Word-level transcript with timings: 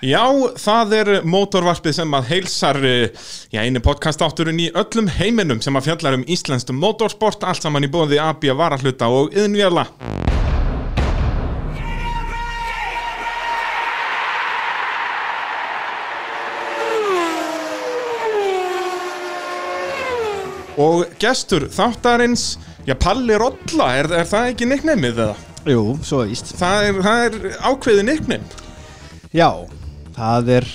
Já, 0.00 0.24
það 0.56 0.92
er 0.96 1.08
mótorvarpið 1.28 1.92
sem 1.98 2.14
að 2.16 2.28
heilsar 2.30 2.78
eh, 2.88 3.24
já, 3.52 3.58
eini 3.60 3.82
podcastátturinn 3.84 4.62
í 4.64 4.70
öllum 4.72 5.10
heiminum 5.12 5.58
sem 5.60 5.76
að 5.76 5.90
fjallar 5.90 6.14
um 6.16 6.22
íslenskt 6.24 6.70
mótorsport, 6.72 7.42
allt 7.44 7.60
saman 7.60 7.84
í 7.84 7.90
bóði 7.92 8.16
AB 8.16 8.46
varahluta 8.56 9.10
og 9.12 9.28
yðnvjala. 9.36 9.84
Og 20.80 21.12
gestur 21.20 21.66
þáttarins, 21.68 22.54
já, 22.88 22.94
Palli 22.96 23.36
Rolla, 23.36 23.90
er, 24.00 24.08
er 24.22 24.32
það 24.32 24.48
ekki 24.54 24.70
nicknameið 24.70 25.20
eða? 25.26 25.36
Jú, 25.68 25.84
svo 26.00 26.22
víst 26.24 26.54
Það 26.56 26.86
er, 26.86 27.02
það 27.04 27.26
er 27.26 27.60
ákveðið 27.68 28.08
nickname. 28.08 28.64
Já, 29.36 29.50
það 30.20 30.50
er 30.60 30.72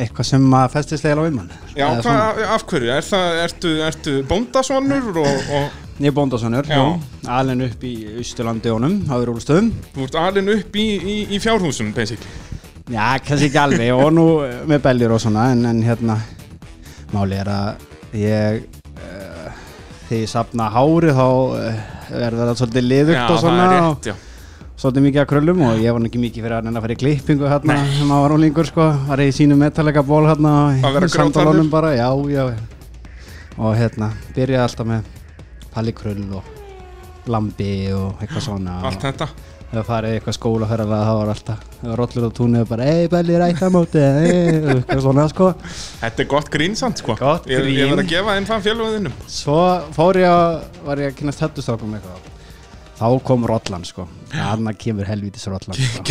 eitthvað 0.00 0.28
sem 0.30 0.56
að 0.56 0.72
festist 0.74 1.06
leila 1.06 1.26
við 1.26 1.36
mann 1.36 1.52
Já, 1.74 1.86
hva, 2.04 2.16
af 2.56 2.64
hverju? 2.70 2.90
Er 2.94 3.06
það, 3.06 3.38
ertu, 3.44 3.72
ertu 3.86 4.16
bóndasonur 4.28 5.22
og, 5.22 5.54
og 5.58 5.78
Ég 6.00 6.08
er 6.08 6.16
bóndasonur, 6.16 6.64
Já. 6.64 6.80
já 6.80 7.30
Alin 7.36 7.66
upp 7.66 7.82
í 7.84 7.94
Austurlandi 8.22 8.72
honum, 8.72 9.00
áður 9.10 9.34
úrstöðum 9.34 9.72
þú 9.92 10.06
ert 10.06 10.18
alin 10.22 10.52
upp 10.54 10.78
í, 10.80 10.86
í, 10.96 11.16
í 11.36 11.40
fjárhúsum, 11.42 11.92
basically? 11.96 12.30
Já, 12.90 13.18
kannski 13.22 13.50
ekki 13.50 13.60
alveg 13.60 13.92
og 13.94 14.08
nú 14.16 14.26
með 14.70 14.84
beljur 14.86 15.16
og 15.18 15.22
svona 15.22 15.50
en, 15.52 15.66
en 15.68 15.82
hérna 15.84 16.16
Máli 17.10 17.36
er 17.42 17.50
að 17.50 18.16
ég 18.18 18.64
uh, 18.96 19.60
þegar 20.08 20.22
ég 20.22 20.30
sapna 20.30 20.70
hári 20.72 21.12
þá 21.14 21.26
uh, 21.26 21.84
er 22.10 22.38
það 22.38 22.56
svolítið 22.62 22.88
liðugt 22.88 23.22
og 23.26 23.40
svona 23.42 23.60
það 23.60 23.76
er 23.76 23.84
rétt, 23.84 24.10
já. 24.10 24.16
Svolítið 24.80 25.04
mikið 25.06 25.20
að 25.22 25.28
kröllum 25.34 25.60
og 25.66 25.80
ég 25.84 25.92
var 25.96 26.06
ekki 26.08 26.20
mikið 26.22 26.44
fyrir 26.46 26.56
að 26.58 26.64
nenni 26.66 26.80
að 26.80 26.84
fara 26.86 26.94
í 26.96 27.00
klippingu 27.02 27.48
hérna 27.50 27.76
sem 27.98 28.12
að 28.16 28.22
var 28.24 28.34
ólingur 28.36 28.68
sko 28.70 28.86
var 29.10 29.20
ég 29.24 29.32
í 29.32 29.36
sínu 29.36 29.58
metalega 29.60 30.04
ból 30.08 30.22
hérna 30.30 30.54
Að 30.80 31.06
sandalónum 31.12 31.68
grjótharður? 31.68 31.70
bara, 31.74 31.90
já, 31.98 32.08
já 32.32 32.44
og 33.60 33.76
hérna 33.76 34.08
byrjaði 34.36 34.64
alltaf 34.64 34.88
með 34.88 35.10
Palli 35.74 35.92
Krull 35.94 36.26
og 36.40 37.28
Lambi 37.30 37.72
og 37.92 38.22
eitthvað 38.24 38.46
svona 38.46 38.78
Allt 38.88 39.04
þetta. 39.04 39.26
Þegar 39.70 39.84
farið 39.86 40.14
eitthvað 40.16 40.34
skólaferðalega 40.34 41.04
þá 41.06 41.12
var 41.20 41.28
alltaf 41.34 41.66
það 41.76 41.90
var 41.92 42.00
rollur 42.00 42.24
á 42.26 42.30
túnið 42.40 42.64
og 42.64 42.70
bara 42.72 42.88
ei 42.90 43.04
Belli 43.12 43.36
rækta 43.38 43.68
móti 43.70 44.00
eitthvað 44.00 45.04
svona 45.04 45.28
sko 45.30 45.50
Þetta 46.00 46.24
er 46.24 46.30
gott 46.32 46.50
grín 46.56 46.74
samt, 46.80 47.04
sko. 47.04 47.14
Gott 47.20 47.46
Ég, 47.52 47.60
ég 47.68 47.84
grín. 47.84 47.92
verð 47.92 48.02
að 48.06 48.10
gefa 48.16 48.34
einn 48.40 48.48
fann 48.48 48.64
fjölvöðinum. 48.64 49.14
Svo 49.30 49.60
fór 49.94 50.18
ég 50.24 50.32
að 50.32 50.82
var 50.88 51.04
ég 51.04 51.12
að 51.12 51.20
kynast 51.20 51.44
höttustrákum 51.44 51.94
eitthvað 52.00 52.29
þá 53.00 53.06
kom 53.24 53.44
rollan 53.48 53.84
sko 53.88 54.04
þannig 54.30 54.76
kemur 54.78 55.08
helvítis 55.08 55.46
rollan 55.50 55.74
sko. 55.74 56.02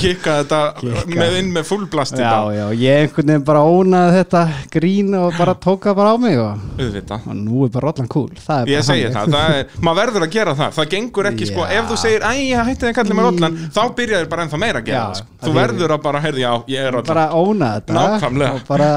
Kikka 0.00 0.36
þetta 0.38 0.58
Kikka. 0.78 1.02
með 1.18 1.34
inn 1.42 1.48
með 1.52 1.66
fullblast 1.68 2.14
í 2.16 2.22
Já, 2.22 2.28
dag. 2.30 2.54
já, 2.56 2.64
ég 2.80 3.00
einhvern 3.02 3.28
veginn 3.32 3.44
bara 3.44 3.60
ónaði 3.68 4.14
þetta 4.22 4.42
grín 4.72 5.10
og 5.18 5.34
bara 5.36 5.54
tók 5.66 5.84
það 5.84 5.98
bara 5.98 6.12
á 6.14 6.16
mig 6.22 6.38
og, 6.40 6.62
Auðvitað. 6.78 7.26
og 7.28 7.36
nú 7.42 7.64
er 7.66 7.72
bara 7.74 7.90
rollan 7.90 8.08
cool 8.14 8.30
það 8.38 8.62
er 8.62 8.72
Ég 8.72 8.78
bara 8.80 8.88
segi 8.88 9.04
þannig. 9.04 9.18
það, 9.18 9.36
það 9.36 9.58
er, 9.58 9.76
maður 9.84 10.00
verður 10.00 10.26
að 10.28 10.32
gera 10.38 10.54
það, 10.62 10.72
það 10.78 10.90
gengur 10.94 11.30
ekki 11.32 11.50
sko, 11.50 11.66
Já. 11.68 11.74
ef 11.82 11.90
þú 11.92 11.98
segir, 12.06 12.24
æ, 12.24 12.32
ég 12.48 12.64
hætti 12.70 12.86
það 12.88 12.96
kallið 13.02 13.18
með 13.20 13.28
rollan, 13.28 13.58
þá 13.76 13.82
byrjaðir 14.00 14.28
bara 14.32 14.46
ennþá 14.48 14.62
meira 14.64 14.80
að 14.82 14.88
gera 14.88 14.98
Já, 14.98 15.04
það, 15.04 15.20
sko. 15.20 15.26
það 15.38 15.48
Þú 15.48 15.52
er- 15.52 15.60
verður 15.60 15.96
að 15.98 16.02
bara, 16.08 16.20
heyrði, 16.24 16.44
já, 16.46 16.52
ég 16.72 16.88
er 16.88 16.92
rollan. 16.96 17.10
bara 17.12 17.26
óna 17.36 17.72
þetta 17.76 17.98
Nákvæmlega. 17.98 18.52
og 18.54 18.66
bara 18.68 18.90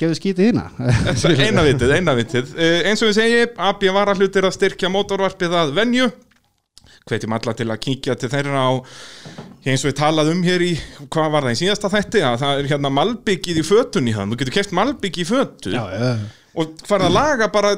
gefur 0.00 0.16
skítið 0.18 0.48
hérna 0.48 0.64
Eina 1.44 1.62
vitið, 1.68 1.92
eina 1.98 2.14
vitið. 2.18 2.54
Uh, 2.56 2.80
eins 2.88 3.02
og 3.04 3.12
við 3.12 3.18
segi, 3.20 3.42
AB 3.68 3.84
varahlutir 3.94 4.48
að 4.48 4.56
styrkja 4.56 4.88
mótorvarpið 4.90 5.54
að 5.60 5.74
venju. 5.76 6.08
Hvetjum 7.04 7.34
alla 7.36 7.52
til 7.52 7.66
að 7.68 7.80
kíkja 7.84 8.14
til 8.16 8.30
þeirra 8.32 8.60
á, 8.64 8.72
eins 9.68 9.82
og 9.84 9.90
við 9.90 9.96
talaðum 9.98 10.38
um 10.38 10.46
hér 10.46 10.62
í, 10.64 10.70
hvað 11.12 11.34
var 11.34 11.44
það 11.44 11.56
í 11.56 11.58
síðasta 11.60 11.90
þætti, 11.92 12.22
að 12.24 12.36
það 12.40 12.60
er 12.62 12.68
hérna 12.70 12.90
malbyggið 12.96 13.60
í 13.60 13.64
fötun 13.68 14.08
í 14.08 14.14
það. 14.16 14.30
Þú 14.30 14.38
getur 14.40 14.56
keft 14.56 14.72
malbyggi 14.78 15.20
í 15.20 15.28
fötu 15.28 15.74
já, 15.74 15.82
já, 15.92 16.06
og 16.56 16.72
farið 16.88 17.10
að 17.10 17.16
laga 17.18 17.50
bara, 17.52 17.74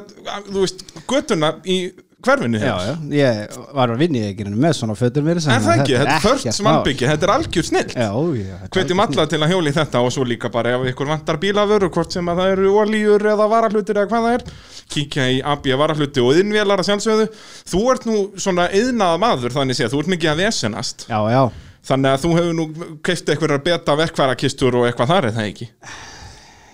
þú 0.46 0.60
veist, 0.60 0.84
götuna 1.10 1.50
í 1.66 1.78
hverfinu 2.26 2.60
já 2.60 2.74
ég 3.16 3.56
var 3.76 3.92
að 3.94 4.02
vinna 4.02 4.20
í 4.20 4.30
ekkirinu 4.30 4.60
með 4.60 4.74
svona 4.80 4.96
fötur 4.98 5.24
mér 5.26 5.40
Er 5.40 5.62
það 5.64 5.82
ekki? 5.82 5.96
Þetta 5.96 6.16
er 6.16 6.24
först 6.24 6.62
malbyggi, 6.66 7.08
þetta 7.10 7.28
er 7.28 7.34
algjör 7.36 7.68
er 7.96 8.64
Hvetjum 8.76 9.04
alla 9.06 9.26
til 9.30 9.40
að 9.42 9.54
hjóla 9.54 9.72
í 9.72 9.76
þetta 9.76 10.02
og 10.04 10.14
svo 10.14 10.26
líka 10.28 10.50
bara 10.52 10.74
ef 10.76 10.88
ykkur 10.92 11.10
vantar 11.12 11.40
bílafur 11.42 11.88
hvort 11.88 12.16
sem 12.16 12.32
að 12.32 12.42
það 12.42 12.54
eru 12.56 12.72
olíur 12.82 13.28
eða 13.34 13.50
varahlutir 13.52 14.00
eða 14.00 14.10
hvað 14.12 14.26
það 14.26 14.38
er 14.38 14.48
kíkja 14.96 15.28
í 15.36 15.38
AB 15.54 15.70
varahluti 15.80 16.24
og 16.24 16.40
innvélar 16.40 16.82
að 16.82 16.90
sjálfsögðu. 16.90 17.28
Þú 17.66 17.84
ert 17.92 18.08
nú 18.08 18.18
svona 18.38 18.68
yðnaða 18.74 19.22
maður 19.22 19.56
þannig 19.56 19.78
séð, 19.78 19.94
þú 19.94 20.02
ert 20.02 20.12
mikið 20.14 20.32
að 20.32 20.42
vesenast. 20.44 21.06
Já, 21.10 21.18
já, 21.32 21.42
þannig 21.86 22.12
að 22.12 22.22
þú 22.24 22.34
hefur 22.40 22.58
nú 22.58 22.66
keift 23.06 23.32
eitthvað 23.32 23.64
beta 23.66 23.96
verkværakistur 23.98 24.78
og 24.80 24.86
eitthvað 24.88 25.12
þar 25.14 25.30
er 25.30 25.36
það 25.36 25.50
ekki 25.52 25.70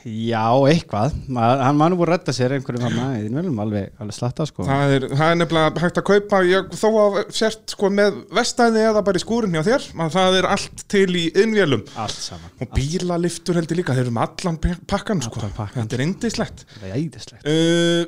já, 0.07 0.45
eitthvað. 0.69 1.15
Hann 1.37 1.79
var 1.81 1.93
nú 1.93 1.99
búin 2.01 2.09
að 2.09 2.13
redda 2.17 2.35
sér 2.37 2.55
einhverjum 2.57 2.87
hann 2.89 3.17
í 3.19 3.29
viljum 3.33 3.61
alveg, 3.63 3.91
alveg 4.03 4.17
slatta 4.17 4.47
sko. 4.49 4.65
Það 4.69 4.95
er, 4.97 5.07
það 5.13 5.35
er 5.35 5.39
nefnilega 5.41 5.83
hægt 5.85 6.01
að 6.01 6.07
kaupa 6.09 6.41
ég, 6.49 6.73
þó 6.81 6.89
að 7.03 7.19
sért 7.39 7.75
sko 7.77 7.91
með 7.95 8.17
vestæði 8.39 8.83
eða 8.89 9.05
bara 9.07 9.21
í 9.21 9.25
skúrin 9.25 9.55
hjá 9.59 9.62
þér 9.69 9.87
að 10.07 10.17
það 10.17 10.39
er 10.41 10.49
allt 10.55 10.83
til 10.97 11.07
í 11.19 11.27
innvélum. 11.45 11.85
Allt 12.03 12.19
saman, 12.25 12.57
og 12.59 12.73
bílaliftur 12.75 13.61
heldur 13.61 13.79
líka, 13.83 13.95
þeir 13.97 14.07
eru 14.09 14.17
með 14.17 14.27
allan 14.43 14.59
pakkan 14.91 15.23
sko. 15.27 15.43
Allan 15.43 15.55
pakkann. 15.61 15.87
þetta 15.87 15.99
er 16.01 16.05
indislegt 16.09 16.67
það 16.79 16.91
er 16.91 16.99
æðislegt 16.99 17.49
Uh, 17.53 18.03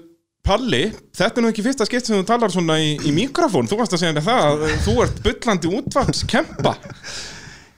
Palli, 0.45 0.83
þetta 1.17 1.41
er 1.41 1.45
nú 1.47 1.49
ekki 1.49 1.63
fyrsta 1.65 1.87
skipt 1.89 2.05
sem 2.05 2.19
þú 2.19 2.27
talar 2.29 2.53
svona 2.53 2.75
í, 2.77 2.91
í 3.01 3.13
mikrofón. 3.17 3.65
Þú 3.71 3.79
varst 3.81 3.95
að 3.97 4.03
segja 4.03 4.17
mér 4.19 4.27
það 4.27 4.43
að 4.51 4.65
uh, 4.67 4.75
þú 4.85 4.97
ert 5.07 5.23
byllandi 5.25 5.71
útvarpskempa 5.79 6.75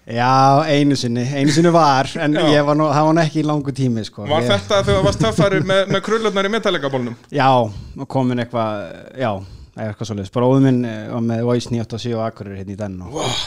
Já, 0.07 0.63
einu 0.71 0.95
sinni, 0.95 1.25
einu 1.35 1.51
sinni 1.51 1.71
var 1.75 2.07
en 2.23 2.37
Já. 2.39 2.45
ég 2.55 2.63
var 2.69 2.77
nú, 2.79 2.85
það 2.95 3.07
var 3.09 3.15
nú 3.17 3.23
ekki 3.25 3.41
í 3.43 3.47
langu 3.47 3.73
tími 3.75 4.05
sko. 4.07 4.23
Var 4.31 4.45
ég, 4.45 4.49
þetta 4.53 4.79
þegar 4.87 5.01
þú 5.01 5.05
varst 5.09 5.23
töffari 5.25 5.59
með, 5.67 5.81
með 5.91 6.03
krullurnar 6.07 6.47
í 6.47 6.53
metallegabólnum? 6.55 7.17
Já, 7.35 7.49
og 7.51 8.07
komin 8.15 8.39
eitthvað 8.45 8.85
já, 9.19 9.31
eitthvað 9.75 10.11
svolítið 10.13 10.31
Bróður 10.39 10.63
minn 10.69 10.79
eh, 10.87 11.11
með 11.27 11.43
Voice 11.49 11.73
987 11.75 12.15
og 12.15 12.23
Akureyri 12.29 12.61
hérna 12.63 12.77
í 12.77 12.81
den 12.85 13.01
og 13.03 13.17
Wow. 13.19 13.41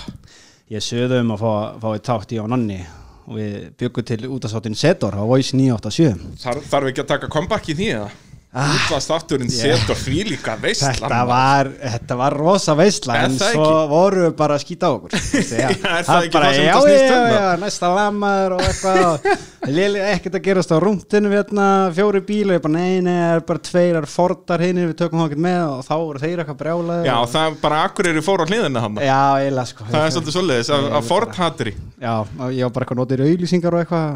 ég 0.75 0.83
sögðu 0.83 1.21
um 1.23 1.31
að 1.37 1.45
fá, 1.45 1.53
fá 1.79 1.87
eitt 1.95 2.07
tátt 2.11 2.35
í 2.35 2.41
á 2.43 2.45
nonni 2.51 2.81
og 3.29 3.37
við 3.39 3.55
byggum 3.79 4.09
til 4.11 4.19
útastáttin 4.27 4.75
Setor 4.75 5.15
á 5.15 5.23
Voice 5.23 5.55
987 5.55 6.43
Þar, 6.43 6.59
þarf 6.73 6.91
ekki 6.91 7.05
að 7.05 7.11
taka 7.15 7.31
comeback 7.31 7.71
í 7.71 7.77
því 7.79 7.87
eða? 8.01 8.11
Ah, 8.49 8.71
Útvarstátturinn 8.73 9.45
yeah. 9.53 9.77
setur 9.77 9.93
því 9.93 10.23
líka 10.31 10.55
veistlan 10.57 10.95
Þetta 10.97 11.19
var, 11.29 11.67
þetta 11.93 12.15
var 12.17 12.33
rosa 12.33 12.73
veistla 12.73 13.13
Er 13.19 13.27
en 13.27 13.35
svo 13.37 13.61
ekki? 13.61 13.89
voru 13.91 14.23
við 14.23 14.31
bara 14.39 14.55
að 14.57 14.63
skýta 14.63 14.89
á 14.89 14.91
okkur 14.95 15.13
það 15.19 15.29
það 15.45 16.25
sem 16.25 16.65
já, 16.65 16.73
um, 16.73 16.89
já, 16.89 17.29
já, 17.29 17.45
næsta 17.61 17.91
lammaður 17.93 18.55
og 18.55 18.63
eitthvað 18.65 19.05
og 19.13 19.27
ekkert 19.69 20.37
að 20.39 20.43
gerast 20.47 20.73
á 20.73 20.81
rúntinu 20.81 21.29
hérna, 21.29 21.67
fjóri 21.93 22.21
bíla, 22.25 22.57
ég 22.57 22.63
bara 22.63 22.73
nei, 22.73 22.97
nei, 23.05 23.13
það 23.19 23.35
er 23.35 23.43
bara 23.51 23.61
tveir 23.69 23.91
það 23.91 23.99
eru 23.99 24.09
fordar 24.15 24.59
hinn, 24.65 24.81
við 24.81 24.97
tökum 25.03 25.21
ekkert 25.27 25.43
með 25.45 25.61
og 25.67 25.85
þá 25.85 25.93
voru 25.99 26.19
þeir 26.23 26.41
eitthvað 26.41 26.59
brjálaði 26.63 27.05
Já, 27.05 27.17
það 27.35 27.45
er 27.45 27.53
bara 27.61 27.77
akkur 27.85 28.09
eru 28.09 28.25
fór 28.25 28.41
á 28.41 28.49
hliðina 28.49 28.81
hann 28.87 28.97
já, 28.97 29.21
eiginlega 29.43 29.69
sko. 29.69 29.85
Það 29.93 30.01
er 30.07 30.11
svolítið 30.15 30.33
svoleiðis 30.39 30.73
að, 30.73 30.89
Ford 31.05 31.29
það. 31.29 31.41
hatri. 31.43 31.71
Já, 31.99 32.15
og 32.23 32.49
ég 32.55 32.63
var 32.65 32.73
bara 32.73 32.83
eitthvað 32.87 32.99
notið 33.03 33.23
auðlýsingar 33.27 33.75
og 33.75 33.81
eitthvað, 33.83 34.09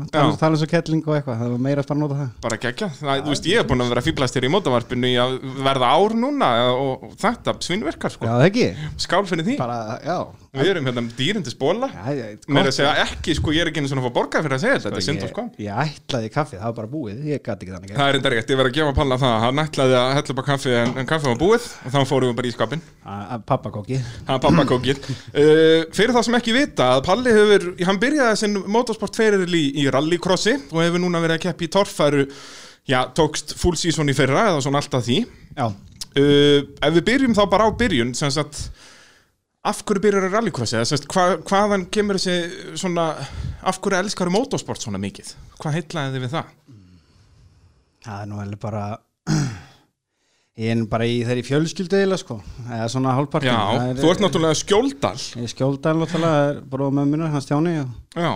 eins 4.24 4.32
og 4.32 4.40
og 4.40 4.40
að 4.40 4.40
að 4.40 4.40
fýblast 4.40 4.40
hér 4.40 4.48
í 4.48 4.54
mótavarpinu 4.54 5.10
í 5.10 5.18
að 5.20 5.36
verða 5.64 5.92
ár 5.94 6.16
núna 6.16 6.52
og, 6.74 7.04
og 7.10 7.18
þetta 7.22 7.58
svinnverkar 7.64 8.14
sko. 8.14 8.26
Já, 8.26 8.34
það 8.38 8.48
ekki, 8.48 8.68
skál 9.04 9.26
fyrir 9.30 9.48
því, 9.48 9.58
bara, 9.60 10.00
já. 10.04 10.18
Við 10.54 10.68
erum 10.70 10.86
hérna 10.86 11.02
dýrindis 11.18 11.56
bóla 11.58 11.88
Já, 11.90 12.14
ég- 12.14 12.44
mér 12.46 12.68
er 12.68 12.70
að 12.70 12.76
segja 12.76 13.06
ekki 13.08 13.34
sko, 13.40 13.54
ég 13.56 13.64
er 13.64 13.72
ekki 13.72 13.82
einu 13.82 13.90
svona 13.90 14.04
að 14.04 14.12
fá 14.12 14.14
borgað 14.20 14.44
fyrir 14.46 14.54
að 14.54 14.62
segja 14.62 14.76
þetta, 14.76 14.90
þetta 14.92 15.02
er 15.02 15.06
synd 15.08 15.24
og 15.26 15.32
sko. 15.32 15.46
ég, 15.58 15.80
ætlaði 15.82 16.28
í 16.30 16.34
kaffi, 16.36 16.58
það 16.60 16.68
var 16.68 16.76
bara 16.78 16.92
búið, 16.92 17.24
ég 17.26 17.42
gæti 17.42 17.66
ekki 17.66 17.74
þannig 17.74 17.96
það 17.98 18.12
er 18.12 18.20
enda 18.20 18.34
rétt, 18.34 18.54
ég 18.54 18.60
verð 18.60 18.70
að 18.70 18.78
gefa 18.78 18.94
Palla 18.94 19.18
það 19.24 19.36
hann 19.48 19.64
ætlaði 19.64 19.98
að 19.98 20.14
hella 20.14 20.36
upp 20.36 20.44
á 20.44 20.50
kaffi 20.52 20.76
en, 20.78 20.94
en 21.02 21.10
kaffi 21.10 21.32
var 21.32 21.42
búið 21.42 21.66
og 21.74 21.96
þá 21.96 22.00
fórum 22.06 22.30
við 22.30 22.38
bara 22.38 22.52
í 22.52 22.54
skapin 22.54 22.86
Pappakóki 23.50 23.98
það 23.98 24.36
er 24.38 24.44
pappakókið 24.46 25.02
uh, 25.10 25.90
fyrir 25.98 26.14
það 26.14 26.28
sem 26.30 26.38
ekki 26.38 26.54
vita 26.54 26.92
að 27.00 27.06
Palli 27.10 27.34
hefur, 27.34 27.70
hann 27.90 28.02
byrjaði 28.06 28.42
sinn 28.44 28.62
motorsport 28.70 29.18
feril 29.18 29.50
í, 29.58 29.66
í 29.82 29.90
rallycrossi 29.90 30.60
og 30.70 30.84
hefur 30.86 31.02
núna 31.02 31.24
verið 31.24 31.40
að 31.40 31.46
keppi 31.50 31.66
í 31.66 31.74
torfæru 31.74 32.28
já, 32.90 33.00
tókst 33.16 33.56
full 33.60 33.78
season 33.80 34.12
í 34.12 34.16
fyrra 34.18 34.50
eða 34.52 34.64
svona 34.66 34.82
alltaf 34.84 35.06
því. 35.08 35.20
Uh, 35.60 36.60
ef 36.84 36.98
við 37.00 37.06
byrjum 37.10 37.38
þá 37.38 37.44
bara 37.50 37.66
á 37.66 37.72
byrjun 37.78 38.12
sem 38.18 38.30
sagt 38.34 38.68
af 39.64 39.80
hverju 39.88 40.04
byrjar 40.04 40.28
að 40.28 40.36
rallycrossi 40.36 40.82
hva, 41.10 41.24
hvaðan 41.48 41.88
kemur 41.94 42.20
þessi 42.20 42.76
svona 42.78 43.08
af 43.64 43.80
hverju 43.82 44.04
elskar 44.04 44.30
motorsport 44.34 44.84
svona 44.84 45.00
mikið? 45.02 45.32
Hvað 45.58 45.78
heitlaði 45.80 46.14
þið 46.18 46.26
við 46.26 46.36
það? 46.36 46.52
það 48.04 48.22
er 48.22 48.30
nú 48.30 48.40
vel 48.42 48.58
bara 48.60 48.84
ég 50.64 50.74
er 50.74 50.82
bara 50.92 51.08
í 51.08 51.22
þeirri 51.26 51.46
fjölskyldu 51.48 52.02
sko, 52.20 52.40
eða 52.68 52.90
svona 52.92 53.16
hálfpartin 53.18 53.54
Já, 53.54 53.62
er- 53.88 54.02
þú 54.02 54.12
ert 54.12 54.24
náttúrulega 54.26 54.60
skjóldal. 54.60 55.16
Ég 55.40 55.54
skjólda 55.54 55.94
hann 55.94 56.04
náttúrulega, 56.04 56.50
er 56.52 56.60
bara 56.74 56.90
með 57.00 57.14
minna, 57.14 57.32
hann 57.34 57.46
Stjáni 57.46 57.78
og, 57.82 57.96
Já, 58.14 58.34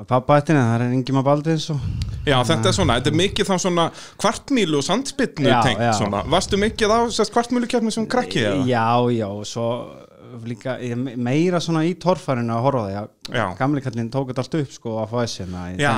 og 0.00 0.06
pappa 0.08 0.38
ættinni, 0.40 0.60
það 0.64 0.84
er 0.86 0.94
Ingimar 0.96 1.24
Baldins 1.26 1.68
og 1.74 1.80
Já, 2.28 2.36
þetta 2.44 2.68
er 2.70 2.76
svona, 2.76 2.98
þetta 3.00 3.10
er 3.12 3.16
mikið 3.20 3.48
þá 3.48 3.54
svona 3.64 3.86
kvartmílu 4.20 4.78
og 4.80 4.84
sandspinnu 4.84 5.48
Já, 5.48 5.58
tengt 5.64 5.82
svona. 5.96 6.22
Varstu 6.28 6.60
mikið 6.60 6.92
á 6.92 6.98
sérst 7.16 7.32
kvartmílu 7.34 7.68
keppni 7.70 7.92
sem 7.94 8.06
krakkið 8.08 8.46
eða? 8.50 8.62
Já, 8.68 8.86
já, 9.16 9.26
og 9.28 9.44
svo 9.48 9.66
líka 10.46 10.76
meira 11.18 11.58
svona 11.62 11.82
í 11.88 11.94
torfærinu 12.00 12.54
að 12.54 12.64
horfa 12.64 12.80
á 12.80 12.86
því 12.86 13.34
Já. 13.34 13.44
að 13.48 13.56
gamli 13.58 13.82
kallinn 13.84 14.10
tók 14.14 14.30
þetta 14.30 14.44
allt 14.44 14.56
upp 14.60 14.74
sko 14.76 14.96
að 15.02 15.10
fá 15.10 15.16
þessina 15.24 15.64
Já, 15.80 15.94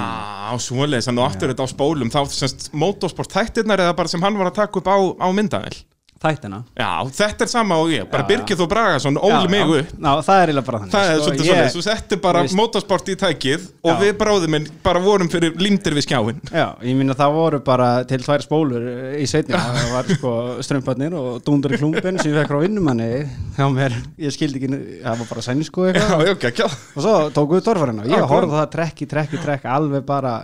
svoleiðis, 0.67 1.09
þannig 1.09 1.23
að 1.23 1.27
þú 1.27 1.37
áttur 1.37 1.53
þetta 1.53 1.67
á 1.69 1.75
spólum 1.75 2.13
þá 2.15 2.21
semst 2.33 2.69
motorsport 2.73 3.35
þættirnar 3.35 3.85
eða 3.85 3.97
bara 3.99 4.13
sem 4.13 4.25
hann 4.25 4.39
var 4.41 4.51
að 4.51 4.59
taka 4.63 4.81
upp 4.81 4.89
á, 4.89 4.97
á 5.21 5.29
myndavel 5.37 5.75
þættina. 6.23 6.59
Já, 6.79 6.91
þetta 7.19 7.45
er 7.47 7.51
sama 7.53 7.77
og 7.83 7.91
ég, 7.93 8.07
bara 8.13 8.27
Birgir 8.29 8.57
þú 8.61 8.67
Bragason 8.71 9.19
óli 9.19 9.49
mig 9.51 9.63
upp. 9.67 9.91
Já, 9.99 10.13
það 10.29 10.43
er 10.43 10.53
eiginlega 10.53 10.67
bara 10.69 10.81
þannig. 10.83 10.93
Það 10.95 11.11
er 11.11 11.17
sko, 11.17 11.25
svolítið 11.27 11.43
ég- 11.43 11.51
svoleiðis, 11.53 11.77
þú 11.77 11.83
settir 11.89 12.21
bara 12.23 12.45
motorsport 12.63 13.11
í 13.13 13.17
tækið 13.23 13.67
og 13.91 14.01
við 14.03 14.13
bráðum 14.23 14.55
minn 14.57 14.69
bara 14.85 15.03
vorum 15.03 15.29
fyrir 15.33 15.57
límdir 15.59 15.97
við 15.99 16.07
skjáin 16.07 16.41
Já, 16.53 16.67
ég 16.87 16.97
minna 16.99 17.17
það 17.19 17.35
voru 17.37 17.61
bara 17.67 17.89
til 18.09 18.21
tvær 18.23 18.45
spólur 18.47 18.87
eh, 18.87 19.19
í 19.23 19.27
sveitinu, 19.31 19.59
það 19.77 19.93
var 19.97 20.11
sko 20.17 20.33
strömparnir 20.63 21.17
og 21.19 21.43
dúndur 21.47 21.75
í 21.75 21.81
klumpin 21.83 22.21
sem 22.23 22.31
ég 22.33 22.39
fekk 22.43 22.53
frá 22.53 22.61
vinnumanni 22.63 23.11
hjá 23.59 23.67
mér, 23.75 23.97
ég 24.23 24.35
skildi 24.35 24.61
ekki, 24.63 24.81
það 25.03 25.23
var 25.25 25.31
bara 25.35 25.45
sæni 25.49 25.67
sko 25.69 25.89
Já, 25.91 25.95
eitthvað. 25.99 26.27
Já, 26.29 26.35
ekki 26.53 26.67
og 26.69 27.03
svo 27.07 27.15
tók 27.37 27.55
við 27.57 27.65
torfarina, 27.67 28.07
ég 28.07 28.19
Já, 28.23 28.27
horfði 28.31 28.55
á 28.55 28.61
það 28.63 28.71
trekk 28.77 29.03
í 29.03 29.09
trekk 29.13 29.37
í 29.39 29.43
trekk 29.43 29.67
alveg 29.73 30.05
bara, 30.09 30.35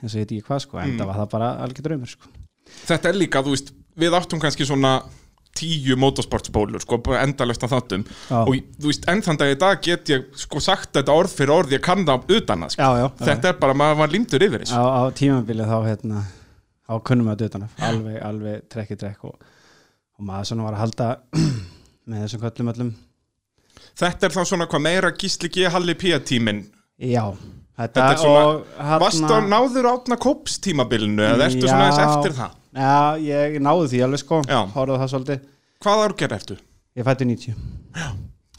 eins 0.00 0.14
og 0.14 0.20
ég 0.20 0.24
veit 0.26 0.34
ekki 0.38 0.46
hvað 0.48 0.64
sko, 0.66 0.80
en 0.82 0.96
það 0.98 1.10
var 1.12 1.20
það 1.20 1.30
bara 1.36 1.50
algjör 1.66 1.86
draumur 1.88 2.12
sko. 2.14 2.30
Þetta 2.86 3.10
er 3.10 3.16
líka, 3.18 3.42
þú 3.42 3.54
veist, 3.56 3.72
við 3.98 4.14
áttum 4.18 4.40
kannski 4.42 4.66
svona 4.68 5.00
tíu 5.60 5.96
motorsportspólur, 5.98 6.78
sko, 6.80 7.00
bara 7.02 7.24
endalaust 7.26 7.64
að 7.66 7.72
þáttum 7.74 8.04
Já. 8.06 8.36
og 8.46 8.52
þú 8.78 8.86
veist, 8.86 9.06
enn 9.10 9.22
þann 9.26 9.38
dag 9.40 9.50
í 9.50 9.56
dag 9.58 9.80
get 9.82 10.12
ég 10.12 10.28
sko 10.38 10.60
sagt 10.62 10.92
þetta 10.94 11.16
orð 11.18 11.32
fyrir 11.34 11.52
orð, 11.56 11.72
ég 11.74 11.82
kann 11.84 12.04
það 12.06 12.30
utan 12.36 12.62
að, 12.64 12.74
sko. 12.76 12.86
Já, 12.86 13.00
já, 13.02 13.08
Þetta 13.26 13.50
er 13.50 13.58
bara, 13.64 13.74
maður 13.74 13.98
var 13.98 14.12
límdur 14.14 14.44
yfir 14.46 14.62
þessu 14.62 14.78
á, 14.78 14.84
á 14.86 15.02
tímabili 15.18 15.66
þá 15.66 15.76
hérna, 15.88 16.22
á 16.86 16.94
kunnum 17.02 17.26
við 17.28 17.34
að 17.34 17.42
dötana, 17.42 17.68
alveg, 17.90 18.20
alveg 18.30 18.62
trekk 18.70 18.94
í 18.94 18.98
trekk 19.02 19.26
og, 19.26 19.34
og 20.20 20.26
maður 20.30 20.48
svona 20.52 20.68
var 20.68 20.78
að 20.78 20.84
halda 20.84 21.08
með 22.10 22.22
þessum 22.26 22.44
köllum 22.46 22.72
öllum 22.74 22.92
Þetta 24.00 24.28
er 24.28 24.34
þá 24.36 24.40
svona 24.46 24.66
hvað 24.70 24.82
meira 24.86 25.10
gísli 25.18 25.48
G. 25.52 25.66
Halli 25.72 25.94
P. 25.98 26.14
tíminn 26.30 26.62
Já, 27.00 27.26
þetta, 27.74 27.90
Þetta 27.90 28.06
er 28.14 28.22
svona- 28.22 28.62
hérna- 28.78 29.02
Varstu 29.02 29.34
að 29.34 29.50
náður 29.50 29.88
átna 29.96 30.18
kóps 30.20 30.58
tímabilinu 30.62 31.26
eða 31.26 31.50
ertu 31.50 31.66
svona 31.66 31.90
eins 31.90 32.00
eftir 32.06 32.36
það? 32.38 32.56
Já, 32.70 33.18
ég 33.18 33.56
náði 33.62 33.88
því 33.92 34.02
alveg 34.06 34.20
sko 34.22 34.40
Já. 34.46 34.60
Hóruðu 34.74 34.98
það 35.02 35.12
svolítið 35.14 35.46
Hvað 35.82 36.02
árger 36.06 36.34
ertu? 36.36 36.56
Ég 36.98 37.06
fætti 37.08 37.26
90 37.26 37.54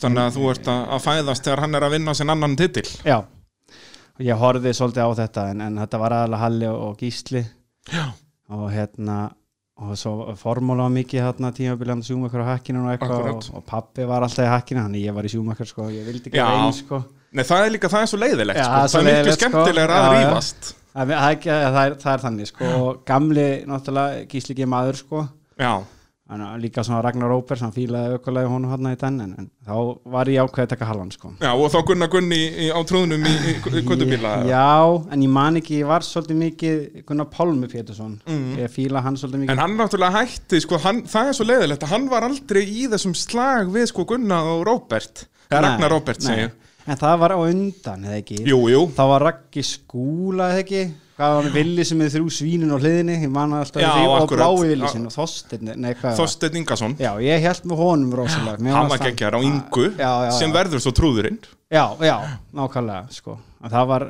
Þannig 0.01 0.23
að 0.25 0.37
þú 0.39 0.47
ert 0.51 0.69
að 0.73 0.81
að 0.95 1.03
fæðast 1.05 1.45
þegar 1.45 1.61
hann 1.65 1.77
er 1.77 1.85
að 1.87 1.93
vinna 1.95 2.15
sinn 2.17 2.33
annan 2.33 2.55
titil 2.59 2.87
Já 3.07 3.17
Og 3.21 4.25
ég 4.27 4.37
horfði 4.41 4.73
svolítið 4.75 5.05
á 5.07 5.09
þetta 5.21 5.45
en, 5.53 5.61
en 5.67 5.77
þetta 5.83 5.99
var 6.01 6.15
aðalega 6.17 6.41
Halli 6.43 6.67
og, 6.71 6.97
Gísli 6.99 7.43
Já, 7.91 8.03
og 8.51 8.65
hérna 8.73 9.19
og 9.81 9.95
svo 9.97 10.33
formúla 10.37 10.83
var 10.85 10.91
mikið 10.93 11.23
hérna 11.25 11.49
tímabiljandi 11.57 12.05
sjúmakar 12.05 12.43
á 12.45 12.51
hakkinu 12.51 12.83
og 12.83 12.91
eitthvað 12.91 13.15
Akkúrat. 13.15 13.47
og, 13.49 13.55
og 13.57 13.63
pappi 13.65 14.03
var 14.05 14.21
alltaf 14.27 14.45
í 14.45 14.49
hakkinu 14.51 14.83
þannig 14.83 15.05
ég 15.07 15.15
var 15.15 15.25
í 15.25 15.31
sjúmakar 15.33 15.65
sko, 15.69 15.87
ég 15.89 16.03
vildi 16.05 16.29
ekki 16.29 16.37
Já. 16.37 16.45
reyn 16.51 16.75
sko 16.77 16.99
Nei, 17.31 17.41
það 17.47 17.63
er 17.65 17.71
líka, 17.73 17.89
það 17.89 18.03
er 18.05 18.11
svo 18.11 18.19
leiðilegt 18.21 18.59
Já, 18.59 18.67
sko. 18.67 18.75
það 18.75 18.83
er 18.83 18.91
svo 18.91 18.99
Það 18.99 19.01
er 19.01 19.07
miklu 19.07 19.15
leiðilegt, 19.15 19.39
sko. 19.39 19.49
skemmtilegra 19.49 19.95
að 19.97 20.05
Já, 20.05 20.11
já. 20.11 20.19
rífast 20.27 20.69
það, 20.93 21.15
er 21.15 21.39
það, 21.47 21.81
er, 21.85 21.95
það 22.03 22.11
er 22.13 22.27
þannig 22.27 22.51
sko. 22.51 22.75
Gamli 23.07 23.47
náttúrulega 23.69 24.27
Gísli 24.31 24.55
ekki 24.55 24.69
maður 24.69 25.01
sko. 25.01 25.25
Líka 26.31 26.79
svona 26.87 27.01
Ragnar 27.03 27.27
Róper 27.27 27.59
sem 27.59 27.73
fílaði 27.75 28.15
aukulega 28.15 28.47
honum 28.47 28.71
hann 28.71 28.87
í 28.87 28.95
den 28.95 29.17
en, 29.19 29.31
en 29.35 29.47
þá 29.67 29.73
var 30.13 30.29
ég 30.31 30.39
ákveðið 30.39 30.63
að 30.63 30.69
taka 30.71 30.87
halvan 30.87 31.09
sko. 31.11 31.31
já, 31.41 31.49
og 31.51 31.65
þá 31.73 31.75
Gunnar 31.89 32.09
Gunni 32.13 32.39
á 32.71 32.79
trúðunum 32.87 33.25
í, 33.27 33.33
í, 33.35 33.55
í 33.59 33.83
kvöldubíla 33.83 34.31
Já, 34.47 34.69
en 35.11 35.25
ég 35.25 35.33
man 35.35 35.59
ekki, 35.59 35.81
ég 35.81 35.89
var 35.91 36.07
svolítið 36.07 36.39
mikið 36.45 37.03
Gunnar 37.09 37.27
Pálmi 37.33 37.67
Pétursson. 37.71 38.15
Ég 38.61 38.71
fíla 38.71 39.03
hann 39.03 39.19
svolítið 39.19 39.43
mikið. 39.43 39.53
En 39.57 39.63
hann 39.65 39.75
náttúrulega 39.75 40.23
hætti, 40.23 40.63
sko, 40.63 40.79
hann, 40.85 41.03
það 41.11 41.33
er 41.33 41.37
svo 41.41 41.49
leiðilegt 41.51 41.83
að 41.83 41.93
hann 41.97 42.07
var 42.15 42.29
aldrei 42.29 42.63
í 42.63 42.87
þessum 42.95 43.17
slag 43.25 43.75
við 43.75 43.91
sko 43.91 44.07
Gunnar 44.13 44.53
og 44.55 44.63
Nei, 45.51 45.59
Ragnar 45.65 45.91
Róbert 45.91 46.23
nei. 46.23 46.45
En 46.91 46.99
það 46.99 47.21
var 47.21 47.31
á 47.31 47.39
undan, 47.39 48.01
eða 48.09 48.17
ekki? 48.19 48.41
Jú, 48.49 48.57
jú, 48.67 48.81
Þá 48.97 49.01
var 49.13 49.23
Raggi 49.29 49.63
skúla, 49.63 50.49
eða 50.51 50.63
ekki? 50.65 50.81
Hvað 51.21 51.35
var 51.37 51.45
hann 51.45 51.53
villi 51.53 51.83
sem 51.85 51.99
er 52.01 52.09
þrjú 52.09 52.31
svínin 52.33 52.73
á 52.73 52.77
hliðinni? 52.81 53.15
Ég 53.21 53.31
man 53.31 53.51
alltaf 53.53 53.83
því. 53.83 54.07
Og 54.15 54.31
blái 54.31 54.71
villi 54.71 54.89
sinni 54.89 55.07
og 55.07 55.13
Þorsteinn, 55.13 55.69
nei 55.77 55.91
hvað 55.93 56.07
var? 56.09 56.17
Þorsteinn 56.17 56.57
Ingason. 56.61 56.95
Já, 56.99 57.11
ég 57.23 57.45
held 57.45 57.67
með 57.69 57.83
honum 57.85 58.15
rosalega. 58.19 58.63
Mér 58.65 58.75
Hann 58.75 58.89
var 58.91 59.03
geggjar 59.05 59.37
á 59.37 59.39
Ingu 59.45 59.85
Já, 59.93 60.09
já, 60.25 60.31
sem 60.39 60.49
já. 60.49 60.55
verður 60.57 60.83
svo 60.83 60.93
trúðurinn. 60.97 61.37
Já, 61.71 61.85
já, 62.03 62.15
nákvæmlega 62.57 63.15
sko. 63.15 63.37
En 63.61 63.71
það 63.75 63.87
var, 63.93 64.07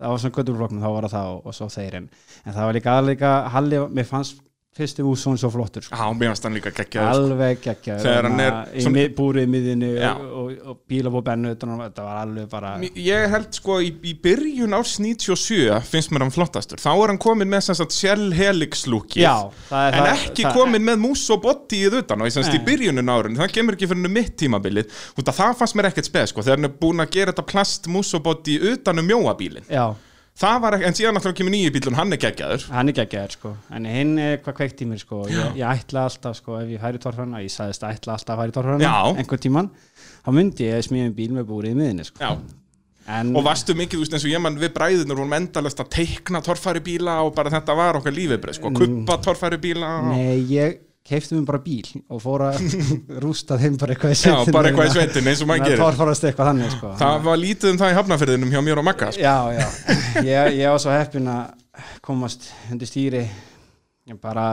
það 0.00 0.14
var 0.14 0.22
svona 0.24 0.38
göttulflokknum 0.38 0.82
þá 0.86 0.90
var 0.96 1.06
það 1.06 1.14
það 1.18 1.30
og, 1.34 1.44
og 1.44 1.58
svo 1.60 1.68
þeir 1.76 1.98
en, 2.00 2.08
en 2.42 2.56
það 2.56 2.70
var 2.70 2.78
líka 2.78 2.96
aðleika 2.98 3.34
Halli, 3.54 3.82
mér 4.00 4.08
fannst 4.08 4.40
fyrsti 4.74 5.04
ússon 5.06 5.36
svo 5.38 5.50
flottur 5.54 5.84
sko. 5.86 5.94
Já, 5.94 6.06
mér 6.18 6.32
finnst 6.32 6.46
hann 6.48 6.54
líka 6.56 6.70
geggjar 6.74 7.12
sko. 7.14 7.20
alveg 7.20 7.60
geggja 7.62 7.98
Þegar 8.02 8.26
hann 8.28 8.40
er 8.42 8.56
í 8.74 8.82
svona- 8.82 9.04
búrið 9.14 9.46
miðinu 9.52 9.90
og, 10.08 10.24
og, 10.40 10.52
og 10.72 10.78
bíla 10.90 11.12
búið 11.14 11.24
bennu 11.28 11.52
þetta 11.54 12.06
var 12.08 12.16
alveg 12.24 12.48
bara 12.50 12.72
Ég 12.98 13.28
held 13.30 13.52
sko 13.54 13.76
í, 13.84 13.92
í 14.02 14.14
byrjun 14.24 14.74
árs 14.74 14.96
97 14.98 15.80
finnst 15.86 16.10
mér 16.10 16.24
hann 16.26 16.34
flottastur. 16.34 16.82
Þá 16.82 16.90
er 16.94 17.12
hann 17.14 17.20
komin 17.22 17.48
með 17.52 17.62
sem 17.68 17.78
sagt 17.78 17.94
Shell 17.94 18.32
Helix 18.34 18.86
lúkið 18.90 19.22
Já, 19.22 19.34
það 19.70 19.86
er 19.88 19.94
En 20.00 20.08
það, 20.08 20.24
ekki 20.28 20.46
það, 20.48 20.56
komin 20.58 20.86
með 20.90 20.98
mús 21.04 21.22
og 21.30 21.42
bodyið 21.46 21.98
utan 22.02 22.24
og 22.26 22.32
semst 22.34 22.54
í 22.54 22.58
Nei. 22.58 22.66
byrjunin 22.72 23.12
árun 23.14 23.38
Það 23.38 23.52
kemur 23.58 23.78
ekki 23.78 23.86
fyrir 23.90 24.00
hennu 24.02 24.10
mitt 24.14 24.34
tímabilið. 24.42 24.90
Það 25.22 25.54
fannst 25.60 25.78
mér 25.78 25.88
ekkert 25.92 26.08
speð 26.10 26.26
sko 26.32 26.42
Þegar 26.42 26.58
hann 26.60 26.68
er 26.70 26.74
búin 26.82 27.04
að 27.04 27.14
gera 27.14 27.32
þetta 27.32 27.46
plast 27.46 27.86
mús 27.86 28.10
og 28.18 28.22
body 28.26 28.58
utan 28.74 28.98
um 28.98 29.06
mjóabílin 29.06 29.64
Já, 29.70 29.86
Það 30.34 30.56
var 30.64 30.74
ekki, 30.74 30.86
en 30.88 30.96
síðan 30.98 31.14
náttúrulega 31.14 31.38
kemur 31.38 31.52
nýju 31.54 31.72
bílun 31.76 31.94
Hann 31.94 32.14
er 32.14 32.18
geggjaður. 32.24 32.64
Hann 32.74 32.90
er 32.90 32.96
geggjaður 32.96 33.34
sko. 33.36 33.52
En 33.70 33.84
hinn 33.86 34.16
er 34.18 34.40
hvað 34.42 34.56
kveikt 34.58 34.80
í 34.82 34.88
mér 34.90 34.98
sko. 34.98 35.20
Ég, 35.30 35.60
ég 35.60 35.68
ætla 35.84 36.08
alltaf 36.08 36.40
sko 36.40 36.56
ef 36.58 36.72
ég 36.74 36.82
færi 36.82 37.00
torfana 37.04 37.42
ég 37.44 37.54
sagðist 37.54 37.86
ætla 37.86 38.16
alltaf 38.16 38.34
að 38.34 38.42
færi 38.42 38.56
torfana 38.56 38.82
Já. 38.82 38.96
einhvern 39.14 39.44
tíman 39.44 39.70
þá 40.24 40.30
myndi 40.34 40.66
ég 40.66 40.82
smíðum 40.88 41.14
bíl 41.14 41.30
með 41.36 41.46
búrið 41.52 41.76
í 41.76 41.78
miðinu 41.78 42.06
sko. 42.08 42.32
En, 43.04 43.30
og 43.36 43.44
varstu 43.44 43.76
mikið, 43.76 44.00
þú 44.00 44.02
veist, 44.02 44.16
eins 44.16 44.24
og 44.24 44.32
ég 44.32 44.42
mann 44.42 44.58
við 44.58 44.70
bræðinur 44.74 45.18
vorum 45.20 45.36
endalast 45.36 45.82
að 45.84 45.90
teikna 45.92 46.40
torfæri 46.42 46.80
bíla 46.82 47.18
og 47.26 47.34
bara 47.36 47.52
þetta 47.52 47.76
var 47.76 47.98
okkar 48.00 48.16
lífið 48.16 48.48
sko, 48.56 48.72
kuppa 48.74 49.18
torfæri 49.26 49.60
bíla 49.60 49.90
og... 50.00 50.06
Mm. 50.08 50.14
Nei, 50.16 50.38
ég 50.56 50.78
keifti 51.04 51.36
mér 51.36 51.46
bara 51.48 51.60
bíl 51.64 51.88
og 52.08 52.20
fór 52.24 52.46
að 52.48 52.60
rústa 53.24 53.58
þeim 53.60 53.78
bara 53.80 53.94
eitthvað 53.94 54.14
í 54.14 54.16
Já, 54.16 54.20
sveitinni 54.22 54.54
bara 54.56 54.70
eitthvað 54.70 54.90
í 54.90 54.94
sveitin 54.94 55.30
eins 55.32 55.42
og 55.44 55.50
maður 55.50 55.66
gerir. 55.68 56.12
eitthvað 56.30 56.50
þannig 56.50 56.76
sko. 56.76 56.92
Það 57.00 57.18
var 57.28 57.40
lítið 57.42 57.72
um 57.72 57.80
það 57.82 57.92
í 57.92 57.98
hafnafyrðinum 57.98 58.54
hjá 58.54 58.60
mér 58.64 58.80
og 58.80 58.86
Magga 58.88 59.10
sko. 59.12 59.24
Já, 59.24 59.36
já, 59.52 59.66
ég, 60.24 60.54
ég 60.60 60.72
var 60.72 60.80
svo 60.84 60.94
heppin 60.94 61.28
að 61.34 61.82
komast 62.04 62.48
undir 62.72 62.88
stýri 62.88 63.24
bara 64.20 64.46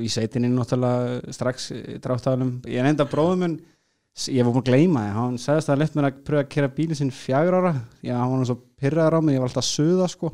í 0.00 0.08
sveitinni 0.12 0.50
náttúrulega 0.52 1.32
strax 1.32 1.70
dráttaflum 2.04 2.58
ég 2.68 2.84
nefndi 2.84 3.04
að 3.04 3.12
bróðum 3.14 3.58
ég 4.28 4.44
var 4.44 4.52
búin 4.52 4.64
að 4.64 4.68
gleyma 4.68 5.04
það, 5.04 5.14
hann 5.18 5.38
sagðist 5.40 5.72
að 5.72 5.80
lett 5.82 5.96
mér 5.96 6.08
að 6.08 6.18
pröfa 6.26 6.44
að 6.44 6.50
kera 6.52 6.70
bílinn 6.76 6.98
sinn 6.98 7.12
fjagur 7.14 7.56
ára 7.60 7.72
já, 8.04 8.16
hann 8.18 8.34
var 8.34 8.48
svo 8.50 8.58
pyrraður 8.78 9.16
á 9.18 9.20
mig, 9.26 9.34
ég 9.34 9.42
var 9.42 9.48
alltaf 9.50 9.64
að 9.64 9.70
söða 9.74 10.06
sko. 10.12 10.30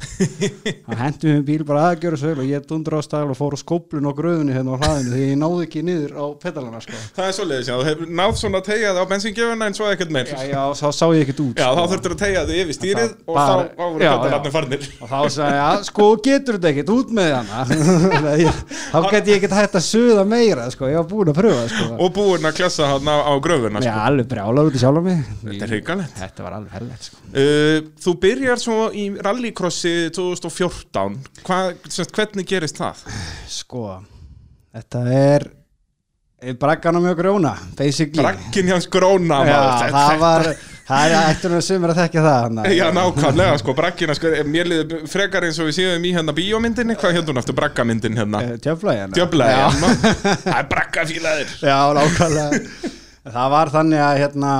Hann 0.88 0.98
hendi 1.00 1.30
mér 1.32 1.44
bíl 1.48 1.64
bara 1.68 1.84
aðgjöru 1.92 2.18
sögul 2.20 2.42
og 2.44 2.50
ég 2.50 2.66
dundur 2.68 2.96
á 2.96 3.02
stæl 3.04 3.24
og 3.32 3.38
fór 3.38 3.56
á 3.56 3.58
skóplun 3.60 4.08
og 4.10 4.16
gröðunni 4.18 4.52
hérna 4.52 4.76
á 4.76 4.82
hlaðinu 4.84 5.12
því 5.14 5.22
ég 5.30 5.38
náði 5.40 5.64
ekki 5.64 5.82
niður 5.86 6.12
á 6.20 6.24
pedalana 6.42 6.80
sko. 6.84 6.92
Það 7.16 7.26
er 7.30 7.64
já, 7.64 7.72
þú 7.74 7.84
hefur 7.88 8.06
náð 8.20 8.32
svona 8.40 8.60
að 8.60 8.66
tegja 8.68 8.92
það 8.92 9.00
á 9.00 9.10
bensingjöfuna 9.14 9.68
en 9.70 9.76
svo 9.78 9.88
ekkert 9.92 10.12
meir. 10.12 10.26
Já, 10.28 10.36
Já, 10.44 10.48
já, 10.52 10.62
þá 10.76 10.88
sá 10.92 11.06
ég 11.14 11.20
ekkert 11.24 11.40
út 11.44 11.56
þá 11.56 11.70
sko. 11.72 11.86
þurftur 11.94 12.12
að 12.14 12.20
tegja 12.24 12.42
þig 12.50 12.58
yfir 12.64 12.76
stýrið 12.78 13.08
Það 13.08 13.16
og 13.24 13.34
bara- 13.34 13.48
þá 13.48 13.56
þá 13.64 13.84
voru 13.84 14.02
Já, 14.04 14.12
pedalarnir 14.14 14.44
já. 14.44 14.54
farnir. 14.58 14.82
Og 15.00 15.08
þá 15.08 15.18
sagði 15.34 15.48
ég, 15.48 15.58
"Ja, 15.64 15.70
sko 15.88 16.06
getur 16.28 16.54
þetta 16.58 16.68
ekkert 16.74 16.90
út 16.94 17.08
með 17.16 17.30
hana? 17.34 17.58
Þá 18.94 18.98
get 19.10 19.26
ég 19.26 19.36
ekkert 19.40 19.56
hægt 19.58 19.74
að 19.80 19.84
suða 19.88 20.24
meira 20.28 20.68
sko, 20.70 20.84
ég 20.90 20.96
var 21.00 21.08
búin 21.08 21.28
að 21.32 21.38
pröfa 21.40 21.64
sko. 21.72 21.84
og 21.98 22.12
búin 22.14 22.44
að 22.44 22.54
klessa 22.60 22.86
hann 22.92 23.08
á, 23.08 23.16
á 23.24 23.32
gröfuna 23.40 23.80
Já, 23.80 23.90
sko. 23.90 24.00
alveg 24.08 24.26
brjálar 24.30 24.68
út 24.68 24.74
í 24.74 24.78
sjálf 24.78 25.02
er 28.34 28.40
byrjar 28.40 28.60
svo 28.62 28.78
í 28.90 29.08
rallycrossi 29.22 29.94
2014 30.14 31.18
Hvað, 31.44 31.74
semst, 31.88 32.14
hvernig 32.16 32.48
gerist 32.48 32.80
það? 32.80 33.04
sko, 33.50 33.84
þetta 34.74 35.04
er 35.14 35.46
er 36.44 36.58
braggan 36.60 36.98
á 36.98 37.00
mjög 37.00 37.20
gróna 37.22 37.54
basically 37.78 38.20
Bragginn 38.24 38.68
hjá 38.68 38.78
gróna 38.92 39.38
Já, 39.46 39.54
maður. 39.56 39.94
það 39.94 40.18
var 40.24 40.46
það 40.84 41.04
er 41.06 41.14
eftir 41.30 41.54
að 41.56 41.62
sumir 41.64 41.92
að 41.94 42.00
þekka 42.02 42.22
það 42.26 42.42
hana. 42.42 42.64
Já, 42.76 42.84
nákvæmlega, 42.92 43.54
sko, 43.62 43.74
braggina, 43.78 44.16
sko, 44.18 44.32
mér 44.52 44.68
liði 44.68 44.98
frekar 45.08 45.46
eins 45.48 45.60
og 45.62 45.70
við 45.70 45.78
séum 45.78 46.04
í 46.04 46.10
hérna 46.12 46.34
bíómyndinni, 46.36 46.96
hvað 47.00 47.16
hérna 47.16 47.40
eftir 47.40 47.56
braggamyndin 47.56 48.18
hérna? 48.20 48.42
Eh, 48.44 48.58
Djöfla 48.60 48.96
hérna 48.98 49.94
það 50.44 50.58
er 50.58 50.68
braggafílaðir. 50.74 51.54
Já, 51.64 51.78
nákvæmlega 51.96 52.60
Það 53.24 53.48
var 53.56 53.72
þannig 53.72 54.04
að 54.04 54.20
hérna 54.20 54.52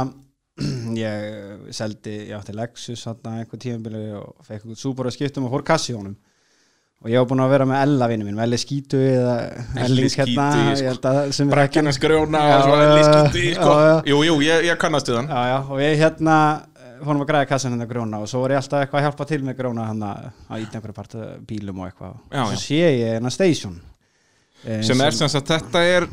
ég 1.05 1.54
seldi, 1.77 2.15
ég 2.29 2.37
átti 2.39 2.55
Lexus 2.57 3.05
hérna 3.09 3.41
einhver 3.41 3.61
tíðanbili 3.61 4.05
og 4.21 4.47
fekk 4.47 4.61
einhvern 4.61 4.81
Subaru 4.81 5.11
að 5.11 5.19
skiptum 5.19 5.49
og 5.49 5.55
fór 5.55 5.67
kassi 5.67 5.97
honum 5.97 6.17
og 7.05 7.11
ég 7.13 7.21
var 7.21 7.29
búinn 7.29 7.43
að 7.45 7.51
vera 7.53 7.65
með 7.69 7.83
Ella 7.85 8.07
vinnu 8.09 8.27
mín, 8.27 8.39
Elli 8.41 8.59
Skítu 8.61 8.97
eða 8.97 9.33
hérna 9.77 10.07
Skítu, 10.09 10.37
ég 10.41 10.79
sko. 10.81 10.87
held 10.89 11.09
að 11.11 11.97
skrjóna 11.99 12.45
já, 12.49 12.55
lískindi, 12.97 13.43
sko. 13.59 13.75
Jú, 14.09 14.21
jú, 14.25 14.37
ég, 14.47 14.65
ég 14.71 14.79
kannast 14.81 15.11
við 15.11 15.21
hann. 15.21 15.29
Já, 15.29 15.51
já, 15.51 15.59
og 15.69 15.83
ég 15.85 15.99
hérna 16.01 16.37
eh, 16.81 16.95
fórum 17.03 17.27
að 17.27 17.29
græða 17.29 17.51
kassan 17.51 17.77
hérna 17.77 17.89
gróna 17.91 18.23
og 18.25 18.31
svo 18.31 18.41
var 18.47 18.55
ég 18.55 18.63
alltaf 18.63 18.87
eitthvað 18.87 19.03
að 19.03 19.07
hjálpa 19.09 19.27
til 19.35 19.41
með 19.45 19.59
gróna 19.59 19.89
hann 19.91 20.07
að 20.09 20.65
íta 20.65 20.81
einhverju 20.81 20.97
part 20.97 21.19
af 21.19 21.37
bílum 21.51 21.83
og 21.85 21.91
eitthvað 21.91 22.17
og 22.17 22.55
svo 22.55 22.63
sé 22.63 22.81
ég 22.81 23.05
hérna 23.19 23.35
station 23.37 23.77
eh, 24.65 24.81
Sem 24.89 25.05
er 25.05 25.21
sem 25.21 25.33
sagt, 25.35 25.53
þetta 25.53 25.85
er, 25.85 26.09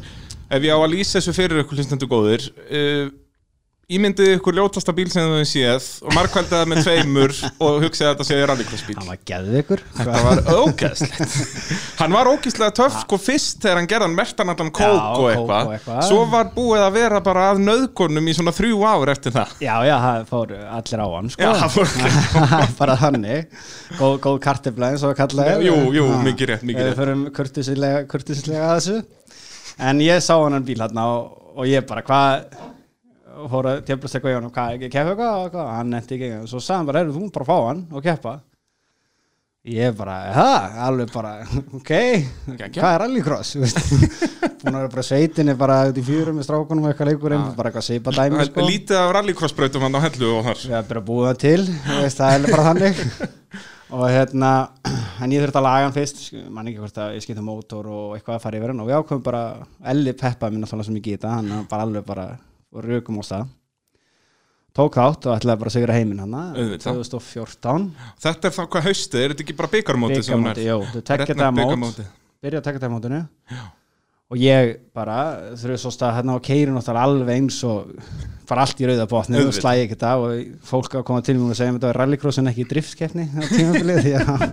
ef 0.51 0.67
ég 0.67 0.75
á 0.75 0.79
að 0.81 0.91
lýsa 0.97 1.21
þessu 1.21 1.37
fyrir 1.39 1.63
ykkur 1.63 1.79
hlustendur 1.79 2.11
góðir, 2.11 2.49
uh, 2.67 3.05
ímyndið 3.97 4.29
ykkur 4.37 4.55
ljótasta 4.57 4.93
bíl 4.95 5.09
sem 5.11 5.27
þau 5.31 5.45
séð 5.47 5.87
og 6.05 6.15
markvældaði 6.15 6.69
með 6.71 6.81
tveimur 6.85 7.33
og 7.61 7.77
hugsaði 7.83 8.07
að 8.07 8.13
þetta 8.13 8.27
sé 8.29 8.39
rallycross 8.49 8.85
bíl 8.87 8.95
hann 8.99 9.09
var 9.11 9.19
geðvikur 9.31 9.83
Þetta 9.97 10.23
var 10.25 10.41
ógeðslegt. 10.61 11.35
Hann 11.99 12.15
var 12.15 12.29
ógeðslega 12.31 12.75
töff 12.79 12.97
sko 13.03 13.19
fyrst 13.21 13.59
þegar 13.63 13.79
hann 13.81 13.89
gerði 13.91 14.07
hann 14.07 14.17
mertan 14.17 14.53
allan 14.53 14.71
kók 14.73 14.85
og 15.19 15.27
eitthvað 15.31 15.67
og 15.67 15.75
eitthvað. 15.75 16.01
Svo 16.07 16.23
var 16.31 16.51
búið 16.55 16.85
að 16.85 16.95
vera 16.97 17.21
bara 17.25 17.47
að 17.51 17.61
nöðgunum 17.65 18.31
í 18.31 18.35
svona 18.37 18.53
þrjú 18.55 18.81
ár 18.87 19.13
eftir 19.13 19.35
það. 19.35 19.55
Já, 19.63 19.73
já, 19.87 19.95
það 20.05 20.25
fóru 20.31 20.61
allir 20.79 21.03
á 21.03 21.07
hann 21.15 21.31
sko. 21.35 21.43
Já, 21.45 21.51
það 21.61 21.75
fór 21.75 21.87
bara 22.81 22.97
þannig. 23.01 23.61
Góð, 23.99 24.17
góð 24.25 24.39
kartifla 24.47 24.91
eins 24.93 25.05
og 25.07 25.15
kallaði 25.19 25.67
Jú, 25.67 25.77
jú, 25.95 26.07
mikið 26.25 26.53
rétt, 26.53 26.65
mikið 26.67 26.83
við 26.85 26.91
rétt. 26.91 26.99
að 30.47 30.57
hann 30.57 30.67
hérna 30.71 31.07
og, 31.15 31.31
og 31.57 31.69
ég 31.69 31.85
bara 31.89 32.03
hvað 32.05 32.70
fór 33.51 33.67
að 33.71 33.81
tjöflast 33.87 34.17
eitthvað 34.17 34.33
í 34.33 34.37
honum 34.39 34.53
hvað, 34.55 34.85
keppa 34.87 35.15
eitthvað? 35.15 35.59
Og 35.65 35.73
hann 35.75 35.91
nefndi 35.95 36.17
ekki 36.17 36.31
og 36.41 36.47
svo 36.51 36.61
sagði 36.61 36.77
hann 36.79 36.89
bara, 36.91 37.03
þú 37.09 37.25
mátt 37.25 37.35
bara 37.39 37.49
fá 37.51 37.57
hann 37.67 37.83
og 37.91 38.05
keppa. 38.05 38.33
Ég 39.71 39.93
bara, 39.93 40.13
það, 40.33 40.77
alveg 40.87 41.11
bara 41.13 41.31
ok, 41.77 41.91
hvað 42.73 42.87
er 42.87 43.01
rallycross? 43.03 43.51
Búin 44.61 44.73
að 44.73 44.79
vera 44.79 44.89
bara 44.95 45.03
sveitinni 45.05 45.53
bara 45.57 45.75
út 45.91 45.99
í 46.01 46.05
fjörum 46.05 46.39
með 46.39 46.47
strákunum 46.47 46.87
og 46.87 46.89
eitthvað 46.91 47.11
leikur 47.11 47.35
bara 47.57 47.69
eitthvað 47.69 47.85
seipa 47.85 48.13
dæmi 48.15 48.45
sko. 48.47 48.65
Lítið 48.65 48.97
af 48.97 49.13
rallycrossbrautum 49.19 49.85
hann 49.85 49.97
á 50.01 50.05
hellu 50.07 50.31
og 50.39 50.47
þar. 50.49 50.63
Við 50.65 50.73
erum 50.79 50.89
bara 50.89 51.03
að 51.03 51.07
búa 51.11 51.27
það 51.29 51.39
til 51.45 51.61
veist, 52.01 52.21
það 52.23 52.33
er 52.39 52.49
bara 52.55 52.67
þannig. 52.71 53.03
Og 53.91 54.05
hérna 54.07 54.49
en 55.19 55.33
ég 55.35 55.41
þurfti 55.43 55.59
að 55.59 55.65
laga 55.65 55.83
hann 55.83 55.95
fyrst 55.97 56.21
sk- 56.23 56.43
man 56.55 56.69
ekki 56.71 56.79
hvort 56.79 56.99
að 57.03 57.15
ég 57.17 57.25
skipta 57.25 57.41
mótor 57.43 57.89
og 57.91 58.13
eitthvað 58.15 58.37
að 58.37 58.45
fara 58.45 58.59
yfir 58.61 58.71
hann. 58.71 58.79
Og 58.81 58.87
við 58.87 58.97
ákveðum 59.01 59.25
bara 59.25 59.41
Elli 59.91 60.13
peppaði 60.15 60.55
mér 60.55 60.63
náttúrulega 60.63 60.87
sem 60.87 60.99
ég 61.01 61.07
geta 61.09 61.33
hann 61.35 61.49
bara 61.69 61.83
alveg 61.85 62.05
bara 62.07 62.25
rökum 62.85 63.19
á 63.19 63.23
stað. 63.27 63.49
Tók 64.71 64.95
þátt 64.95 65.25
og 65.27 65.35
ætlaði 65.35 65.59
bara 65.59 65.67
að 65.67 65.75
sigra 65.75 65.95
heiminn 65.97 66.21
hann 66.23 66.31
Auðvitað. 66.55 67.01
2014 67.03 67.89
Þetta 68.23 68.47
er 68.47 68.53
þá 68.55 68.61
hvað 68.71 68.85
haustið, 68.87 69.21
er 69.25 69.33
þetta 69.33 69.43
ekki 69.43 69.55
bara 69.59 69.67
er? 69.67 70.21
byggamóti, 70.23 70.63
jú, 70.69 70.77
þú 70.93 71.01
tekja 71.09 71.25
þetta 71.27 71.49
mót. 71.81 71.99
byrja 72.41 72.61
að 72.61 72.67
taka 72.69 72.79
þetta 72.79 72.91
mótinu. 72.93 73.19
Og 74.31 74.39
ég 74.39 74.69
bara 74.95 75.17
stað 75.91 76.15
hérna 76.21 76.37
á 76.39 76.45
keirin 76.47 76.77
náttúrulega 76.77 77.03
alveg 77.03 77.33
eins 77.35 77.57
og 77.67 77.89
bara 78.47 78.63
allt 78.63 78.79
í 78.79 78.87
rauða 78.87 79.07
botni 79.11 79.41
og 79.43 79.51
slæði 79.57 79.83
ekki 79.89 79.97
þetta 79.97 80.13
og 80.23 80.63
fólk 80.71 80.95
að 80.95 81.03
koma 81.09 81.21
til 81.27 81.35
mér 81.35 81.51
og 81.51 81.59
segja 81.59 81.73
að 81.73 81.77
þetta 81.81 81.89
var 81.91 81.99
rallycross 81.99 82.39
en 82.39 82.47
ekki 82.53 82.65
driftskefni 82.71 83.27
á 83.27 83.41
tímabilið 83.51 83.99
því 84.07 84.13
að 84.21 84.45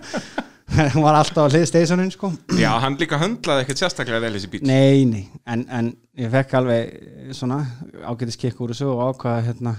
hann 0.77 1.03
var 1.03 1.17
alltaf 1.17 1.49
á 1.49 1.51
hlið 1.51 1.65
steysunin 1.69 2.11
sko. 2.13 2.31
Já, 2.59 2.69
hann 2.83 2.97
líka 2.99 3.19
höndlaði 3.21 3.65
ekkert 3.65 3.81
sérstaklega 3.81 4.21
vel 4.23 4.33
þessi 4.35 4.51
bíl 4.53 4.61
nei, 4.69 5.05
nei, 5.09 5.23
en, 5.49 5.65
en 5.73 5.91
ég 6.19 6.31
fekk 6.33 6.57
alveg 6.59 7.33
svona 7.37 7.61
ágætis 8.05 8.39
kikk 8.39 8.59
úr 8.63 8.73
þessu 8.73 8.89
og 8.93 9.03
ákvaða 9.09 9.45
hérna 9.47 9.75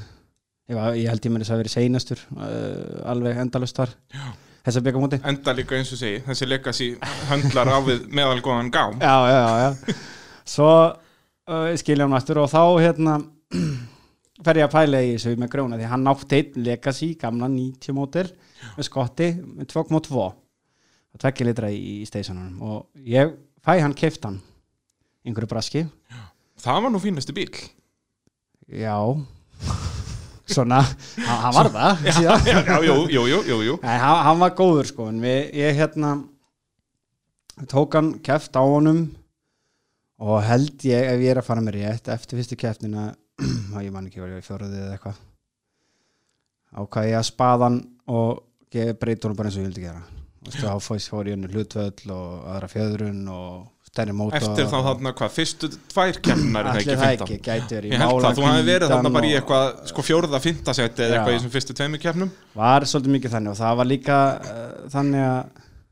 ég, 0.71 0.77
var, 0.77 0.97
ég 0.99 1.11
held 1.11 1.27
ég 1.27 1.35
með 1.35 1.45
þess 1.45 1.55
að 1.55 1.63
vera 1.63 1.75
seinastur 1.75 2.25
uh, 2.37 3.11
alveg 3.13 3.43
endalust 3.45 3.81
var 3.81 3.95
þess 4.61 4.77
að 4.81 4.89
byggja 4.89 5.05
móti. 5.05 5.21
Enda 5.31 5.55
líka 5.57 5.79
eins 5.79 5.93
og 5.95 6.01
segi, 6.01 6.25
þessi 6.27 6.49
legacy 6.49 6.91
höndlar 7.31 7.71
á 7.73 7.79
við 7.87 8.03
meðal 8.13 8.43
góðan 8.45 8.73
gám. 8.75 8.99
Já, 9.01 9.15
já, 9.31 9.39
já, 9.41 9.71
já. 9.71 9.97
svo 10.57 10.73
uh, 10.91 11.71
skilja 11.81 12.07
hann 12.07 12.19
aftur 12.19 12.43
og 12.43 12.51
þá 12.53 12.63
hérna 12.83 13.17
fer 14.45 14.61
ég 14.61 14.69
að 14.69 14.75
pæla 14.75 15.01
í 15.07 15.15
þessu 15.15 15.39
með 15.41 15.53
gróna 15.55 15.81
því 15.81 15.89
hann 15.95 16.13
átti 16.13 16.43
einn 16.43 16.63
legacy, 16.69 17.15
gamla 17.21 17.49
90 17.53 17.97
mótil 17.97 18.29
með 18.77 18.87
skotti 18.89 19.33
með 19.41 19.73
2.2 19.73 20.29
og 21.11 21.23
tvekki 21.23 21.47
litra 21.47 21.71
í, 21.73 22.01
í 22.01 22.07
steysanunum 22.09 22.63
og 22.63 23.05
ég 23.07 23.35
fæ 23.65 23.77
hann 23.83 23.97
keftan 23.97 24.41
einhverju 25.27 25.51
braski. 25.51 25.85
Það 26.61 26.83
var 26.85 26.93
nú 26.95 27.01
fínastu 27.03 27.35
bíl 27.37 27.51
já. 28.71 28.97
Svona, 30.51 30.81
hann, 30.83 31.41
hann 31.45 31.55
var 31.55 31.69
það. 31.71 32.01
Já, 32.11 32.33
já, 32.43 32.79
jú, 32.83 32.95
jú, 33.07 33.25
jú, 33.47 33.59
jú. 33.63 33.75
Nei, 33.85 33.97
hann, 34.03 34.23
hann 34.27 34.41
var 34.41 34.55
góður 34.59 34.89
sko 34.91 35.07
en 35.13 35.21
við, 35.23 35.45
ég 35.61 35.79
hérna 35.79 36.17
tók 37.71 37.95
hann 37.95 38.13
keft 38.25 38.57
á 38.59 38.63
honum 38.63 39.05
og 40.21 40.43
held 40.45 40.85
ég 40.85 41.07
ef 41.15 41.23
ég 41.23 41.33
er 41.33 41.41
að 41.41 41.47
fara 41.49 41.65
með 41.65 41.79
rétt 41.79 42.11
eftir 42.13 42.41
fyrstu 42.41 42.59
keftina 42.61 43.11
og 43.41 43.83
ég 43.87 43.93
man 43.93 44.09
ekki 44.09 44.23
var 44.23 44.35
ég 44.35 44.47
fjóruðið 44.47 44.85
eða 44.85 44.97
eitthvað 44.97 45.21
ákvað 46.81 47.09
ég 47.11 47.19
að 47.19 47.29
spaða 47.31 47.69
hann 47.69 47.79
og 48.11 48.43
breyti 48.71 49.27
honum 49.27 49.39
bara 49.39 49.51
eins 49.51 49.59
og 49.59 49.65
ég 49.65 49.71
vildi 49.71 49.87
gera 49.87 50.03
Þá 50.49 50.73
fór- 50.81 51.29
ég 51.29 51.37
henni 51.37 51.51
hlutvöll 51.53 52.13
og 52.15 52.47
aðra 52.49 52.69
fjöðrun 52.73 53.19
og 53.29 53.67
stærri 53.91 54.15
móta 54.17 54.39
Eftir 54.39 54.69
þá 54.71 54.77
þarna 54.87 55.13
hvað, 55.19 55.33
fyrstu 55.35 55.69
tvær 55.91 56.21
kemnar 56.25 56.69
er 56.71 56.71
það 56.71 56.81
allir 56.81 57.01
það 57.01 57.11
15 57.11 57.35
ekki, 57.37 57.41
verið 57.75 57.91
í 57.91 57.93
Ég 57.93 58.05
held 58.05 58.29
að 58.29 58.39
þú 58.39 58.47
hafi 58.47 58.67
verið 58.71 58.95
þarna 58.95 59.13
bara 59.17 59.29
í 59.29 59.35
eitthvað 59.37 59.69
sko 59.91 60.05
fjórða, 60.07 60.41
fynta 60.45 60.75
seti 60.79 61.05
eða 61.05 61.19
eitthvað 61.19 61.35
í 61.35 61.39
þessum 61.39 61.55
fyrstu 61.57 61.77
tveimur 61.77 62.03
kefnum 62.07 62.31
var 62.57 62.87
svolítið 62.89 63.15
mikið 63.17 63.35
þannig 63.37 63.53
og 63.53 63.59
það 63.61 63.79
var 63.83 63.91
líka 63.91 64.19
uh, 64.41 64.69
þannig 64.95 65.27
að 65.27 65.41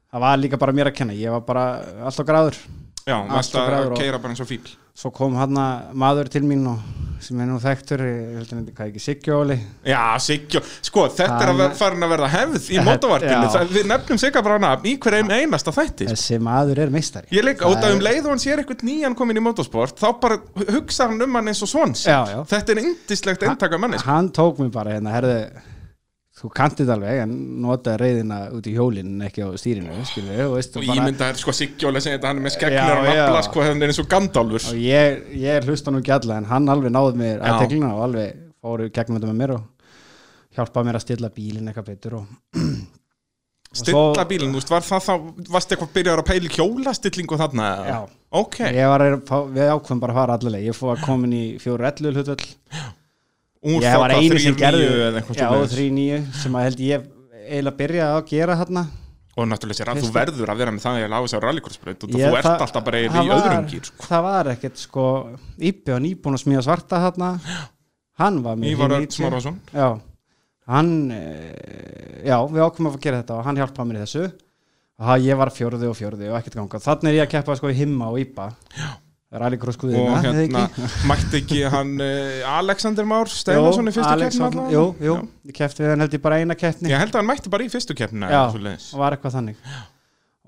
það 0.08 0.24
var 0.24 0.40
líka 0.40 0.60
bara 0.64 0.76
mér 0.78 0.88
að 0.88 0.96
kenna. 1.02 1.18
Ég 1.18 1.34
var 1.34 1.42
bara 1.44 1.64
alltaf 2.08 2.28
gráður 2.28 2.60
Já, 3.08 3.16
Allt 3.16 3.32
varst 3.32 3.56
að 3.56 3.96
keira 3.96 4.20
bara 4.20 4.34
eins 4.34 4.44
og 4.44 4.50
fíl 4.50 4.64
svo 4.98 5.12
kom 5.14 5.36
hann 5.38 5.54
maður 5.94 6.26
til 6.32 6.42
mín 6.42 6.64
og, 6.66 6.80
sem 7.22 7.38
er 7.38 7.46
nú 7.46 7.58
þekktur 7.62 8.00
ég 8.02 8.34
held 8.34 8.48
að 8.48 8.54
hann 8.56 8.64
hvað 8.74 8.88
ekki 8.90 9.02
Siggjóli 9.02 9.56
Já, 9.86 10.00
Sigjó, 10.22 10.62
sko, 10.86 11.04
þetta 11.14 11.38
er 11.44 11.52
að 11.52 11.62
farin 11.78 12.06
að 12.06 12.12
verða 12.16 12.30
hefð 12.32 12.66
í 12.74 12.80
mótavarpinu. 12.88 13.62
Við 13.76 13.88
nefnum 13.92 14.20
Sigga 14.22 14.42
bara 14.42 14.58
nafn 14.62 14.90
í 14.90 14.96
hverjum 15.02 15.30
einasta 15.34 15.74
þætti 15.74 16.10
þessi 16.10 16.40
maður 16.42 16.82
er 16.84 16.92
meistari. 16.94 17.30
Ég 17.34 17.46
leik, 17.46 17.62
út 17.62 17.78
af 17.78 17.94
um 17.94 18.02
leið 18.02 18.26
og 18.26 18.34
hann 18.34 18.42
sér 18.42 18.62
eitthvað 18.64 18.84
nýjan 18.90 19.16
komin 19.18 19.38
í 19.38 19.46
motorsport 19.46 19.98
þá 20.02 20.08
bara 20.22 20.40
hugsa 20.74 21.06
hann 21.06 21.22
um 21.28 21.38
hann 21.40 21.54
eins 21.54 21.62
og 21.62 21.70
svons. 21.70 22.04
Þetta 22.50 22.74
er 22.74 22.82
indislegt 22.84 23.46
eintaka 23.46 23.78
manni 23.78 24.02
sko. 24.02 24.10
hann 24.10 24.30
tók 24.34 24.62
mér 24.62 24.74
bara 24.74 24.98
hérna 24.98 25.14
herði 25.14 25.40
þú 26.38 26.48
kanti 26.54 26.84
þetta 26.84 26.94
alveg 26.94 27.20
en 27.24 27.32
notaði 27.64 27.98
reyðina 28.02 28.38
út 28.54 28.66
í 28.70 28.74
hjólinn 28.76 29.24
ekki 29.26 29.42
á 29.42 29.48
stýrinu 29.58 29.94
og, 29.94 30.52
veist, 30.54 30.76
og 30.78 30.84
bara, 30.84 30.98
ímynda 31.00 31.30
er 31.32 31.40
sko 31.40 31.54
Siggjóli 31.56 32.02
segja 32.04 32.18
þetta 32.18 32.30
hann 32.30 32.38
er 32.40 32.46
með 32.46 32.54
skeggnir 32.54 32.78
Já, 32.78 32.98
og 32.98 33.08
nafla 33.08 33.40
sko, 33.48 33.64
hann 33.66 33.82
er 33.82 33.92
eins 33.92 34.02
og 34.02 34.10
Gandalfur. 34.12 34.68
Og 34.70 34.78
ég, 34.82 35.24
ég 35.42 35.66
hlusta 35.66 35.94
nú 35.94 36.02
ekki 36.02 36.14
alla 36.14 36.38
en 36.38 36.46
hann 36.52 36.70
alveg 36.74 36.94
náði 36.94 37.18
mér 37.22 37.42
að 37.42 37.64
teglina 37.64 37.90
og 37.96 38.04
alveg 38.06 38.44
fóru 38.62 38.86
gegnum 38.94 39.18
þetta 39.18 39.32
með 39.32 39.40
mér 39.42 39.54
og 39.56 39.90
hjálpaði 40.58 40.88
mér 40.88 41.00
að 41.00 41.04
stilla 41.06 41.32
bílinn 41.34 41.72
eitthvað 41.72 41.90
betur 41.90 42.20
og 42.20 42.30
Stilla 43.78 44.24
bílinn, 44.24 44.54
þú 44.54 44.62
veist, 44.62 44.70
var 44.72 44.84
það 44.86 45.02
þá 45.04 45.42
varst 45.52 45.72
eitthvað 45.74 45.90
byrjar 45.98 46.22
að 46.22 46.28
pæli 46.30 46.48
hjólastillingu 46.54 47.36
þarna? 47.36 47.66
Já. 47.84 47.98
Ok, 48.40 48.62
ég 48.64 48.88
var 48.88 49.04
að, 49.04 49.18
við 49.52 49.72
ákveðum 49.74 50.00
bara 50.00 50.14
að 50.14 50.20
fara 50.22 50.38
allaveg 50.38 50.64
ég 50.64 50.76
fór 50.76 50.94
að 50.94 51.02
komin 51.04 51.34
í 51.36 51.42
fjóru 51.60 51.84
ellu 51.90 52.14
hlutvöld 52.14 52.46
ég 53.62 53.98
var 53.98 54.14
eini 54.14 54.38
sem 54.38 54.54
3-9 54.54 54.58
gerði 54.60 54.86
já, 54.86 55.48
svoleiðis. 55.48 55.74
3-9 55.74 56.18
sem 56.42 56.58
að 56.58 56.66
held 56.68 56.82
ég 56.86 57.06
eiginlega 57.48 57.76
byrja 57.82 58.08
að 58.16 58.24
gera 58.32 58.56
hérna 58.60 58.86
Og 59.38 59.46
náttúrulega 59.46 59.78
sér 59.78 59.90
að 59.92 60.00
þú 60.02 60.08
verður 60.16 60.50
að 60.50 60.58
vera 60.58 60.72
með 60.74 60.82
það 60.82 60.96
að 60.98 61.10
lága 61.12 61.28
sér 61.30 61.44
rallycrossbraut 61.46 62.04
og 62.04 62.10
Ég- 62.10 62.24
þú 62.32 62.38
ert 62.40 62.62
alltaf 62.66 62.84
bara 62.88 62.98
í 62.98 63.08
öðrum 63.08 63.68
gýr 63.70 63.84
sko. 63.86 64.06
það 64.08 64.22
var 64.26 64.48
ekkert 64.54 64.76
sko 64.82 65.04
Íbbi 65.58 65.92
var 65.94 66.02
nýbúin 66.02 66.34
að 66.38 66.42
smíða 66.42 66.64
svarta 66.66 66.98
hérna 67.04 67.28
hann 68.18 68.40
var 68.42 68.56
með 68.58 68.72
Ívar 68.72 68.90
hinn 68.90 68.96
Örn 68.98 69.06
90. 69.06 69.18
Smárason. 69.20 69.60
Já 69.72 69.88
hann 70.68 70.90
eh, 71.14 72.26
já 72.28 72.36
við 72.50 72.60
ákveðum 72.66 72.90
að 72.90 72.98
gera 73.00 73.20
þetta 73.22 73.36
og 73.38 73.44
hann 73.46 73.56
hjálpaði 73.56 73.88
mér 73.88 73.96
í 74.00 74.02
þessu. 74.04 74.24
Og 74.98 75.06
það 75.06 75.22
ég 75.28 75.38
var 75.38 75.50
fjórði 75.54 75.86
og 75.88 75.94
fjórði 75.96 76.28
og 76.32 76.36
ekkert 76.40 76.58
ganga 76.58 76.80
þannig 76.82 77.08
er 77.12 77.16
ég 77.20 77.28
að 77.28 77.30
keppa 77.36 77.54
sko 77.56 77.70
í 77.70 77.76
himma 77.78 78.10
og 78.10 78.18
Íbba. 78.20 78.48
Rallycross 78.58 79.07
og 79.28 79.76
guðina 79.82 80.20
eða 80.22 80.30
hérna 80.32 80.62
mætti 81.08 81.40
ekki 81.42 81.58
hann 81.68 81.90
uh, 82.00 82.46
Alexander 82.58 83.04
Már 83.04 83.28
Steinarsson 83.28 83.90
í 83.90 83.92
fyrstu 83.92 84.40
var- 84.40 84.70
jú, 84.72 84.84
jú, 85.04 85.16
ég 85.50 85.56
keppti 85.58 85.84
við 85.84 85.90
hann 85.92 86.00
held 86.04 86.14
ég 86.16 86.22
bara 86.24 86.38
eina 86.40 86.56
keppni. 86.56 86.88
Ég 86.88 87.02
held 87.02 87.12
að 87.12 87.20
hann 87.20 87.28
mætti 87.28 87.52
bara 87.52 87.66
í 87.66 87.68
fyrstu 87.68 87.96
keppnina 87.98 88.30
Já. 88.32 88.46
og 88.48 88.98
var 89.02 89.16
eitthvað 89.16 89.36
þannig. 89.36 89.58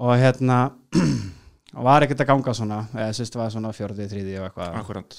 Og 0.01 0.15
hérna 0.17 0.61
og 1.77 1.85
var 1.85 2.07
ekkert 2.07 2.25
að 2.25 2.31
ganga 2.33 2.55
svona 2.57 2.79
eða 2.97 3.11
sérst 3.19 3.37
var 3.37 3.53
svona 3.53 3.75
fjórði, 3.77 4.09
þriði 4.09 4.39
og 4.41 4.49
eitthvað. 4.49 4.79
Akkurat. 4.81 5.19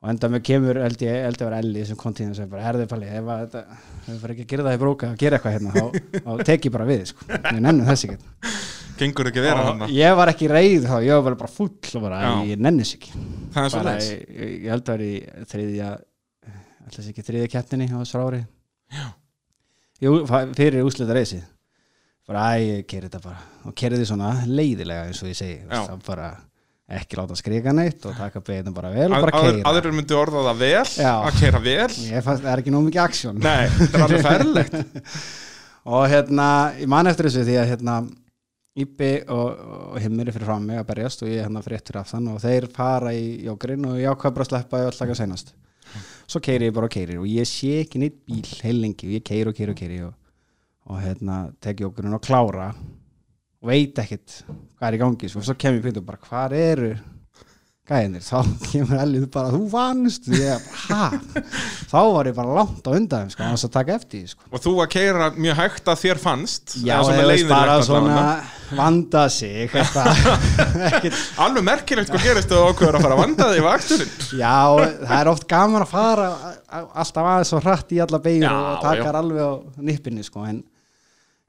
Og 0.00 0.10
enda 0.12 0.28
með 0.32 0.42
kemur 0.48 0.80
held 0.80 1.04
ég, 1.04 1.18
held 1.26 1.40
ég 1.40 1.50
var 1.50 1.58
Elli 1.58 1.84
sem 1.88 1.98
kom 2.00 2.16
tíðan 2.16 2.34
sem 2.36 2.48
bara 2.48 2.64
herði 2.64 2.88
palli 2.88 3.08
ef 3.10 3.28
að 3.32 3.44
þetta 3.44 3.62
ef 3.76 4.08
við 4.08 4.18
fyrir 4.22 4.34
ekki 4.36 4.44
að 4.46 4.50
gera 4.54 4.66
það 4.66 4.76
í 4.76 4.80
bróka 4.82 5.08
að 5.12 5.20
gera 5.20 5.38
eitthvað 5.38 5.56
hérna 5.56 5.72
þá, 5.76 5.86
þá 6.16 6.44
tek 6.48 6.68
ég 6.68 6.74
bara 6.74 6.88
við 6.88 7.04
sko. 7.12 7.28
ég 7.32 7.60
nennu 7.64 7.86
þess 7.88 8.08
ekki 8.08 8.18
Gengur 8.96 9.28
ekki 9.30 9.42
vera 9.44 9.64
hann 9.66 9.82
ég 9.92 10.16
var 10.16 10.30
ekki 10.32 10.48
reið 10.50 10.86
þá 10.88 10.96
ég 11.04 11.22
var 11.26 11.36
bara, 11.36 11.50
full 11.52 11.70
og 11.98 12.02
bara 12.06 12.20
Já. 12.22 12.30
ég 12.52 12.62
nennis 12.64 12.94
ekki. 12.96 13.12
Það 13.12 13.56
er 13.56 13.56
bara, 13.56 13.70
svoleiðis 13.74 14.08
ég, 14.12 14.54
ég 14.64 14.70
held 14.72 14.86
að 14.88 14.96
vera 14.96 15.06
í 15.10 15.44
þriðja 15.52 15.90
alltaf 16.86 17.10
ekki 17.12 17.24
þriðja 17.26 17.50
keppninni 17.56 17.88
á 17.92 17.96
þessu 18.00 18.22
ári. 18.24 18.40
Jú, 20.02 20.16
fa- 20.28 20.46
fyrir 20.56 20.84
úslita 20.86 21.14
reysi 21.16 21.40
bara 22.26 22.42
að 22.52 22.64
ég 22.66 22.86
keri 22.90 23.06
þetta 23.08 23.20
bara. 23.24 23.38
Og 23.68 23.74
keri 23.78 24.00
því 24.00 24.08
svona 24.10 24.32
leiðilega 24.50 25.06
eins 25.08 25.22
og 25.22 25.30
ég 25.30 25.38
segi. 25.38 25.60
Já. 25.70 25.80
þá 25.86 26.06
bara 26.06 26.28
ekki 26.96 27.16
láta 27.18 27.34
skrika 27.38 27.72
neitt 27.74 28.04
og 28.06 28.14
taka 28.14 28.38
beðin 28.46 28.74
bara 28.74 28.90
vel 28.94 29.08
og 29.10 29.16
bara 29.24 29.38
aðrir- 29.40 29.56
keira. 29.60 29.70
Aðrir 29.72 29.94
myndi 29.96 30.14
orða 30.14 30.42
það 30.48 30.60
vel 30.60 30.84
Já. 31.02 31.12
að 31.26 31.40
keira 31.40 31.60
vel. 31.64 31.88
Ég 32.06 32.22
fannst 32.26 32.44
það 32.44 32.52
er 32.52 32.62
ekki 32.62 32.74
nóg 32.74 32.84
mikið 32.86 33.02
aksjón. 33.06 33.40
Nei, 33.42 33.66
þetta 33.78 33.98
er 33.98 34.04
alveg 34.06 34.26
ferlegt. 34.28 34.76
Og 35.96 36.02
hérna, 36.10 36.46
ég 36.82 36.88
man 36.90 37.06
eftir 37.06 37.28
þessu 37.28 37.44
því 37.46 37.56
að 37.62 37.68
hérna 37.72 37.96
Íbbi 38.76 39.10
og, 39.32 39.60
og 39.94 40.00
himmir 40.04 40.28
er 40.28 40.36
fyrir 40.36 40.50
fram 40.50 40.66
mig 40.68 40.80
að 40.80 40.88
berjast 40.90 41.22
og 41.24 41.30
ég 41.30 41.40
er 41.40 41.46
hérna 41.46 41.62
fréttur 41.64 41.96
af 42.02 42.10
þann 42.10 42.28
og 42.34 42.42
þeir 42.42 42.66
fara 42.74 43.14
í 43.16 43.46
jókurinn 43.46 43.86
og 43.88 43.96
ég 44.00 44.12
ákvað 44.12 44.36
bara 44.36 44.46
að 44.46 44.50
sleppa 44.50 44.82
og 44.82 44.90
alltaf 44.90 45.16
seinast. 45.16 45.54
Svo 46.26 46.42
keiri 46.44 46.68
ég 46.68 46.76
bara 46.76 46.90
og 46.90 46.92
keiri 46.92 47.16
og 47.16 47.26
ég 47.30 47.48
sé 47.48 47.80
ekki 47.84 48.02
neitt 48.02 48.20
bíl 48.28 48.44
heil 48.66 48.82
lengi 48.82 49.08
og 49.08 49.16
ég 49.16 49.24
keiri 49.24 49.52
og 49.52 49.56
keiri 49.56 49.72
og 49.72 49.80
keiri 49.80 50.00
og, 50.04 50.14
og 50.90 51.00
hérna 51.00 51.40
teki 51.64 51.88
okkur 51.88 52.10
og 52.10 52.24
klára 52.26 52.70
og 53.62 53.70
veit 53.70 53.98
ekkert 54.02 54.42
hvað 54.46 54.88
er 54.88 54.96
í 54.98 55.02
gangi 55.02 55.30
svo, 55.30 55.44
svo 55.46 55.56
kem 55.58 55.78
ég 55.78 55.86
fyrir 55.86 56.04
bara 56.04 56.20
hvað 56.20 56.56
eru 56.58 56.90
gæðinir, 57.86 58.24
þá 58.26 58.38
kemur 58.72 59.00
Ellið 59.04 59.26
bara 59.34 59.52
þú 59.54 59.62
vannst, 59.70 60.26
ég 60.34 60.66
bara 60.66 61.10
hæ 61.14 61.46
þá 61.92 61.98
var 62.16 62.30
ég 62.30 62.36
bara 62.36 62.56
langt 62.58 62.88
á 62.88 62.90
undan 62.90 63.30
sko, 63.30 63.46
að 63.46 63.74
taka 63.76 63.94
eftir 64.00 64.26
sko. 64.32 64.42
Og 64.50 64.62
þú 64.62 64.72
að 64.82 64.92
keira 64.96 65.30
mjög 65.36 65.58
hægt 65.60 65.90
að 65.92 66.00
þér 66.02 66.22
fannst 66.22 66.76
Já, 66.82 66.96
ég 66.98 67.28
veist 67.30 67.50
bara 67.50 67.78
svona 67.86 68.16
vanda 68.74 69.26
sig 69.32 69.74
Alveg 71.44 71.66
merkilegt 71.66 72.12
hvað 72.12 72.24
gerist 72.24 72.52
þú 72.52 72.62
okkur 72.70 72.98
að 72.98 73.06
fara 73.06 73.16
að 73.16 73.22
vanda 73.22 73.48
þig 73.50 73.60
í 73.60 73.66
vakturinn 73.66 74.14
Já, 74.40 74.56
það 75.02 75.18
er 75.18 75.30
oft 75.32 75.48
gaman 75.50 75.84
að 75.84 75.92
fara 75.92 76.30
alltaf 76.86 77.28
aðeins 77.32 77.52
svo 77.52 77.60
hratt 77.64 77.92
í 77.94 78.00
alla 78.04 78.22
beigur 78.22 78.48
Já, 78.48 78.54
og 78.56 78.80
taka 78.86 79.04
já. 79.04 79.12
alveg 79.20 79.44
á 79.46 79.52
nippinni 79.90 80.26
sko, 80.26 80.46
en, 80.48 80.62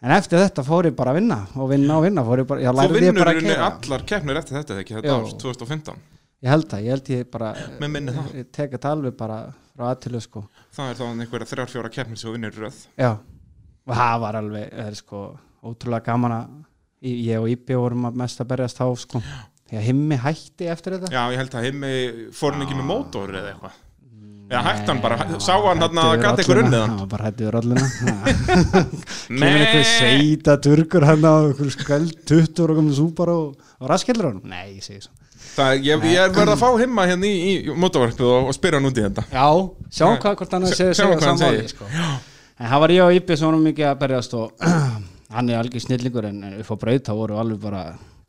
en 0.03 0.17
eftir 0.17 0.43
þetta 0.43 0.67
fór 0.67 0.91
ég 0.91 0.99
bara 0.99 1.15
að 1.15 1.21
vinna 1.21 1.39
og 1.55 1.71
vinna 1.71 1.97
og 1.97 2.05
vinna 2.05 2.27
bara, 2.27 2.61
já, 2.61 2.73
Þú 2.75 2.99
vinnur 2.99 3.33
kera 3.41 3.71
allar 3.71 4.05
keppnir 4.13 4.43
eftir 4.43 4.61
þetta 4.61 4.79
ekki, 4.83 4.99
þetta 4.99 5.17
ár 5.17 5.33
2015 5.47 6.05
Ég 6.45 6.51
held 6.53 6.67
það, 6.69 6.83
ég 6.85 6.93
held 6.93 7.07
ég 7.09 7.29
bara 7.33 7.47
ég 8.37 8.51
tek 8.53 8.75
þetta 8.75 8.91
alveg 8.93 9.15
bara 9.17 9.39
frá 9.73 9.87
aðtilu 9.89 10.19
sko. 10.21 10.43
Það 10.73 10.91
er 10.91 10.99
þá 10.99 11.05
einhverja 11.07 11.49
þrjár 11.49 11.71
fjóra 11.71 11.89
keppnir 11.93 12.19
sem 12.19 12.29
þú 12.29 12.33
vinnur 12.35 12.53
í 12.53 12.61
röð. 12.61 12.81
Já, 12.97 13.09
og 13.87 13.97
það 13.97 14.19
var 14.23 14.37
alveg 14.41 14.67
það 14.73 14.91
er 14.91 14.97
sko 14.99 15.21
ótrúlega 15.65 16.05
gaman 16.11 16.35
að 16.35 16.51
ég 17.05 17.41
og 17.41 17.49
Íbbi 17.51 17.77
vorum 17.77 18.07
mest 18.17 18.41
að 18.41 18.49
berjast 18.53 18.79
þá 18.79 18.87
sko. 19.03 19.21
Því 19.67 19.77
að 19.81 19.83
himmi 19.89 20.17
hætti 20.23 20.69
eftir 20.71 20.95
þetta. 20.95 21.11
Já, 21.11 21.25
ég 21.33 21.41
held 21.41 21.57
að 21.59 21.67
heimi 21.67 21.91
fór 22.35 22.55
hann 22.55 22.63
ekki 22.63 22.77
með 22.77 22.87
mótor 22.87 23.35
eða 23.35 23.51
eitthvað. 23.51 23.83
Já, 24.47 24.61
hætti 24.63 24.87
hann 24.87 25.01
bara, 25.03 25.17
sá 25.43 25.53
hann 25.59 25.81
hann 25.83 25.99
að 25.99 26.13
gata 26.23 26.43
ykkur 26.45 26.61
unnið 26.61 26.79
hann? 26.79 26.93
Hann 27.01 27.09
bara 27.11 27.27
hætti 27.27 27.43
við 27.43 27.51
rolluna. 27.57 27.87
Kemur 29.27 29.47
einhver 29.49 29.81
Nei, 29.81 29.89
sveita 29.91 30.55
turkur 30.63 31.05
hann 31.09 31.27
á 31.27 31.35
skveld 31.75 32.15
20 32.31 32.63
og 32.63 32.79
komið 32.79 32.95
súpar 33.01 33.33
og, 33.33 33.57
og 33.81 33.91
raskellur 33.91 34.29
hann. 34.31 34.39
Nei, 34.47 34.77
ég 34.77 34.87
segi 34.87 35.03
svo. 35.03 35.11
Það, 35.57 35.83
ég, 35.83 36.07
ég 36.13 36.21
er 36.21 36.31
verið 36.31 36.53
að 36.53 36.61
fá 36.63 36.69
himma 36.79 37.05
hérna 37.09 37.27
í, 37.27 37.35
í 37.51 37.75
mótorvarpið 37.75 38.29
og, 38.29 38.47
og 38.47 38.55
spyrja 38.55 38.79
hann 38.79 38.87
út 38.87 38.97
í 39.01 39.03
þetta. 39.03 39.27
Já, 39.33 39.47
sjáum 39.99 40.17
hvað 40.23 40.39
hvort 40.39 40.55
hann 40.55 40.67
Sjá- 40.71 40.93
sammáli 40.95 41.43
segir. 41.43 41.69
sko. 41.73 41.91
en 41.91 42.71
það 42.71 42.83
var 42.83 42.93
ég 42.95 43.03
og 43.03 43.31
sem 43.33 43.47
vorum 43.49 43.67
mikið 43.67 43.89
að 43.89 43.99
berjast 44.05 44.35
og 44.37 44.67
hann 45.33 45.49
er 45.49 45.61
algjör 45.61 45.83
snillingur 45.87 46.29
en, 46.29 46.43
upp 46.61 46.69
á 46.71 46.75
braut 46.83 47.07
þá 47.09 47.15
voru 47.17 47.41
alveg 47.41 47.63
bara 47.63 47.87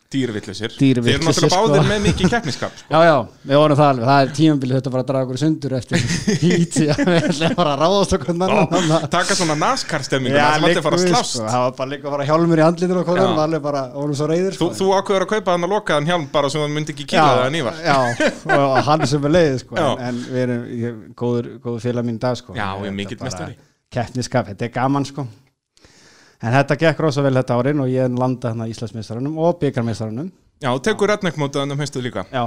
Dýrvillisir 0.09 0.73
Þeir 0.73 0.99
eru 1.03 1.19
náttúrulega 1.21 1.49
sko. 1.53 1.65
báðir 1.69 1.83
með 1.85 1.99
mikið 2.07 2.31
keppniskap 2.33 2.77
sko. 2.81 2.87
Já, 2.89 3.01
já, 3.05 3.17
við 3.51 3.59
vorum 3.61 3.77
það 3.77 3.89
alveg, 3.93 4.05
það 4.09 4.21
er 4.23 4.31
tímabilið 4.39 4.77
þetta 4.79 4.93
bara 4.95 5.03
að 5.03 5.09
draga 5.11 5.27
okkur 5.27 5.41
sundur 5.43 5.75
eftir 5.77 6.05
hít, 6.45 6.77
já, 6.87 6.93
við 6.97 7.27
ætlum 7.29 7.57
bara 7.59 7.73
að 7.75 7.83
ráðast 7.83 8.15
okkur 8.17 9.11
Taka 9.13 9.37
svona 9.37 9.57
NASCAR-stemmingu 9.61 10.39
Það 10.39 10.55
sem 10.55 10.65
að 10.65 10.73
liggur 10.73 10.97
við, 10.97 11.03
slást 11.13 11.35
sko, 11.35 11.43
það 11.45 11.65
var 11.67 11.75
bara 11.83 11.93
líka 11.93 12.09
að 12.09 12.15
fara 12.15 12.27
hjálmur 12.31 12.63
í 12.63 12.65
andlinu 12.65 12.97
og 13.03 13.11
konum, 13.11 13.41
alveg 13.43 13.65
bara, 13.67 13.83
vorum 13.99 14.17
svo 14.17 14.29
reyðir 14.31 14.57
Þú, 14.57 14.69
sko. 14.71 14.79
þú 14.79 14.89
ákveður 14.97 15.27
að 15.27 15.33
kaupa 15.35 15.57
hann 15.59 15.67
að 15.69 15.75
loka 15.75 15.99
hann 15.99 16.09
hjálm 16.09 16.25
bara 16.39 16.53
svo 16.55 16.63
hann 16.65 16.73
myndi 16.79 16.95
ekki 16.97 17.07
kýla 17.13 17.27
það 17.35 17.43
að 17.43 17.53
nýfa 17.59 17.75
Já, 17.85 17.99
og 18.47 18.65
og 18.71 18.79
hann 18.89 19.05
sem 19.13 19.29
er 19.29 19.35
leið 19.37 19.59
sko, 19.67 19.77
en, 19.83 20.07
en 20.09 20.23
við 20.31 20.41
erum 20.47 21.05
góður, 21.21 21.51
góður 21.67 21.85
félag 21.85 22.09
mín 22.09 22.17
dag 22.23 22.41
sko. 22.41 22.57
Bara. 22.57 23.51
Keppniskap, 23.93 24.49
þetta 24.55 24.69
er 24.71 24.75
gaman 24.79 25.05
sko 25.09 25.27
En 26.43 26.53
þetta 26.55 26.77
gekk 26.79 27.01
rosa 27.03 27.23
vel 27.27 27.35
þetta 27.35 27.57
árin 27.59 27.81
og 27.83 27.89
ég 27.91 28.13
landa 28.19 28.53
hérna 28.53 28.69
Íslandsmeistarunum 28.71 29.39
og 29.43 29.59
byggarmeistarunum 29.63 30.29
Já, 30.63 30.71
tekur 30.83 31.11
redneck-mótaðan 31.11 31.75
um 31.75 31.79
heistu 31.83 32.01
líka? 32.03 32.25
Já, 32.35 32.45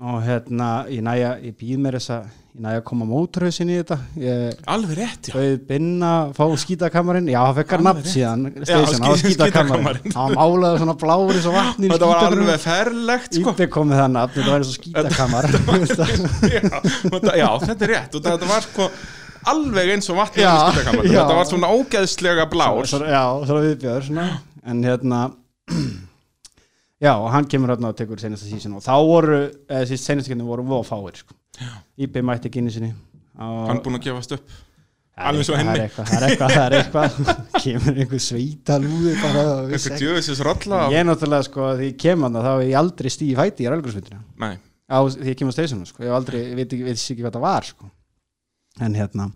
og 0.00 0.22
hérna 0.24 0.68
ég 0.88 1.02
næja, 1.04 1.34
ég 1.44 1.52
býð 1.60 1.80
mér 1.84 1.96
þess 1.98 2.12
að 2.14 2.22
ég 2.52 2.62
næja 2.64 2.80
að 2.80 2.84
koma 2.88 3.04
mótorhausin 3.08 3.68
í 3.72 3.76
þetta. 3.78 3.98
Ég 4.20 4.62
Alveg 4.72 4.96
rétt, 4.98 5.28
já. 5.28 5.34
Bauð 5.36 5.58
binna 5.68 6.10
að 6.22 6.32
fá 6.38 6.44
skítakamarinn. 6.64 7.28
Já, 7.32 7.38
það 7.44 7.60
fekkar 7.60 7.84
nafn 7.84 8.08
síðan 8.08 8.42
Já, 8.48 8.64
station, 8.70 9.04
á 9.04 9.10
skí- 9.20 9.34
skítakamarinn. 9.36 10.16
hann 10.16 10.36
málaði 10.40 10.80
svona 10.82 10.96
bláur 11.04 11.32
í 11.36 11.42
svo 11.44 11.52
vatni 11.56 11.88
í 11.88 11.92
Þetta 11.92 12.08
var 12.12 12.24
alveg 12.30 12.60
ferlegt 12.64 13.36
sko. 13.40 13.52
Íbbi 13.56 13.68
kom 13.76 13.88
með 13.92 14.00
það 14.02 14.12
nafn, 14.16 14.36
þetta 14.36 14.52
var 14.52 14.64
eins 14.64 14.72
og 14.72 14.78
skítakamar. 14.80 15.44
Já, 16.52 17.36
já, 17.36 17.48
þetta 17.68 17.84
er 17.86 17.92
rétt. 17.96 18.16
Og 18.16 18.24
þetta 18.26 18.48
var 18.52 18.64
sko 18.66 18.88
alveg 19.50 19.90
eins 19.96 20.08
og 20.12 20.18
vatnið 20.20 20.44
í. 20.46 21.10
Þetta 21.12 21.36
var 21.38 21.46
svona 21.50 21.70
ógeðslega 21.74 22.46
blár 22.52 22.82
Svo- 22.88 23.02
já, 23.08 23.22
svona 23.48 23.62
viðbjör 23.66 24.06
svona. 24.08 24.26
en 24.64 24.82
hérna 24.86 25.20
já, 27.02 27.12
og 27.18 27.30
hann 27.34 27.46
kemur 27.50 27.72
hérna 27.74 27.90
og 27.92 27.96
tekur 27.98 28.20
senasta 28.22 28.46
sísin 28.48 28.74
og 28.78 28.82
þá 28.84 28.92
voru, 29.06 29.38
eða 29.68 29.86
síst 29.90 30.06
senasta 30.08 30.30
kynni 30.32 30.46
voru 30.46 30.64
voru 30.66 30.86
fáir 30.86 31.16
sko. 31.18 31.34
Íbbi 31.98 32.22
mætti 32.24 32.48
ekki 32.50 32.62
inni 32.62 32.72
sinni 32.74 32.92
og 33.42 33.66
Hann 33.70 33.80
búinn 33.84 33.98
að 33.98 34.06
gefast 34.10 34.36
upp 34.36 34.60
Það 35.12 35.22
er 35.22 35.28
alveg 35.28 35.44
svo 35.44 35.56
henni. 35.58 35.72
það 35.72 35.76
er 35.76 35.82
eitthvað, 35.84 36.06
það 36.08 36.22
er 36.22 36.24
eitthvað, 36.30 36.52
það 36.54 36.64
er 36.64 36.74
eitthvað 36.78 37.16
kemur 37.64 37.98
einhver 38.00 38.22
sveita 38.24 38.76
lúði 38.80 39.10
bara 39.20 39.42
og 39.42 39.66
vissi 39.68 39.74
Eitthvað 39.76 39.96
ekki. 39.96 40.04
djöfisins 40.06 40.40
rolla 40.48 40.78
ég 40.88 41.00
er 41.02 41.08
náttúrulega 41.10 41.46
sko, 41.50 41.66
því 41.76 41.88
ég 41.90 41.98
kem 42.00 42.24
hann 42.24 42.38
þá 42.38 42.46
hef 42.48 42.62
ég 42.70 42.78
aldrei 42.80 43.12
stíði 43.12 43.36
fæti 43.36 43.66
í 43.66 43.68
á 44.92 44.98
því 45.08 45.28
ég 45.28 45.36
kem 45.40 45.48
á 45.48 45.54
steysunum 45.56 45.86
sko. 45.88 46.02
ég 46.04 46.08
hef 46.08 46.16
aldrei, 46.16 46.40
veit 46.56 46.72
ekki 46.72 47.20
hvað 47.20 47.36
það 47.36 47.44
var 47.44 47.68
sko. 47.68 47.90
En 48.80 48.94
hérna 48.96 49.28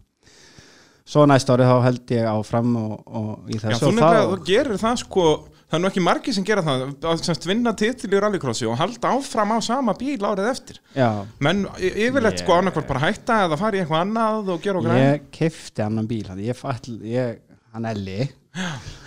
svo 1.07 1.27
næst 1.29 1.51
árið 1.53 1.69
þá 1.71 1.77
held 1.87 2.15
ég 2.17 2.31
áfram 2.31 2.73
og, 2.81 2.97
og 3.07 3.53
í 3.53 3.59
já, 3.59 3.67
þessu 3.67 3.85
þú 3.85 3.91
og 3.91 3.99
nefnilega, 3.99 4.31
þú 4.33 4.41
gerir 4.49 4.81
það 4.83 4.97
sko 5.05 5.27
Það 5.67 5.75
er 5.75 5.81
nú 5.83 5.89
ekki 5.91 6.03
margir 6.07 6.35
sem 6.37 6.45
gera 6.47 6.63
það 6.63 6.83
að 7.11 7.23
semst 7.27 7.47
vinna 7.49 7.73
titil 7.75 8.13
í 8.15 8.19
rallycrossi 8.23 8.69
og 8.71 8.77
halda 8.79 9.11
áfram 9.17 9.51
á 9.51 9.59
sama 9.67 9.97
bíl 9.99 10.21
árið 10.23 10.47
eftir. 10.53 10.77
Já, 10.95 11.09
menn 11.43 11.65
yfirleitt 11.75 12.39
Ég- 12.39 12.45
sko 12.45 12.55
annarkvort 12.55 12.87
bara 12.87 13.03
hætta 13.03 13.41
eða 13.49 13.59
fara 13.59 13.75
í 13.75 13.81
eitthvað 13.83 14.05
annað 14.05 14.53
og 14.55 14.63
gera 14.63 14.79
okkur 14.79 14.95
ég 15.01 15.27
kefti 15.35 15.83
annan 15.83 16.07
bíl 16.07 16.23
hann, 16.31 16.39
ég, 16.39 16.55
fall, 16.55 17.01
ég, 17.03 17.43
hann 17.75 17.91
Elli. 17.91 18.29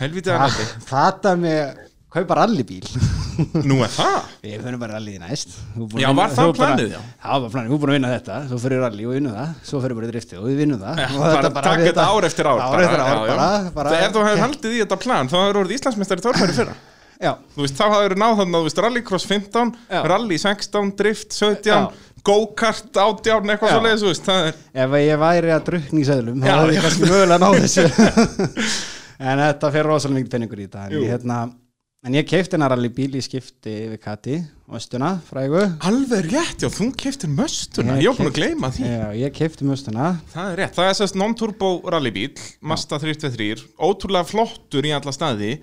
Helvítið 0.02 0.36
að 0.36 0.60
þetta 0.60 0.84
þetta 0.92 1.36
með 1.40 1.80
kaupa 2.12 2.42
rallybíl 2.42 2.84
Nú 3.70 3.78
er 3.86 3.94
það? 3.94 4.18
Við 4.44 4.56
fyrir 4.66 4.80
bara 4.82 4.98
rallið 4.98 5.18
næst. 5.24 5.56
Þú 5.76 5.88
búin 5.94 6.04
Já, 6.04 6.10
var 6.20 6.36
það 6.36 6.54
planið, 6.60 6.94
já? 6.96 7.00
Það 7.24 7.44
var 7.46 7.54
planið, 7.56 7.72
er 7.72 7.82
búin 7.84 7.94
að 7.94 7.98
vinna 8.00 8.14
þetta. 8.16 8.38
Svo 8.52 8.62
fyrir 8.66 8.84
rally 8.86 9.08
og 9.10 9.16
vinna 9.18 9.34
það. 9.38 9.56
Svo 9.70 9.82
fyrir 9.86 10.00
bara 10.00 10.10
í 10.10 10.14
driftið 10.14 10.42
og 10.42 10.48
við 10.50 10.62
vinnum 10.64 10.84
það. 10.84 11.02
Bara 11.60 11.74
við 11.80 11.90
þetta 11.92 12.08
ár 12.10 12.30
eftir 12.30 12.52
ár 12.52 12.64
Ár 12.68 12.86
eftir 12.86 13.04
ár 13.08 14.00
Ef 14.00 14.14
þú 14.16 14.24
hefur 14.28 14.46
haldið 14.46 14.78
í 14.78 14.84
þetta 14.84 15.02
plan 15.04 15.32
þá 15.32 15.38
hefur 15.44 15.62
orðið 15.64 15.80
Íslandsmeistari 15.80 16.26
torfæri 16.26 16.58
fyrra. 16.60 16.78
Já, 17.20 17.34
Þú 17.52 17.66
veist, 17.66 17.76
þá 17.76 17.86
hafður 17.92 18.14
náð 18.16 18.38
þannig 18.40 18.68
að 18.70 18.78
rallycross 18.86 19.26
15 19.28 19.72
Já. 19.92 20.00
rally 20.08 20.38
16, 20.40 20.92
drift 21.02 21.36
17 21.36 21.68
Já. 21.68 21.80
go-kart 22.24 22.96
18, 22.96 23.52
eitthvað 23.52 23.74
svo 23.74 23.82
leiðis 23.84 24.06
þú 24.06 24.12
veist, 24.14 24.30
er 24.32 24.86
ef 24.86 24.96
ég 25.04 25.20
væri 25.20 25.52
að 25.52 25.66
drukna 25.68 26.00
í 26.00 26.06
seðlum 26.08 26.40
þá 26.40 26.48
hefði 26.54 26.78
ég 26.78 26.86
kannski 26.88 27.10
mögulega 27.10 27.42
náð 27.44 27.58
þessu. 27.66 27.84
En 29.30 29.42
þetta 29.44 29.74
fyrir 29.74 29.90
rosalega 29.92 30.16
mikið 30.22 30.32
penningur 30.32 30.62
í 30.64 30.70
þetta 30.70 30.86
En 30.88 31.04
hérna, 31.10 31.40
en 32.06 32.16
ég 32.16 32.28
keipti 32.28 32.56
hennar 32.56 32.72
rallybíl 32.74 33.12
í 33.20 33.22
skipti 33.24 33.74
við 33.92 34.00
Kati 34.04 34.38
Östuna, 34.70 35.16
frægu. 35.26 35.64
Alveg 35.90 36.30
rétt, 36.30 36.64
já, 36.64 36.70
þú 36.70 36.92
keftir 37.00 37.32
möstuna. 37.34 37.98
Ég 38.00 38.12
var 38.12 38.20
búin 38.20 38.30
að 38.30 38.38
gleyma 38.38 38.70
því. 38.72 38.86
Já, 38.86 39.06
ég 39.18 39.36
keipti 39.36 39.68
Östuna 39.74 40.12
Það 40.32 40.52
er 40.54 40.60
rétt, 40.62 40.76
það 40.78 40.90
er 40.92 40.98
sérst 41.00 41.20
non-turbo 41.20 41.72
rallybíl 41.90 42.32
Mazda 42.62 43.02
323, 43.02 43.66
ótrúlega 43.82 44.30
flottur 44.30 44.88
í 44.88 44.94
alla 44.96 45.16
staði 45.16 45.56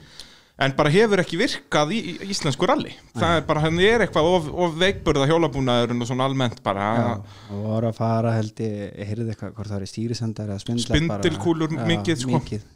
en 0.56 0.72
bara 0.76 0.92
hefur 0.92 1.20
ekki 1.20 1.38
virkað 1.40 1.92
í, 1.92 1.98
í 2.00 2.30
íslensku 2.32 2.68
rally. 2.68 2.94
Það 3.16 3.34
er 3.38 3.44
bara, 3.48 3.62
hann 3.66 3.80
er 3.84 4.06
eitthvað 4.06 4.30
of, 4.32 4.46
of 4.64 4.78
veikburða 4.80 5.28
hjólabúnaðurinn 5.28 6.00
og 6.00 6.08
svona 6.08 6.28
almennt 6.28 6.62
bara. 6.64 6.86
Já, 6.96 7.36
og 7.52 7.66
voru 7.66 7.90
að 7.90 8.00
fara 8.00 8.32
held 8.38 8.64
ég, 8.64 8.80
ég 8.88 9.12
heyrði 9.12 9.28
eitthvað 9.34 9.52
hvort 9.58 9.70
það 9.70 9.78
var 9.78 9.84
í 9.84 9.92
stýrisendar 9.92 10.50
eða 10.54 10.64
spindlar 10.64 10.96
bara. 10.96 11.20
Spindilkúlur 11.20 11.76
mikið, 11.92 12.24
sko. 12.24 12.40
mikið. 12.40 12.66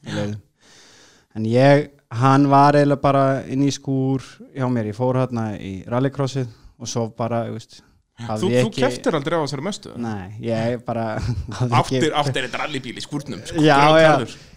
En 1.39 1.45
ég, 1.47 1.91
hann 2.21 2.49
var 2.51 2.75
eiginlega 2.79 3.03
bara 3.05 3.25
inn 3.47 3.63
í 3.67 3.71
skúr 3.75 4.25
hjá 4.57 4.67
mér, 4.73 4.91
ég 4.91 4.97
fór 4.99 5.21
hérna 5.23 5.53
í 5.59 5.77
rallycrossið 5.91 6.49
og 6.81 6.89
svo 6.91 7.07
bara, 7.17 7.45
ég 7.51 7.55
veist 7.59 7.83
þú, 8.21 8.49
þú 8.53 8.71
keftir 8.77 9.15
aldrei 9.17 9.39
á 9.39 9.43
þessari 9.47 9.65
möstu 9.65 9.93
Nei, 10.01 10.35
ég 10.45 10.83
bara 10.85 11.05
áttir, 11.81 12.09
ekki- 12.09 12.13
áttir 12.21 12.47
þetta 12.49 12.61
rallybíl 12.65 12.97
í 12.99 13.05
skúrnum 13.05 13.41
sko, 13.49 13.63
Já, 13.65 13.79
já, 14.01 14.11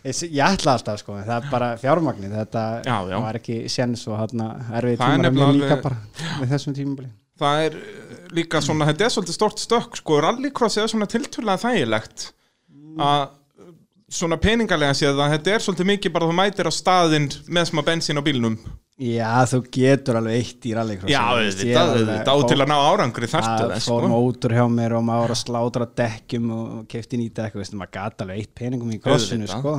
ég, 0.04 0.22
ég 0.34 0.42
ætla 0.48 0.74
alltaf 0.78 1.00
sko, 1.04 1.16
það 1.22 1.36
er 1.38 1.52
bara 1.52 1.70
fjármagnið, 1.80 2.34
þetta 2.42 2.64
Já, 2.88 2.96
já. 3.14 3.18
var 3.28 3.40
ekki 3.40 3.60
séns 3.72 4.04
og 4.12 4.18
hérna 4.20 4.50
erfið 4.80 4.96
er 4.98 5.04
tímar 5.06 5.30
að 5.30 5.38
mér 5.40 5.54
líka 5.62 5.78
bara 5.86 6.02
með 6.42 6.52
þessum 6.58 6.76
tímabili. 6.80 7.12
Það 7.44 7.62
er 7.68 7.78
uh, 7.80 8.18
líka 8.38 8.60
svona, 8.62 8.86
þetta 8.92 9.08
er 9.08 9.14
svolítið 9.16 9.38
stort 9.40 9.64
stökk 9.64 9.96
sko, 10.02 10.20
rallycross 10.26 10.78
er 10.84 10.92
svona 10.92 11.08
tiltölulega 11.10 11.64
þægilegt. 11.64 12.28
Að 13.00 13.24
uh, 13.24 13.32
svona 14.13 14.38
peningalega 14.41 14.93
séð 14.97 15.19
að 15.26 15.36
þetta 15.38 15.54
er 15.56 15.65
svolítið 15.65 15.89
mikið 15.89 16.13
bara 16.15 16.30
þú 16.30 16.36
mætir 16.38 16.69
á 16.69 16.73
staðinn 16.73 17.30
með 17.49 17.69
smá 17.71 17.82
bensín 17.88 18.21
á 18.21 18.23
bílnum. 18.26 18.58
Já, 19.02 19.32
þú 19.49 19.60
getur 19.73 20.19
alveg 20.19 20.36
eitt 20.38 20.65
í 20.69 20.73
rallycross 20.78 21.10
Já, 21.10 21.21
auðvitað, 21.34 21.93
auðvitað, 21.97 22.30
á 22.30 22.36
til 22.52 22.58
að 22.62 22.69
ná 22.69 22.76
árangri 22.78 23.30
þarftu 23.32 23.63
það 23.63 23.71
fór 23.88 24.04
sko. 24.06 24.12
mótur 24.12 24.54
hjá 24.54 24.63
mér 24.69 24.93
og 24.99 25.04
maður 25.08 25.34
að 25.34 25.39
slátra 25.41 25.88
dekkjum 25.97 26.52
og 26.54 26.76
kefti 26.93 27.17
nýta 27.17 27.47
dekku, 27.47 27.58
veist, 27.63 27.73
maður 27.73 27.93
gata 27.97 28.28
alveg 28.28 28.43
eitt 28.43 28.54
peningum 28.62 28.93
í 28.93 28.99
Auðvitað. 29.02 29.49
sko. 29.49 29.73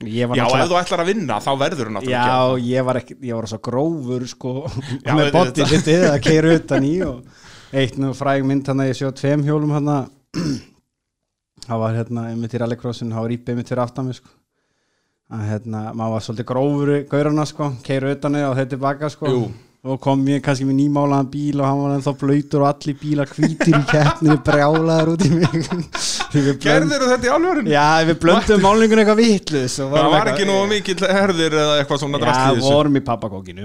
Já, 0.00 0.22
ef 0.24 0.30
náttúrulega 0.32 0.70
þú 0.70 0.78
ætlar 0.78 1.02
að 1.02 1.10
vinna, 1.10 1.40
þá 1.42 1.50
verður 1.60 1.90
þú 1.90 1.96
náttúrulega 1.98 2.22
að 2.30 2.54
Já, 2.54 2.70
ég 2.70 2.86
var, 2.88 3.00
ekki, 3.02 3.18
ég 3.26 3.40
var 3.40 3.50
svo 3.50 3.60
grófur 3.68 4.26
sko, 4.30 4.54
Já, 5.02 5.12
með 5.18 5.36
litið 5.74 6.06
að 6.14 6.18
keira 6.24 6.54
utan 6.62 6.86
í 6.86 6.94
og 7.10 7.76
eitt 7.82 7.98
nú 8.00 8.14
fræg 8.16 8.46
mynd 8.46 8.70
hann 8.70 8.86
að 8.86 8.94
ég 8.94 9.00
sjá 9.02 9.10
tveim 9.18 9.44
hjólum 9.50 9.74
hann 9.76 9.92
það 11.66 11.82
var 11.84 11.96
hérna 11.96 12.28
einmitt 12.30 12.54
í 12.54 12.60
rallycrossin, 12.60 13.12
það 13.14 13.26
var 13.26 13.34
íbið 13.36 13.54
einmitt 13.54 13.72
fyrir 13.72 13.84
aftan 13.84 14.08
mig 14.10 14.18
sko 14.20 14.36
að 15.30 15.42
hérna, 15.46 15.80
maður 15.94 16.14
var 16.16 16.24
svolítið 16.26 16.46
grófur 16.48 16.92
í 16.96 17.00
gaurana 17.10 17.44
sko, 17.46 17.68
keiru 17.86 18.14
utan 18.16 18.38
og 18.42 18.56
þeir 18.58 18.70
tilbaka 18.72 19.10
sko 19.12 19.30
Jú. 19.30 19.42
Og 19.80 19.96
kom 20.04 20.20
ég 20.28 20.42
kannski 20.44 20.66
með 20.68 20.76
nýmálaðan 20.76 21.28
bíl 21.32 21.60
og 21.62 21.64
hann 21.64 21.78
var 21.80 21.92
ennþá 21.96 22.12
blöytur 22.20 22.60
og 22.60 22.68
allir 22.68 22.96
bílar 23.00 23.30
hvítir 23.32 23.72
í 23.72 23.80
keppninu 23.88 24.34
brjálaður 24.44 25.14
út 25.14 25.22
í 25.24 25.30
mig. 25.32 25.54
Við 26.34 26.44
blönd- 26.46 26.60
Gerðir 26.62 27.02
þetta 27.10 27.26
í 27.26 27.30
alvörun? 27.34 27.66
Já, 27.72 27.84
við 28.06 28.18
blöndum 28.22 28.60
málningun 28.62 29.00
eitthvað 29.02 29.18
vitlu 29.18 29.62
Það 29.66 30.04
var 30.12 30.28
ekki 30.30 30.44
nógu 30.46 30.66
mikill 30.70 31.00
herðir 31.10 31.56
eða 31.58 31.78
eitthvað 31.80 32.02
svona 32.04 32.20
drast 32.22 32.38
í 32.38 32.44
Já, 32.44 32.52
þessu. 32.60 32.68
vorum 32.76 32.98
í 33.00 33.02
pappakókinu 33.08 33.64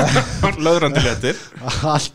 Löðrandi 0.68 1.02
letir. 1.02 1.40
All, 1.82 2.06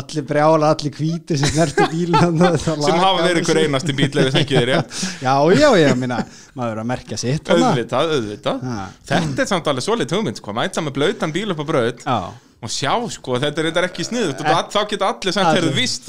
allir 0.00 0.26
brjála, 0.32 0.72
allir 0.74 0.96
hvítir 0.98 1.38
sem 1.38 1.52
snerti 1.52 1.86
bílinn 1.92 2.42
sem 2.58 2.98
hafa 3.04 3.22
verið 3.22 3.42
ykkur 3.44 3.62
einasti 3.62 3.94
bíl 4.00 4.10
ef 4.10 4.18
þið 4.18 4.34
þekkið 4.40 4.58
þér 4.58 4.70
rétt. 4.72 5.00
Já, 5.22 5.34
já, 5.60 5.68
já, 5.84 5.90
minna, 6.02 6.18
maður 6.58 6.74
er 6.74 6.82
að 6.82 6.90
merkja 6.96 7.20
sitt 7.22 7.52
auðvitað 7.54 8.14
Ha. 8.66 8.90
Þetta 9.14 9.44
er 9.46 9.52
samt 9.54 9.70
alveg 9.70 9.86
og 12.60 12.68
sjá 12.72 12.92
sko, 13.08 13.38
þetta 13.40 13.62
er, 13.62 13.86
ekki 13.88 14.04
sniðut 14.04 14.40
þá 14.44 14.80
geta 14.90 15.08
allir 15.08 15.32
samt 15.32 15.48
Allir. 15.48 15.64
þeirrið 15.64 15.78
vist 15.80 16.08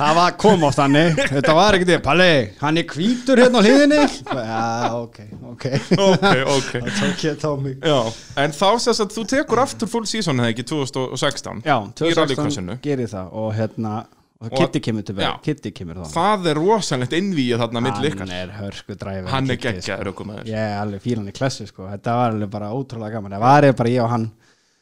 það 0.00 0.16
var 0.18 0.36
kom 0.40 0.64
oft 0.66 0.80
hannig 0.82 1.18
Þetta 1.36 1.54
var 1.54 1.78
ekki 1.78 1.86
því, 1.86 1.98
Palli, 2.02 2.30
hann 2.58 2.80
er 2.80 2.86
hvítur 2.90 3.38
hérna 3.38 3.60
á 3.60 3.62
hliðinni. 3.62 4.00
Já, 4.26 4.64
ok, 4.98 5.18
ok. 5.52 5.66
Ok, 5.94 6.24
ok. 6.56 6.70
En 8.40 8.56
þá 8.56 8.68
sést 8.82 9.04
að 9.04 9.14
þú 9.14 9.26
tekur 9.34 9.62
aftur 9.62 9.90
full 9.90 10.06
season 10.10 10.42
eða 10.42 10.54
ekki 10.56 10.66
2016 10.72 11.62
Já, 11.66 11.76
í 11.78 12.14
rallycrossinu. 12.18 12.80
2016 12.80 12.82
gerir 12.88 13.12
það 13.14 13.36
og 13.38 13.52
hérna 13.58 14.00
Kitty 14.40 14.80
kemur 14.80 15.04
til 15.04 15.14
verð 15.18 15.40
Kitty 15.44 15.70
kemur 15.76 15.98
þá 16.00 16.14
Það 16.14 16.46
er 16.50 16.58
rosalegt 16.58 17.14
innvíið 17.14 17.60
þarna 17.60 17.82
milli 17.84 18.08
ykkar. 18.08 18.24
Hann 18.24 18.36
er 18.38 18.54
hörsku 18.56 18.96
dræfur 18.96 19.28
Hann 19.34 19.52
er 19.52 19.58
geggjaður 19.60 20.14
okkur 20.14 20.30
með 20.30 20.48
Ég 20.48 20.62
er 20.64 20.78
alveg 20.80 21.02
fílan 21.04 21.28
í 21.28 21.34
klassi 21.36 21.66
sko. 21.68 21.84
Þetta 21.90 22.14
var 22.16 22.32
alveg 22.32 22.52
bara 22.54 22.70
ótrúlega 22.72 23.18
gaman. 23.18 23.36
Það 23.36 23.44
var 23.44 23.66
ég 23.68 23.76
bara 23.82 23.92
ég 23.92 24.04
og 24.06 24.14
hann 24.14 24.30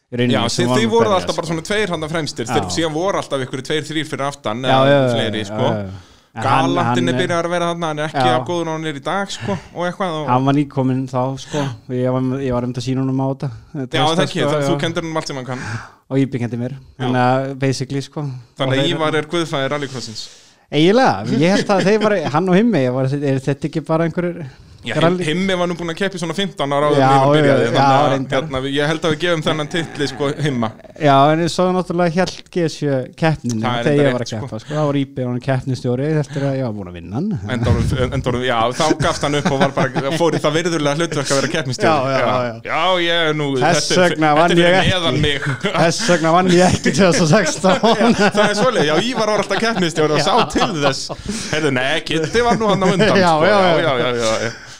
Já, 0.08 0.40
þið, 0.48 0.70
þið 0.72 0.84
að 0.86 0.92
voru 0.94 1.10
alltaf 1.12 1.36
bara 1.36 1.48
svona 1.50 1.62
tveir 1.68 1.90
hann 1.92 2.04
fremstir. 2.08 2.46
Já. 2.48 2.54
þeir 2.54 2.68
síðan 2.72 2.94
voru 2.94 3.18
alltaf 3.20 3.42
ykkur 3.44 3.60
tveir, 3.66 3.82
þrýr 3.84 4.06
fyrir 4.08 4.24
aftan 4.24 4.62
eða 4.64 5.00
fleiri, 5.12 5.42
sko. 5.44 5.66
hann- 6.38 6.76
hann- 6.78 7.10
byrjað 7.18 7.44
að 7.44 7.50
vera 7.50 7.68
þarna, 7.72 7.86
hann 7.90 7.98
er 7.98 8.08
ekki 8.08 8.24
Já. 8.24 8.36
af 8.38 8.46
góður 8.48 8.70
hann 8.72 8.86
er 8.86 8.94
í 8.94 9.02
dag, 9.04 9.30
sko 9.34 9.52
og 9.74 9.84
eitthvað 9.84 10.16
og... 10.20 10.26
Hann 10.28 10.44
var 10.48 10.54
nýkominn 10.54 11.02
þá 11.10 11.20
sko. 11.42 11.64
Ég 11.92 12.12
var, 12.14 12.22
ég 12.40 12.52
var 12.56 12.64
um 12.64 12.72
þetta 12.72 12.84
sínunum 12.86 13.20
á 13.20 13.26
þetta. 13.32 13.50
Já, 13.74 14.04
það 14.06 14.22
ekki, 14.24 14.40
sko, 14.44 14.60
þú 14.68 14.76
kendur 14.80 15.02
hann 15.08 15.16
allt 15.20 15.26
sem 15.32 15.36
hann 15.40 15.48
kann. 15.48 15.64
Og 16.08 16.22
Íbbi 16.22 16.40
kendi 16.40 16.56
mér. 16.60 16.76
Þannig 17.00 17.24
að 17.24 17.58
basically 17.58 18.00
sko. 18.00 18.24
Þannig 18.56 18.78
að 18.78 18.84
þeir- 18.84 18.94
Ívar 18.94 19.18
er 19.18 19.28
guðfæðir 19.34 19.74
rallycrossins. 19.74 20.22
Eiginlega, 20.72 21.24
ég 21.40 21.52
held 21.56 21.70
að 21.74 21.84
þeir 21.88 22.00
var 22.04 22.16
Hann 22.36 22.48
og 22.48 22.56
Himmi, 22.56 22.80
ég 22.86 22.92
var, 22.96 23.04
er 23.12 23.40
þetta 23.44 23.68
ekki 23.68 23.84
bara 23.88 24.08
einhverjur 24.08 24.44
Já, 24.86 24.94
Himmi 25.26 25.54
var 25.58 25.66
nú 25.66 25.74
búin 25.74 25.90
að 25.90 25.96
keppi 25.98 26.20
svona 26.20 26.34
15 26.38 26.70
ára 26.70 26.86
áður 26.86 27.00
Ívar 27.02 27.32
byrjaði 27.34 27.64
já, 27.64 27.70
þannig 27.74 27.96
að, 27.98 28.34
hérna, 28.36 28.58
Ég 28.70 28.90
held 28.92 29.06
að 29.08 29.14
við 29.14 29.20
gefum 29.24 29.42
þennan 29.42 29.70
titli, 29.72 30.06
sko, 30.06 30.28
Himma. 30.38 30.68
Já, 31.02 31.14
en 31.32 31.42
ég 31.42 31.50
svo 31.50 31.66
náttúrulega 31.74 32.14
held 32.14 32.36
G7 32.54 33.00
keppninu 33.18 33.58
þegar 33.58 33.90
ég 33.90 34.06
var 34.06 34.14
að 34.14 34.22
rétt, 34.22 34.30
sko. 34.30 34.38
keppa 34.46 34.58
sko. 34.62 34.70
Það 34.70 34.86
var 34.86 34.98
og 35.18 35.32
hann 35.32 35.42
keppnistjóri 35.48 36.06
eftir 36.20 36.42
að 36.46 36.54
ég 36.60 36.64
var 36.68 36.74
búin 36.76 36.90
að 36.92 36.96
vinna 37.00 37.14
hann. 37.18 37.28
Endur, 37.56 37.74
endur, 38.06 38.38
já, 38.46 38.58
þá 38.78 38.86
gafst 39.02 39.22
hann 39.26 39.38
upp 39.40 39.50
og 39.50 39.58
var 39.64 39.72
bara, 39.80 40.14
fór 40.14 40.32
í 40.38 40.42
það 40.44 40.52
virðulega 40.60 40.94
hlutverk 41.00 41.26
að 41.26 41.36
vera 41.40 41.50
keppnistjóri. 41.56 41.90
Já, 41.90 41.94
já, 42.14 42.22
já. 42.46 42.54
já, 42.70 42.82
ég 43.02 43.34
nú 43.34 43.46
Þess 43.58 43.90
þetta 43.90 44.02
vegna 44.04 44.28
vann 44.38 44.54
ég 44.54 44.78
ekki. 44.78 44.94
meðan 44.94 45.16
Þess 45.82 46.00
vegna 46.14 46.30
vann 46.38 46.54
ég 46.54 46.62
ekki 46.68 46.90
2016 46.94 47.82
Það 48.38 48.44
er 48.46 48.56
svolítið, 48.62 48.86
já, 48.92 48.94
Ívar 49.10 49.26
var 49.34 49.42
alltaf 49.42 49.58
keppnistjóri 49.66 50.12
og 50.14 50.22
sá 50.22 50.34
til 50.54 50.70
þess 50.78 51.02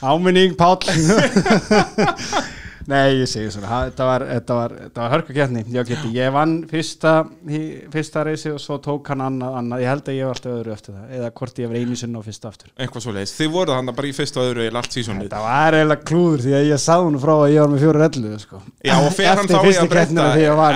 Á. 0.02 0.06
Áminning 0.14 0.54
Páll. 0.58 0.78
Nei, 2.88 3.18
ég 3.20 3.26
segi 3.28 3.50
svona 3.52 3.82
Þetta 3.90 4.04
var, 4.08 4.22
þetta 4.30 4.54
var, 4.56 4.72
þetta 4.86 5.02
var 5.02 5.10
geti, 5.90 6.10
ég 6.16 6.30
vann 6.32 6.52
fyrsta 6.70 7.10
í- 7.52 7.82
fyrsta 7.92 8.22
reysi 8.24 8.48
og 8.54 8.62
svo 8.64 8.78
tók 8.80 9.10
hann 9.12 9.20
annað, 9.26 9.58
annað. 9.60 9.82
Ég 9.84 9.90
held 9.92 10.08
að 10.08 10.16
ég 10.16 10.24
var 10.30 10.38
alltaf 10.38 10.54
öðru 10.54 10.72
eftir 10.72 10.94
það 10.96 11.12
Eða 11.18 11.28
hvort 11.40 11.60
ég 11.60 11.68
var 11.68 11.76
einu 11.82 11.98
sinni 12.00 12.16
og 12.16 12.24
fyrsta 12.24 12.48
aftur. 12.48 12.70
Eitthvað 12.80 13.04
svolítið, 13.04 13.34
þið 13.42 13.52
voruð 13.58 13.76
hann 13.76 13.92
bara 13.98 14.08
í 14.08 14.14
fyrsta 14.16 14.40
öðru 14.46 14.64
eða 14.70 14.80
allt 14.80 14.96
sísonið 14.96 15.28
Það 15.34 15.44
var 15.50 15.76
eiginlega 15.82 16.08
klúður 16.12 16.44
því 16.46 16.56
að 16.62 16.66
ég 16.70 16.82
sá 16.86 16.94
hún 17.04 17.20
frá 17.26 17.34
að 17.36 17.52
ég 17.52 17.60
var 17.66 17.72
með 17.74 17.84
fjóru 17.84 18.02
rellu 18.06 18.34
sko. 18.46 18.62
Já, 18.88 18.96
og 19.04 19.12
fer 19.20 19.32
hann 19.34 19.52
þá 19.52 19.58
í 19.58 19.76
að 19.84 19.92
breyta- 19.92 20.28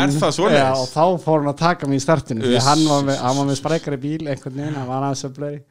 er 0.05 0.17
það 0.21 0.37
svoleiðis? 0.37 0.61
Já, 0.61 0.71
og 0.85 0.89
þá 0.93 1.25
fór 1.25 1.41
hann 1.41 1.53
að 1.55 1.61
taka 1.65 1.89
mig 1.89 1.97
í 1.97 2.05
startinu 2.05 2.45
Því 2.45 2.61
hann 2.69 2.85
var 2.93 3.09
með, 3.09 3.23
með 3.49 3.61
sprækari 3.63 4.03
bíl 4.05 4.21
einhvern 4.29 4.59
veginn, 4.61 4.77
hann 4.77 4.91
var 4.93 5.09
aðeins 5.09 5.25
að 5.31 5.39
blöði 5.41 5.63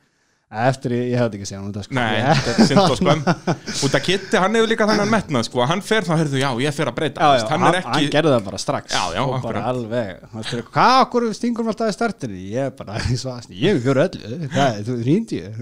Eftir 0.52 0.92
ég, 0.92 1.04
ég 1.14 1.20
hefði 1.22 1.38
ekki 1.40 1.48
séð 1.48 1.60
hann 1.62 1.68
þetta 1.72 1.84
sko. 1.86 1.96
Nei, 1.96 2.16
Ég- 2.20 2.40
þetta 2.44 2.64
er 2.64 2.68
synd 2.68 2.82
og 2.84 2.98
skömm. 3.00 3.22
Út 3.88 3.94
að 3.96 4.02
Kitty, 4.04 4.36
hann 4.44 4.58
hefur 4.60 4.72
líka 4.74 4.88
þannig 4.90 5.12
metnað 5.14 5.46
sko, 5.48 5.62
hann 5.70 5.84
fer 5.88 6.04
þá, 6.04 6.10
heyrðu, 6.20 6.42
já, 6.42 6.50
ég 6.66 6.76
fer 6.76 6.92
að 6.92 6.98
breyta 6.98 7.22
Já, 7.24 7.38
já, 7.40 7.46
hann, 7.54 7.64
hann 7.70 7.78
ekki, 7.80 7.92
hann 7.96 8.10
gerði 8.18 8.34
það 8.36 8.50
bara 8.50 8.60
strax. 8.60 8.92
Já, 8.98 9.22
og 9.24 9.32
bara 9.32 9.38
akkurat. 9.40 9.70
alveg 9.72 10.34
Veistu, 10.36 10.60
hvað 10.76 10.96
okkur 11.06 11.28
stingur 11.40 11.64
við 11.70 11.72
alltaf 11.76 11.94
í 11.94 11.96
startinu? 11.96 12.42
Ég 12.52 12.76
bara, 12.82 12.98
ég 13.14 13.22
svast, 13.24 13.56
ég 13.56 13.80
fjóru 13.86 14.04
öllu 14.10 14.42
hvað, 14.52 14.82
þú 14.92 14.98
rýndi 15.08 15.40
ég. 15.40 15.56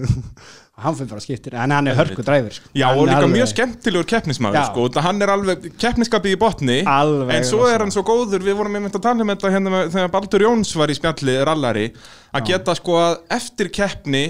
Og 0.80 0.84
hann 0.86 0.94
fyrir 0.96 1.10
bara 1.10 1.20
skiptir, 1.20 1.54
en 1.60 1.72
hann 1.74 1.88
er 1.90 1.96
hörku 1.98 2.22
dræfir 2.24 2.54
sko. 2.56 2.70
Já, 2.72 2.86
Hann 2.88 2.98
og 3.02 3.08
líka 3.10 3.18
alveg- 3.20 3.34
mjög 3.36 3.48
skemmtilegur 3.50 4.06
keppnismæður 4.08 4.68
sko, 4.70 4.84
hann 5.04 5.18
er 5.20 5.32
alveg 5.34 5.66
keppniskapið 5.82 6.32
í 6.34 6.38
botni. 6.40 6.76
Alveg 6.88 7.34
en 7.36 7.44
svo 7.44 7.66
er 7.68 7.84
hann 7.84 7.92
svo 7.92 8.00
góður, 8.08 8.40
við 8.46 8.56
vorum 8.56 8.78
einmitt 8.78 8.96
að 8.96 9.02
tala 9.04 9.20
um 9.26 9.28
þetta 9.34 9.50
hérna 9.52 9.82
þegar 9.92 10.08
Baldur 10.14 10.44
Jóns 10.46 10.72
var 10.80 10.88
í 10.88 10.96
spjalli 10.96 11.34
rallari, 11.44 11.84
að 12.32 12.48
geta 12.48 12.72
sko 12.78 12.96
að 12.96 13.18
eftir 13.36 13.68
keppni 13.76 14.22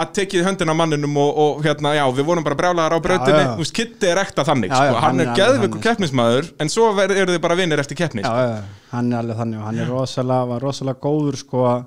að 0.00 0.12
tekið 0.16 0.44
höndina 0.48 0.72
á 0.72 0.80
manninum 0.80 1.16
og, 1.20 1.30
og 1.44 1.62
hérna, 1.66 1.92
já, 1.98 2.04
við 2.16 2.26
vorum 2.30 2.46
bara 2.46 2.56
brjálaðar 2.60 2.96
á 2.96 3.00
brautinni, 3.04 3.38
Já, 3.40 3.46
já. 3.46 3.52
þú 3.54 3.64
veist, 3.64 3.74
Kitty 3.76 4.10
er 4.10 4.20
ekta 4.24 4.44
þannig, 4.48 4.70
Já, 4.72 4.80
já, 4.80 4.90
sko, 4.90 5.00
hann 5.04 5.20
hann 5.20 5.20
er 5.20 5.32
þannig. 5.60 5.80
keppnismæður 5.86 6.50
en 6.64 6.72
svo 6.72 6.88
eru 7.04 7.32
þið 7.34 7.40
bara 7.44 7.58
vinnir 7.60 7.82
eftir 7.84 7.98
keppni 8.00 8.24
já, 8.24 8.28
sko. 8.30 8.44
já, 8.48 8.86
hann 8.94 9.12
er 9.12 9.18
alveg 9.22 9.40
þannig 9.42 9.60
og 9.60 9.66
hann 9.70 9.78
er 9.84 9.90
rosalega, 9.92 10.48
var 10.54 10.64
rosalega 10.68 11.02
góður 11.04 11.36
sko 11.44 11.64
að 11.74 11.82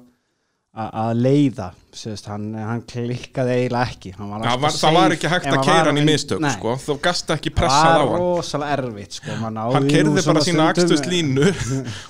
að 0.73 1.19
leiða 1.21 1.67
sést, 1.93 2.25
hann, 2.25 2.47
hann 2.57 2.79
klikkaði 2.89 3.51
eiginlega 3.59 3.91
ekki. 3.93 4.11
Var 4.17 4.31
alltaf 4.39 4.61
var, 4.63 4.71
það 4.73 4.95
var 4.97 5.13
ekki 5.13 5.29
hægt 5.29 5.45
að 5.51 5.59
keira 5.67 5.75
var 5.77 5.89
hann 5.91 5.99
í 6.01 6.05
mistök 6.07 6.41
sko. 6.55 6.71
þú 6.81 6.95
gasta 7.05 7.35
ekki 7.37 7.51
það 7.51 7.57
pressað 7.59 7.85
á 7.85 7.93
var 7.93 8.01
hann. 8.09 8.23
rosalega 8.23 8.77
erfitt 8.79 9.17
sko. 9.19 9.35
hann 9.43 9.59
nú 9.59 9.83
kerði 9.91 10.23
bara 10.25 10.41
sína 10.47 10.65
stundum- 10.65 10.71
akstuslínu 10.71 11.45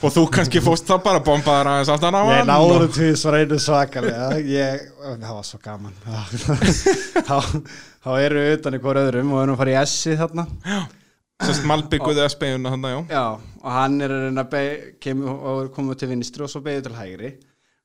og 0.08 0.16
þú 0.16 0.24
kannski 0.38 0.64
fóst 0.64 0.88
það 0.88 1.04
bara 1.10 1.20
bombaðar 1.28 1.72
aðeins 1.74 1.92
aftan 1.98 2.16
á 2.16 2.24
Ég 2.24 2.40
hann. 2.40 2.48
náður 2.54 2.88
og- 2.88 2.96
tvís 2.96 3.26
var 3.28 3.40
einu 3.42 3.60
svakalega. 3.60 4.32
Ég, 4.40 4.90
Það 5.04 5.36
var 5.36 5.44
svo 5.44 5.60
gaman. 5.60 5.94
Þá, 7.28 7.38
þá 8.00 8.12
eru 8.24 8.40
við 8.40 8.54
utan 8.62 8.80
hver 8.80 9.04
öðrum 9.04 9.34
og 9.36 9.42
erum 9.44 9.56
að 9.58 9.60
fara 9.66 9.74
í 9.76 9.80
S-i 9.84 10.16
þarna. 10.16 10.48
Sérst 11.44 11.66
malbygguði 11.68 12.24
spegjuna 12.32 12.72
hann 12.72 12.88
já. 12.88 13.00
Já, 13.12 13.26
og 13.60 13.72
hann 13.76 14.00
er 14.06 14.14
að 14.32 14.48
kemur 15.04 15.36
og 15.52 15.72
komið 15.76 16.00
til 16.00 16.14
vinstri 16.16 16.46
og 16.48 16.50
svo 16.54 16.62
beigði 16.64 16.86
til 16.88 16.96
hægri 16.96 17.34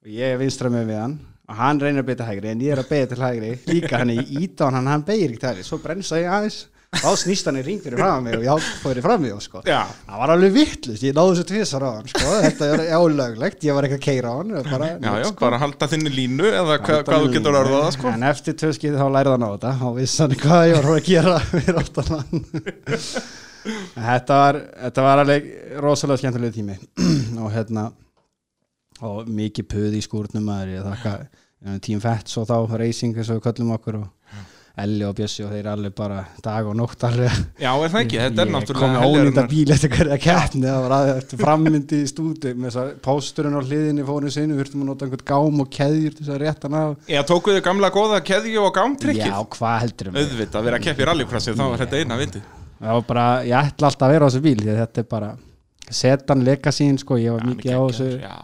og 0.04 0.14
ég 0.14 0.34
er 0.34 0.40
vinstra 0.40 0.70
með 0.72 0.88
við 0.92 1.00
hann. 1.02 1.18
Og 1.48 1.56
hann 1.56 1.78
reynir 1.80 2.04
að 2.04 2.16
til 2.20 2.26
hægri 2.28 2.50
en 2.52 2.60
ég 2.66 2.74
er 2.74 2.82
að 2.82 2.90
beigja 2.92 3.06
til 3.14 3.22
hægri. 3.24 3.52
Líka 3.70 4.02
hann 4.02 4.10
í 4.12 4.18
ít 4.42 4.60
á 4.60 4.66
hann, 4.68 4.90
hann 4.90 5.04
beigir 5.06 5.32
ekki 5.32 5.48
hægri. 5.48 5.64
Svo 5.64 5.78
bremsa 5.80 6.20
ég 6.20 6.28
aðeins. 6.28 6.66
Þá 6.88 7.08
snýst 7.20 7.44
hann 7.44 7.58
í 7.60 7.62
ring 7.66 7.80
fyrir 7.84 8.00
fram 8.00 8.14
að 8.14 8.22
mig 8.24 8.34
og 8.38 8.44
ég 8.46 8.68
fóri 8.80 9.02
fram 9.04 9.24
í 9.28 9.30
þá 9.32 9.42
sko. 9.44 9.60
Já. 9.68 9.82
það 10.08 10.20
var 10.22 10.30
alveg 10.32 10.54
vittlust, 10.54 11.02
ég 11.04 11.16
náðu 11.18 11.34
þessu 11.34 11.44
tvisar 11.50 11.84
á 11.84 11.90
hann 11.98 12.08
sko, 12.08 12.30
þetta 12.46 12.68
er 12.72 12.82
álöglegt, 12.96 13.66
ég 13.68 13.76
var 13.76 13.84
ekki 13.88 13.98
að 13.98 14.06
keira 14.06 14.30
á 14.32 14.36
hann 14.38 14.54
bara, 14.70 14.88
Já, 14.96 15.10
já, 15.20 15.26
sko. 15.28 15.36
bara 15.42 15.58
halda 15.60 15.88
þinni 15.92 16.12
línu 16.14 16.46
eða 16.48 16.78
hva, 16.80 17.02
hvað 17.04 17.26
þú 17.26 17.28
getur 17.34 17.58
orðað 17.60 17.84
það 17.84 17.92
sko. 17.98 18.14
En 18.16 18.24
eftir 18.30 18.56
tvö 18.62 18.72
skið 18.78 18.96
þá 19.02 19.04
lærði 19.18 19.34
hann 19.36 19.44
á 19.44 19.50
þetta. 19.52 19.74
Og 19.84 19.94
vissi 20.00 20.22
hann 20.24 20.36
hvað 20.46 20.64
ég 20.70 20.78
var 20.80 20.90
að 20.94 21.10
gera 21.10 21.36
fyrir 21.52 21.80
áttan 21.84 22.10
hann. 22.14 22.42
Þetta 24.08 24.36
var, 24.40 24.56
þetta 24.86 25.02
var 25.04 25.20
alveg 25.26 25.48
rosalega 25.84 26.22
skemmtilega 26.22 26.54
tími. 26.56 26.76
Og 27.42 27.50
hérna 27.52 27.90
og 29.06 29.28
mikið 29.30 29.68
puð 29.74 29.98
í 29.98 30.04
skúrnum 30.04 30.48
Team 31.82 31.98
Fats 31.98 32.38
og 32.38 32.46
þá 32.46 32.78
Racing 32.78 33.16
eins 33.18 33.32
og 33.32 33.40
við 33.40 33.48
köllum 33.48 33.74
okkur 33.74 33.96
og 33.98 34.06
Elli 34.78 35.02
og 35.02 35.14
Bjössi 35.18 35.42
og 35.42 35.50
þeir 35.50 35.58
eru 35.64 35.70
alveg 35.72 35.94
bara 35.98 36.20
dag 36.42 36.66
og 36.70 36.76
nótt 36.78 37.02
alveg. 37.08 37.38
Já, 37.58 37.72
er 37.72 37.90
það 37.90 38.02
ekki, 38.04 38.18
þetta 38.22 38.42
er 38.44 38.50
náttúrulega 38.54 38.90
með 38.92 39.06
ónýnda 39.08 39.42
bíl 39.50 39.72
eftir 39.74 39.90
hverja 39.90 40.18
keppni 40.22 40.68
það 40.68 40.84
var 40.84 40.92
að 40.94 41.08
eftir 41.16 41.40
frammyndi 41.40 41.98
í 41.98 42.10
stúdi 42.12 42.52
með 42.54 42.68
þess 42.68 42.80
að 42.84 42.92
pósturinn 43.08 43.56
á 43.58 43.62
hliðinni 43.64 44.04
fórum 44.06 44.30
sinu 44.36 44.58
þurftum 44.60 44.84
að 44.84 44.90
nota 44.92 45.08
einhvern 45.08 45.24
gám 45.32 45.64
og 45.64 45.72
keðjur 45.74 46.14
til 46.14 46.26
þess 46.28 46.34
að 46.36 46.44
rétta 46.44 46.70
hann 46.70 46.76
af. 46.78 46.92
Já, 47.10 47.18
tókuðu 47.26 47.64
gamla 47.66 47.90
góða 47.96 48.20
keðju 48.28 48.62
og 48.62 48.70
Já, 48.70 48.76
gámtrykkið 48.78 49.34
hvað 49.56 49.76
heldur 49.82 50.12
um 50.12 50.20
Auðvitað, 50.22 50.68
vera 50.68 50.78
að 50.78 50.86
keppi 50.86 51.02
í 51.02 51.08
rallycrossi 51.10 51.56
þá 51.58 51.64
var 51.64 51.82
þetta 51.82 52.04
eina 52.04 52.20
viti. 52.22 52.44
Já, 52.78 52.92
bara, 53.10 53.26
ég 53.48 53.58
ætla 53.58 53.90
alltaf 53.90 54.06
að 54.06 54.14
vera 54.14 54.22
á 54.22 54.28
þessu 54.30 54.44
bíl 54.46 54.62
að 54.62 54.80
þetta 54.84 55.02
er 55.02 55.10
bara 55.10 55.32
setan 55.90 56.46
legacy 56.46 56.86
sko, 57.02 57.18
ég 57.18 57.34
var 57.34 57.50
mikið 57.50 57.74
á 57.74 57.82
þessu. 57.82 58.08
Já, 58.22 58.36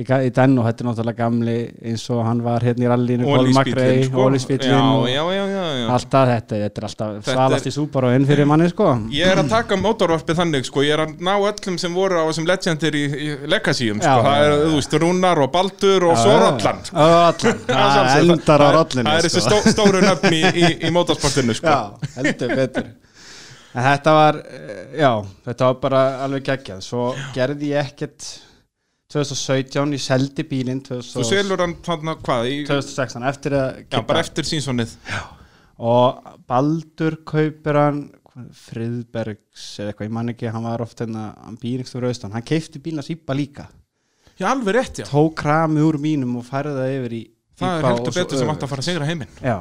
í, 0.00 0.04
í 0.04 0.30
den 0.36 0.54
og 0.60 0.64
þetta 0.66 0.82
er 0.84 0.86
náttúrulega 0.88 1.18
gamli 1.18 1.54
eins 1.90 2.04
og 2.14 2.20
hann 2.24 2.40
var 2.44 2.64
hérna 2.64 2.86
í 2.86 2.90
rallinu 2.90 3.26
Ólísbíllinn 3.34 4.06
sko. 4.08 4.28
Já, 4.64 4.78
og 4.80 5.08
já, 5.10 5.20
já, 5.36 5.44
já, 5.50 5.64
já. 5.80 5.86
alltaf 5.96 6.28
þetta, 6.30 6.60
þetta 6.64 6.80
er 6.82 6.86
alltaf 6.88 7.12
Þetta 7.18 7.34
svalast 7.36 7.66
er- 7.66 7.70
í 7.70 7.74
Subaru 7.76 8.12
inn 8.16 8.26
fyrir 8.28 8.48
manni 8.48 8.68
sko 8.72 8.88
Ég 9.14 9.30
er 9.34 9.42
að 9.42 9.50
taka 9.52 9.78
mótorvarpið 9.80 10.40
þannig 10.40 10.68
sko, 10.70 10.84
ég 10.86 10.96
er 10.96 11.04
að 11.06 11.14
ná 11.28 11.32
öllum 11.50 11.78
sem 11.82 11.94
voru 11.94 12.22
á 12.22 12.24
þessum 12.30 12.48
legendir 12.48 12.96
í, 12.96 13.04
í 13.10 13.28
Legacyum 13.50 14.00
sko, 14.00 14.08
Já, 14.08 14.24
það 14.24 14.38
já, 14.40 14.44
er, 14.46 14.50
já. 14.54 14.64
þú 14.64 14.72
veist, 14.80 14.96
Rúnar 15.04 15.42
og 15.44 15.52
Baldur 15.54 16.08
og 16.10 16.16
svo 16.20 16.38
Rollan 16.40 16.82
sko. 16.88 17.08
Það 17.70 18.16
endar 18.24 18.62
á 18.64 18.68
rollinu 18.78 19.06
Það 19.10 19.18
er 19.20 19.26
þessi 19.28 19.42
sko. 19.44 19.60
stó, 19.60 19.74
stóru 19.74 20.00
nöfn 20.04 20.34
í, 20.36 20.40
í, 20.48 20.70
í 20.88 20.90
mótorsportinu 20.94 21.54
sko. 21.56 21.70
Já, 21.70 22.10
heldur 22.16 22.54
betur 22.56 22.88
en 23.70 23.84
þetta 23.86 24.12
var, 24.16 24.38
eh, 24.50 24.78
já 24.98 25.10
þetta 25.46 25.66
var 25.68 25.76
bara 25.84 26.00
alveg 26.24 26.42
geggjað 26.48 26.80
svo 26.82 27.04
gerði 27.36 27.68
ég 27.70 27.90
ekkert 27.92 28.26
2017, 29.10 29.94
ég 29.96 30.02
seldi 30.04 30.44
bílinn 30.46 30.80
Þú 30.86 31.00
2000 31.02 31.28
selur 31.32 31.62
hann 31.64 31.74
þannig 31.82 32.20
hvað 32.26 32.48
í, 32.50 32.56
2016 32.68 33.26
eftir 33.32 33.56
að 33.58 33.68
Já, 33.70 33.82
kippa. 33.88 34.02
bara 34.12 34.22
eftir 34.22 34.46
sínsonið 34.46 34.94
og 35.80 36.30
Baldur 36.50 37.16
kaupir 37.26 37.78
hann 37.80 38.00
Friðbergs 38.54 39.64
eða 39.82 39.90
eitthvað, 39.90 40.06
ég 40.06 40.14
man 40.14 40.32
ekki, 40.32 40.48
hann 40.54 40.64
var 40.64 40.84
oft 40.84 41.02
hérna, 41.02 41.24
hann 41.42 41.58
býringstur 41.60 42.06
austan, 42.06 42.32
hann 42.36 42.46
keifti 42.46 42.80
bílna 42.80 43.02
Íbba 43.02 43.34
líka. 43.36 43.66
Já, 44.38 44.46
alveg 44.54 44.76
rétt, 44.78 45.00
já. 45.02 45.06
Tók 45.10 45.34
kramið 45.42 45.88
úr 45.90 45.98
mínum 46.00 46.38
og 46.40 46.46
færði 46.46 46.76
það 46.78 46.94
yfir 46.94 47.16
í 47.18 47.22
Það 47.60 47.74
er 47.76 47.86
heldur 47.90 48.14
betur 48.16 48.38
sem 48.38 48.46
öfugt. 48.46 48.54
átt 48.54 48.64
að 48.64 48.70
fara 48.70 48.84
að 48.84 48.88
segra 48.88 49.08
heiminn. 49.10 49.34
Já, 49.44 49.56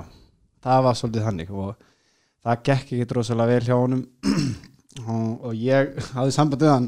það 0.63 0.83
var 0.85 0.99
svolítið 1.01 1.25
þannig 1.27 1.49
og 1.51 1.73
það 2.45 2.61
gekk 2.69 2.93
ekki 2.95 3.17
rosalega 3.17 3.51
vel 3.57 3.67
hjá 3.67 3.75
honum. 3.75 4.05
Og, 4.99 5.35
og 5.47 5.53
ég 5.55 5.93
hafði 6.11 6.31
samband 6.33 6.63
við 6.63 6.71
hann 6.73 6.87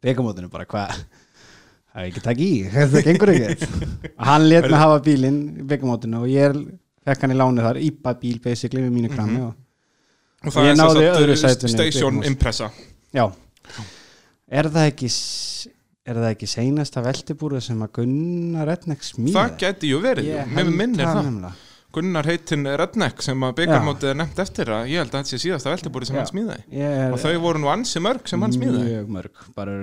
byggamótinu 0.00 0.48
bara 0.52 0.64
hvað 0.70 1.00
það 1.92 2.02
er 2.02 2.10
ekki 2.10 2.22
takk 2.24 2.42
í, 2.42 2.52
þetta 2.76 3.02
gengur 3.08 3.32
ekki. 3.34 3.68
Og 4.12 4.24
hann 4.28 4.46
let 4.48 4.68
mig 4.70 4.80
hafa 4.80 5.02
bílinn 5.04 5.42
og 6.18 6.28
ég 6.32 6.62
fekk 7.02 7.26
hann 7.26 7.34
í 7.34 7.38
láni 7.38 7.64
þar 7.66 7.80
ípa 7.82 8.14
bíl 8.20 8.38
basically 8.42 8.84
með 8.84 8.96
mínu 8.96 9.12
krami 9.12 9.42
og, 9.48 9.52
Og 10.42 10.50
það 10.50 10.64
Ég 10.66 10.78
náði 10.78 11.02
öðru 11.06 11.34
uh, 11.36 11.38
sætinu 11.38 11.68
í 11.70 11.74
Station. 11.76 12.16
Impressa. 12.26 12.66
Já. 13.14 13.28
Er 14.50 14.68
það 14.74 14.88
ekki 14.90 15.10
er 16.02 16.18
það 16.18 16.30
ekki 16.32 16.48
seinasta 16.50 17.02
veltibúru 17.04 17.60
sem 17.62 17.82
að 17.84 17.92
Gunnar 18.00 18.66
Redneck 18.72 19.06
smíða 19.06 19.36
Það 19.36 19.52
geti 19.60 19.92
jú 19.92 20.00
verið, 20.02 20.32
jú. 20.32 20.46
mér 20.56 20.72
minnir 20.72 21.06
það. 21.06 21.20
nefnilega. 21.20 21.52
Gunnar 21.92 22.24
heitinn 22.24 22.64
Redneck 22.80 23.20
sem 23.24 23.42
að 23.44 23.54
byggarmótið 23.60 24.10
er 24.12 24.16
nefnt 24.16 24.38
eftir 24.42 24.70
að 24.72 24.86
ég 24.88 25.02
held 25.02 25.12
að 25.12 25.18
þetta 25.20 25.30
sé 25.32 25.38
síðasta 25.42 25.72
veltibúri 25.72 26.06
sem 26.08 26.16
Já. 26.16 26.20
hann 26.22 26.30
smíðaði 26.30 26.62
er- 26.88 27.12
og 27.12 27.18
þau 27.20 27.32
voru 27.42 27.60
nú 27.60 27.68
ansi 27.72 28.00
mörg 28.00 28.30
sem 28.30 28.40
hann 28.42 28.54
smíðaði 28.54 28.84
mjög 28.86 29.10
mörg 29.16 29.34
bara 29.56 29.74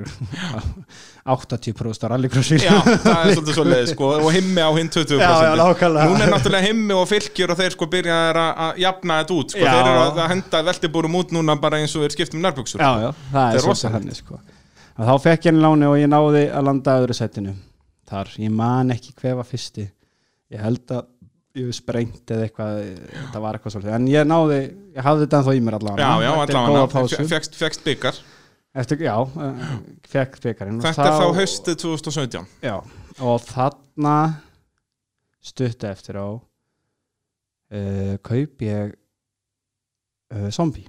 80% 1.36 2.08
rallycrossi 2.10 2.58
Já, 2.64 2.74
það 2.82 3.20
er 3.20 3.34
svolítið 3.36 3.58
svo 3.60 3.66
leið 3.68 3.92
sko 3.94 4.10
og 4.18 4.30
himmi 4.34 4.62
á 4.66 4.72
hinn 4.80 4.90
20% 4.90 5.22
Já, 5.22 5.30
já, 5.46 5.54
nákvæmlega. 5.60 6.08
Núna 6.10 6.26
er 6.26 6.34
náttúrulega 6.34 6.66
himmi 6.66 6.94
og 6.98 7.06
fylgjur 7.12 7.54
og 7.54 7.60
þeir 7.62 7.76
sko 7.78 7.90
byrja 7.94 8.18
að, 8.32 8.42
að 8.66 8.82
jafna 8.86 9.20
þetta 9.22 9.38
út 9.38 9.54
sko. 9.54 9.62
Já. 9.62 9.70
þeir 9.70 9.92
eru 9.92 10.02
að 10.08 10.24
að 10.24 10.32
henda 10.34 10.64
veltibúrum 10.72 11.20
út 11.22 11.30
núna 11.36 11.58
bara 11.62 11.78
eins 11.84 11.94
og 11.94 12.02
þeir 12.08 12.16
skiptum 12.18 12.42
nærbuksur 12.42 12.82
já, 12.82 12.92
já, 13.06 13.10
það 13.30 13.46
er 13.46 13.60
er 13.60 13.66
svolítið 13.68 13.96
hann 14.00 14.10
sko. 14.18 14.42
Þá 15.00 15.14
fekk 15.24 15.46
ég 15.48 15.56
láni 15.62 15.86
og 15.88 15.96
ég 16.02 16.10
náði 16.12 16.44
að 16.52 16.64
landa 16.68 16.98
sprengt 21.76 22.34
eða 22.34 22.46
eitthvað, 22.48 22.82
það 23.34 23.46
var 23.46 23.58
eitthvað 23.58 23.74
svolítið. 23.76 23.94
En 23.98 24.10
ég 24.12 24.28
náði, 24.28 24.60
ég 24.96 25.06
hafði 25.06 25.26
þetta 25.26 25.40
ennþá 25.40 25.56
í 25.56 25.64
mér 25.66 25.78
allavega. 25.80 26.10
Já, 26.10 26.26
já, 26.26 26.34
allavega, 26.44 27.30
fegst, 27.34 27.58
fegst 27.60 27.88
byggar 27.88 28.20
Eftir, 28.80 29.02
já, 29.02 29.16
uh, 29.18 29.72
fekk 30.06 30.38
byggarinn 30.44 30.78
Þetta 30.84 31.08
er 31.10 31.16
þá 31.18 31.40
haustið 31.40 31.78
2017 31.82 32.44
Já, 32.62 32.76
og 33.26 33.42
þarna 33.48 34.18
stutta 35.42 35.90
eftir 35.90 36.20
á 36.22 36.30
uh, 36.38 38.14
kaup 38.22 38.62
ég 38.62 38.94
uh, 38.94 40.48
zombie. 40.54 40.86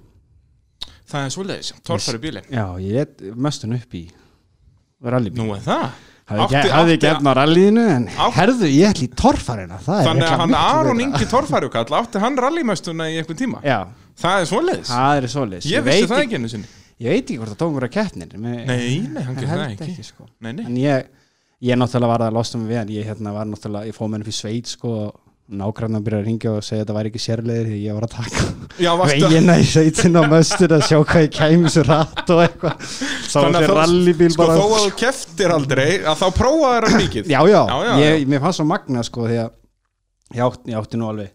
Það 1.09 1.25
er 1.25 1.33
svo 1.33 1.45
leiðis, 1.47 1.73
torfæri 1.87 2.21
bílinn. 2.21 2.53
Já, 2.53 2.65
ég 2.83 3.01
let 3.01 3.25
möstun 3.33 3.75
upp 3.75 3.97
í 3.97 4.05
rallybíl 5.01 5.41
Nú 5.41 5.55
er 5.55 5.65
það 5.65 5.89
Hafði 6.31 6.97
efna 7.11 7.33
á 7.33 7.35
rallyinu 7.41 7.85
en 7.95 8.05
Átti- 8.07 8.35
herðu, 8.39 8.69
ég 8.71 8.91
ætli 8.91 9.07
í 9.07 9.13
torfarina 9.21 9.79
Þannig 9.85 10.27
að 10.27 10.43
hann 10.43 10.53
Aron. 10.61 11.01
Ingi 11.03 11.27
torfærukall 11.31 11.97
átti 12.01 12.21
hann 12.23 12.37
rallymöstuna 12.37 13.09
í 13.11 13.17
einhvern 13.21 13.39
tíma? 13.41 13.63
Já, 13.65 13.79
Það 14.21 14.41
er 14.41 14.45
svoleiðis? 15.33 15.71
Ég 15.71 15.83
vissi 15.85 16.07
það 16.09 16.23
ekki 16.25 16.37
einu 16.39 16.51
sinni. 16.51 16.69
Ég 17.01 17.09
veit 17.15 17.23
ekki 17.25 17.39
hvort 17.41 17.53
það 17.55 17.59
tók 17.63 17.73
mér 17.75 17.87
að 17.87 17.93
keppnir 17.95 18.33
Nei, 18.37 18.91
Nei, 19.09 19.23
hann 19.25 19.35
ég 19.35 19.41
gerir 19.41 19.63
það 19.79 19.87
ekki 19.87 20.05
sko. 20.05 20.27
Nei, 20.39 20.51
nei. 20.53 20.65
En 20.67 20.75
ég, 20.77 21.07
ég 21.65 21.79
náttúrulega 21.81 22.11
var 22.13 22.23
að 22.27 22.35
losna 22.37 22.61
mig 22.61 22.69
við 22.69 22.77
hann. 22.81 22.91
Ég 22.93 23.07
hérna, 23.09 23.33
var 23.33 23.49
náttúrulega, 23.49 23.89
ég 23.89 23.97
með 24.11 24.19
henni 24.19 24.27
fyrir 24.29 24.37
sveit 24.37 24.69
sko, 24.75 24.91
og 25.07 25.30
nágrann 25.59 25.97
að 25.97 26.05
byrja 26.05 26.19
að 26.21 26.27
ringja 26.27 26.51
og 26.55 26.63
segja 26.65 26.79
að 26.79 26.85
þetta 26.85 26.95
væri 26.97 27.11
ekki 27.11 27.21
sérleðir 27.21 27.67
því 27.71 27.79
ég 27.83 27.97
var 27.97 28.05
að 28.07 28.13
taka 28.15 29.01
vegina 29.11 29.57
í 29.59 29.65
sveitin 29.67 30.15
á 30.17 30.23
möstur 30.31 30.75
að 30.77 30.85
sjá 30.87 30.97
hvað 31.01 31.25
ég 31.25 31.33
kæmi 31.35 31.71
svo 31.73 31.83
rætt 31.87 32.31
og 32.31 32.41
eitthvað. 32.45 32.85
Sá 33.27 33.37
þessi 33.41 33.71
rallybíl 33.71 34.31
Sko 34.31 34.45
bara 34.45 34.55
þó 34.57 34.63
að 34.67 34.85
þú 34.85 34.93
keftir 35.01 35.55
aldrei 35.55 35.89
að 35.99 36.21
þá 36.21 36.25
prófaður 36.39 36.87
hann 36.87 36.97
mikið. 37.03 37.29
Já, 37.33 37.39
já, 37.51 37.61
Já, 37.67 37.77
já. 37.89 37.93
Ég, 38.05 38.25
mér 38.31 38.43
fannst 38.45 38.61
svo 38.61 38.67
magna 38.71 39.03
sko 39.07 39.27
því 39.27 39.39
að 39.43 39.51
ég 40.37 40.45
átti, 40.47 40.71
ég 40.71 40.79
átti 40.81 41.01
nú 41.01 41.11
alveg 41.11 41.33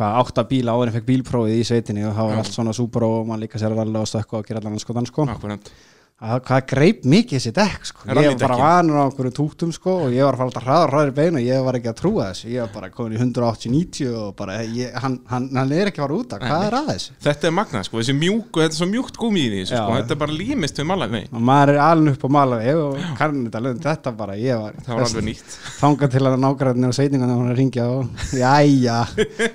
hvað, 0.00 0.16
átta 0.22 0.44
bíla 0.48 0.74
áður 0.74 0.90
en 0.90 0.96
fekk 0.96 1.08
bílprófið 1.08 1.60
í 1.60 1.64
sveitinni 1.66 2.04
og 2.08 2.14
það 2.16 2.28
var 2.30 2.42
allt 2.42 2.54
svona 2.54 2.74
súper 2.76 3.06
og 3.06 3.28
mann 3.28 3.42
líka 3.42 3.60
sér 3.60 3.74
að 3.74 3.82
ralla 3.84 4.02
og 4.04 4.10
stökka 4.10 4.38
og 4.40 4.46
gera 4.48 4.62
allan 4.62 4.80
sko 4.80 4.96
þann 4.96 5.08
sko. 5.10 5.26
Akkurat. 5.34 5.70
að, 5.70 5.88
hvað 6.20 6.64
greip 6.68 7.04
mikið 7.08 7.38
þessi 7.38 7.50
dekk 7.56 7.86
sko. 7.88 8.02
ég 8.10 8.26
var 8.28 8.34
bara 8.42 8.56
vanur 8.60 8.98
á 9.00 9.04
einhverju 9.06 9.30
tútum 9.32 9.70
sko 9.72 9.94
og 10.04 10.12
ég 10.12 10.20
var 10.26 10.36
að 10.36 10.40
fara 10.42 10.48
alltaf 10.50 10.66
hraðar 10.66 11.12
í 11.12 11.14
beinu 11.16 11.40
og 11.40 11.46
ég 11.46 11.62
var 11.64 11.78
ekki 11.78 11.88
að 11.88 11.96
trúa 11.96 12.26
þessu. 12.28 12.50
Ég 12.52 12.66
var 12.66 12.74
bara 12.74 12.90
komin 12.92 13.14
í 13.16 13.20
180-90 13.22 14.18
og 14.20 14.34
bara 14.36 14.58
ég, 14.66 14.90
hann, 15.00 15.14
hann, 15.30 15.46
hann 15.56 15.72
er 15.72 15.88
ekki 15.88 16.02
að 16.02 16.04
fara 16.04 16.18
út 16.18 16.34
af, 16.36 16.42
hvað 16.44 16.66
er 16.66 16.76
að 16.76 16.90
þessu? 16.90 17.16
Þetta 17.24 17.48
er 17.48 17.54
magnað 17.56 17.86
sko, 17.88 18.00
þessi 18.02 18.16
mjúk 18.18 18.50
og 18.50 18.64
þetta 18.64 18.76
er 18.76 18.80
svo 18.82 18.88
mjúkt 18.90 19.20
gúmi 19.22 19.44
í 19.46 19.52
því 19.54 19.62
sko, 19.70 19.86
þetta 19.96 20.14
er 20.16 20.20
bara 20.20 20.36
límist 20.42 20.82
við 20.82 20.88
malag 20.90 21.14
nei, 21.14 21.22
og 21.30 21.46
maður 21.48 21.72
er 21.72 21.80
alveg 21.86 22.18
upp 22.18 22.28
á 22.28 22.30
malaði 22.36 22.76
og 22.82 23.00
kannu 23.22 23.46
þetta 23.46 23.62
alveg 23.62 23.80
þetta 23.86 24.14
bara, 24.20 24.36
ég 24.40 24.60
var 24.60 24.76
það 24.84 25.00
var 25.00 25.06
alveg 25.06 25.26
nýtt. 25.30 25.56
þangað 25.78 26.12
til 26.18 26.24
að 26.26 26.38
nágræðinu 26.44 26.90
og 26.90 26.98
sveitingan 26.98 27.32
hún 27.32 27.48
að 27.54 27.62
ringja 27.62 27.88
og 27.94 28.28
jæja, 28.36 28.98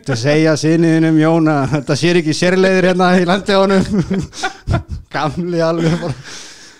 þú 0.09 0.19
segja 0.23 0.57
sinniðinum 0.65 1.21
Jóna, 1.21 1.59
þetta 1.75 1.99
sér 2.01 2.21
ekki 2.23 2.35
sérleiðir 2.35 2.89
hérna 2.89 3.13
í 3.21 3.29
landi 3.29 3.57
honum. 3.59 4.25
Gamli 5.15 5.61
alveg 5.63 5.95
bara 6.01 6.17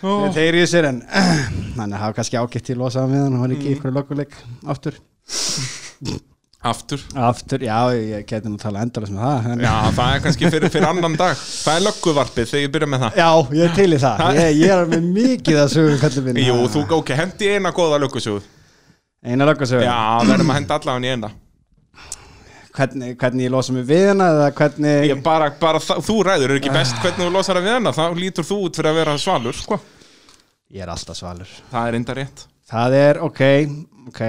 Ó. 0.06 0.30
þeir 0.36 0.60
í 0.62 0.64
sér 0.70 0.88
en 0.92 1.02
þannig 1.78 1.98
að 1.98 2.02
hafa 2.04 2.16
kannski 2.20 2.38
ágætt 2.40 2.68
til 2.70 2.78
losaða 2.80 3.10
með 3.10 3.24
hann 3.26 3.34
og 3.34 3.42
hann 3.42 3.46
var 3.48 3.58
ekki 3.58 3.68
Mm. 3.72 3.76
ykkur 3.80 3.96
löguleik 3.98 4.38
aftur. 4.70 5.02
Aftur? 6.66 7.02
Aftur, 7.14 7.62
já, 7.62 7.78
ég 7.94 8.24
geti 8.26 8.50
nú 8.50 8.58
tala 8.58 8.82
endalast 8.82 9.14
með 9.14 9.22
það 9.22 9.48
en, 9.54 9.60
Já, 9.62 9.74
það 9.94 10.14
er 10.16 10.22
kannski 10.24 10.50
fyrir, 10.50 10.72
fyrir 10.74 10.88
annan 10.90 11.18
dag. 11.20 11.38
Það 11.38 11.76
er 11.78 11.84
lögguvarpið 11.86 12.48
þegar 12.50 12.64
ég 12.64 12.72
byrja 12.74 12.90
með 12.90 13.04
það. 13.04 13.20
Já, 13.22 13.28
ég 13.60 13.66
er 13.68 13.76
til 13.78 13.86
í 13.94 14.00
það. 14.02 14.24
Ég, 14.40 14.58
ég 14.64 14.74
er 14.74 14.90
með 14.96 15.06
mikið 15.20 15.60
að 15.62 15.70
sögum 15.76 16.00
kallið 16.02 16.26
minn. 16.30 16.40
Jú, 16.42 16.56
þú 16.74 16.84
ok, 16.98 17.12
hendi 17.20 17.52
eina 17.54 17.74
góða 17.78 18.00
löggusjóð 18.02 18.48
eina 19.26 19.46
lögusögum, 19.50 19.86
Já, 19.86 19.98
verðum 20.30 20.54
að 20.54 20.58
henda 20.62 20.80
allavega 20.80 21.06
í 21.06 21.14
eina. 21.14 21.32
Hvernig, 22.76 23.14
hvernig 23.22 23.46
ég 23.46 23.52
losa 23.54 23.72
mig 23.78 23.86
við 23.88 24.10
hana 24.10 24.26
eða 24.34 24.48
hvernig 24.58 25.06
ég 25.08 25.22
bara, 25.24 25.48
bara 25.62 25.80
það, 25.80 26.02
Þú 26.10 26.16
ræður, 26.28 26.52
er 26.52 26.60
ekki 26.60 26.74
best 26.76 26.98
hvernig 27.00 27.24
þú 27.30 27.32
losar 27.38 27.60
að 27.62 27.70
við 27.70 27.76
hana? 27.78 27.94
Þá 27.96 28.04
lítur 28.20 28.46
þú 28.50 28.58
út 28.66 28.76
fyrir 28.82 28.90
að 28.92 28.98
vera 29.00 29.14
svalur 29.22 29.56
sko. 29.56 29.78
Ég 30.76 30.84
er 30.84 30.92
alltaf 30.92 31.18
svalur. 31.18 31.52
Það 31.72 31.90
er 31.90 31.98
enda 32.00 32.16
rétt. 32.18 32.46
Það 32.70 32.98
er, 33.00 33.22
ok, 33.24 33.42
ok. 34.12 34.22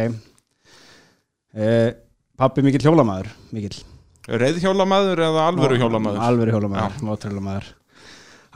Uh, 1.56 1.88
Pappi 2.36 2.60
mikill 2.60 2.84
hjólamæður 2.84 3.30
Mikill. 3.56 3.78
Reyðhjólamaður 4.26 5.22
eða 5.24 5.46
alvöru 5.48 5.78
hjólamaður? 5.80 6.22
Alvöru 6.26 6.52
hjólamæður, 6.52 6.96
mótrhjólamæður 7.06 7.68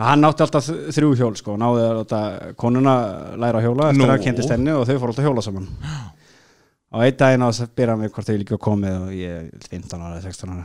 Hann 0.00 0.24
átti 0.24 0.44
alltaf 0.46 0.68
þrjú 0.96 1.10
hjól 1.18 1.34
sko. 1.36 1.54
Náði 1.60 1.82
að 1.84 1.96
láta 1.98 2.20
konuna 2.60 2.94
læra 3.40 3.60
hjóla 3.60 3.90
Eftir 3.90 4.00
Nú. 4.06 4.12
að 4.14 4.22
kynntist 4.24 4.52
henni 4.54 4.72
og 4.72 4.86
þau 4.88 4.94
fór 4.94 5.12
alltaf 5.12 5.26
hjóla 5.26 5.44
saman. 5.44 5.66
Á 6.90 6.96
einn 7.04 7.18
daginn 7.20 7.44
á 7.44 7.48
þess 7.50 7.64
að 7.66 7.74
byrja 7.80 7.96
mig 8.00 8.14
hvort 8.14 8.30
þau 8.30 8.38
líka 8.40 8.58
komið 8.64 8.96
og 8.96 9.10
ég 9.14 9.34
er 9.36 9.66
15 9.68 10.00
ára, 10.00 10.22
16 10.24 10.54
ára 10.54 10.64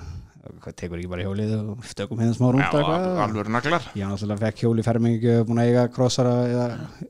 tekur 0.76 1.00
ekki 1.00 1.10
bara 1.10 1.26
hjólið 1.26 1.52
og 1.58 1.86
stökum 1.90 2.20
hérna 2.22 2.36
smá 2.38 2.48
rúnd 2.54 2.64
Já, 2.64 2.70
al- 2.82 3.20
alvöru 3.26 3.52
naglar. 3.54 3.86
Ég 3.98 4.06
náttúrulega 4.10 4.42
fekk 4.46 4.62
hjól 4.64 4.80
í 4.82 4.86
fermingu 4.86 5.36
búin 5.48 5.62
að 5.62 5.70
eiga 5.72 5.86
krossara 5.94 6.34
eða, 6.50 6.66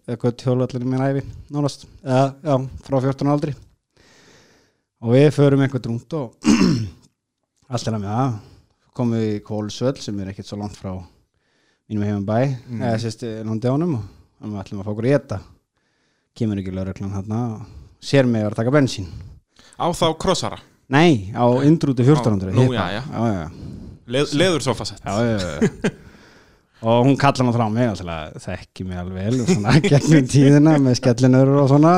eða 0.08 0.17
gött 0.24 0.43
hjól 0.45 0.62
allir 0.65 0.86
minn 0.88 1.04
æfi 1.06 1.24
nánast, 1.52 1.88
eða 2.04 2.26
já, 2.43 2.56
frá 2.88 2.98
14 3.04 3.28
ára 3.28 3.36
aldri. 3.38 3.56
Og 5.04 5.12
við 5.15 5.28
förum 5.36 5.63
einhvern 5.65 5.89
rúnd 5.91 6.15
og 6.17 6.48
allt 7.71 7.88
er 7.89 7.98
að 7.98 8.04
með 8.06 8.13
það. 8.15 8.38
Komum 8.95 9.17
við 9.19 9.28
í 9.34 9.41
Kólusvöll 9.43 9.98
sem 10.00 10.19
er 10.24 10.32
ekkert 10.32 10.48
svo 10.50 10.60
langt 10.62 10.78
frá 10.80 10.93
mínum 11.89 12.06
heimum 12.08 12.26
bæ. 12.26 12.38
Mm. 12.69 12.82
eða 12.82 13.02
sérst 13.04 13.26
landi 13.45 13.67
ánum 13.69 13.98
og 14.00 14.45
við 14.52 14.62
ætlum 14.62 14.80
að 14.82 14.88
fá 14.88 14.93
okkur 14.93 15.10
í 15.10 15.15
þetta 15.17 15.41
kemur 16.36 16.60
ekki 16.62 16.74
lauruglan 16.76 17.13
þarna 17.15 17.41
og 17.56 18.02
sér 18.04 18.28
mig 18.28 18.41
að 18.41 18.48
vera 18.50 18.56
að 18.56 18.62
taka 18.63 18.74
bensín. 18.76 19.06
Á 19.76 19.88
þá 19.91 20.08
krossara 20.19 20.58
nei, 20.93 21.32
á 21.34 21.45
indrúti 21.65 22.04
1400 22.06 22.52
Á- 22.52 22.56
nú, 22.56 22.65
já, 22.74 22.86
já. 22.93 23.04
já. 23.06 23.45
Leð, 24.06 24.34
Leður 24.38 24.62
sofasett 24.62 25.02
Já, 25.02 25.13
já, 25.26 25.38
já. 25.41 25.91
og 26.86 27.06
hún 27.08 27.15
kallar 27.17 27.41
hann 27.41 27.56
frá 27.56 27.65
mig 27.74 27.88
alltaf 27.89 28.36
þekki 28.43 28.86
mig 28.86 29.00
alveg 29.02 29.15
vel 29.17 29.39
og 29.41 29.48
svona 29.50 29.74
gegnum 29.89 30.28
tíðina 30.30 30.76
með 30.78 31.00
skellinur 31.00 31.50
og 31.63 31.71
svona. 31.71 31.93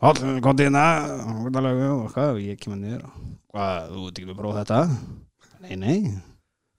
Hall, 0.00 0.18
kom 0.42 0.56
til 0.56 0.66
hérna 0.70 0.86
og 2.00 2.40
ég 2.40 2.58
kemur 2.58 2.80
niður. 2.80 3.04
Hvað, 3.52 3.86
þú 3.92 4.02
ert 4.08 4.18
ekki 4.18 4.28
með 4.30 4.38
próf 4.40 4.58
þetta? 4.58 4.80
Nei, 5.60 5.76
nei, 5.76 5.96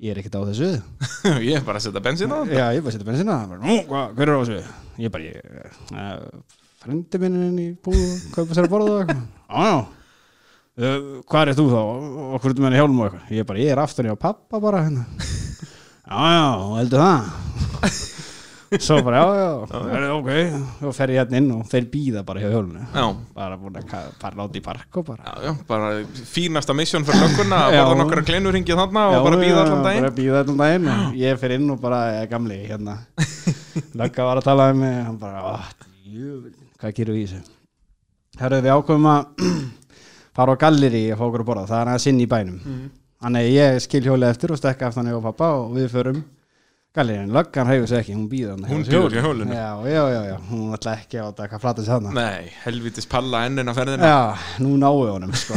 ég 0.02 0.12
er 0.12 0.20
ekkert 0.20 0.40
á 0.40 0.48
þessu. 0.50 0.70
Ég 1.48 1.60
er 1.60 1.64
bara 1.68 1.78
að 1.80 1.86
setja 1.86 2.02
bensin 2.04 2.32
á 2.34 2.40
já, 2.50 2.66
ég 2.74 2.82
er 2.82 2.84
bara 2.84 3.14
að 3.14 3.22
setja 3.22 3.40
nú, 3.62 3.76
hvað, 3.88 4.14
hver 4.18 4.28
er 4.28 4.36
á 4.36 4.40
þessu? 4.42 4.62
Ég 4.98 5.08
er 5.08 5.14
bara, 5.14 5.24
uh, 5.94 6.62
frendi 6.82 7.20
minn 7.22 7.36
inn 7.46 7.60
í 7.62 7.68
búð, 7.78 8.08
kaupa 8.34 8.58
sér 8.58 8.66
að 8.68 8.74
borða 8.74 9.04
já, 9.06 9.20
já 9.54 9.76
hvað 10.78 11.52
er 11.52 11.58
þú 11.58 11.66
þá? 11.72 11.80
Og 11.82 12.38
er 12.48 12.54
þú 12.56 12.62
með 12.64 12.68
henni 12.70 12.80
hjálm 12.82 13.00
og 13.02 13.08
eitthvað? 13.10 13.32
Ég 13.36 13.44
er 13.44 13.50
bara, 13.52 13.60
ég 13.66 13.72
er 13.76 13.82
aftur 13.84 14.08
hjá 14.08 14.16
pappa 14.20 14.60
bara 14.64 14.86
hérna. 14.88 15.06
Já, 16.12 16.24
já, 16.36 16.48
heldur 16.76 17.00
það? 17.00 18.02
Svo 18.80 18.98
bara, 19.04 19.20
já, 19.20 19.28
já, 19.36 19.48
já. 20.00 20.12
ok, 20.16 20.30
og 20.88 20.94
fer 20.96 21.12
ég 21.12 21.18
hérna 21.22 21.40
inn 21.42 21.48
og 21.58 21.66
þeir 21.68 21.86
býða 21.92 22.22
bara 22.28 22.40
hjá 22.40 22.50
hjálminu. 22.54 22.86
Já, 22.96 23.04
Bara 23.36 23.58
búin 23.60 23.76
að 23.80 23.94
fara 24.20 24.40
láti 24.40 24.60
í 24.62 24.64
park 24.64 25.00
og 25.02 25.06
bara. 25.10 25.24
já, 25.28 25.50
já, 25.50 25.52
bara 25.68 25.90
fínasta 26.32 26.76
mission 26.76 27.04
fyrir 27.08 27.20
lögguna 27.26 27.60
að 27.66 27.76
Já. 27.76 27.82
borða 27.84 27.98
nokkra 28.00 28.24
kleinurringið 28.30 28.80
þarna 28.80 29.04
og 29.12 29.26
bara 29.28 29.40
býða 29.44 29.60
allan 29.66 29.84
daginn 29.88 30.06
Bara 30.08 30.16
býða 30.22 30.40
allan 30.46 30.62
daginn 30.64 30.88
og 30.96 31.18
ég 31.20 31.40
fer 31.44 31.56
inn 31.58 31.68
og 31.76 31.82
bara, 31.84 32.00
ég 32.22 32.30
gamli, 32.32 32.60
hérna. 32.70 32.96
Lögga 34.04 34.28
var 34.30 34.40
að 34.40 34.48
tala 34.48 34.70
um 34.72 34.80
mig, 34.84 34.96
hann 35.10 35.20
bara, 35.20 35.44
"Ah, 35.52 35.68
jöfull, 36.08 36.56
hvað 36.80 36.96
gerum 36.96 37.16
við 37.20 37.24
í 37.24 37.28
þessu? 37.34 37.44
Herru, 38.40 38.62
við 38.64 38.72
ákveðum 38.78 39.10
að 39.12 39.26
fara 40.36 40.56
á 40.56 40.62
galleri 40.62 41.06
að 41.12 41.20
fá 41.22 41.26
okkur 41.30 41.44
að 41.46 41.50
borða, 41.52 41.66
það 41.72 41.82
er 41.82 41.94
að 41.94 42.04
sinni 42.06 42.28
í 42.28 42.30
bænum. 42.32 42.60
Mm. 42.66 42.86
Þannig 43.22 43.48
að 43.48 43.56
ég 43.56 43.82
skil 43.86 44.06
hjólið 44.08 44.30
eftir 44.34 44.54
og 44.56 44.62
stekka 44.62 44.88
aftan 44.90 45.10
hjá 45.12 45.18
pappa 45.24 45.50
og 45.62 45.76
við 45.78 45.92
förum 45.94 46.22
gallerín, 46.92 47.30
löggan 47.32 47.70
hreyfur 47.70 47.88
sig 47.88 48.02
ekki, 48.02 48.16
hún 48.18 48.26
býður 48.32 48.56
hann 48.58 48.66
Hún 48.68 48.82
bíður 48.84 49.14
hjá 49.16 49.22
hjólinu. 49.24 49.54
Já, 49.56 49.68
já, 49.88 50.02
já, 50.12 50.22
já, 50.28 50.38
hún 50.50 50.74
ætla 50.76 50.96
ekki 51.00 51.22
á 51.22 51.26
þetta 51.30 51.46
hvað 51.54 51.62
flata 51.64 51.86
sér 51.86 51.94
hana 51.96 52.12
Nei, 52.18 52.50
helvitis 52.66 53.08
palla 53.08 53.46
ennin 53.48 53.72
á 53.72 53.74
ferðina 53.78 54.10
Já, 54.12 54.18
nú 54.66 54.74
náu 54.82 54.98
honum 55.06 55.32
sko. 55.40 55.56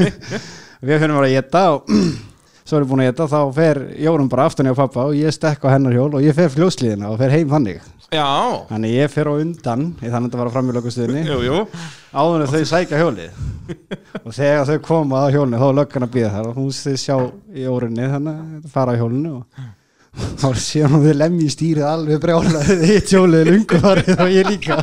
Við 0.86 1.02
fyrir 1.02 1.12
bara 1.18 1.28
að 1.28 1.34
geta 1.34 1.64
og 1.74 1.92
svo 2.66 2.76
erum 2.80 2.86
við 2.88 2.92
búin 2.92 3.02
að 3.04 3.10
geta 3.12 3.26
þá 3.30 3.40
fer 3.54 3.78
Jórun 4.02 4.28
bara 4.32 4.46
aftan 4.50 4.66
hjá 4.66 4.74
pappa 4.78 5.04
og 5.08 5.14
ég 5.18 5.34
stekka 5.34 5.70
á 5.70 5.74
hennar 5.76 5.94
hjól 5.94 6.08
og 6.18 6.24
ég 6.26 6.34
fer 6.34 6.50
fljósliðina 6.50 7.12
og 7.12 7.20
fer 7.22 7.30
heim 7.36 7.52
þannig. 7.52 7.84
Já, 8.14 8.26
Þannig 8.68 8.92
ég 8.94 9.10
fer 9.10 9.26
á 9.26 9.34
undan, 9.34 9.80
ég 9.98 10.12
þannig 10.12 10.14
að 10.14 10.26
þetta 10.28 10.38
var 10.38 10.48
að 10.50 10.54
framjölökustuðinni 10.56 11.22
jú, 11.26 11.38
jú. 11.42 11.62
Áður 12.14 12.44
en 12.44 12.52
þau 12.52 12.68
sækja 12.70 13.00
hjólið. 13.02 13.40
Og 14.22 14.34
þegar 14.36 14.68
þau 14.68 14.76
koma 14.86 15.24
á 15.26 15.32
hjólinu 15.34 15.58
þá 15.58 15.66
er 15.72 15.78
löggan 15.80 16.06
að 16.06 16.12
býða 16.14 16.30
þar 16.36 16.50
og 16.52 16.60
hún 16.60 16.68
þau 16.76 16.94
sjá 17.02 17.16
í 17.58 17.66
órinni 17.66 18.06
þannig 18.12 18.44
að 18.60 18.68
fara 18.76 18.94
á 18.94 18.98
hjólinu 19.00 19.32
og 19.40 19.64
þá 20.40 20.46
séu 20.62 20.86
hún 20.88 21.02
við 21.02 21.18
lemji 21.18 21.50
stýrið 21.52 21.88
alveg 21.90 22.22
brjálaðið 22.22 22.84
hitt 22.92 23.10
hjólið 23.12 23.50
lungu 23.50 23.80
farið 23.82 24.22
og 24.22 24.30
ég 24.32 24.48
líka. 24.54 24.78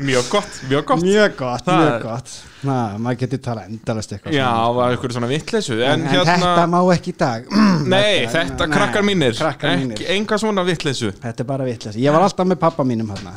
Mjög 0.00 0.28
gott, 0.32 0.56
mjög 0.70 0.84
gott. 0.88 1.02
Mjög 1.04 1.36
gott, 1.38 1.64
Það 1.68 1.80
mjög 1.80 1.92
er- 1.94 2.02
gott 2.08 2.34
Na, 2.64 2.96
maður 2.96 3.18
getur 3.24 3.40
tala 3.44 3.66
endalast 3.68 4.14
eitthvað 4.14 4.32
Já, 4.32 4.46
svona. 4.48 4.72
var 4.78 4.94
ykkur 4.96 5.12
svona 5.12 5.28
vittleysu 5.28 5.74
en, 5.76 5.82
En, 5.84 6.04
en 6.06 6.12
hérna 6.14 6.36
þetta 6.40 6.62
má 6.72 6.78
ekki 6.94 7.12
í 7.12 7.16
dag. 7.20 7.50
Nei, 7.94 8.24
þetta, 8.32 8.66
nei, 8.66 8.76
krakkar 8.78 9.04
mínir. 9.04 9.36
krakkar 9.36 9.74
mínir. 9.76 9.92
Ekki, 9.98 10.06
enga 10.14 10.38
svona 10.40 10.64
vittleysu 10.66 11.10
þetta 11.20 11.44
er 11.44 11.48
bara 11.50 11.66
vitlega 11.68 12.00
ég 12.00 12.16
var 12.16 12.24
alltaf 12.24 12.48
með 12.48 12.58
pappa 12.62 12.86
mínum 12.88 13.12
hérna 13.12 13.34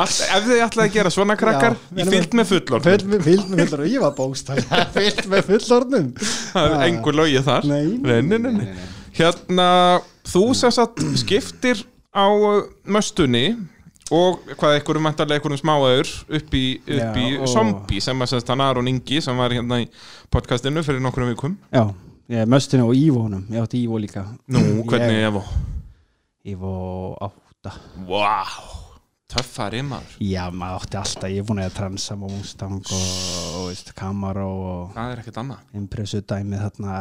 Ef 0.00 0.44
þið 0.46 0.62
ætlaði 0.66 0.84
að 0.84 0.94
gera 0.98 1.12
svona 1.14 1.36
krakkar 1.40 1.76
Já, 1.78 2.02
erum 2.04 2.14
fyllt 2.14 2.36
með 2.36 2.50
fullor 2.52 2.84
fyllt 2.84 3.06
með, 3.08 3.24
fullorðnum. 3.30 3.88
Ég 3.90 4.04
var 4.04 4.14
bókstæð 4.18 4.62
fyllt 4.96 5.24
með 5.32 5.48
fullorðnum. 5.50 6.08
Það 6.20 6.76
er 6.76 6.86
engur 6.90 7.18
lögið 7.22 7.48
þar. 7.48 7.68
Nei. 7.70 7.86
nei. 8.36 8.70
Hérna, 9.16 9.68
þú 10.30 10.44
sem 10.58 10.74
sagt 10.74 11.02
skiptir 11.20 11.82
á 12.14 12.26
möstunni 12.90 13.44
og 14.10 14.40
hvað 14.58 14.76
einhverjum 14.78 15.04
mæntarlega 15.06 15.38
einhverjum 15.40 15.60
smáaður 15.62 16.10
upp 16.38 16.54
í, 16.58 16.64
upp 16.82 17.16
í 17.20 17.26
Já, 17.30 17.40
og- 17.40 17.48
zombie 17.52 18.00
sem 18.02 18.18
að 18.24 18.32
sérst 18.34 18.48
hann 18.52 18.60
Aron 18.64 18.88
Ingi 18.90 19.20
sem 19.22 19.36
var 19.38 19.50
hérna 19.54 19.80
í 19.84 19.88
podcastinu 20.30 20.82
fyrir 20.86 21.00
nokkrum 21.04 21.30
vikum. 21.30 21.56
Já, 21.72 21.84
ég 22.30 22.42
er 22.44 22.46
möstinu 22.50 22.88
og 22.88 22.94
Ívo 22.94 23.22
honum. 23.26 23.46
Ég 23.50 23.62
átti 23.62 23.84
Ívo 23.86 23.98
líka. 24.02 24.26
Nú, 24.48 24.84
hvernig 24.90 25.22
Evo? 25.30 25.44
Ívo 26.46 27.16
átta. 27.20 27.74
Wow, 28.08 28.54
töffari 29.30 29.82
maður. 29.86 30.14
Já, 30.24 30.46
maður 30.50 30.80
átti 30.80 30.96
alltaf, 31.00 31.30
ég 31.30 31.42
er 31.42 31.48
búin 31.48 31.60
að 31.62 31.74
transa 31.76 32.16
með 32.16 32.32
Mustang 32.38 32.80
og, 32.80 33.66
og 33.66 33.92
Camaro 33.98 34.46
og 34.48 34.94
Það 34.94 35.12
er 35.12 35.20
ekkert 35.22 35.42
annað. 35.44 35.66
Impressu 35.74 36.22
dæmið 36.22 36.64
þarna. 36.66 36.96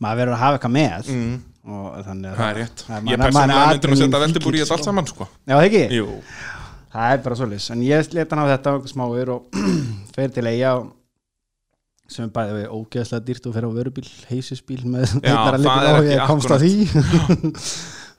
Maður 0.00 0.20
verður 0.22 0.36
að 0.36 0.42
hafa 0.44 0.58
eitthvað 0.60 0.76
með. 0.78 1.10
Mm, 1.10 1.34
og 1.34 1.53
þannig 1.64 2.30
að 2.30 2.40
Það 2.84 3.08
Ég 3.10 3.22
persónulega 3.22 3.62
er 3.62 3.70
myndir 3.72 3.94
að 3.94 4.00
setja 4.02 4.20
veltibúr 4.24 4.56
í 4.56 4.60
þetta 4.60 4.74
allt 4.76 4.84
sko. 4.84 4.90
saman 4.90 5.08
sko. 5.08 5.28
Já, 5.48 5.56
ekki? 5.64 5.82
Jú, 5.96 6.06
það 6.94 7.14
er 7.14 7.22
bara 7.24 7.38
svolítið 7.40 7.70
en 7.74 7.86
ég 7.86 8.12
leta 8.18 8.36
hann 8.36 8.44
á 8.44 8.52
þetta 8.52 8.74
og 8.78 8.90
smáur 8.92 9.32
og 9.36 9.58
fer 10.14 10.34
til 10.34 10.46
eiga 10.50 10.74
og 10.82 10.92
sem 12.14 12.26
er 12.26 12.32
bæði 12.36 12.56
við 12.58 12.66
ógeðslega 12.76 13.24
dýrt 13.24 13.46
og 13.48 13.54
fer 13.56 13.64
á 13.64 13.70
vörubíl 13.72 14.08
heisisbíl 14.28 14.82
með 14.84 15.14
er 15.24 15.32
á, 15.32 15.96
ekki 15.96 16.12
ég 16.12 16.26
komst 16.28 16.52
að 16.52 16.66
því. 16.66 16.74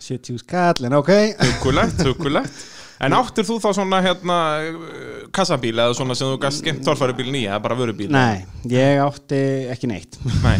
70 0.05 0.41
skall 0.41 0.87
en 0.89 0.97
ok. 0.97 1.11
Hugulegt, 1.39 2.01
hugulegt 2.05 2.63
En 3.03 3.15
áttir 3.17 3.43
þú 3.47 3.57
þá 3.59 3.67
svona 3.75 3.99
hérna 4.05 4.37
uh, 4.63 5.15
kassabíl 5.35 5.73
eða 5.75 5.95
svona 5.97 6.15
sem 6.15 6.29
þú 6.31 6.37
gast 6.45 6.61
skemmt 6.61 6.85
torfæribíl 6.85 7.27
nýja 7.33 7.55
eða 7.55 7.63
bara 7.65 7.77
vörubíl? 7.79 8.07
nei, 8.13 8.45
ég 8.71 9.01
átti 9.03 9.41
ekki 9.73 9.89
neitt 9.91 10.15
Nei. 10.43 10.55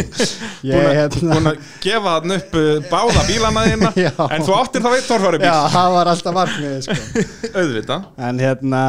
ég 0.70 0.76
Búin 0.76 1.00
hérna 1.00 1.40
að 1.52 1.58
gefa 1.82 2.14
hann 2.20 2.36
upp 2.36 2.54
uh, 2.60 2.70
báða 2.92 3.26
bílana 3.26 3.66
þína. 3.66 3.92
En 4.36 4.46
þú 4.46 4.54
áttir 4.60 4.84
þá 4.84 4.90
eitt 4.94 5.10
torfæribíl 5.10 5.50
já, 5.50 5.58
það 5.74 5.96
var 5.96 6.12
alltaf 6.12 6.38
markmið 6.38 6.78
sko. 6.86 7.26
Auðvitað 7.58 8.08
en 8.28 8.42
hérna 8.46 8.82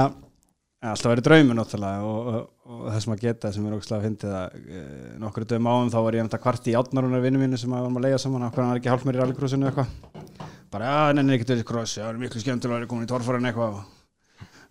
alltaf 0.88 1.12
verið 1.16 1.26
draumur 1.32 1.58
náttúrulega 1.58 2.06
og, 2.06 2.30
og, 2.68 2.78
og 2.84 2.88
það 2.92 3.02
sem 3.04 3.16
að 3.16 3.26
geta 3.26 3.52
sem 3.56 3.68
er 3.68 3.76
ógslag 3.78 4.00
að 4.02 4.08
fyndi 4.08 4.32
það 4.32 4.58
e, 4.60 4.86
nokkru 5.24 5.50
dögum 5.50 5.70
áum 5.72 5.92
þá 5.94 6.00
var 6.06 6.20
ég 6.20 6.28
þetta 6.28 6.42
kvart 6.44 6.72
í 6.72 6.78
átnarunar 6.78 7.24
vinnu 7.24 7.44
mínu 7.44 7.60
sem 7.62 7.74
að 7.74 7.86
varum 7.88 8.00
að 8.00 8.08
leiða 8.08 8.24
saman. 8.24 8.48
Okkur 8.50 8.64
hann 8.64 8.74
var 8.74 8.82
ekki 8.82 8.94
hálf 8.94 9.06
mér 9.08 9.20
í 9.20 9.24
rallycrossinu 9.24 9.70
eitthvað? 9.70 10.48
Bara 10.74 10.90
já, 10.92 10.98
nenni 11.16 11.38
ekki 11.38 11.48
til 11.48 11.62
cross, 11.68 11.96
það 11.96 12.10
er 12.12 12.26
miklu 12.26 12.44
skemmtilega 12.44 12.76
að 12.76 12.82
vera 12.82 12.92
komin 12.92 13.08
í 13.08 13.12
torfóran 13.14 13.48
eitthvað. 13.48 13.78
Og 13.78 13.94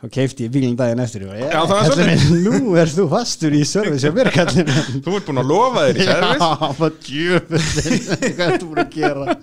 og 0.05 0.13
keifti 0.13 0.45
ég 0.45 0.53
bílinn 0.53 0.77
daginn 0.77 1.01
eftir 1.01 1.25
og 1.25 1.37
ég, 1.39 1.49
það 1.49 2.03
er 2.03 2.11
minn, 2.11 2.43
nú 2.45 2.75
er 2.77 2.91
þú 2.93 3.07
fastur 3.09 3.55
í 3.57 3.63
service 3.65 4.05
hjá 4.05 4.13
mér 4.13 4.29
kallinn 4.35 4.69
minn 4.69 5.01
Þú 5.07 5.15
ert 5.17 5.31
búin 5.31 5.41
að 5.41 5.49
lofa 5.49 5.87
þér 5.87 6.01
í 6.03 6.09
servis 6.11 6.43
Já, 6.43 6.67
bara 6.83 6.91
djöfullin 7.07 8.05
Hvað 8.37 8.47
ertu 8.51 8.69
búin 8.69 8.83
að 8.83 8.91
gera? 8.93 9.37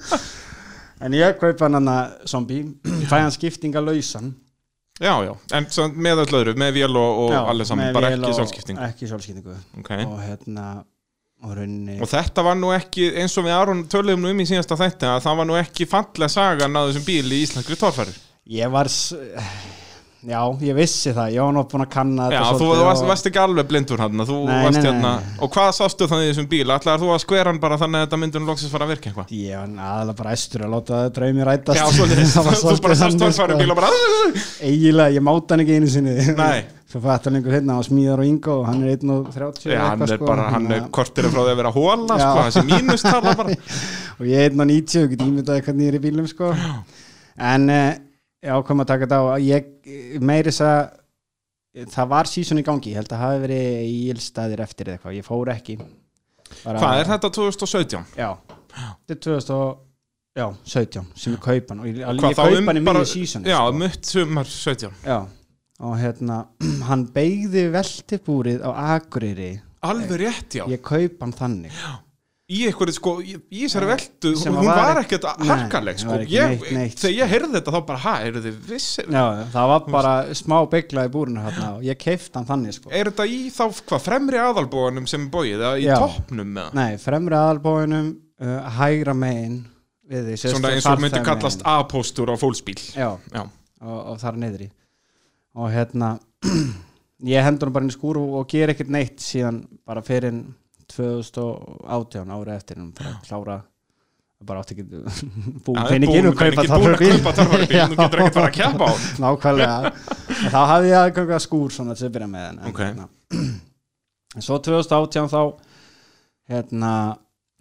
En 1.04 1.18
ég 1.18 1.40
kaupa 1.42 1.72
hann 1.72 1.90
að 1.96 2.30
zombie 2.30 3.00
Fæ 3.10 3.16
hann 3.18 3.34
skiptinga 3.34 3.82
lausan 3.82 4.30
Já, 5.02 5.14
já, 5.26 5.34
en 5.58 5.66
með 5.98 6.20
öll 6.22 6.36
öðru, 6.38 6.54
með 6.62 6.76
vél 6.76 6.98
og, 7.00 7.22
og 7.24 7.32
allir 7.50 7.66
saman, 7.66 7.94
bara 7.96 8.12
ekki 8.14 8.30
og- 8.30 8.36
sjálfskipting. 8.38 8.82
Ekki 8.90 9.08
sjálfskiptingu. 9.10 9.56
Okay. 9.82 10.06
Og 10.06 10.20
hérna 10.22 10.84
Og 11.44 11.58
Og 12.00 12.08
þetta 12.08 12.44
var 12.46 12.56
nú 12.56 12.70
ekki, 12.72 13.10
eins 13.20 13.34
og 13.38 13.44
við 13.44 13.52
Aron 13.58 13.82
töluðum 13.92 14.22
nú 14.24 14.30
um 14.32 14.40
í 14.40 14.46
síðasta 14.48 14.78
þætti 14.80 15.10
að 15.10 15.24
það 15.26 15.40
var 15.42 15.48
nú 15.50 15.58
ekki 15.60 15.88
fallega 15.92 16.32
sagan 16.32 16.78
að 16.80 16.92
þessum 16.92 17.08
bíl 17.10 17.34
í 17.36 17.42
íslenskri 17.44 17.76
torfæri 17.82 18.14
Ég 18.48 18.72
var 18.72 18.88
Já, 20.24 20.40
ég 20.64 20.76
vissi 20.78 21.12
það 21.12 21.34
Ég 21.36 21.44
var 21.44 21.56
nú 21.56 21.64
búin 21.68 21.84
að 21.84 21.90
kanna 21.92 22.28
Já, 22.32 22.38
þetta 22.38 22.60
svolítið 22.60 22.80
þú 22.80 22.86
varst, 22.88 23.04
og- 23.04 23.10
varst 23.12 23.28
ekki 23.30 23.42
alveg 23.44 23.68
blindur 23.68 24.04
hann 24.04 24.24
hérna, 24.24 25.14
og 25.44 25.50
hvað 25.52 25.72
sástu 25.76 26.08
þannig 26.08 26.30
í 26.30 26.32
þessum 26.32 26.48
bíl? 26.54 26.68
Ætlaðar 26.72 27.02
þú 27.04 27.10
að 27.12 27.20
skvera 27.26 27.52
hann 27.52 27.60
bara 27.60 27.80
þannig 27.82 28.00
að 28.00 28.06
þetta 28.08 28.20
myndur 28.22 28.46
loksins 28.48 28.72
fara 28.72 28.88
að 28.88 28.94
virka 28.94 29.10
eitthvað? 29.12 29.34
Ég 29.36 29.58
var 29.60 29.90
aðalega 29.90 30.18
bara 30.22 30.36
æstur 30.38 30.64
að 30.64 30.72
láta 30.78 31.02
draumi 31.18 31.44
rætast. 31.50 31.80
Já, 31.80 31.84
var 32.48 32.56
þú 32.62 32.78
bara 32.86 32.96
sást 33.02 33.20
torfæri 33.20 33.52
sko. 33.52 33.60
bíl 33.60 33.74
og 33.76 33.82
bara 33.82 33.92
Eiginlega, 34.64 35.12
ég 35.18 35.28
máta 35.28 35.54
hann 35.58 35.66
ekki 35.66 35.76
einu 35.82 35.92
sinni. 35.92 36.16
Nei. 36.40 36.64
Svo 36.94 37.02
fattar 37.02 37.34
lengur 37.34 37.50
hérna 37.56 37.74
á 37.74 37.82
smíðar 37.82 38.22
og 38.22 38.28
Ingo 38.30 38.56
og 38.62 38.68
hann 38.70 38.84
er 38.86 39.00
1.30 39.00 39.72
Já, 39.74 39.80
hann 39.82 40.04
er 40.06 40.12
sko, 40.14 40.28
bara, 40.30 40.44
hann 40.54 40.68
er 40.76 40.84
kortir 40.94 41.26
frá 41.26 41.40
því 41.42 41.54
að 41.56 41.62
vera 41.64 41.72
hóla, 41.74 42.18
Já. 42.22 42.26
sko, 42.28 42.44
þessi 42.48 42.64
mínustala 42.70 43.34
bara. 43.40 43.56
Og 44.22 44.28
ég 44.30 44.44
er 44.46 44.54
1.90 44.54 45.00
og 45.02 45.10
get 45.16 45.24
ímyndaði 45.26 45.64
hvernig 45.66 45.88
ég 45.88 45.90
er 45.90 45.98
í 45.98 46.02
bílum 46.04 46.28
sko. 46.30 46.52
en 47.42 47.66
uh, 47.74 47.96
ég 48.44 48.52
ákvæm 48.58 48.84
að 48.84 48.90
taka 48.92 49.08
þetta 49.08 49.20
á. 49.24 49.26
Ég 49.40 50.20
meiri 50.24 50.52
þess 50.52 50.66
að 50.68 51.88
það 51.94 52.10
var 52.14 52.30
sísun 52.30 52.60
í 52.62 52.66
gangi, 52.68 52.92
ég 52.94 53.00
held 53.02 53.14
að 53.16 53.24
hafi 53.24 53.40
verið 53.48 53.70
í 53.88 53.96
ilstaðir 54.14 54.62
eftir 54.66 54.90
eða 54.92 55.00
eitthvað, 55.00 55.16
ég 55.18 55.26
fór 55.28 55.52
ekki. 55.56 55.78
Bara, 56.64 56.82
Hvað 56.84 57.00
er 57.02 57.10
þetta 57.14 57.32
2017? 57.40 58.04
Já, 58.20 58.30
þetta 59.08 59.16
er 59.16 59.22
2017 59.26 61.08
sem 61.24 61.34
ég 61.34 61.42
kaupa 61.42 61.74
hann 61.74 61.82
og 61.82 61.88
ég, 61.90 61.98
ég 62.04 62.22
Hvað, 62.22 62.36
þá 62.38 62.44
kaupa 62.44 62.60
um 62.60 62.78
í 62.78 62.84
miðju 62.86 63.08
sísun 63.10 63.48
Já, 63.50 63.58
sko. 63.58 63.80
mutt 63.82 64.10
sumar 64.12 64.50
17 64.52 64.92
Já, 65.08 65.18
og 65.88 65.96
hérna 66.02 66.38
hann 66.90 67.08
beigði 67.16 67.66
veltibúrið 67.74 68.62
á 68.66 68.70
Akureyri. 69.00 69.52
Alveg 69.84 70.22
rétt, 70.22 70.60
já, 70.60 70.68
ég 70.72 70.84
kaupa 70.86 71.26
hann 71.26 71.34
þannig 71.42 71.74
í 72.54 72.60
einhverju 72.68 72.96
sko, 72.96 73.14
í 73.24 73.36
í 73.36 73.64
þessari 73.64 73.90
veldu 73.90 74.34
hún 74.40 74.68
var 74.68 74.80
var 74.90 75.00
ekkert 75.02 75.28
harkaleg 75.48 76.02
sko. 76.02 76.18
ég, 76.30 76.54
neitt, 76.54 76.70
neitt. 76.76 76.96
þegar 77.02 77.16
ég 77.18 77.32
heyrði 77.34 77.52
þetta 77.58 77.74
þá 77.76 77.80
bara, 77.90 78.02
ha, 78.06 78.14
eru 78.28 78.44
þið 78.44 78.60
vissir? 78.70 79.10
Já, 79.10 79.24
það 79.54 79.72
var 79.74 79.90
bara 79.96 80.14
smá 80.38 80.56
byggla 80.72 81.08
í 81.08 81.12
búrinu 81.14 81.44
hérna 81.44 81.70
og 81.78 81.86
ég 81.88 82.00
keifti 82.02 82.38
hann 82.38 82.48
þannig 82.50 82.78
sko. 82.78 82.94
Er 82.94 83.12
þetta 83.12 83.28
í 83.30 83.42
þá, 83.54 83.64
hvað, 83.82 84.06
fremri 84.08 84.42
aðalbóðanum 84.44 85.10
sem 85.10 85.28
bóið, 85.34 85.58
eða 85.60 85.74
í 85.82 85.88
Já. 85.88 85.96
toppnum 86.04 86.56
með 86.58 86.80
Nei, 86.80 86.90
fremri 87.02 87.40
aðalbóinum 87.40 88.10
uh, 88.14 88.56
hægra 88.80 89.18
megin 89.18 89.60
við 90.14 90.32
því 90.32 90.40
svona 90.44 90.74
eins 90.76 90.88
og 90.90 91.04
myndi 91.04 91.22
kallast 91.26 91.64
A-póstur 91.68 92.34
á 92.34 92.36
fólksbíl. 92.40 92.80
Já, 92.94 93.14
já, 93.34 93.44
og, 93.82 94.00
og 94.14 94.18
þar 94.22 94.42
niðri. 94.42 94.70
Og 95.54 95.70
hérna 95.74 96.18
ég 97.34 97.46
hendur 97.46 97.70
hann 97.70 97.76
bara 97.78 97.88
inn 97.88 97.94
í 97.94 97.96
skúr 97.96 98.20
og, 98.22 98.42
og 98.42 98.52
ger 98.52 98.74
ekkert 98.74 98.92
neitt 98.94 99.24
síðan 99.24 99.64
bara 99.88 100.04
fyrir 100.06 100.34
2018 100.98 102.34
ári 102.38 102.56
eftir 102.58 102.80
hann 102.82 102.92
fyrir 102.98 103.14
að 103.16 103.28
klára 103.28 103.58
bara 104.44 104.60
átti 104.60 104.76
ekki 104.76 104.84
búin 105.64 105.86
peningin 105.88 106.26
og 106.28 106.36
kaupa 106.36 106.66
Já. 106.68 106.74
þú 106.76 106.90
getur 107.00 108.24
ekkert 108.26 108.36
fara 108.36 108.50
að 108.50 108.56
keppa 108.58 108.88
á 108.92 108.94
nákvæmlega. 109.24 109.92
En 110.44 110.52
þá 110.52 110.62
hafði 110.74 110.90
ég 110.92 110.98
aðganga 111.00 111.40
skúr 111.46 111.72
svona 111.72 111.96
til 111.96 112.10
að 112.10 112.16
byrja 112.18 112.28
með 112.34 112.48
en, 112.50 112.58
Ok. 112.68 112.82
hérna, 112.84 113.06
en 114.36 114.44
svo 114.44 114.58
2018 114.68 115.32
þá 115.32 115.40
hérna 116.52 116.92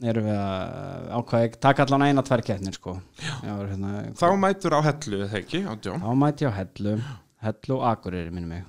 erum 0.02 0.26
við 0.26 0.40
að 0.42 1.06
ákvæði 1.20 1.52
taka 1.62 1.86
allan 1.86 2.06
eina 2.08 2.24
tvær 2.26 2.42
keppnir 2.48 2.74
sko. 2.74 2.96
Hérna, 3.46 3.92
þá 4.18 4.26
mætur 4.42 4.74
á 4.74 4.80
hellu, 4.88 5.22
eða 5.28 5.38
ekki, 5.38 5.62
þá 5.86 6.10
mæti 6.18 6.48
ég 6.48 6.50
á 6.50 6.58
hellu. 6.58 6.96
Hellu 7.46 7.78
og 7.78 7.86
akureyri 7.92 8.30
minni 8.34 8.50
mig 8.56 8.66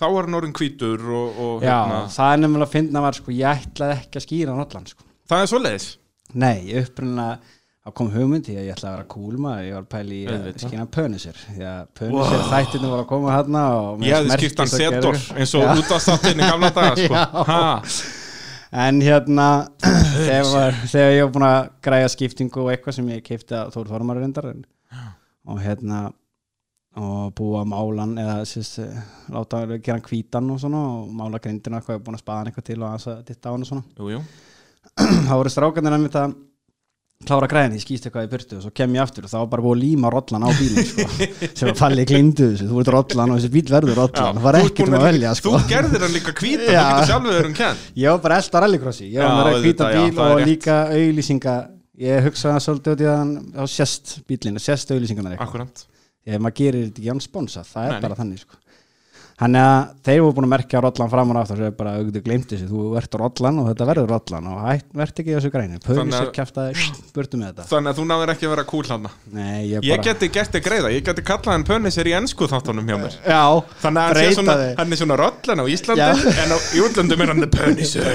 þá 0.00 0.06
er 0.08 0.20
hann 0.20 0.38
orðin 0.40 0.56
hvítur 0.58 1.04
og, 1.08 1.42
og 1.44 1.66
Já, 1.66 1.74
hérna, 1.74 1.98
það 2.14 2.30
er 2.30 2.40
nefnilega 2.42 2.68
að 2.68 2.76
finna 2.76 3.04
var 3.04 3.18
sko, 3.18 3.34
ég 3.34 3.66
ætlaði 3.66 3.98
ekki 3.98 4.20
að 4.20 4.26
skýra 4.28 4.56
nollan 4.58 4.88
sko. 4.90 5.06
það 5.30 5.44
er 5.44 5.52
svoleiðis? 5.52 5.90
Nei, 6.34 6.56
upprunnilega 6.80 7.54
þá 7.84 7.92
kom 7.98 8.10
hugmynd 8.14 8.46
í 8.48 8.54
að 8.56 8.64
ég 8.64 8.76
ætlaði 8.78 8.90
að 8.90 8.98
vera 8.98 9.40
maður 9.44 9.66
ég 9.66 9.74
var 9.76 9.82
að 9.82 9.88
pæli 9.92 10.18
í 10.18 10.26
að 10.32 10.44
skýna 10.62 10.84
pönisir 10.96 11.40
því 11.44 11.64
að 11.68 11.80
pönisir 12.00 12.38
wow. 12.38 12.44
þættinu 12.48 12.92
var 12.94 13.02
að 13.02 13.08
koma 13.10 13.34
hérna 13.34 13.64
og 13.76 14.04
ég 14.06 14.16
hefði 14.16 14.38
skipt 14.38 14.62
hann 14.62 14.70
setor 14.72 15.18
eins 15.34 15.56
og 15.58 15.66
út 15.74 15.92
af 15.92 16.04
státtinni 16.06 16.48
gamla 16.48 16.70
daga 16.74 16.94
sko. 17.04 18.04
En 18.74 18.98
hérna 19.04 19.48
þegar, 20.26 20.48
var, 20.50 20.78
þegar 20.90 21.12
ég 21.14 21.20
var 21.22 21.34
búin 21.36 21.46
að 21.46 21.58
græja 21.86 22.08
skiptingu 22.10 22.64
og 22.64 22.70
eitthvað 22.72 22.96
sem 22.96 23.10
ég 23.12 23.20
keipti 23.22 23.54
að 23.54 23.68
Þór 23.76 23.92
Þormar 23.92 24.18
reyndar 24.18 24.48
en, 24.50 24.64
og 25.46 25.60
hérna 25.62 26.00
og 27.00 27.34
búa 27.34 27.64
málan 27.66 28.14
eða 28.22 28.38
sérst, 28.46 28.80
láta 29.34 29.64
hann 29.64 29.76
gera 29.80 29.98
hann 29.98 30.06
hvítan 30.06 30.50
og 30.54 30.60
svona 30.62 30.82
og 30.94 31.12
mála 31.18 31.40
grindina 31.42 31.80
eitthvað, 31.80 32.02
búin 32.06 32.18
að 32.18 32.22
spaða 32.22 32.40
hann 32.40 32.50
eitthvað 32.52 32.66
til 32.70 32.80
og 32.80 32.88
aðeins 32.88 33.06
að 33.10 33.22
ditta 33.30 33.50
á 33.50 33.52
hann 33.54 33.64
og 33.64 33.70
svona 33.70 33.84
jú, 33.98 34.10
jú. 34.14 34.24
þá 35.28 35.32
voru 35.34 35.50
strákanir 35.50 35.96
að 35.96 36.04
mynda 36.04 36.24
klára 37.24 37.48
græðin, 37.48 37.74
ég 37.78 37.82
skýst 37.82 38.06
eitthvað 38.06 38.26
í 38.26 38.30
burtu 38.30 38.58
og 38.58 38.64
svo 38.66 38.70
kem 38.76 38.94
ég 38.94 39.02
aftur 39.02 39.26
og 39.26 39.32
þá 39.32 39.36
var 39.40 39.50
bara 39.54 39.64
búið 39.64 39.76
að 39.76 39.82
líma 39.84 40.10
rollan 40.12 40.44
á 40.44 40.50
bílinn 40.58 40.88
sko, 40.90 41.06
sem 41.58 41.70
að 41.70 41.78
falli 41.80 42.04
glindu 42.10 42.48
þessu 42.52 42.68
þú 42.68 42.82
ert 42.82 42.90
rollan 42.94 43.32
og 43.32 43.40
þessi 43.40 43.52
bíl 43.54 43.64
verður 43.74 44.00
rollan 44.02 44.38
það 44.38 44.46
var 44.46 44.58
ekkert 44.60 44.90
um 44.90 44.96
að 44.98 45.06
velja 45.08 45.32
sko. 45.38 45.54
þú 45.54 45.70
gerðir 45.72 46.04
hann 46.04 46.14
líka 46.18 46.34
hvítan, 46.34 46.66
þú 46.66 46.74
Já. 46.76 46.82
getur 46.90 47.10
sjálfur 47.10 47.38
þeir 47.38 47.48
um 47.48 47.56
kenn 47.60 47.80
var 48.04 48.20
bara 48.26 48.38
elda 48.42 48.62
rallycrossi 48.66 49.08
ég 49.08 49.24
var 49.24 49.30
Já, 49.30 49.38
bara 49.40 49.54
að 49.54 49.64
já, 49.64 50.04
bíl 50.04 50.20
og 50.26 50.36
rétt. 50.36 50.50
líka 50.50 50.78
auðlýsinga 50.92 51.56
ég 52.04 52.28
hugsaði 52.28 52.64
svolítið 52.68 52.94
út 52.94 53.04
í 53.06 53.10
að 53.14 53.34
þá 53.56 53.74
sést 53.78 54.14
bílinn, 54.28 54.60
sést 54.62 54.94
auðlýsingarnar 54.94 55.38
eitthvað 55.38 55.86
akkurant 56.24 56.36
ef 56.36 56.40
maður 56.40 56.56
gerir 56.60 56.86
þetta 56.88 57.02
ekki 57.02 57.12
án 57.12 57.20
sponsa, 57.20 57.64
það 57.64 57.88
er 57.88 57.92
nei. 57.92 58.00
bara 58.04 58.18
þannig 58.18 58.40
sko. 58.44 58.60
Þannig 59.44 59.60
að 59.60 59.88
þeir 60.06 60.20
voru 60.24 60.32
búin 60.38 60.46
að 60.46 60.52
merkja 60.54 60.80
rollan 60.80 61.10
fram 61.12 61.28
og 61.34 61.36
aftur 61.36 61.58
og 61.66 61.74
bara 61.76 61.90
auðvitað 61.98 62.22
glemt 62.24 62.46
þessu, 62.48 62.64
þú 62.70 62.84
ert 62.96 63.12
rollan 63.20 63.58
og 63.60 63.66
þetta 63.68 63.84
verður 63.90 64.06
rollan 64.14 64.46
og 64.48 64.56
hætt, 64.64 64.86
verður 64.96 65.20
ekki 65.20 65.34
þessu 65.34 65.50
græni. 65.52 65.76
Þannig 65.84 66.00
Pönisir 66.00 66.24
að- 66.24 66.32
kæftaði, 66.38 66.72
burtu 67.12 67.36
með 67.40 67.46
þetta. 67.50 67.64
Þannig 67.68 67.88
að 67.92 67.96
þú 67.98 68.04
náður 68.08 68.30
ekki 68.32 68.44
að 68.48 68.52
vera 68.54 68.64
cool 68.70 68.86
hann 68.88 69.04
Nei, 69.34 69.60
ég 69.68 69.84
ég 69.84 69.90
bara 69.90 70.04
geti 70.06 70.26
gert 70.32 70.48
þig 70.54 70.64
greiða, 70.64 70.88
ég 70.94 71.02
geti 71.04 71.22
kallað 71.28 71.52
hann 71.52 71.66
pönnisir 71.68 72.08
í 72.08 72.14
ennsku 72.16 72.48
þáttunum 72.48 72.88
hjá 72.88 72.96
mér. 73.02 73.12
Já, 73.20 73.44
þannig 73.84 74.00
að 74.00 74.32
svona, 74.38 74.56
hann 74.80 74.88
er 74.96 75.00
svona 75.02 75.16
rollan 75.20 75.60
á 75.60 75.64
Íslandi 75.74 76.00
Já. 76.00 76.08
en 76.40 76.48
á, 76.56 76.58
í 76.72 76.80
útlöndum 76.86 77.20
er 77.20 77.28
hann 77.34 77.44
pönnisir 77.52 78.00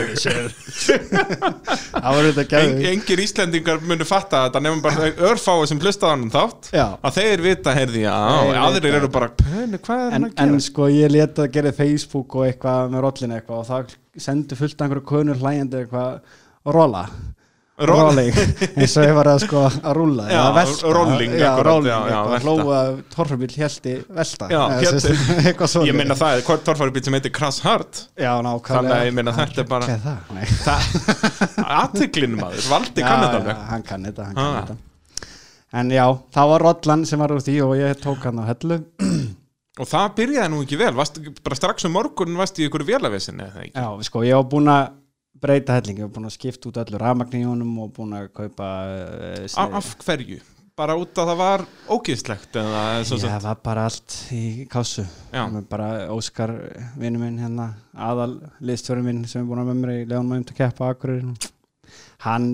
það 1.99 2.11
var 2.15 2.23
þetta 2.31 2.41
en, 2.41 2.49
gæði 2.49 2.89
engir 2.93 3.19
Íslendingar 3.21 3.77
munu 3.85 4.01
fatta 4.07 4.47
þetta 4.47 4.59
nefnum 4.65 4.81
bara 4.81 5.11
örfáa 5.29 5.61
sem 5.69 5.77
hlusta 5.77 6.09
hann 6.09 6.25
þátt. 6.33 6.73
Já. 6.73 6.97
að 7.03 7.11
þeir 7.19 7.39
vita, 7.45 7.69
heyrði, 7.77 8.01
já, 8.07 8.17
Er 11.19 11.27
hann 11.27 11.43
að 11.45 11.51
gera 11.57 11.71
Facebook 11.75 12.35
og 12.39 12.45
eitthvað 12.49 12.93
með 12.93 13.03
rollin 13.07 13.35
eitthvað 13.39 13.59
og 13.63 13.67
það 13.73 13.97
sendi 14.29 14.55
fullt 14.59 14.81
einhverju 14.85 15.05
konur 15.13 15.39
hlægjandi 15.43 15.83
eitthvað 15.85 16.21
Roll- 17.79 17.95
rolling 17.95 18.35
eins 18.75 18.91
og 18.99 19.05
ég 19.07 19.13
var 19.15 19.27
að 19.31 19.37
sko 19.45 19.59
að 19.69 19.93
rúlla 19.95 20.25
Já, 20.27 20.39
velta. 20.51 20.89
rolling, 20.97 21.35
já, 21.39 21.51
rolling 21.63 22.41
hlóa 22.43 22.79
torfabíl 23.13 23.53
hélti 23.55 23.93
velta 24.17 24.49
Já, 24.51 24.63
svona 25.71 25.87
ég 25.87 25.95
minna 25.95 26.17
það 26.19 26.41
er 26.41 26.43
hvort 26.49 26.65
torfarubíl 26.67 27.05
sem 27.07 27.15
heitir 27.15 27.31
Crash 27.37 27.63
Hard 27.63 28.01
já, 28.19 28.33
nákvæmlega 28.43 28.73
Þannig 28.73 28.95
að 28.97 29.05
ég 29.07 29.15
meina, 29.15 29.31
þetta 29.37 29.63
er 29.63 29.69
bara- 29.71 29.95
það? 30.03 30.19
Nei. 30.35 30.43
aðtiklinn 31.79 32.35
maður, 32.41 32.67
valdi 32.73 32.99
Já, 33.05 33.07
kannið 33.07 33.49
já, 33.53 33.55
hann 33.71 33.87
kann 33.87 34.07
þetta, 34.09 34.27
hann 34.27 34.37
Ah. 34.43 34.51
kann 34.59 34.61
þetta 34.75 34.77
en 35.79 35.91
já, 35.93 36.05
það 36.35 36.47
var 36.51 36.63
rollan 36.67 37.05
sem 37.05 37.19
var 37.23 37.31
úr 37.35 37.43
því 37.45 37.55
og 37.63 37.75
ég 37.79 37.99
tók 38.03 38.23
hann 38.27 38.41
á 38.41 38.45
hellu 38.51 38.81
og 39.77 39.89
það 39.89 40.07
byrjaði 40.17 40.53
nú 40.53 40.61
ekki 40.65 40.79
vel, 40.79 40.93
varst, 40.97 41.19
bara 41.45 41.59
strax 41.59 41.87
um 41.87 41.93
morgun 41.95 42.39
varst 42.39 42.59
í 42.59 42.67
ykkur 42.67 42.87
vélavesinni 42.87 43.45
eða 43.45 43.65
ekki? 43.65 43.75
Já, 43.75 44.07
sko, 44.09 44.23
ég 44.27 44.39
var 44.39 44.47
búinn 44.51 44.71
að 44.73 44.85
breyta 45.39 45.77
helling, 45.77 46.01
ég 46.01 46.09
var 46.09 46.15
búinn 46.17 46.29
að 46.31 46.35
skipta 46.35 46.71
út 46.71 46.79
öllu 46.81 47.03
honum 47.47 47.75
og 47.85 47.91
búinn 47.95 48.17
að 48.17 48.31
kaupa 48.35 48.71
uh, 48.89 49.75
af 49.79 49.93
hverju? 50.03 50.41
bara 50.79 50.95
út 50.99 51.19
að 51.19 51.31
það 51.31 51.39
var 51.41 51.63
svo, 53.07 53.17
Já, 53.19 53.25
það 53.33 53.47
var 53.49 53.61
bara 53.67 53.85
allt 53.89 54.17
í 54.35 54.43
kásu 54.71 55.05
bara 55.71 55.89
Óskar 56.13 56.53
vinnu 56.99 57.21
minn 57.21 57.39
hérna, 57.41 57.73
aðal 57.93 58.37
liðstjóri 58.63 59.03
minn 59.03 59.25
sem 59.27 59.43
er 59.43 59.49
búinn 59.49 59.63
að 59.63 59.71
með 59.73 59.81
mér 59.81 59.95
í 59.97 60.05
Leon 60.09 60.29
Mæmt 60.29 60.53
að 60.53 60.61
keppa 60.61 60.91
akkurir 60.93 61.25
hann 62.23 62.47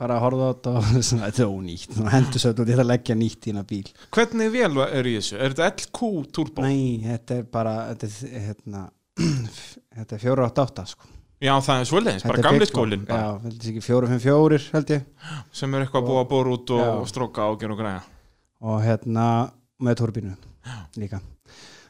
bara 0.00 0.18
horfði 0.22 0.46
á 0.46 0.50
þetta 0.52 0.74
og 0.78 0.86
svona, 1.08 1.28
þetta 1.30 1.42
er 1.44 1.50
ónýtt 1.54 1.96
og 2.00 2.10
hendur 2.12 2.42
svo 2.42 2.52
þetta 2.52 2.64
og 2.64 2.70
þetta 2.70 2.86
leggja 2.88 3.16
nýtt 3.18 3.46
í 3.48 3.50
hérna 3.52 3.64
bíl 3.68 3.90
hvernig 4.16 4.52
vél 4.54 4.80
er 4.86 5.08
í 5.10 5.16
þessu? 5.18 5.38
er 5.38 5.54
þetta 5.54 5.68
LQ 5.72 6.12
Turbo? 6.34 6.64
Nei, 6.66 7.02
þetta 7.04 7.40
er 7.40 7.50
bara 7.56 7.74
þetta 7.92 8.08
er, 8.10 8.46
hérna, 8.48 8.86
þetta 9.98 10.18
er 10.18 10.24
488 10.24 10.86
sko. 10.94 11.12
já 11.44 11.52
það 11.68 11.84
er 11.84 11.90
Þetta 11.92 12.32
bara 12.32 12.40
er 12.40 12.48
gamli 12.48 12.70
skólinn 12.70 13.06
bara, 13.10 13.20
Já, 13.20 13.44
heldur 13.44 13.70
ekki 13.74 13.84
454 13.90 14.72
held 14.74 14.96
ég 14.96 15.30
sem 15.60 15.74
er 15.76 15.86
eitthvað 15.86 16.02
að 16.02 16.10
búa 16.10 16.24
að 16.24 16.32
bóra 16.34 16.56
út 16.58 16.74
og, 16.74 16.82
Já. 16.82 16.90
og 16.96 17.12
stróka 17.12 17.46
og 17.52 17.60
gera 17.62 17.76
og 17.76 17.84
græja 17.84 18.02
og 18.64 18.82
hérna 18.84 19.28
með 19.84 20.00
turbínu 20.00 20.34
líka 20.98 21.20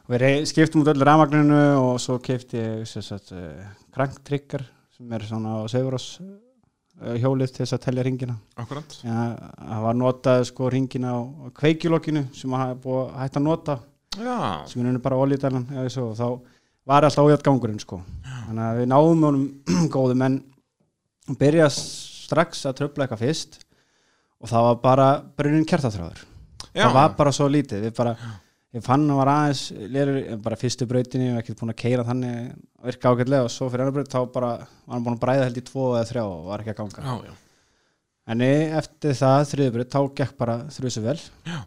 og 0.04 0.12
við 0.12 0.44
skiptum 0.50 0.82
út 0.84 0.92
öllu 0.92 1.06
rafmagninu 1.08 1.60
og 1.80 1.94
svo 2.02 2.18
kefti 2.20 2.60
ég 2.60 2.84
uh, 3.32 3.68
kranktryggar 3.94 4.66
sem 4.94 5.12
er 5.16 5.24
svona 5.24 5.62
á 5.64 5.64
uh, 5.64 6.43
hjólið 7.02 7.52
til 7.52 7.64
þess 7.64 7.76
að 7.76 7.82
telja 7.84 8.04
ringina 8.06 8.36
akkurat. 8.60 8.96
Ja, 9.04 9.24
það 9.58 9.84
var 9.86 9.98
notað 9.98 10.44
sko 10.50 10.70
ringina 10.72 11.14
á 11.14 11.20
kveikjulokkinu 11.58 12.24
sem 12.36 12.54
að 12.54 12.62
hafa 12.64 12.80
búið 12.84 13.14
hætta 13.18 13.40
að 13.40 13.46
nota 13.48 13.78
já, 14.14 14.36
sem 14.70 14.86
er 14.86 15.00
bara 15.04 15.20
svo 15.92 16.10
og 16.12 16.18
þá 16.18 16.26
var 16.84 17.06
alltaf 17.08 17.24
ójátt 17.26 17.44
gangurinn 17.46 17.82
sko 17.82 18.00
þannig 18.46 18.64
að 18.68 18.80
við 18.80 18.90
náðum 18.92 19.26
honum 19.28 19.46
góðum 19.94 20.24
en 20.28 20.40
byrja 21.40 21.68
strax 21.72 22.64
að 22.68 22.78
tröfla 22.80 23.06
eitthvað 23.06 23.24
fyrst 23.24 23.60
og 24.44 24.50
það 24.50 24.66
var 24.68 24.80
bara 24.82 25.08
brunin 25.38 25.66
kertaþráður. 25.68 26.24
Já. 26.74 26.84
það 26.84 26.96
var 26.96 27.12
bara 27.18 27.32
svo 27.32 27.46
lítið 27.48 27.86
við 27.86 27.94
bara, 27.96 28.14
ég 28.74 28.82
fann 28.84 29.04
að 29.06 29.20
var 29.20 29.30
aðeins 29.30 29.62
lérur, 29.94 30.18
bara 30.42 30.58
fyrstu 30.58 30.86
brautinni 30.90 31.30
og 31.32 31.40
ekki 31.40 31.54
búin 31.58 31.72
að 31.74 31.80
keira 31.84 32.06
þannig 32.08 32.54
virka 32.84 33.12
ágætlega 33.12 33.46
og 33.46 33.52
svo 33.54 33.68
fyrir 33.70 33.84
annar 33.84 33.94
braut 33.94 34.10
þá 34.14 34.20
bara 34.34 34.50
var 34.58 34.96
hann 34.96 35.04
búin 35.06 35.18
að 35.18 35.22
bræða 35.22 35.46
held 35.48 35.60
í 35.60 35.66
tvo 35.68 35.86
eða 35.94 36.08
þrjá 36.10 36.24
og 36.24 36.48
var 36.48 36.64
ekki 36.64 36.74
að 36.74 36.80
ganga 36.80 37.04
já, 37.04 37.28
já. 37.28 37.36
en 38.34 38.44
eftir 38.48 39.16
það 39.20 39.46
þriðu 39.52 39.76
braut 39.76 39.94
þá 39.94 40.00
gekk 40.22 40.36
bara 40.40 40.58
þrjusu 40.74 41.04
vel 41.04 41.18
Já. 41.46 41.60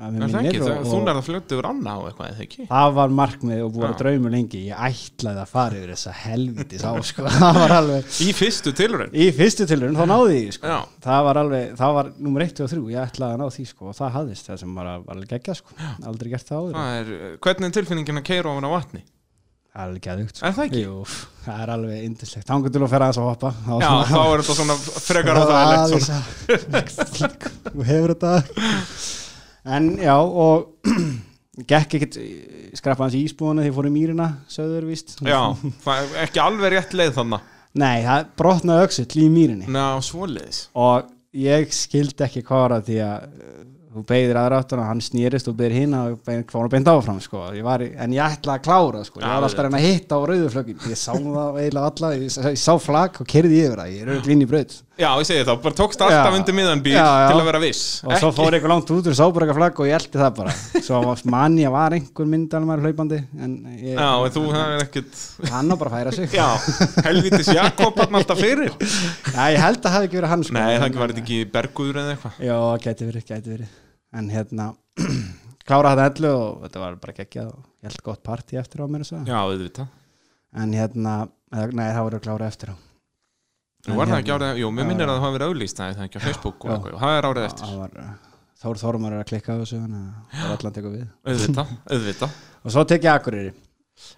Er 0.00 0.06
það 0.08 0.14
minnir 0.16 0.46
ekki, 0.48 0.60
þú 0.88 0.98
nærða 1.04 1.20
að 1.20 1.26
fljóta 1.26 1.52
yfir 1.56 1.66
annað 1.68 1.98
á 2.00 2.04
eitthvað 2.08 2.28
eða 2.30 2.44
ekki 2.46 2.66
það 2.70 2.92
var 2.96 3.10
markmið 3.18 3.58
og 3.66 3.72
búið 3.74 3.84
að 3.84 3.90
Já. 3.90 3.98
draumur 4.00 4.32
lengi 4.32 4.60
ég 4.70 4.78
ætlaði 4.86 5.42
að 5.42 5.50
fara 5.50 5.76
yfir 5.76 5.92
þessa 5.92 6.14
helvitis 6.22 6.86
á 6.88 6.92
sko. 7.04 7.26
alveg 7.80 8.16
í 8.24 8.30
fyrstu 8.38 8.72
tilurinn 8.80 9.12
í 9.12 9.28
fyrstu 9.36 9.68
tilurinn 9.68 10.00
þá 10.00 10.06
náði 10.08 10.38
ég 10.38 10.56
sko. 10.56 10.78
Það 11.04 11.20
var 11.28 11.42
alveg, 11.42 11.76
það 11.82 11.94
var 11.98 12.10
nummer 12.16 12.46
1 12.46 12.64
og 12.64 12.72
3 12.72 12.80
ég 12.94 13.04
ætlaði 13.04 13.36
að 13.36 13.42
ná 13.44 13.56
því 13.58 13.68
sko 13.74 13.92
og 13.92 13.98
það 14.00 14.16
hafðist 14.16 14.48
það 14.48 14.60
sem 14.64 14.80
var, 14.80 14.90
alveg 15.04 15.32
geggjað 15.36 15.60
sko 15.60 15.92
aldrei 16.14 16.32
gert 16.32 16.48
það 16.48 16.60
áður 16.64 16.80
er, 16.80 17.14
eh, 17.20 17.38
hvernig 17.44 17.68
er 17.68 17.76
tilfinningin 17.76 18.22
að 18.24 18.28
keira 18.32 18.54
ofan 18.54 18.70
á 18.72 18.72
vatni? 18.72 19.04
það 19.70 19.80
er 19.80 19.86
alveg 19.86 20.02
geðugt 20.08 20.34
sko. 20.40 20.48
Er 20.48 20.54
það 20.56 20.64
ekki? 20.66 20.80
Jú, 20.82 20.94
það 21.44 21.60
er 21.62 21.70
alveg 21.76 22.02
indislegt 22.08 22.48
þangur 22.48 22.72
til 22.74 22.80
að 22.82 22.90
ferða 22.90 23.06
aðeins 23.06 23.20
að 23.20 23.28
hoppa 23.28 23.50
Já, 23.84 23.90
þá 24.08 24.20
er 24.24 24.42
þetta 24.42 24.56
svona 24.58 24.76
frekar 25.04 25.38
á 25.40 25.44
það 25.46 25.94
þú 27.70 27.86
hefur 27.86 28.14
þetta 28.16 28.32
en 29.64 29.90
já 30.00 30.16
og 30.16 30.90
gekk 31.70 31.96
ekkert 31.98 32.18
skrappa 32.78 33.06
hans 33.06 33.16
í 33.18 33.24
ísbúinu 33.26 33.64
því 33.64 33.70
ég 33.72 33.76
fór 33.76 33.88
í 33.90 33.94
mýrina 33.94 34.28
söður 34.50 34.88
víst. 34.88 35.16
Já, 35.26 35.40
ekki 36.24 36.42
alveg 36.42 36.76
rétt 36.76 36.94
leið 36.96 37.16
þannig 37.18 37.48
nei, 37.78 38.02
það 38.02 38.30
brotnaði 38.40 38.86
öxull 38.88 39.22
í 39.22 39.28
mýrinni. 39.30 39.70
Ná, 39.70 40.00
og 40.74 41.10
ég 41.36 41.74
skildi 41.74 42.26
ekki 42.26 42.42
hvað 42.46 42.64
var 42.64 42.74
það 42.76 42.88
því 42.88 42.96
að 43.06 43.26
uh, 43.28 43.58
þú 43.90 44.04
beigðir 44.06 44.38
aðra 44.38 44.58
áttur 44.62 44.78
og 44.82 44.86
hann 44.86 45.00
snýrist 45.02 45.48
og 45.50 45.56
beigðir 45.58 45.80
hinn 45.80 45.94
og 45.98 46.20
fór 46.52 46.68
að 46.68 46.74
beint 46.76 46.90
áfram 46.92 47.16
sko. 47.24 47.40
ég 47.56 47.64
var, 47.66 47.82
í- 47.82 47.90
en 47.98 48.12
ég 48.14 48.22
ætla 48.22 48.54
að 48.58 48.62
klára 48.68 49.00
sko. 49.04 49.18
ég 49.18 49.26
var 49.26 49.42
alltaf 49.42 49.58
að 49.64 49.66
reyna 49.66 49.80
að 49.80 49.88
hitta 49.88 50.14
á 50.14 50.20
rauðuflögin 50.30 50.84
ég 50.92 51.00
sá 51.00 51.10
það 51.16 51.58
eiginlega 51.58 51.88
alla 51.90 52.12
ég, 52.14 52.22
ég 52.54 52.60
sá 52.62 52.74
flagg 52.78 53.18
og 53.20 53.26
kerði 53.26 53.64
yfir 53.64 53.82
það, 53.82 53.90
ég 53.96 54.04
er 54.06 54.12
auðvitað 54.14 54.36
inn 54.36 54.44
í 54.46 54.48
braut. 54.52 54.76
Já, 55.00 55.08
ég 55.16 55.24
segi 55.30 55.44
þá, 55.48 55.54
bara 55.64 55.74
tókst 55.78 56.02
alltaf 56.04 56.34
undir 56.36 56.52
miðan 56.54 56.82
bíl 56.84 56.92
Já, 56.92 57.00
já. 57.08 57.28
til 57.32 57.40
að 57.40 57.46
vera 57.48 57.60
viss. 57.62 57.82
Og 58.04 58.12
svo 58.20 58.30
fór 58.36 58.52
eitthvað 58.52 58.72
langt 58.74 58.90
út 58.92 59.06
og 59.08 59.14
sá 59.16 59.22
bara 59.32 59.46
eitthvað 59.46 59.58
flagg 59.62 59.80
og 59.80 59.88
ég 59.88 59.96
eldi 59.96 60.20
það 60.20 60.34
bara. 60.36 60.52
Svo 60.84 61.14
manni 61.32 61.64
að 61.64 61.72
var 61.72 61.96
einhver 61.96 62.28
myndalmar 62.28 62.82
hlaupandi 62.84 63.20
en 63.40 63.54
ég, 63.80 63.96
já, 63.96 64.10
en 64.12 64.34
þú, 64.36 64.44
er 64.60 64.84
ekkert 64.84 65.50
hann 65.54 65.72
á 65.72 65.76
bara 65.80 65.94
færa 65.96 66.12
sig. 66.12 66.28
Já, 66.36 66.50
helvitis 67.08 67.48
Jakob 67.56 67.96
hann 68.04 68.20
alltaf 68.20 68.44
fyrir. 68.44 68.74
Já, 68.76 69.44
ég 69.56 69.62
held 69.64 69.80
að 69.80 69.86
það 69.88 69.96
hafi 69.96 70.10
ekki 70.10 70.20
verið 70.20 70.34
hann 70.36 70.44
sko. 70.44 70.58
nei, 70.60 70.76
það 70.76 70.88
ekki 70.90 71.00
var 71.06 71.14
þetta 71.14 71.24
ekki 71.24 71.40
berguður 71.56 72.02
eða 72.04 72.16
eitthvað? 72.18 72.42
Já, 72.50 72.58
gæti 72.84 73.08
verið, 73.08 73.24
gæti 73.32 73.54
verið 73.56 73.78
En 74.16 74.30
hérna, 74.32 74.72
klára 75.68 75.94
þetta 75.94 76.06
ellu 76.10 76.30
og 76.34 76.62
þetta 76.64 76.82
var 76.82 77.00
bara 77.02 77.16
geggjað 77.20 77.50
og 77.52 77.58
ég 77.80 77.90
held 77.90 78.04
gott 78.06 78.22
partí 78.26 78.58
eftir 78.60 78.82
á 78.82 78.86
mér 78.90 79.04
já, 79.06 79.36
auðvitað. 79.38 79.92
En 80.60 80.72
hérna, 80.74 81.12
nei 81.54 81.86
það 81.94 82.06
voru 82.08 82.22
klára 82.24 82.48
eftir 82.50 82.72
á. 82.74 82.76
Nú 83.88 83.96
var 83.96 84.10
það 84.10 84.18
ekki 84.20 84.32
árið, 84.34 84.58
jú, 84.60 84.72
mér 84.76 84.88
minnir 84.90 85.08
að 85.08 85.16
það 85.16 85.24
hafi 85.24 85.36
verið 85.38 85.52
auðlýst 85.52 85.78
það 85.78 85.86
er 85.90 85.94
það 85.96 86.08
ekki 86.08 86.20
á 86.20 86.24
Facebook 86.26 86.64
og 86.66 86.72
eitthvað, 86.74 86.98
það 87.00 87.14
er 87.16 87.28
árið 87.30 87.46
eftir. 87.46 87.70
uh, 87.80 88.10
Þór 88.60 88.80
Þormar 88.82 89.14
er 89.16 89.22
að 89.22 89.30
klikka 89.30 89.54
á 89.56 89.60
þessu 89.62 89.78
þannig 89.80 90.02
að 90.02 90.34
það 90.34 90.50
var 90.50 90.58
allan 90.58 90.74
tekur 90.76 90.92
við. 90.96 91.06
Auðvitað, 91.24 91.70
auðvitað. 91.94 92.34
Og 92.64 92.74
svo 92.74 92.84
tek 92.90 93.06
ég 93.06 93.14
Akureyri. 93.14 93.54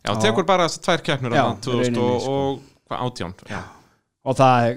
Já, 0.02 0.10
tekur 0.24 0.46
bara 0.48 0.66
þessar 0.66 0.82
tvær 0.88 1.04
keppnir 1.06 1.36
Já, 1.36 1.42
þarna, 1.44 1.62
2000 1.68 1.78
rauninni, 1.78 2.08
og, 2.32 2.58
sko. 2.82 2.98
átján? 3.06 3.36
Já, 3.52 3.60
Og 4.22 4.36
það 4.38 4.68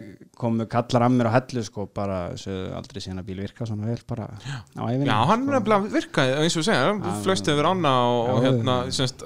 komu 0.41 0.65
kallar 0.65 1.03
að 1.05 1.11
mér 1.13 1.27
á 1.29 1.35
hellu 1.35 1.61
sko 1.63 1.83
bara 1.93 2.15
aldrei 2.33 2.97
síðan 3.03 3.21
að 3.21 3.27
bíl 3.27 3.37
virka 3.43 3.67
svona 3.69 3.85
vel 3.91 3.99
bara 4.09 4.25
á 4.33 4.81
æfinni 4.89 5.05
Já 5.05 5.17
hann 5.29 5.43
sko. 5.45 5.77
virkaði, 5.93 6.31
eins 6.41 6.55
og 6.57 6.65
segja, 6.65 6.87
Já, 6.89 7.11
flöst 7.21 7.51
yfir 7.53 7.67
ána 7.69 7.91
og, 8.09 8.21
og 8.33 8.39
Já, 8.39 8.47
hérna, 8.47 8.77
já. 8.89 8.95
semst, 8.97 9.21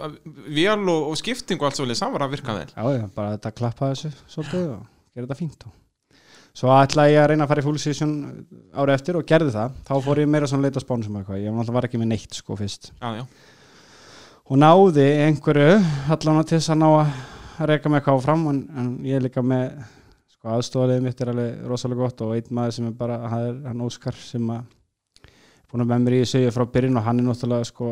vél 0.58 0.84
og, 0.92 1.06
og 1.14 1.20
skipting 1.22 1.62
og 1.62 1.70
allt 1.70 1.80
svolítið 1.80 2.02
saman 2.02 2.26
að 2.26 2.34
virka 2.36 2.56
vel. 2.58 2.66
Já, 2.76 2.84
já, 3.00 3.06
bara 3.16 3.38
þetta 3.38 3.52
klappa 3.62 3.92
þessu 3.94 4.12
svolítið 4.36 4.66
og 4.74 4.82
gera 5.16 5.24
þetta 5.30 5.38
fínt 5.40 5.64
og 5.70 5.78
svo 6.60 6.74
ætlaði 6.76 7.14
ég 7.14 7.22
að 7.24 7.30
reyna 7.32 7.46
að 7.46 7.54
fara 7.54 7.64
í 7.64 7.68
full 7.70 7.80
season 7.80 8.12
árið 8.76 8.98
eftir 8.98 9.20
og 9.22 9.28
gerði 9.30 9.54
það. 9.56 9.78
Þá 9.88 9.94
fór 10.04 10.20
ég 10.20 10.32
meira 10.34 10.50
svona 10.52 10.68
leita 10.68 10.84
spánsum 10.84 11.16
eitthvað. 11.22 11.40
Ég 11.46 11.72
var 11.78 11.88
ekki 11.88 12.02
með 12.02 12.12
neitt 12.12 12.36
sko 12.36 12.58
fyrst. 12.60 12.92
Já, 13.00 13.22
já, 13.22 13.24
og 14.50 14.58
náði 14.60 15.06
einhverju 15.30 15.78
allan 16.12 16.44
til 16.44 16.58
þess 16.58 16.74
að 16.74 16.82
ná 16.82 16.90
að 16.90 17.70
reyka 17.70 17.92
mig 17.92 18.02
eitthvað 18.02 18.20
áfram 18.20 18.46
en, 18.50 18.60
en 18.82 18.92
ég 19.06 19.20
er 19.20 19.24
líka 19.24 19.44
með 19.46 19.78
sko 20.40 20.54
aðstofaliðið 20.56 21.06
mitt 21.06 21.22
er 21.22 21.32
alveg 21.34 21.68
rosalega 21.68 22.06
gott 22.06 22.24
og 22.24 22.34
einn 22.38 22.56
maður 22.56 22.78
sem 22.78 22.88
er 22.88 22.96
bara, 22.96 23.20
hann 23.28 23.46
er 23.50 23.60
hann 23.68 23.84
Óskar 23.84 24.16
sem 24.24 24.50
að 24.56 24.64
búin 25.70 25.84
að 25.84 25.92
með 25.92 26.06
mér 26.06 26.18
í 26.18 26.24
þessu 26.24 26.56
frá 26.56 26.66
byrjun 26.74 26.98
og 27.02 27.06
hann 27.06 27.20
er 27.20 27.28
náttúrulega 27.28 27.70
sko 27.70 27.92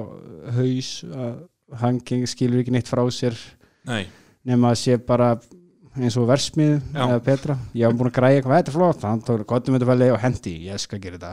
haus 0.56 0.91
að 1.12 1.38
hann 1.84 2.02
skilur 2.32 2.64
ekki 2.64 2.74
neitt 2.74 2.89
frá 2.89 3.04
sér 3.12 3.36
nei, 3.86 4.08
nema 4.48 4.72
að 4.72 4.82
sé 4.86 4.98
bara 5.04 5.36
eins 5.98 6.18
og 6.20 6.28
versmið 6.30 6.76
Já. 6.93 7.00
eða 7.08 7.22
Petra. 7.26 7.56
Ég 7.74 7.88
hef 7.88 7.95
búin 7.98 8.10
að 8.12 8.18
græja 8.18 8.39
eitthvað, 8.39 8.60
þetta 8.60 8.72
er 8.72 8.76
flott. 8.76 9.06
Hann 9.08 9.22
tók 9.26 9.45
gottum 9.50 9.78
þetta 9.78 9.88
fæli 9.89 10.10
og 10.14 10.20
hendi, 10.22 10.54
ég 10.68 10.82
skal 10.82 11.00
gera 11.02 11.18
þetta. 11.18 11.32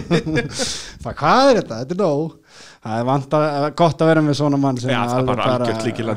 Það 1.04 1.16
hvað 1.20 1.50
er 1.50 1.60
þetta, 1.60 1.78
þetta 1.78 1.96
er 1.96 2.00
nóg. 2.02 2.34
Það 2.84 2.98
er 2.98 3.08
vant 3.08 3.38
að, 3.38 3.68
gott 3.80 4.04
að 4.04 4.10
vera 4.12 4.24
með 4.26 4.38
svona 4.40 4.60
mann 4.60 4.80
sem 4.82 4.92
Já, 4.92 4.98
er 5.00 5.14
alveg 5.16 5.40
bara 5.40 5.70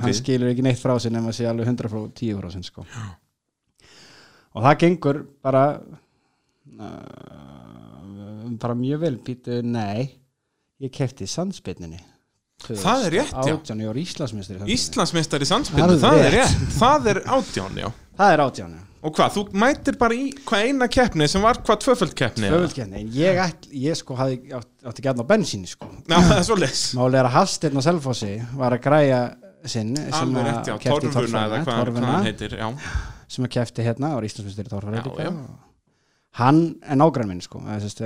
hann 0.03 0.19
skilur 0.19 0.51
ekki 0.51 0.67
neitt 0.67 0.81
frá 0.81 0.97
sér 0.99 1.15
nema 1.15 1.31
að 1.31 1.39
sé 1.39 1.47
alveg 1.47 1.71
100 1.71 1.93
frá 1.93 2.03
10 2.19 2.41
frá 2.41 2.51
sér 2.51 2.67
sko. 2.67 2.87
Og 4.57 4.65
það 4.65 4.79
gengur 4.83 5.21
bara 5.45 5.63
uh, 6.81 8.51
bara 8.61 8.77
mjög 8.77 9.03
vel 9.05 9.17
býtu, 9.23 9.61
nei 9.65 10.09
ég 10.81 10.93
kefti 10.93 11.29
sandspinninni 11.29 12.01
Það 12.65 13.03
er 13.05 13.13
rétt, 13.13 13.35
já. 13.37 13.53
átján, 13.53 13.81
ég 13.83 13.89
var 13.91 13.97
Íslandsmeistari. 14.01 14.65
Íslandsmeistari 14.73 15.45
sandspinnu, 15.45 15.83
Alveg 15.85 15.99
það 16.01 16.21
er 16.23 16.31
rétt. 16.33 16.55
rétt. 16.57 16.71
Það 16.73 17.09
er 17.11 17.19
átján, 17.35 17.75
já. 17.77 17.87
Það 18.17 18.31
er 18.33 18.41
átján, 18.43 18.71
já. 18.73 18.85
Og 19.05 19.13
hvað, 19.13 19.35
þú 19.35 19.43
mætir 19.61 19.97
bara 20.01 20.15
í 20.17 20.23
hvað 20.41 20.63
eina 20.65 20.87
keppni 20.89 21.27
sem 21.29 21.43
var 21.45 21.59
hvað 21.61 21.83
tvöföld 21.83 22.15
keppni 22.17 22.47
eða? 22.47 22.55
Tvöföldkenni, 22.57 23.03
en 23.03 23.11
ég, 23.13 23.41
ég 23.77 23.99
sko 23.99 24.17
hafði 24.17 24.55
átt, 24.57 24.71
átti 24.89 25.05
gætna 25.05 25.21
á 25.21 25.29
bensíni 25.29 25.69
sko. 25.69 25.91
Já, 26.09 26.17
það 26.17 26.33
er 26.33 26.47
svo 26.49 26.57
leys 26.57 26.81
Máli 26.97 27.19
er 27.21 27.29
að 27.29 27.35
Hafsteinn 27.37 27.77
og 27.77 27.85
Selfossi 27.85 28.31
var 28.57 28.75
að 28.75 28.81
græja 28.87 29.21
sinn 29.69 29.93
Alveg 30.17 30.49
rétt, 30.49 30.71
já, 30.73 30.75
torfuna 30.89 31.45
eða 31.45 31.61
hvað, 31.61 31.93
hann 32.09 32.25
heitir 32.25 32.57
Já, 32.57 32.67
sem 33.27 33.47
að 33.47 33.55
kefti 33.57 33.85
hérna 33.85 34.15
og 34.17 34.27
Íslandsmyndstur 34.27 34.77
og 34.77 34.83
hann 36.37 36.59
er 36.85 36.97
nágrann 36.99 37.29
minn 37.31 37.41
sko 37.41 37.59
sérst, 37.81 38.03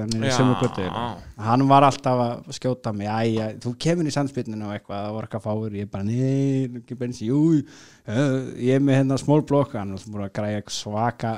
hann 1.42 1.66
var 1.70 1.86
alltaf 1.88 2.22
að 2.24 2.54
skjóta 2.56 2.94
mig 2.96 3.10
æja, 3.12 3.50
þú 3.62 3.74
kemur 3.82 4.08
í 4.08 4.14
sandspyrninu 4.16 4.70
og 4.70 4.76
eitthvað 4.76 5.02
það 5.02 5.16
var 5.16 5.28
eitthvað 5.28 5.48
fáur, 5.48 5.76
ég 5.76 5.90
bara 5.92 6.08
nei, 6.08 6.70
ekki 6.80 6.98
bensi, 7.00 7.28
jú 7.28 7.42
uh, 7.58 8.38
ég 8.56 8.78
er 8.78 8.86
með 8.86 9.02
hérna 9.02 9.20
small 9.20 9.44
block. 9.48 9.76
Hann 9.76 9.98
búin 10.06 10.28
að 10.28 10.36
græja 10.38 10.64
svaka 10.72 11.36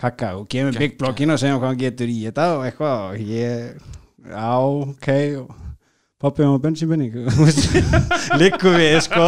kakka 0.00 0.34
og 0.40 0.48
kemur 0.52 0.76
big 0.80 0.98
blockin 0.98 1.32
og 1.32 1.38
segja 1.40 1.60
hvað 1.60 1.70
hann 1.70 1.84
getur 1.84 2.10
í 2.12 2.18
þetta 2.26 2.48
og 2.56 2.66
eitthvað 2.66 2.98
og 3.04 3.30
ég, 3.30 3.86
já, 4.26 4.50
ok. 4.66 5.08
og 5.44 5.65
pappi 6.22 6.44
var 6.46 6.60
bensinbynning 6.64 7.16
líku 8.40 8.72
við 8.80 8.98
sko 9.04 9.24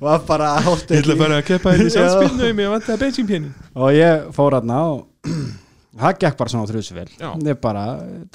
var 0.00 0.22
bara 0.28 0.52
átt 0.60 0.92
að 0.94 1.42
keppa 1.48 1.74
inn 1.76 1.88
í 1.88 1.90
sandspyrnu, 1.94 2.52
mér 2.56 2.70
vant 2.74 2.88
að 2.88 3.02
bensinpjeni 3.04 3.50
og 3.76 3.90
ég 3.96 4.30
fór 4.36 4.56
hann 4.56 4.72
og 4.76 5.02
það 6.00 6.22
gekk 6.22 6.38
bara 6.38 6.52
svona 6.52 6.64
á 6.64 6.70
þrjusvel 6.70 7.08
ég 7.44 7.60
bara 7.60 7.84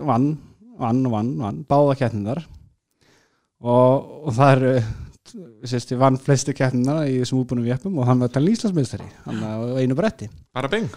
vann, 0.02 0.36
vann, 0.78 1.02
vann, 1.10 1.32
vann 1.42 1.64
báða 1.66 1.98
kettnindar 2.04 2.44
og, 3.66 4.06
og 4.30 4.36
það 4.38 4.54
eru 4.58 4.76
sérst, 5.66 5.96
ég 5.96 6.02
vann 6.02 6.22
flestu 6.22 6.54
kettnindar 6.54 7.10
í 7.10 7.18
þessum 7.24 7.42
útbúnum 7.42 7.66
vjöppum 7.66 7.98
og 7.98 8.06
hann 8.10 8.22
var 8.22 8.30
talin 8.34 8.54
Íslandsmeistari 8.54 9.10
hann 9.26 9.42
á 9.42 9.82
einu 9.82 9.98
bretti. 9.98 10.30
Bara 10.54 10.70
bing 10.70 10.92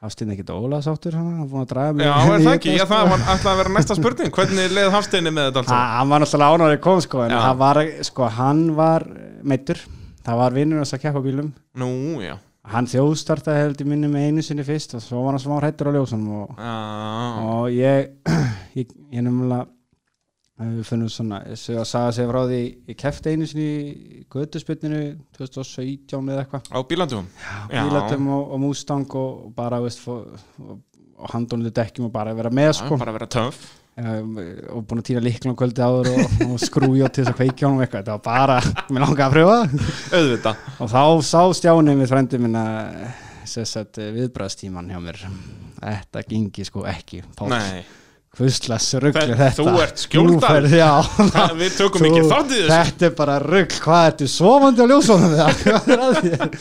Hafsteinn 0.00 0.30
ekkert 0.32 0.50
Óla 0.54 0.78
sáttur 0.80 1.12
hann 1.12 1.26
hann 1.36 1.48
búin 1.50 1.64
að 1.66 1.72
draga 1.74 1.92
mig 1.96 2.06
Já, 2.06 2.12
er 2.16 2.40
í 2.40 2.44
það 2.46 2.54
ekki? 2.56 2.70
Þetta, 2.72 2.86
það 2.88 3.00
sko. 3.00 3.08
var 3.10 3.24
alltaf 3.34 3.50
að 3.52 3.58
vera 3.60 3.72
næsta 3.74 3.96
spurning. 3.98 4.30
Hvernig 4.38 4.70
leið 4.76 4.90
Hafsteini 4.94 5.32
með 5.36 5.48
þetta 5.50 5.60
allt 5.60 5.68
Ha- 5.68 5.74
saman? 5.74 5.96
hann 5.98 6.08
var 6.14 6.22
náttúrulega 6.24 6.54
ánárið 6.56 6.80
kom 6.86 7.00
sko 7.04 7.24
en 7.26 7.34
það 7.36 7.56
var, 7.60 7.80
sko, 8.08 8.28
hann 8.38 8.62
var 8.78 9.04
meittur 9.44 9.82
það 10.24 10.38
var 10.40 10.56
vinnur 10.56 10.80
þess 10.84 10.96
að 10.96 11.02
keppa 11.04 11.20
bílum. 11.26 11.50
Nú, 11.76 11.90
já. 12.24 12.38
Hann 12.70 12.86
þjóðstartaði 12.86 13.60
held 13.64 13.80
ég 13.80 13.86
minni 13.92 14.08
með 14.08 14.26
einu 14.30 14.42
sinni 14.46 14.64
fyrst 14.64 14.94
og 14.96 15.02
svo 15.04 15.20
var 15.24 15.32
hann 15.36 15.42
smá 15.44 15.56
hrættur 15.60 15.88
á 15.88 15.96
ljósunum 15.96 16.32
og 16.44 16.56
Já, 16.56 16.74
og 17.44 17.68
ég 17.72 18.10
ég, 18.80 18.88
ég 19.12 19.24
nefnilega 19.24 19.64
eh, 19.64 19.68
við 20.60 20.84
finnum 20.88 21.10
svona, 21.12 21.40
þessu 21.48 21.76
að 21.80 21.88
saga 21.88 22.12
sig 22.16 22.28
frá 22.28 22.40
því 22.50 22.60
ég 22.90 22.98
kefti 23.00 23.32
einu 23.32 23.48
sinni 23.48 23.66
í 23.66 24.22
göduspytninu 24.30 25.02
2017 25.38 26.32
eða 26.34 26.44
eitthvað. 26.44 26.68
Á 26.68 26.78
bílandum 26.88 27.28
bílatum 27.72 28.30
og, 28.36 28.54
og 28.54 28.62
Mustang 28.66 29.18
og 29.20 29.50
bara 29.56 29.80
veist, 29.82 30.02
og, 30.10 30.34
og 30.60 31.30
handónlu 31.34 31.72
dekkjum 31.74 32.08
og 32.08 32.14
bara 32.14 32.34
vera 32.36 32.52
með 32.52 32.74
sko. 32.80 32.98
Bara 33.00 33.14
vera 33.16 33.28
töff. 33.30 33.76
Um, 34.00 34.36
og 34.72 34.84
búin 34.88 35.02
að 35.02 35.08
týna 35.10 35.20
líklan 35.24 35.56
kvöldi 35.58 35.82
áður 35.84 36.12
og, 36.14 36.36
og 36.46 36.60
skrúja 36.62 37.08
til 37.10 37.24
þess 37.24 37.34
að 37.34 37.40
kveikja 37.40 37.66
honum 37.68 37.82
eitthvað. 37.84 38.06
Þetta 38.06 38.14
var 38.16 38.22
bara, 38.24 38.84
mér 38.88 39.04
langaði 39.04 39.26
að 39.26 39.34
pröfa. 39.34 39.88
Auðvitað. 40.20 40.62
Og 40.80 40.92
þá 40.92 41.02
sá 41.26 41.40
stjáni 41.58 41.96
með 41.98 42.12
frændi 42.12 42.40
minna 42.40 42.64
viðbræðstíman 43.50 44.92
hjá 44.92 45.00
mér. 45.04 45.24
Þetta 45.80 46.24
gengi 46.28 46.68
sko 46.68 46.84
ekki. 46.88 47.24
Páll. 47.36 47.50
Nei, 47.52 47.82
hvuslas 48.38 48.86
ruggli 49.02 49.24
Þe- 49.26 49.38
þetta? 49.40 49.64
þú 49.64 49.80
ert 49.82 50.04
skjóldar. 50.04 50.68
Já, 50.70 50.90
við 51.58 51.74
tökum 51.80 52.06
ekki 52.10 52.22
þátt 52.30 52.54
í 52.54 52.60
þessu. 52.60 52.70
þetta 52.76 53.08
er 53.10 53.16
bara 53.18 53.40
rugg, 53.42 53.74
hvað 53.82 54.06
ertu 54.12 54.28
sofandi 54.30 54.86
á 54.86 54.90
ljósónum 54.92 55.34
Hvað 55.40 56.24
er 56.30 56.56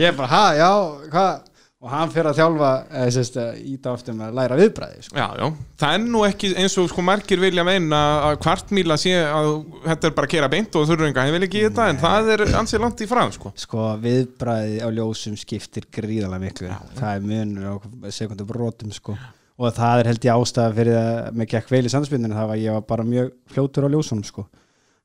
ég 0.00 0.16
bara, 0.16 0.28
ha, 0.32 0.42
já, 0.56 0.70
hvað? 1.12 1.46
Og 1.80 1.88
hann 1.88 2.10
fyrir 2.12 2.26
að 2.28 2.36
þjálfa 2.36 2.70
eða 2.92 3.12
sérst 3.14 3.36
að 3.40 3.60
íta 3.70 3.92
aftur 3.96 4.12
með 4.18 4.26
að 4.26 4.34
læra 4.36 4.56
viðbræði 4.58 4.98
sko. 5.06 5.14
já, 5.16 5.28
já. 5.40 5.46
Það 5.80 5.94
er 5.96 6.02
nú 6.12 6.24
ekki 6.26 6.50
eins 6.60 6.74
og 6.82 6.90
sko 6.92 7.04
margir 7.06 7.40
vilja 7.40 7.64
meina 7.64 8.00
að 8.28 8.36
kvartmíla 8.44 8.98
sé 9.00 9.14
að 9.24 9.48
þetta 9.86 10.10
er 10.10 10.14
bara 10.18 10.28
að 10.28 10.34
kera 10.34 10.50
beint 10.52 10.76
og 10.76 10.84
þurrunga 10.90 11.24
Ég 11.24 11.32
vil 11.38 11.46
ekki 11.48 11.62
í 11.62 11.64
þetta 11.70 11.86
en 11.94 12.02
það 12.02 12.28
er 12.36 12.44
ansið 12.60 12.84
langt 12.84 13.00
í 13.00 13.08
frá 13.08 13.22
sko. 13.32 13.54
Sko 13.64 13.86
viðbræði 14.04 14.76
á 14.84 14.88
ljósum 14.92 15.40
skiptir 15.40 15.88
gríðalega 15.88 16.44
miklu. 16.44 16.68
Það 17.00 17.14
er 17.16 17.24
munur 17.32 17.72
á 17.72 18.12
sekundu 18.12 18.44
brotum 18.52 18.92
sko 18.92 19.16
og 19.60 19.74
það 19.76 20.00
er 20.02 20.08
held 20.10 20.24
ég 20.24 20.40
ástæða 20.40 20.74
fyrir 20.78 20.96
að 20.96 21.30
með 21.36 21.50
gekk 21.52 21.70
vel 21.74 21.84
í 21.84 21.92
samspindinu 21.92 22.36
það 22.38 22.50
var 22.54 22.60
ég 22.62 22.76
var 22.78 22.84
bara 22.88 23.04
mjög 23.04 23.30
fljótur 23.52 23.86
á 23.86 23.92
ljósunum 23.92 24.24
sko. 24.24 24.46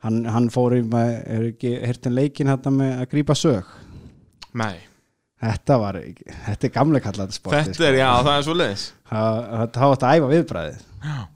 Hann, 0.06 0.22
hann 0.30 0.48
fór 0.54 0.76
í 0.78 0.82
hirtin 1.90 2.14
leikin 2.16 2.52
hérna 2.52 2.72
með 2.72 2.92
að 3.04 3.08
grípa 3.16 3.36
sög? 3.36 3.68
Nei, 4.56 4.76
þetta 5.44 5.78
var, 5.82 5.98
þetta 6.48 6.68
er 6.70 6.74
gamle 6.76 7.02
kallað 7.04 7.34
sporti 7.36 7.58
þetta 7.58 7.76
sko. 7.80 7.88
er, 7.90 7.98
já, 8.00 8.10
það 8.24 8.34
er 8.40 8.46
svo 8.48 8.56
leiðis 8.60 8.84
það 9.10 9.96
átt 9.96 10.06
að 10.08 10.20
æfa 10.20 10.30
viðbræðið 10.34 10.84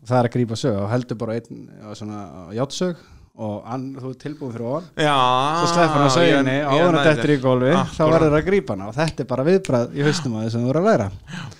það 0.09 0.17
er 0.19 0.29
að 0.29 0.35
grípa 0.35 0.59
sög 0.63 0.77
og 0.83 0.91
heldur 0.93 1.19
bara 1.23 1.35
einn 1.39 1.63
svona 1.99 2.21
játsög 2.55 3.01
og 3.39 3.57
hann, 3.71 3.85
þú 3.95 4.09
er 4.11 4.17
tilbúin 4.19 4.51
fyrir 4.55 4.65
Já. 4.99 5.15
Svo 5.59 5.67
sleppur 5.73 5.95
hann 5.95 6.07
að 6.09 6.15
söginni 6.17 6.55
ég- 6.59 6.67
á 6.67 6.71
ég 6.75 6.83
hann 6.83 6.95
næ 6.95 6.99
að 6.99 7.09
þetta 7.09 7.27
er 7.27 7.33
í 7.33 7.39
gólfi 7.43 7.73
þá 7.95 8.01
verður 8.09 8.33
það 8.33 8.39
að 8.39 8.47
grípa 8.49 8.75
hana 8.75 8.87
og 8.89 8.97
þetta 8.99 9.23
er 9.25 9.29
bara 9.33 9.45
viðbræð 9.47 9.93
í 9.95 10.05
haustum 10.07 10.35
að 10.39 10.45
þessum 10.47 10.63
þú 10.65 10.69
voru 10.71 10.81
að 10.83 10.89
læra. 10.89 11.07
Og 11.09 11.58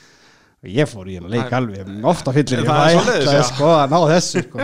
ég 0.68 0.90
fór 0.92 1.08
í 1.08 1.16
hann 1.20 1.30
leik 1.32 1.46
Það- 1.46 1.58
alveg 1.60 2.06
ofta 2.12 2.34
fyllir 2.36 2.60
ég 2.60 2.68
er 2.68 3.00
ætlaði 3.00 3.38
já. 3.40 3.44
sko 3.48 3.70
að 3.78 3.94
ná 3.94 4.00
þessu 4.12 4.44
sko. 4.44 4.60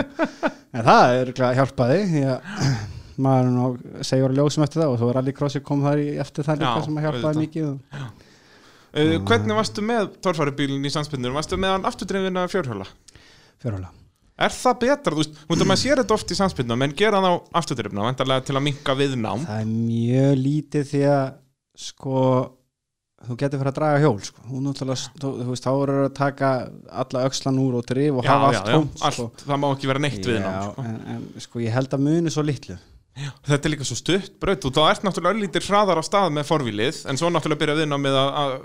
en 0.76 0.84
það 0.84 1.14
er 1.16 1.32
hjálpaði 1.60 2.22
að 2.26 2.38
maður 3.26 3.50
nú 3.54 3.68
segjur 4.04 4.28
að 4.34 4.40
ljósum 4.42 4.64
eftir 4.66 4.82
það 4.82 4.92
og 4.92 4.98
svo 5.00 5.10
er 5.12 5.18
allir 5.22 5.36
krossi 5.38 5.62
kom 5.64 5.84
þar 5.86 6.02
í 6.02 6.08
eftir 6.20 6.44
það 6.44 6.58
líka 6.60 6.72
Já, 6.76 6.84
sem 6.84 6.98
að 7.00 7.06
hjálpaði 7.06 7.44
mikið. 7.46 7.70
Uh, 8.96 9.14
hvernig 9.28 9.56
varstu 9.56 9.84
með 9.84 10.10
torfæribílinn 10.24 10.84
í 10.88 10.92
samspennur? 10.92 11.32
Varstu 11.36 11.56
með 11.60 11.74
hann 11.76 11.88
afturdreifina 11.88 12.44
fjórhjóla? 12.52 12.86
fjárhóla 13.62 13.88
Er 14.36 14.52
það 14.52 14.74
betra? 14.82 15.12
Þú 15.14 15.20
veist, 15.22 15.32
þú 15.32 15.48
veist 15.54 15.62
að 15.64 15.68
maður 15.70 15.80
sér 15.80 16.00
þetta 16.02 16.14
oft 16.18 16.32
í 16.32 16.36
samspennum 16.36 16.82
en 16.84 16.92
gera 16.96 17.20
það 17.24 17.32
á 17.32 17.36
afturdreifina, 17.60 18.04
vantarlega 18.04 18.44
til 18.44 18.56
að 18.58 18.64
minka 18.66 18.96
viðnám 18.98 19.46
þú 23.26 23.36
getur 23.40 23.60
fyrir 23.62 23.72
að 23.72 23.78
draga 23.78 24.02
hjól 24.02 24.18
sko. 24.24 24.42
þú, 24.46 25.30
þú 25.42 25.48
veist, 25.50 25.66
þá 25.66 25.70
eru 25.74 25.96
að 26.06 26.12
taka 26.16 26.50
alla 27.04 27.22
öxlan 27.28 27.62
úr 27.62 27.78
og 27.80 27.86
drif 27.88 28.18
og 28.20 28.28
hafa 28.28 28.50
allt 28.50 28.68
tómt 28.70 29.00
allt, 29.00 29.16
sko. 29.18 29.26
það 29.44 29.62
má 29.62 29.68
ekki 29.70 29.90
vera 29.90 30.02
neitt 30.04 30.28
viðnám 30.28 30.58
Já, 30.58 30.66
sko. 30.68 30.84
en, 30.84 31.00
en 31.14 31.46
sko 31.46 31.64
ég 31.64 31.74
held 31.76 31.96
að 31.96 32.06
muni 32.08 32.34
svo 32.34 32.46
litlu 32.46 32.78
Þetta 33.16 33.64
er 33.64 33.72
líka 33.72 33.84
svo 33.88 33.96
stutt 33.96 34.34
braut 34.42 34.64
og 34.68 34.74
þá 34.76 34.82
ert 34.90 35.04
náttúrulega 35.06 35.38
öllítir 35.38 35.64
hraðar 35.64 36.00
á 36.00 36.04
stað 36.04 36.34
með 36.36 36.48
forvílið 36.50 36.98
en 37.08 37.16
svo 37.16 37.30
náttúrulega 37.32 37.62
byrja 37.62 37.76
viðnámið 37.78 38.18
að, 38.20 38.28
að 38.42 38.56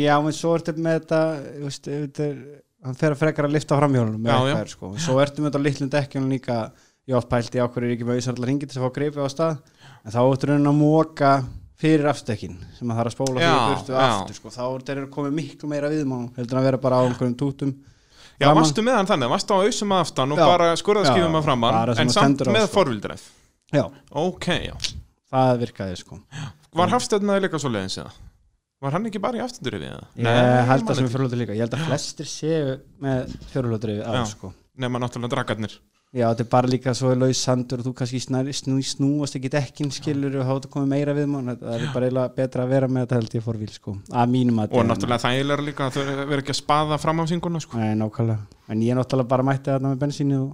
Já, 0.00 0.14
en 0.18 0.34
svo 0.34 0.54
ertu 0.58 0.74
með 0.82 0.96
þetta 0.96 1.20
þú 1.44 1.68
veist, 1.68 1.90
þetta 1.92 2.24
er, 2.26 2.40
hann 2.88 2.98
fer 2.98 3.14
að 3.14 3.20
frekar 3.20 3.46
að 3.46 3.54
lifta 3.54 3.78
framhjólunum 3.78 4.24
með 4.24 4.32
Já, 4.34 4.40
já. 4.40 4.56
eitthvað, 4.56 4.72
sko. 4.74 4.90
svo 5.06 5.20
ertu 5.22 5.44
með 5.44 5.52
þetta 5.52 5.62
litlum 5.68 5.92
dekkjunum 5.94 6.34
líka 6.34 6.58
ég 7.06 7.20
oft 7.20 7.30
pælti 7.30 7.62
á 7.62 7.70
hverju 7.70 7.86
er 7.86 7.94
ekki 7.94 8.08
með 8.08 8.18
auðsarlega 8.18 8.50
ringi 8.50 8.66
til 8.70 8.80
að 8.80 8.88
fá 8.88 8.96
greipi 8.98 9.22
á 9.22 9.28
stað 9.30 9.54
en 10.02 10.14
þá 10.16 10.20
ertu 10.24 10.50
raunin 10.50 10.72
að 10.72 10.78
móka 10.80 11.30
fyrir 11.80 12.06
afstekkin 12.10 12.58
sem 12.76 12.90
að 12.90 12.98
það 12.98 13.02
er 13.04 13.10
að 13.10 13.14
spóla 13.16 13.40
Já, 13.42 13.50
fyrir 13.50 13.74
burtu 13.74 13.96
aftur 14.04 14.38
sko. 14.38 14.52
þá 14.54 14.62
er 14.68 14.84
þeir 14.90 15.02
komið 15.14 15.36
miklu 15.38 15.70
meira 15.70 15.90
viðmán 15.92 16.26
heldur 16.36 16.60
að 16.60 16.66
vera 16.68 16.80
bara 16.82 17.00
á 17.00 17.02
einhverjum 17.08 17.36
tútum 17.40 17.74
Já, 18.40 18.46
Framan. 18.48 18.62
varstu 18.62 18.84
með 18.84 18.96
hann 19.00 19.08
þannig, 19.10 19.30
varstu 19.34 19.52
á 19.52 19.58
ausum 19.64 19.92
að 19.96 20.02
aftan 20.06 20.32
og 20.34 20.40
Já. 20.40 20.46
bara 20.48 20.70
skurðaskifum 20.80 21.36
að 21.40 21.46
framann 21.48 21.92
en 22.04 22.12
samt 22.14 22.44
með 22.48 22.66
forvildræð 22.72 23.26
Já, 23.74 23.84
Ok, 24.16 24.46
já 24.66 24.74
það 25.30 25.52
virkaði 25.64 25.98
sko 26.00 26.20
Var 26.80 26.92
Hafstæðnaði 26.94 27.44
líka 27.46 27.60
svo 27.60 27.70
leiðins 27.72 27.98
eða? 28.00 28.12
Var 28.80 28.94
hann 28.96 29.06
ekki 29.10 29.20
bara 29.20 29.36
í 29.36 29.42
aftundurifið 29.44 29.90
eða? 29.90 30.06
Ég 30.16 30.68
held 30.70 30.84
man 30.86 30.94
að 30.94 31.00
sem 31.02 31.08
fjörlóttur 31.12 31.40
líka 31.42 31.52
Ég 31.56 31.64
held 31.66 31.74
að 31.76 31.82
flestir 31.90 32.28
séu 32.30 32.76
með 33.04 33.34
fjörlóttur 33.52 33.92
Já. 33.98 34.04
að 34.08 34.24
sko 34.30 34.52
Nefna 34.80 35.02
náttúrulega 35.02 35.34
dragarnir 35.34 35.74
Já, 36.10 36.24
þetta 36.26 36.42
er 36.42 36.46
bara 36.50 36.66
líka 36.66 36.90
svo 36.98 37.12
laus 37.14 37.38
sandur 37.38 37.78
og 37.78 37.86
þú 37.86 37.90
kannski 38.00 38.18
snær, 38.18 38.48
snú, 38.58 38.80
snúast 38.82 39.36
ekki 39.38 39.46
dekkin 39.54 39.92
skilur 39.94 40.40
og 40.40 40.48
þá 40.48 40.50
er 40.56 40.64
komið 40.72 40.88
meira 40.90 41.14
við 41.14 41.28
mann. 41.30 41.52
Það 41.60 41.76
er 41.76 41.84
bara 41.94 42.08
eiginlega 42.08 42.32
betra 42.34 42.64
að 42.64 42.72
vera 42.74 42.88
með 42.90 43.04
þetta 43.04 43.20
held 43.20 43.36
ég 43.38 43.44
fór 43.44 43.60
vil 43.60 43.70
sko, 43.70 43.94
að 44.10 44.32
mínum 44.32 44.58
að 44.58 44.74
Og 44.74 44.88
náttúrulega 44.88 45.22
þægilega 45.22 45.66
líka 45.68 45.86
að 45.86 45.94
þau 46.00 46.02
verður 46.08 46.42
ekki 46.42 46.54
að 46.56 46.58
spaða 46.58 46.98
fram 47.04 47.22
á 47.22 47.24
singuna 47.30 47.62
sko. 47.62 47.78
Nei, 47.78 47.94
nákvæmlega, 48.02 48.58
en 48.74 48.84
ég 48.88 48.98
náttúrulega 48.98 49.30
bara 49.36 49.46
mætti 49.52 49.70
þarna 49.70 49.94
með 49.94 50.02
bensínu 50.02 50.40
og, 50.42 50.52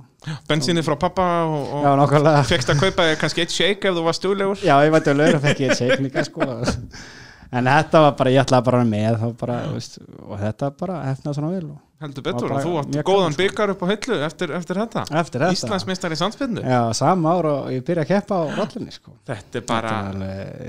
Bensinni 0.51 0.83
frá 0.85 0.99
pappa 1.01 1.25
og, 1.49 1.57
já, 1.73 1.89
og 1.95 2.01
nákvæmlega. 2.03 2.45
fegst 2.53 2.73
að 2.75 2.85
kaupa 2.85 3.09
kannski 3.21 3.47
eitt 3.47 3.57
shake 3.57 3.89
ef 3.89 3.97
þú 3.97 4.05
varst 4.11 4.21
stúlegur 4.25 4.61
Já, 4.61 4.77
ég 4.85 4.93
mætti 4.93 5.13
að 5.15 5.21
lögur 5.23 5.39
og 5.41 5.45
fekk 5.49 5.65
ég 5.65 5.73
eitt 5.73 5.81
shake 5.81 6.03
líka 6.05 6.25
sko 6.27 6.49
en 7.53 7.71
þetta 7.71 8.05
var 8.07 8.15
bara, 8.19 8.33
ég 8.35 8.45
ætlaði 8.45 8.69
bara 8.71 8.83
að 8.83 8.93
með 8.93 9.27
bara, 9.41 9.59
veist, 9.75 9.99
og 10.27 10.39
þetta 10.41 10.71
bara 10.81 11.03
hefnaði 11.11 11.39
svona 11.41 11.53
vel 11.55 11.67
og 11.73 11.83
Heldur 11.97 12.25
betur 12.27 12.51
og 12.53 12.59
þú 12.61 12.73
átt 12.77 12.97
góðan 13.09 13.33
sko. 13.33 13.41
byggar 13.41 13.71
upp 13.73 13.81
á 13.81 13.87
hillu 13.89 14.17
eftir, 14.27 14.51
eftir 14.53 14.77
þetta 14.83 15.05
þetta 15.09 15.47
Íslandsmeistar 15.55 16.13
í 16.13 16.19
sandspinnu 16.21 16.61
Já, 16.61 16.81
sama 16.99 17.31
ár 17.33 17.47
og 17.49 17.71
ég 17.73 17.87
byrja 17.87 18.03
að 18.05 18.11
keppa 18.11 18.37
á 18.37 18.45
rollinni 18.53 18.93
sko 18.93 19.15
Þetta 19.31 19.61
er 19.63 19.65
bara, 19.71 19.93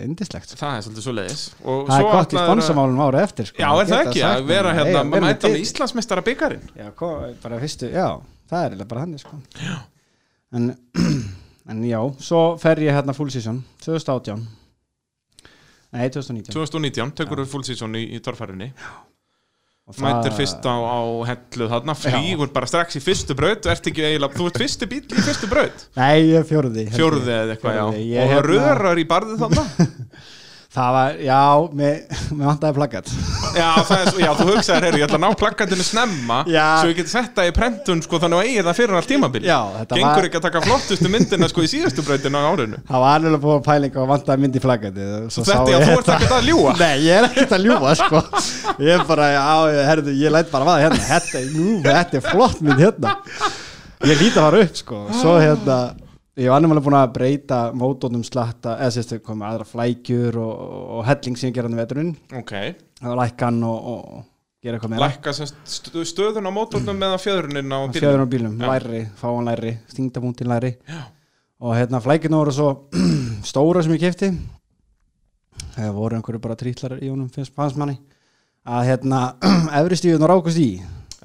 indislegt 0.06 0.54
sko. 0.54 0.60
það 0.62 0.78
er 0.78 0.86
svolítið 0.86 1.04
svo 1.04 1.16
leiðis 1.18 1.42
Og 1.66 1.82
Það 1.90 2.00
er 2.00 2.08
gott 2.14 2.36
í 2.38 2.40
sponsamálum 2.40 3.02
ára 3.04 3.24
eftir 3.28 3.50
sko. 3.50 3.60
Já, 3.60 3.68
er 3.74 3.90
það 3.92 4.04
ekki 4.06 4.24
að 4.30 4.48
vera 4.54 4.76
hérna 4.78 5.02
að 5.02 5.10
mæta 5.12 5.26
með 5.26 5.42
til. 5.44 5.52
Íslandsmeistara 5.66 6.24
byggarinn 6.30 6.72
Já, 6.80 6.88
bara 7.44 7.60
fyrstu, 7.66 7.90
já, 7.92 8.08
það 8.54 8.70
er 8.70 8.86
bara 8.86 9.04
þannig 9.04 9.26
sko. 9.26 9.42
en, 10.56 10.70
en 11.76 11.84
já, 11.92 12.00
svo 12.24 12.46
fer 12.64 12.86
ég 12.88 12.96
hérna 12.96 13.18
full 13.18 13.28
season 13.36 13.60
2018 13.84 14.48
Nei, 15.96 16.10
2019 16.12 16.52
2019, 16.56 17.14
tekur 17.22 17.44
við 17.44 17.52
full 17.54 17.64
season 17.68 17.96
í, 17.96 18.04
í 18.18 18.24
torfærinni 18.24 18.74
Mætir 20.04 20.34
fyrst 20.36 20.66
á, 20.68 20.76
á 20.76 21.00
hellu 21.30 21.68
þarna 21.72 21.94
Flýgur 21.96 22.50
bara 22.52 22.68
strax 22.68 22.98
í 23.00 23.02
fyrstu 23.04 23.38
braut 23.40 23.70
Ert 23.72 23.86
ekki 23.88 24.04
eiginlega, 24.04 24.36
þú 24.36 24.50
ert 24.50 24.60
fyrsti 24.60 24.90
bíl 24.92 25.00
í 25.08 25.24
fyrstu 25.24 25.48
braut? 25.48 25.86
Nei, 25.96 26.26
ég 26.28 26.42
er 26.42 26.50
ég. 26.50 26.90
Fjóruði 26.92 27.32
eða 27.38 27.56
eitthvað, 27.56 27.78
já. 27.80 27.86
Og 27.88 28.34
hérna- 28.34 28.44
rörar 28.50 29.00
í 29.00 29.06
barðið 29.08 29.46
þarna 29.46 29.64
Það 30.68 30.90
var, 30.94 31.14
já, 31.24 31.38
mér, 31.80 31.94
vantaði 32.38 32.76
plaggat 32.76 33.08
Já, 33.56 33.68
er, 33.82 34.10
svo- 34.12 34.20
já, 34.22 34.28
þú 34.36 34.46
hugsaðir, 34.52 34.84
herri, 34.86 35.00
ég 35.00 35.06
ætla 35.08 35.18
að 35.18 35.24
ná 35.24 35.38
plakkatinu 35.40 35.86
snemma 35.88 36.40
Já. 36.52 36.66
Svo 36.82 36.90
ég 36.92 36.98
geti 37.00 37.10
sett 37.14 37.32
það 37.38 37.48
í 37.50 37.54
prentun, 37.56 38.02
sko, 38.04 38.20
þannig 38.22 38.42
að 38.42 38.50
eigið 38.52 38.68
það 38.68 38.76
fyrir 38.82 38.98
all 39.00 39.08
tímabil. 39.08 39.42
Gengur 39.94 40.12
var 40.20 40.28
ekki 40.28 40.40
að 40.42 40.46
taka 40.48 40.62
flottustu 40.68 41.12
myndina, 41.14 41.50
sko, 41.50 41.64
í 41.66 41.72
síðustu 41.72 42.04
brautinu 42.06 42.38
á 42.38 42.44
árinu. 42.52 42.82
Það 42.92 43.04
var 43.06 43.16
alveg 43.24 43.42
búin 43.46 43.58
að 43.58 43.64
pælinga 43.70 44.02
og 44.04 44.10
vantaði 44.12 44.44
mynd 44.44 44.60
í 44.60 44.64
plaggatið 44.68 45.16
Svo 45.34 45.46
þetta, 45.48 45.72
já, 45.72 45.80
þú 45.88 45.96
ert 45.98 46.12
ekkert 46.18 46.36
að 46.38 46.50
ljúga. 46.52 46.74
Nei, 46.84 46.96
ég 47.08 47.22
er 47.22 47.30
ekkert 47.32 47.56
að 47.58 47.66
ljúa 47.70 47.94
sko. 48.04 48.24
Ég 48.84 48.92
er 49.00 49.06
bara, 49.10 49.30
já, 49.34 49.46
ég, 49.72 49.82
herrðu, 49.92 50.18
ég 50.22 50.36
læt 50.36 50.52
bara 50.52 50.68
vaða 50.68 50.84
hérna. 50.84 51.06
Þetta, 51.08 51.42
er- 51.42 51.56
nú, 51.56 51.78
þetta 51.88 52.20
er 52.22 52.28
flott 52.28 52.62
mynd 52.68 52.84
hérna. 52.84 53.16
Ég 54.06 54.20
líti 54.22 54.36
að 54.38 54.44
fara 54.50 54.62
upp 54.68 54.78
sko. 54.84 55.02
Svo 55.24 55.40
hérna, 55.42 55.80
ég 56.38 56.50
var 56.54 56.62
nefnilega 56.64 56.86
búin 56.86 56.98
að 57.00 57.14
breyta 57.18 57.60
mótónum 57.74 58.24
slatta, 58.28 58.76
eða 58.78 58.94
sérstu 58.98 59.20
komið 59.26 59.48
aðra 59.50 59.66
flækjur 59.72 60.38
og, 60.44 60.66
og 60.98 61.06
helling 61.08 61.38
sem 61.40 61.50
ég 61.52 61.56
gera 61.58 61.70
hann 61.70 61.78
í 61.78 61.82
veturinn. 61.82 62.12
Ok, 62.40 62.54
Það 63.02 63.12
var 63.14 63.20
lækkan 63.24 63.60
og, 63.68 63.88
og 63.94 64.26
gera 64.66 64.78
eitthvað 64.80 64.94
meira. 64.94 65.08
Lækka 65.08 65.34
stu- 65.38 66.06
stöðun 66.12 66.50
á 66.50 66.52
mótornum 66.54 67.04
eða 67.10 67.20
fjöðrunin 67.22 67.74
á 67.74 67.80
bílnum? 67.86 67.98
Fjöður 68.02 68.26
á 68.26 68.28
bílum, 68.34 68.58
læri, 68.62 69.02
fáan 69.22 69.50
læri, 69.50 69.74
stingdapunktin 69.94 70.50
læri. 70.54 70.74
Já. 70.90 71.02
Og 71.58 71.74
hérna 71.74 72.02
flækjurna 72.06 72.38
voru 72.44 72.54
svo 72.54 72.70
stóra 73.50 73.82
sem 73.82 73.96
ég 73.98 74.04
kefti 74.06 74.28
Það 75.78 75.94
voru 75.96 76.18
einhverju 76.18 76.42
bara 76.42 76.58
trítlar 76.58 76.96
í 77.02 77.10
honum 77.10 77.30
finnst 77.34 77.54
fannst 77.58 77.78
manni. 77.82 77.98
Að 78.68 78.86
hérna 78.92 79.22
efri 79.80 79.98
stífun 79.98 80.26
og 80.26 80.32
rákast 80.36 80.62
í 80.62 80.70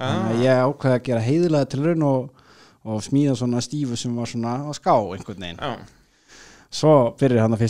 að 0.02 0.40
ég 0.44 0.62
ákveði 0.64 0.96
að 0.96 1.02
gera 1.08 1.24
heiðilega 1.24 1.68
til 1.72 1.82
raun 1.84 2.04
og, 2.08 2.41
og 2.84 3.02
smíða 3.04 3.34
svona 3.38 3.60
stífu 3.62 3.96
sem 3.98 4.14
var 4.16 4.30
svona 4.30 4.54
á 4.66 4.70
ská 4.74 4.94
einhvern 4.96 5.44
veginn. 5.46 5.60
Já, 5.60 5.76
Svo 6.72 6.92
byrjar 7.20 7.44
hann 7.44 7.52
að 7.52 7.66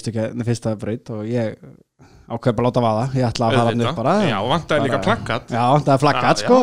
fyrsta 0.47 0.77
braut 0.79 1.09
og 1.11 1.25
ég 1.27 1.57
ákveði 2.31 2.55
bara 2.55 2.63
að 2.63 2.69
láta 2.69 2.83
vaða. 2.85 3.07
Ég 3.19 3.25
ætla 3.27 3.49
að 3.49 3.57
fara 3.57 3.71
hann 3.73 3.83
upp 3.83 3.97
bara. 3.99 4.13
Já, 4.29 4.37
og 4.39 4.51
vantaði 4.53 4.85
líka 4.87 5.01
plakkat 5.03 5.51
Já, 5.51 5.65
það 5.83 5.95
er 5.97 6.03
flaggat 6.05 6.45
Já, 6.45 6.47
sko 6.47 6.61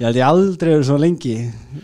Ég 0.00 0.06
held 0.08 0.16
ég 0.16 0.24
aldrei 0.24 0.70
verið 0.72 0.86
svo 0.88 0.94
lengi 0.96 1.32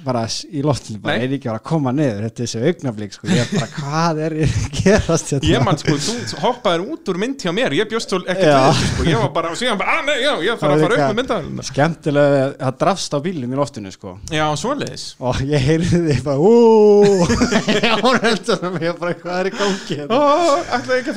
bara 0.00 0.22
í 0.48 0.62
loftinu, 0.64 1.02
bara 1.04 1.18
er 1.20 1.34
ekki 1.36 1.50
að 1.50 1.52
fara 1.52 1.60
að 1.60 1.66
koma 1.68 1.90
niður. 1.92 2.22
Þetta 2.24 2.40
er 2.40 2.46
þessi 2.48 2.60
augnablík 2.70 3.12
sko, 3.12 3.28
ég 3.28 3.42
er 3.42 3.50
bara 3.52 3.66
hvað 3.74 4.20
er 4.24 4.32
að 4.46 4.54
gerast 4.78 5.32
hérna? 5.34 5.50
Ég 5.50 5.60
man 5.66 5.76
sko, 5.82 5.96
þú 6.00 6.38
hoppaðir 6.40 6.84
út 6.94 7.10
úr 7.12 7.18
mynd 7.20 7.44
hjá 7.44 7.52
mér. 7.52 7.76
Ég 7.76 7.90
bjóst 7.90 8.08
svo 8.08 8.22
ekki 8.24 8.46
Já. 8.48 8.56
þessu 8.70 8.88
sko. 8.88 9.04
Ég 9.10 9.20
var 9.20 9.28
bara, 9.36 9.50
og 9.52 9.58
síðan 9.60 9.76
bara, 9.82 9.98
að 10.00 10.08
nei, 10.08 10.16
já, 10.22 10.32
ég 10.46 10.56
þarf 10.56 10.64
Það 10.64 10.72
að 10.72 10.80
fara 10.86 10.96
með 11.02 11.18
myndaðalina 11.20 11.66
Skemmtilega, 11.68 12.46
það 12.62 12.72
drafst 12.80 13.12
á 13.12 13.18
bílum 13.26 13.52
í 13.52 13.60
loftinu 13.60 13.92
sko. 13.92 14.16
Já, 14.32 14.46
svoleiðis. 14.62 15.04
Og 15.20 15.36
ég 15.52 15.60
heyrði 15.68 16.00
því 16.06 16.16
bara 16.24 16.40
úúúú 16.40 17.28
ég 17.76 18.00
var 18.00 18.16
heldur 18.24 18.64
um 18.70 18.80
ég 18.80 18.96
bara 18.96 19.12
hvað 19.20 19.36
er 19.42 19.46
í 19.50 19.54
gangi 19.60 20.00
hérna? 20.00 20.24
Ætlaði 20.72 21.04
ekki 21.04 21.12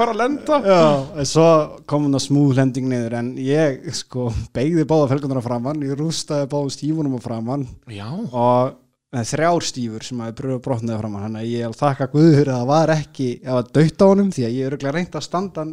sko 6.90 7.10
á 7.10 7.18
stífunum 7.18 7.18
á 7.18 7.22
framann 7.24 7.68
Já, 7.90 8.08
og 8.32 8.78
þrjár 9.10 9.64
stífur 9.66 10.04
sem 10.06 10.20
að 10.22 10.36
bröðu 10.38 10.60
brotnaði 10.62 11.00
framann 11.02 11.24
þannig 11.26 11.42
að 11.42 11.54
ég 11.56 11.72
þakka 11.80 12.08
Guður 12.14 12.50
að 12.54 12.60
það 12.60 12.68
var 12.70 12.92
ekki 12.94 13.30
að 13.50 13.62
var 13.74 14.04
á 14.06 14.10
honum 14.12 14.28
því 14.36 14.44
að 14.46 14.52
ég 14.54 14.60
er 14.68 14.70
örugglega 14.70 14.94
reynt 15.00 15.16
að 15.18 15.24
standa 15.26 15.64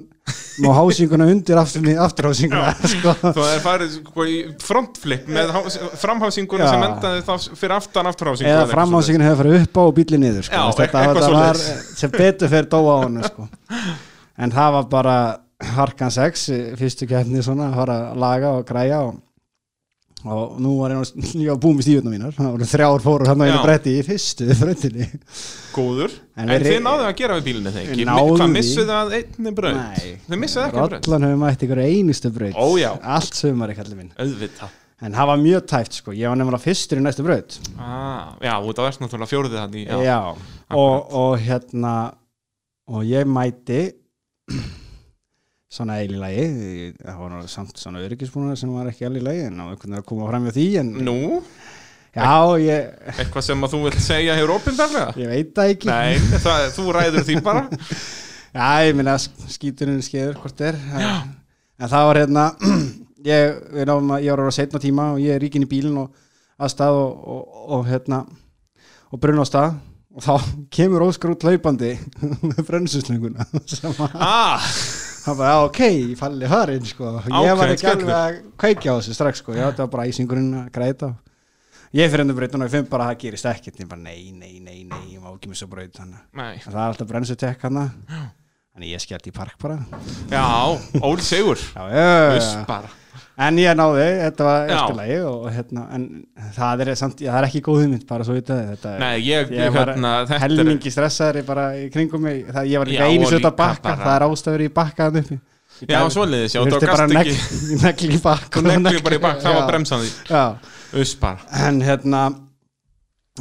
með 0.56 0.72
hásinguna 0.78 1.26
undir 1.28 1.58
aftur, 1.60 1.90
afturhásinguna 2.00 2.70
sko. 2.94 3.12
þú 3.36 3.44
er 3.44 3.60
farið 3.60 3.90
sko 3.98 4.24
í 4.32 4.38
frontflip 4.64 5.28
með 5.28 5.52
hás- 5.52 5.76
framhásinguna 6.00 6.70
sem 6.72 6.86
endaði 6.88 7.20
þá 7.28 7.34
fyrir 7.60 7.74
aftan 7.76 8.08
afturhásingu 8.08 8.54
eða 8.54 8.70
framhásinguna 8.72 9.28
hefur 9.28 9.42
farið 9.44 9.66
upp 9.66 9.76
á 9.76 9.82
og 9.84 9.92
bílið 10.00 10.22
niður 10.24 10.48
sko. 10.48 10.56
Já, 10.56 10.78
þetta, 10.80 11.02
var 11.12 11.20
svoleiðis. 11.28 11.92
sem 12.00 12.14
betur 12.16 12.52
fyrir 12.56 12.70
dóa 12.72 12.96
á 12.96 12.98
honum 13.04 13.28
sko. 13.28 13.48
en 14.40 14.56
það 14.56 14.72
var 14.78 14.88
bara 14.96 15.18
harkan 15.76 16.10
6 16.12 16.48
fyrstu 16.80 17.06
keppni 17.12 17.44
svona 17.44 17.68
að 17.68 17.78
fara 17.82 17.98
að 18.14 18.18
laga 18.24 18.56
og 18.56 18.64
græja 18.68 19.02
og, 19.10 19.20
og 20.32 20.56
nú 20.62 20.72
var 20.80 20.94
ég, 20.94 21.10
ég 21.42 21.50
var 21.52 21.60
búið 21.62 21.76
með 21.78 21.86
stífuna 21.86 22.12
mínar. 22.12 22.34
Það 22.36 22.48
voru 22.54 22.68
þrjár 22.70 23.04
fórur 23.04 23.30
hann 23.30 23.42
á 23.42 23.46
einu 23.46 23.60
bretti 23.64 23.94
í 23.96 24.04
fyrstu 24.06 24.48
fröndinni 24.60 25.06
Góður, 25.76 26.16
En 26.36 26.50
en, 26.50 26.64
þið 26.64 26.80
náðu 26.86 27.06
að 27.08 27.14
gera 27.20 27.36
við 27.38 27.46
bílinni 27.50 27.74
þegar 27.74 27.92
ekki? 27.92 28.08
Hvað 28.40 28.54
missuðu 28.54 28.96
að 28.96 29.14
einni? 29.20 29.54
Nei. 29.76 30.10
Þið 30.26 30.42
missuðu 30.42 30.64
ekki 30.66 30.80
að 30.82 30.90
braut? 30.90 31.06
Rollan 31.10 31.28
hefur 31.28 31.40
mætt 31.44 31.64
ykkur 31.66 31.82
einustu 31.84 32.32
já. 32.80 32.90
Allt 33.16 33.38
sömari 33.38 33.76
kallið 33.78 34.00
minn. 34.00 34.12
Auðvitað. 34.16 34.82
En 35.04 35.12
það 35.12 35.28
var 35.28 35.40
mjög 35.42 35.64
tæft 35.68 35.98
sko, 35.98 36.12
ég 36.16 36.30
var 36.32 36.38
nefnilega 36.40 36.64
fyrstur 36.64 37.00
í 37.00 37.02
næstu 37.04 37.24
braut. 37.26 37.58
Ah, 37.76 38.32
Já, 38.40 38.54
það 38.80 38.86
er 38.88 38.94
náttúrulega 39.02 39.28
fjóruðið 39.28 39.60
hann 39.60 39.76
í 39.76 39.82
já, 39.84 39.98
Já, 40.06 40.20
og, 40.72 41.10
og 41.20 41.34
hérna 41.44 41.92
og 42.88 43.04
ég 43.04 43.28
mæti 43.28 43.82
svona 45.76 45.98
eil 46.00 46.12
í 46.16 46.20
lagi 46.20 46.44
það 46.98 47.22
var 47.22 47.32
nú 47.34 47.40
samt 47.52 47.80
svona 47.80 48.02
öryggisbúnar 48.04 48.58
sem 48.58 48.72
var 48.72 48.88
ekki 48.90 49.06
alveg 49.08 49.22
í 49.22 49.26
lagi 49.26 49.46
en 49.50 49.60
á 49.60 49.64
einhvern 49.68 49.82
veginn 49.92 50.00
að 50.00 50.06
koma 50.08 50.28
fram 50.30 50.46
með 50.48 50.56
því 50.58 50.66
en 50.80 50.92
Nú, 51.06 51.16
já, 52.16 52.30
ég, 52.64 52.92
eitthvað 53.16 53.46
sem 53.50 53.66
að 53.66 53.74
þú 53.74 53.80
vilt 53.86 54.04
segja 54.06 54.36
hefur 54.38 54.54
opinberlega? 54.56 55.10
Ég 55.20 55.32
veit 55.34 55.50
það 55.58 55.72
ekki. 55.74 55.90
Nei, 55.92 56.38
það, 56.46 56.68
þú 56.78 56.86
ræður 56.96 57.26
því 57.28 57.42
bara. 57.44 57.66
Já, 58.56 58.86
ég 58.88 58.94
minna 58.96 59.18
skíturinn 59.20 59.98
skeður 60.04 60.38
hvort 60.40 60.60
er. 60.64 60.78
En, 60.96 61.34
en 61.76 61.90
það 61.92 62.06
var 62.08 62.20
hérna 62.22 62.44
ég, 63.28 63.58
við 63.74 63.90
náum 63.90 64.14
að 64.16 64.22
ég 64.24 64.32
var 64.32 64.42
vera 64.46 64.54
setna 64.56 64.80
tíma 64.80 65.10
og 65.12 65.20
ég 65.20 65.36
er 65.36 65.42
ríkin 65.44 65.66
í 65.66 65.68
bílinn 65.68 65.98
og 66.00 66.14
að 66.56 66.72
stað 66.72 66.96
og, 67.02 67.26
og, 67.34 67.58
og 67.76 67.84
hérna 67.90 68.22
og 69.12 69.20
brunn 69.20 69.42
á 69.42 69.46
stað. 69.48 69.76
Og 70.16 70.24
þá 70.24 70.32
kemur 70.78 71.04
Óskar 71.04 71.34
út 71.34 71.44
laupandi 71.44 71.92
með 72.48 72.62
brennsuslönguna 72.70 73.44
sem 73.68 73.92
að 73.92 74.16
Ah, 74.24 74.64
hann 75.26 75.38
bara, 75.38 75.54
ok, 75.66 75.80
ég 75.84 76.16
falli 76.18 76.50
hörinn 76.50 76.88
sko. 76.88 77.12
ég 77.26 77.58
var 77.58 77.72
ekki 77.74 77.88
alveg 77.90 78.16
að 78.16 78.40
kveikja 78.62 78.94
á 78.94 78.98
þessu 78.98 79.16
strax 79.18 79.42
sko. 79.42 79.54
ég 79.56 79.66
átti 79.66 79.84
að 79.84 79.92
bara 79.94 80.08
æsingurinn 80.10 80.50
að 80.62 80.72
græta. 80.74 81.12
Ég 81.96 82.10
fyrir 82.10 82.24
endur 82.24 82.36
breytun 82.38 82.64
og 82.64 82.68
ég 82.68 82.74
finn 82.74 82.90
bara 82.90 83.06
að 83.06 83.14
það 83.14 83.22
gerist 83.24 83.48
ekkert. 83.52 83.80
Ég 83.80 83.88
bara, 83.90 84.02
nei, 84.02 84.32
nei, 84.32 84.58
nei, 84.60 84.82
nei, 84.88 85.04
ég 85.14 85.22
má 85.22 85.30
ekki 85.32 85.52
missa 85.52 85.66
nei. 85.66 86.56
Að 86.58 86.72
það 86.72 86.82
er 86.82 86.86
alltaf 86.90 87.08
brensutek 87.08 87.62
hann 87.62 87.82
þannig 88.76 88.92
ég 88.92 89.00
skellt 89.00 89.26
í 89.26 89.32
park 89.32 89.56
bara. 89.62 89.78
Já, 90.28 90.44
ól 91.00 91.20
sigur. 91.24 91.56
Já, 91.56 91.84
já, 91.88 92.36
Uss 92.36 92.52
já. 92.52 92.64
bara 92.68 92.90
en 93.38 93.58
ég 93.60 93.74
náði, 93.76 94.04
þetta 94.22 94.44
var 94.46 94.70
eftir 94.76 94.96
lagi 95.00 95.16
og 95.28 95.42
hérna, 95.52 95.82
en 95.96 96.04
það 96.56 96.84
er 96.86 96.90
samt, 97.00 97.20
já, 97.20 97.30
það 97.32 97.40
er 97.42 97.48
ekki 97.50 97.60
góð 97.66 97.80
hugmynd 97.82 98.06
bara 98.08 98.24
svo 98.24 98.36
vitað 98.36 98.62
er- 98.92 99.20
ég, 99.20 99.50
ég 99.52 99.74
var 99.74 99.92
hérna, 99.92 100.12
þetta 100.24 100.38
er 100.38 100.44
helmingi 100.46 100.92
stressaðri 100.94 101.44
bara 101.46 101.66
í 101.76 101.90
kringum 101.92 102.24
mig. 102.24 102.46
Það, 102.48 102.70
ég 102.72 102.78
var 102.80 102.86
líka 102.92 103.10
einu 103.10 103.28
þetta 103.28 103.42
líka 103.42 103.56
bakka 103.60 103.82
bara- 103.90 104.04
það 104.06 104.16
er 104.16 104.26
ástafur 104.30 104.64
í 104.64 104.70
bakkaðan 104.80 105.22
uppi. 105.24 105.38
Já, 105.86 106.00
svoleiðis, 106.08 106.54
já, 106.56 106.60
þú 106.64 106.80
gast 106.80 107.02
að 107.02 107.02
ekki 107.04 107.16
negli, 107.18 107.82
negli 107.82 108.16
í 108.16 108.22
bakk 108.30 108.48
Þú 108.56 108.62
negli 108.80 109.02
bara 109.04 109.16
í 109.18 109.22
bakk, 109.26 109.42
það 109.44 109.58
var 109.60 109.66
bremsan 109.68 110.00
því 110.06 110.10
bara. 111.20 111.38
En 111.68 111.80
hérna 111.84 112.22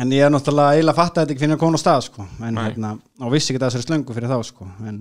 en 0.01 0.11
ég 0.11 0.25
er 0.25 0.33
náttúrulega 0.33 0.75
eiginlega 0.75 0.91
að 0.91 0.99
fatta 0.99 1.21
þetta 1.23 1.31
ekki 1.35 1.43
fyrir 1.45 1.55
að 1.55 1.61
koma 1.61 1.79
á 1.79 1.83
stað 1.85 2.01
sko. 2.09 2.25
en 2.43 2.57
hérna, 2.59 2.89
og 3.23 3.31
vissi 3.31 3.53
ekki 3.53 3.61
að 3.61 3.69
þessari 3.69 3.85
slöngu 3.87 4.15
fyrir 4.17 4.27
þá 4.33 4.37
sko. 4.43 4.67
en, 4.83 4.97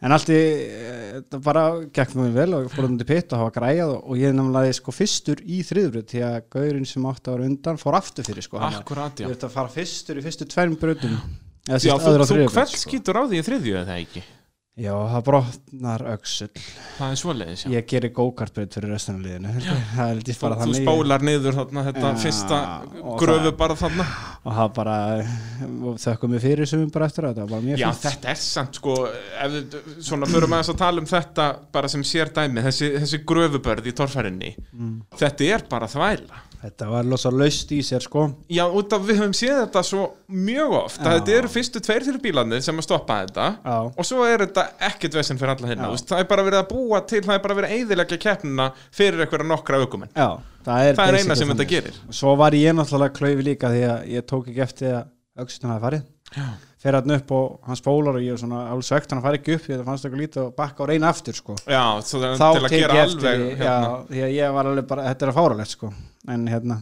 en 0.00 0.14
allt 0.16 0.32
í 0.32 0.38
eh, 0.38 1.12
þetta 1.18 1.40
bara 1.44 1.64
gekk 1.92 2.16
mjög 2.18 2.38
vel 2.38 2.56
og 2.56 2.70
fór 2.72 2.88
til 2.88 3.08
pitt 3.08 3.34
og 3.34 3.44
hafa 3.44 3.54
græjað 3.58 3.94
og, 3.98 4.16
ég 4.20 4.34
nefnilega 4.36 4.78
sko 4.80 4.94
fyrstur 4.96 5.44
í 5.44 5.60
þriðbröð 5.66 6.08
því 6.14 6.24
að 6.30 6.40
gaurinn 6.56 6.88
sem 6.88 7.06
átti 7.10 7.30
að 7.30 7.36
vera 7.36 7.50
undan 7.50 7.80
fór 7.80 8.00
aftur 8.00 8.26
fyrir 8.26 8.46
sko. 8.46 8.60
Akkurat, 8.70 9.14
já. 9.14 9.26
Ég 9.26 9.34
þurfti 9.34 9.48
að 9.50 9.56
fara 9.58 9.74
fyrstur 9.76 10.20
í 10.20 10.26
fyrstu 10.26 10.48
tveim 10.50 10.76
bröðum 10.80 11.16
Já, 11.68 11.76
þú, 11.76 12.14
þú 12.24 12.36
braut, 12.40 12.52
kveld 12.54 12.78
skýtur 12.80 13.18
á 13.20 13.22
því 13.28 13.38
í 13.38 13.46
þriðju 13.46 13.80
eða 13.82 13.96
ekki 14.00 14.22
já, 14.80 14.92
það 15.12 15.22
brotnar 15.26 16.02
öxull 16.14 16.48
Það 16.96 17.12
er 17.14 17.18
svoleiðis, 17.20 17.62
já. 17.66 17.70
Ég 17.74 17.86
gerir 17.90 18.12
gókartbröð 18.16 18.70
fyrir 18.76 18.92
restan 18.94 19.18
af 19.20 19.26
liðinu. 19.26 19.52
Þú, 20.30 20.50
þú 20.64 20.74
spólar 20.78 21.24
niður 21.26 21.56
þarna, 21.60 21.84
þetta 21.90 22.10
Já, 22.10 22.18
fyrsta 22.24 22.58
gröfu 23.20 23.46
það- 23.50 23.56
bara 23.60 23.76
þarna. 23.80 24.06
og 24.44 24.56
það 24.58 24.72
bara 24.80 24.96
þökkum 26.00 26.34
við 26.36 26.44
fyrir 26.48 26.70
sem 26.70 26.84
bara 26.94 27.08
eftir 27.10 27.28
þetta 27.28 27.44
var 27.44 27.52
bara 27.54 27.66
mjög 27.68 27.82
Já, 27.82 27.88
fínt. 27.90 28.04
þetta 28.08 28.30
er 28.34 28.40
samt 28.44 28.78
sko 28.80 28.94
ef 29.06 29.56
við 29.56 29.78
svona 30.10 30.28
förum 30.30 30.54
aðeins 30.56 30.72
að 30.74 30.80
tala 30.84 31.04
um 31.04 31.08
þetta 31.10 31.48
bara 31.76 31.90
sem 31.92 32.04
sér 32.06 32.32
dæmi, 32.36 32.64
þessi, 32.68 32.92
þessi 33.02 33.22
gröfubörð 33.28 33.90
í 33.90 33.96
torfærinni. 34.00 34.54
Mm. 34.72 34.94
þetta 35.20 35.50
er 35.56 35.66
bara 35.70 35.88
þvæla 35.90 36.46
Þetta 36.60 36.88
var 36.90 37.06
losa 37.08 37.30
laust 37.32 37.70
í 37.72 37.78
sér 37.80 38.04
sko. 38.04 38.26
Já, 38.52 38.66
út 38.68 38.92
af 38.92 39.04
við 39.08 39.22
höfum 39.22 39.32
séð 39.36 39.62
þetta 39.62 39.82
svo 39.88 40.02
mjög 40.28 40.74
oft 40.82 41.00
að 41.00 41.14
þetta 41.16 41.36
eru 41.38 41.50
fyrstu 41.54 41.80
tveir 41.86 42.04
fyrir 42.04 42.20
bílarnir 42.20 42.60
sem 42.66 42.76
að 42.76 42.84
stoppa 42.84 43.16
þetta 43.22 43.46
Já, 43.64 43.76
og 43.88 44.08
svo 44.08 44.26
er 44.28 44.44
þetta 44.44 44.66
ekkert 44.90 45.16
vesinn 45.16 45.40
fyrir 45.40 45.54
alla 45.54 45.70
hérna 45.72 45.90
það 45.96 46.20
er 46.20 46.28
bara 46.34 46.44
verið 46.50 46.60
að 46.60 46.68
búa 46.74 47.00
til, 47.08 47.22
það 47.24 47.38
er 47.38 47.42
bara 47.46 47.56
verið 47.60 47.70
að 47.72 47.78
eyðilegja 47.78 48.20
keppnina 48.26 48.68
fyrir 48.92 49.24
einhverja 49.24 49.48
nokkra 49.54 49.80
aukumenn 49.80 50.12
já 50.12 50.28
það 50.66 50.84
er, 50.90 50.98
Það 51.00 51.08
er 51.14 51.18
eina 51.20 51.36
sem 51.38 51.48
þetta 51.48 51.64
þannig. 51.64 51.70
gerir. 51.72 52.00
Svo 52.20 52.34
var 52.36 52.56
ég 52.58 52.74
náttúrulega 52.76 53.16
klaufi 53.16 53.46
líka 53.46 53.70
því 53.72 53.84
að 53.88 54.10
ég 54.12 54.26
tók 54.28 54.50
ekki 54.52 54.64
eftir 54.66 54.98
að 54.98 55.06
aukstunum 55.40 55.72
hafi 55.72 55.84
farið. 55.86 56.04
Já. 56.36 56.48
Fer 56.80 56.96
hann 56.96 57.12
upp 57.12 57.32
og 57.36 57.58
hann 57.68 57.76
spólar 57.76 58.16
og 58.16 58.22
ég 58.24 58.32
er 58.32 58.40
svona 58.40 58.62
alveg 58.72 58.86
sögt 58.88 59.10
hann 59.12 59.20
fari 59.24 59.36
ekki 59.40 59.56
upp 59.58 59.64
því 59.66 59.74
að 59.74 59.80
það 59.82 59.88
fannst 59.90 60.06
eitthvað 60.06 60.22
lítið 60.22 60.42
og 60.46 60.54
bakka 60.56 60.80
og 60.84 60.88
reyna 60.88 61.10
aftur 61.12 61.36
sko. 61.36 61.56
Já, 61.68 61.82
það 62.00 62.38
Þá 62.40 62.46
til 62.54 62.62
að 62.62 62.68
tek 62.70 62.80
gera 62.80 62.94
ég 62.96 63.02
eftir 63.04 63.28
alveg 63.28 63.42
því, 63.42 63.58
hérna. 63.60 63.90
að 64.24 64.32
ég 64.38 64.54
var 64.56 64.70
alveg 64.70 64.86
bara, 64.88 65.04
þetta 65.10 65.26
er 65.26 65.32
að 65.34 65.38
fáralegt 65.40 65.74
sko. 65.74 65.90
En 66.36 66.46
hérna, 66.48 66.78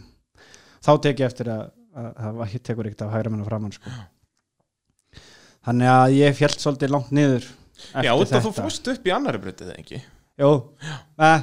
þá 0.86 0.92
tek 1.08 1.18
ég 1.24 1.26
eftir 1.32 1.50
að 1.56 1.64
að 1.98 2.08
það 2.14 2.34
var- 2.38 2.54
tekur 2.68 2.86
ekkert 2.86 3.02
af 3.02 3.12
hægra 3.16 3.30
menn 3.32 3.42
og 3.42 3.48
framann 3.50 3.72
sko. 3.74 3.90
Þannig 5.66 5.90
að 5.90 6.14
ég 6.14 6.36
fjallt 6.38 6.62
svolítið 6.62 6.92
langt 6.94 7.10
niður 7.10 7.48
Já, 8.04 8.12
af 8.14 8.44
þú 8.44 8.52
fórst 8.54 8.88
upp 8.92 9.06
í 9.06 9.12
annari 9.14 9.40
breytið 9.42 9.72
ekki? 9.74 9.98
Jú, 10.38 10.50
nei, 11.18 11.38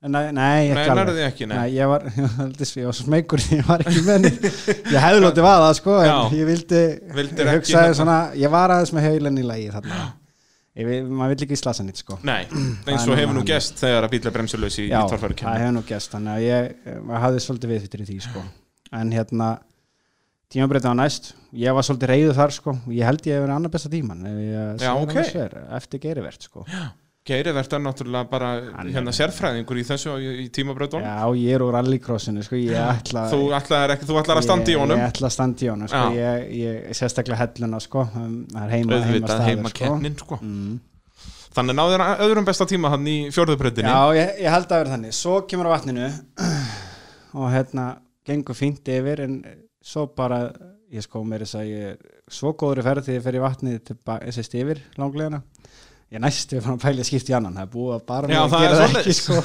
nei, 0.00 0.30
nei, 0.32 0.70
Nei, 0.72 0.84
alveg. 0.88 0.96
nærði 0.96 1.24
ekki, 1.26 1.46
nei, 1.50 1.56
Nei, 1.58 1.72
ég 1.76 1.88
var, 1.90 2.06
ég 2.16 2.86
var 2.86 2.94
svo 2.96 3.04
smeykur 3.04 3.42
ég 3.52 3.66
var 3.68 3.82
ekki 3.84 4.00
með 4.06 4.14
henni 4.16 4.30
ég 4.94 4.96
hefði 5.04 5.20
lótið 5.26 5.44
vaða 5.44 5.74
sko 5.76 5.98
en 6.00 6.08
Já. 6.08 6.16
ég 6.38 6.48
vildi, 6.48 6.80
Vildir 7.18 7.50
ég 7.50 7.58
hugsaði 7.58 7.82
hérna- 7.90 7.98
svona 8.00 8.16
ég 8.40 8.54
var 8.54 8.72
aðeins 8.76 8.94
með 8.96 9.06
heilin 9.10 9.40
í 9.42 9.44
lagi 9.44 9.68
þarna. 9.74 10.00
Ég, 10.80 10.88
maður 11.10 11.32
vill 11.34 11.44
ekki 11.48 11.56
slasa 11.58 11.82
nýtt 11.84 11.98
sko. 12.00 12.16
Nei, 12.24 12.44
eins 12.48 13.02
og 13.04 13.12
er 13.12 13.24
hefur 13.24 13.34
nú 13.36 13.42
gest 13.44 13.80
þegar 13.82 14.06
að 14.06 14.12
bíla 14.14 14.30
bremsulös 14.32 14.76
í, 14.78 14.84
í 14.86 14.92
Já, 14.92 15.00
það 15.10 15.26
hefur 15.42 15.74
nú 15.76 15.82
gæst 15.88 16.14
þannig 16.14 16.32
að 16.38 16.44
ég, 16.46 16.70
maður 17.08 17.24
hafði 17.26 17.42
svolítið 17.44 17.72
viðfittir 17.74 18.04
í 18.04 18.06
því 18.08 18.18
sko. 18.28 18.44
En 19.00 19.10
hérna 19.12 19.48
tímabreyta 20.50 20.88
var 20.94 20.96
næst, 21.02 21.32
ég 21.58 21.74
var 21.76 21.84
svolítið 21.86 22.10
reyðu 22.14 22.32
þar 22.38 22.54
sko, 22.54 22.74
ég 22.94 23.06
held 23.06 23.26
ég 23.28 23.36
hef 23.36 23.44
verið 23.44 23.54
annar 23.58 23.70
besta 23.74 23.90
tíman 23.92 24.24
ef 24.30 24.38
ég 24.40 24.54
Já, 24.56 24.64
segir 24.80 25.02
ok. 25.02 25.10
annars 25.12 25.34
ver, 25.36 25.58
eftir 25.78 26.02
geirivert 26.06 26.46
sko 26.48 26.64
Geiri 27.30 27.52
verðt 27.54 27.74
er 27.76 27.82
náttúrulega 27.84 28.26
bara 28.30 28.48
hérna 28.80 29.12
sérfræðingur 29.14 29.78
í 29.78 29.84
þessu 29.86 30.16
í, 30.18 30.30
í 30.44 30.46
tímabröðunum 30.54 31.06
Já, 31.06 31.22
ég 31.38 31.54
er 31.54 31.62
úr 31.62 31.72
rallycrossinu 31.76 32.42
sko, 32.42 32.58
ég 32.58 32.74
ætla 32.80 33.22
Þú 33.30 33.40
ætlar, 33.54 33.94
ekki, 33.94 34.08
þú 34.08 34.16
ætlar 34.20 34.40
að 34.40 34.46
standa 34.48 34.72
í 34.72 34.76
honum 34.80 34.98
Ég 34.98 35.06
ætla 35.12 35.26
að 35.28 35.34
standa 35.36 35.66
í 35.66 35.70
honum 35.70 35.90
sko. 35.90 36.04
Ég, 36.16 36.46
ég, 36.58 36.72
sérstaklega 36.98 37.38
helluna 37.44 37.78
sko. 37.84 38.00
um, 38.18 38.34
það 38.50 38.64
er 38.64 38.70
heima, 38.74 39.00
heima 39.06 39.26
staður 39.28 39.46
heima 39.46 39.68
sko. 39.72 39.84
kennin 39.84 40.16
sko. 40.18 40.40
mm. 40.42 40.74
Þannig 41.50 41.74
náður 41.78 42.04
öðrum 42.26 42.46
besta 42.46 42.66
tíma 42.70 42.92
hann 42.94 43.06
í 43.10 43.16
fjórðubröðinni 43.34 43.90
Já, 43.90 44.02
ég, 44.18 44.28
ég 44.46 44.50
held 44.54 44.68
að 44.70 44.78
vera 44.82 44.94
þannig 44.96 45.12
Svo 45.18 45.34
kemur 45.50 45.70
á 45.70 45.74
vatninu 45.76 46.06
og 47.40 47.46
hérna 47.54 47.84
gengur 48.26 48.58
fínt 48.58 48.86
yfir 48.90 49.18
en 49.26 49.34
svo 49.82 50.02
bara 50.14 50.38
ég 50.90 51.02
sko 51.06 51.22
mér 51.26 51.46
þess 51.46 51.58
að 51.58 51.70
ég 51.70 51.80
er 51.94 51.96
svo 52.30 52.54
góður 52.58 52.82
í 52.82 52.86
ferð 52.86 53.06
ég 56.10 56.22
næstu 56.22 56.60
fann 56.64 56.78
að 56.78 56.84
pæli 56.84 57.04
að 57.04 57.10
skipta 57.10 57.32
í 57.32 57.36
annan. 57.38 57.58
Það 57.58 57.66
er 57.66 57.72
búið 57.74 57.96
að 57.96 58.06
bara 58.10 58.30
Já, 58.30 58.40
að 58.42 58.54
er 58.54 58.64
gera 58.64 58.78
það 58.80 59.00
ekki 59.00 59.16
sko, 59.18 59.42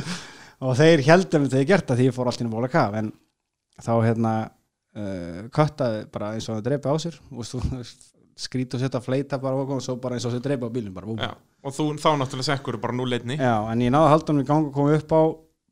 og 0.68 0.78
þeir 0.78 1.04
heldum 1.08 1.48
þegar 1.48 1.64
ég 1.64 1.72
gert 1.72 1.90
það 1.90 2.00
því 2.00 2.06
ég 2.08 2.16
fór 2.16 2.30
alltaf 2.32 2.46
í 2.46 2.52
móla 2.52 2.70
kaf 2.72 2.96
en 3.00 3.10
þá 3.78 3.92
hérna 4.06 4.36
uh, 4.44 5.42
köttaði 5.54 6.06
bara 6.14 6.32
eins 6.36 6.48
og 6.48 6.58
það 6.58 6.64
dreipa 6.70 6.94
á 6.94 6.96
sér. 7.02 7.20
Og 7.34 7.48
þú 7.48 7.62
skrít 8.38 8.74
og 8.76 8.82
setja 8.82 9.02
fleita 9.02 9.38
bara 9.42 9.58
og 9.58 9.82
svo 9.82 9.98
bara 9.98 10.16
eins 10.16 10.26
og 10.28 10.36
það 10.36 10.44
dreipa 10.46 10.70
á 10.70 10.74
bílum 10.74 10.94
bara 10.94 11.34
og 11.58 11.74
þú 11.74 11.90
þá 11.98 12.10
náttúrulega 12.20 12.52
sekkur 12.52 12.76
bara 12.78 12.94
núleitni 12.94 13.34
Já, 13.34 13.66
en 13.66 13.80
ég 13.82 13.90
náði 13.90 14.06
að 14.06 14.12
halda 14.12 14.30
hann 14.30 14.42
í 14.44 14.46
gang 14.46 14.68
og 14.68 14.76
koma 14.76 14.94
upp 14.94 15.10
á 15.10 15.22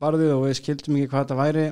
barðið 0.03 0.33
og 0.35 0.45
við 0.45 0.57
skildum 0.59 0.97
ekki 0.99 1.11
hvað 1.13 1.23
þetta 1.23 1.37
væri. 1.39 1.65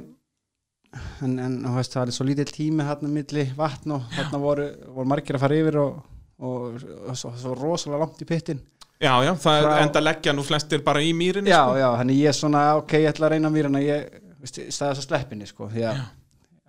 En, 1.25 1.33
en 1.43 1.55
veist, 1.75 1.91
það 1.91 2.07
er 2.07 2.15
svo 2.15 2.25
lítill 2.29 2.51
tími 2.55 2.85
hérna 2.87 3.09
milli 3.11 3.43
vatn 3.57 3.97
og 3.97 4.05
hérna 4.15 4.39
voru, 4.39 4.69
voru 4.95 5.11
margir 5.11 5.35
að 5.35 5.43
fara 5.43 5.57
yfir 5.59 5.77
og, 5.81 5.97
og, 6.39 6.79
svo, 7.15 7.31
svo 7.39 7.53
rosalega 7.55 8.01
langt 8.03 8.21
í 8.21 8.27
pittin. 8.29 8.59
Já, 9.01 9.11
já, 9.23 9.31
það 9.35 9.63
Frá- 9.65 9.79
enda 9.83 10.01
leggja 10.03 10.33
nú 10.33 10.43
flestir 10.47 10.83
bara 10.83 11.01
í 11.03 11.09
mýrinni 11.15 11.51
Já, 11.51 11.63
sko. 11.65 11.77
já, 11.81 11.87
þannig 11.99 12.19
ég 12.21 12.29
er 12.31 12.37
svona, 12.37 12.61
ok, 12.79 12.93
ég 13.03 13.09
ætla 13.11 13.27
að 13.27 13.33
reyna 13.35 13.49
en 13.51 13.79
ég, 13.83 14.05
veist, 14.39 14.59
staðast 14.71 15.01
að 15.03 15.07
sleppinni 15.09 15.47
sko, 15.49 15.67
því 15.73 15.83
að 15.89 15.99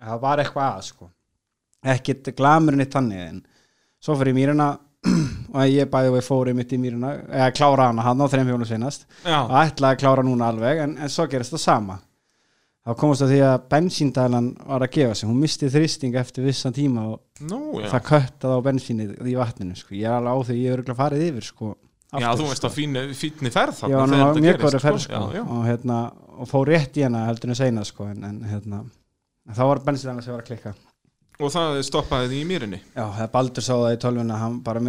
það 0.03 0.19
var 0.25 0.41
eitthvað 0.43 0.73
að 0.73 0.81
sko. 0.89 1.07
Ekkit 1.87 2.33
glamurinn 2.35 2.83
eitt 2.83 2.91
þannig 2.97 3.21
en 3.29 3.39
svo 4.03 4.15
fyrir 4.19 4.35
mýrina 4.35 4.67
og 5.55 5.63
ég 5.71 5.87
bæði 5.91 6.11
og 6.11 6.17
ég 6.19 6.25
fóri 6.25 6.53
mitt 6.57 6.73
í 6.75 6.79
mýrina 6.81 7.13
eða 7.29 7.51
klára 7.55 7.87
hana 7.91 8.03
hann 8.03 8.19
á 8.19 8.27
þreim 8.27 8.49
fjónu 8.49 8.67
sinast 8.67 9.05
Já, 9.23 9.39
og 9.45 9.53
ætlaði 9.61 9.93
að 9.95 10.01
klára 10.03 10.25
núna 10.25 10.49
alveg 10.51 10.81
en, 10.83 10.97
en 10.99 11.09
svo 11.13 11.27
gerist 11.31 11.53
það 11.55 11.63
sama 11.63 11.99
þá 12.87 12.93
komast 13.01 13.23
það 13.23 13.33
því 13.33 13.39
að 13.47 13.65
bensíndælan 13.73 14.45
var 14.63 14.85
að 14.85 14.93
gefa 14.95 15.17
sig, 15.19 15.27
hún 15.27 15.41
misti 15.41 15.71
þrýsting 15.73 16.15
eftir 16.21 16.47
vissan 16.47 16.75
tíma 16.75 17.03
og 17.11 17.47
nú, 17.49 17.59
já. 17.81 17.89
það 17.91 18.05
köttaði 18.11 18.55
á 18.55 18.61
bensínið 18.69 19.11
í 19.27 19.35
vatninu 19.35 19.75
sko. 19.75 19.95
ég 19.97 20.07
er 20.07 20.15
alveg 20.21 20.39
á 20.39 20.45
því 20.47 20.57
ég 20.61 20.71
er 20.71 20.77
örugglega 20.77 21.01
farið 21.01 21.25
yfir 21.27 21.47
sko, 21.49 21.73
Já, 22.07 22.29
aftur, 22.29 22.39
þú 22.39 22.49
veist 22.53 22.61
sko. 22.61 22.69
að 22.69 22.77
fínu, 22.77 23.05
fínni 23.19 23.51
ferð 23.51 23.81
þetta 23.81 24.05
mjög 24.07 24.45
gerist, 24.45 24.63
góður 24.63 24.85
ferð 24.85 25.01
sko, 25.03 25.17
Já, 25.19 25.35
já, 25.35 25.43
Og, 25.43 25.63
hérna, 25.67 25.97
og 26.37 26.47
fór 26.47 26.71
rétt 26.71 26.99
í 26.99 27.03
hana 27.03 27.25
heldur 27.27 27.51
en 27.51 27.59
seina 27.59 27.83
sko, 27.87 28.07
en, 28.13 28.23
en 28.23 28.37
hérna, 28.47 28.83
þá 29.51 29.63
var 29.73 29.83
bensíndælan 29.89 30.23
sem 30.23 30.37
var 30.37 30.45
að 30.45 30.53
klikka 30.53 30.73
og 31.37 31.51
það 31.53 31.79
stoppaði 31.85 32.29
því 32.31 32.37
í 32.41 32.45
mýrinni? 32.49 32.79
Já, 32.95 33.03
það 33.13 33.27
Baldur 33.35 33.65
sá 33.65 33.71
það 33.73 33.91
í 33.93 33.99
tölvuna 34.01 34.37
hann 34.41 34.55
bara 34.65 34.81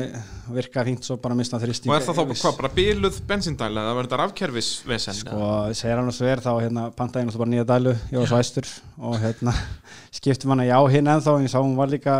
virkaði 0.55 0.93
fínt 0.95 1.09
svo 1.09 1.19
bara 1.21 1.37
mista 1.37 1.61
þrýsting 1.61 1.93
og 1.93 1.99
er 1.99 2.07
það 2.07 2.19
þá 2.19 2.23
hvað, 2.31 2.57
bara 2.61 2.71
bíluð 2.79 3.19
bensíndæla 3.29 3.85
eða 3.85 3.97
verður 3.99 4.09
þetta 4.09 4.21
rafkerfisvesen 4.23 5.19
Sko, 5.19 5.51
segir 5.77 6.01
hann 6.01 6.09
og 6.09 6.17
svo 6.17 6.31
er 6.31 6.45
þá 6.45 6.51
hérna 6.57 6.87
pantaði 6.97 7.29
náttúrulega 7.29 7.45
bara 7.45 7.53
nýja 7.53 7.69
dælu, 7.69 7.95
ég 8.15 8.23
var 8.23 8.33
svæstur 8.33 8.71
og 8.97 9.19
hérna 9.21 9.55
skiptum 10.19 10.55
hann 10.55 10.65
að 10.65 10.71
já 10.73 10.79
hinn 10.97 11.13
ennþá 11.15 11.37
en 11.37 11.49
ég 11.49 11.53
sá 11.53 11.59
hún 11.61 11.77
var 11.77 11.93
líka 11.93 12.17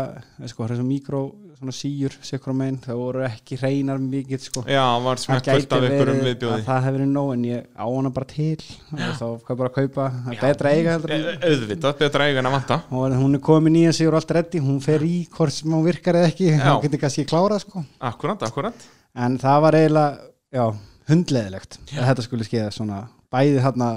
sko, 0.51 0.69
mikró, 0.85 1.23
svona 1.59 1.73
síur, 1.75 2.13
megin 2.55 2.77
það 2.83 2.99
voru 2.99 3.23
ekki 3.27 3.57
hreinar 3.59 3.99
mikið 3.99 4.43
sko. 4.45 4.63
Já, 4.69 4.83
var 5.03 5.19
smekkfullt 5.19 5.73
af 5.75 5.87
ykkur 5.89 6.11
um 6.13 6.21
að 6.21 6.29
viðbjóði 6.29 6.65
það 6.67 6.85
hefði 6.85 6.95
verið 6.95 7.09
nóg 7.11 7.31
en 7.33 7.45
ég 7.49 7.65
á 7.75 7.85
hana 7.85 8.11
bara 8.15 8.29
til. 8.29 8.67
Og 8.95 9.01
þá 9.19 9.25
hvað 9.47 9.59
bara 9.61 9.71
að 9.71 9.75
kaupa, 9.75 10.05
það 10.23 10.33
er 10.35 10.41
betra 10.45 10.71
að 10.71 10.79
eiga 10.79 10.95
heldur 10.95 11.15
en 11.15 11.27
auðvitað, 11.49 11.97
betra 12.03 12.29
eiga 12.29 12.41
en 12.43 12.49
að 12.49 12.55
vanta. 12.55 12.79
Og 12.95 13.17
hún 13.19 13.39
er 13.39 13.43
komin 13.49 13.75
nýja 13.75 13.95
sig 13.99 14.09
og 14.09 14.19
allt 14.19 14.35
reddi 14.39 14.63
hún 14.63 14.79
fer 14.83 15.03
í 15.03 15.17
hvort 15.35 15.55
sem 15.55 15.75
hún 15.75 15.85
virkar 15.87 16.19
eða 16.21 16.31
ekki. 16.31 16.51
Já. 16.55 16.63
þá 16.63 16.85
getur 16.85 17.03
kannski 17.03 17.27
klárað 17.29 17.65
sko. 17.65 17.83
Akkurat, 18.11 18.47
akkurat. 18.47 18.87
En 19.19 19.35
það 19.41 19.63
var 19.65 19.79
eiginlega, 19.79 20.29
já, 20.55 20.65
hundleðilegt 21.09 21.79
að 21.97 22.07
þetta 22.11 22.25
skulle 22.29 22.47
skeða 22.47 22.71
svona 22.73 23.03
bæði 23.33 23.59
þarna 23.65 23.89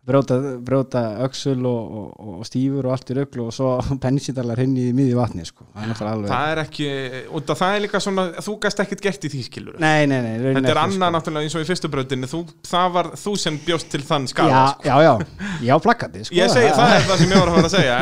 brjóta 0.00 1.00
öxul 1.26 1.60
og, 1.68 1.96
og, 2.00 2.38
og 2.40 2.46
stífur 2.48 2.86
og 2.88 2.94
allt 2.94 3.10
í 3.12 3.16
rögglu 3.18 3.44
og 3.50 3.52
svo 3.52 3.74
pensindalar 4.04 4.60
hinn 4.62 4.72
í 4.80 4.86
miði 4.96 5.12
vatni 5.18 5.44
sko. 5.44 5.66
það 5.76 5.90
er 5.90 6.22
það 6.30 6.52
er 6.54 6.60
ekki, 6.62 6.86
af 7.36 7.60
það 7.60 7.74
er 7.74 7.84
líka 7.84 8.00
svona 8.00 8.24
þú 8.40 8.54
gæst 8.64 8.80
ekkert 8.84 9.04
gert 9.04 9.26
í 9.28 9.30
því 9.34 9.42
skilur 9.44 9.76
nei, 9.82 10.06
nei, 10.08 10.20
nei, 10.24 10.32
þetta 10.40 10.56
er 10.56 10.64
ekki, 10.72 10.80
annað 10.86 11.12
náttúrulega 11.16 11.44
eins 11.44 11.56
og 11.58 11.64
í 11.64 11.68
fyrstu 11.68 11.90
brautinni 11.92 12.30
þú, 12.30 12.40
það 12.70 12.94
var 12.96 13.10
þú 13.20 13.34
sem 13.44 13.58
bjóst 13.66 13.90
til 13.92 14.00
þann 14.08 14.28
sko. 14.30 14.40
skala 14.40 14.50
já, 14.50 14.64
sko. 14.72 14.88
já, 14.88 14.96
já, 15.04 15.12
já, 15.68 15.74
plakkandi 15.84 16.24
sko. 16.24 16.40
Það 16.40 16.64
er 16.64 17.06
það 17.10 17.20
sem 17.20 17.34
ég 17.34 17.36
var 17.36 17.48
að 17.50 17.54
fara 17.58 17.68
að 17.68 17.74
segja 17.76 17.94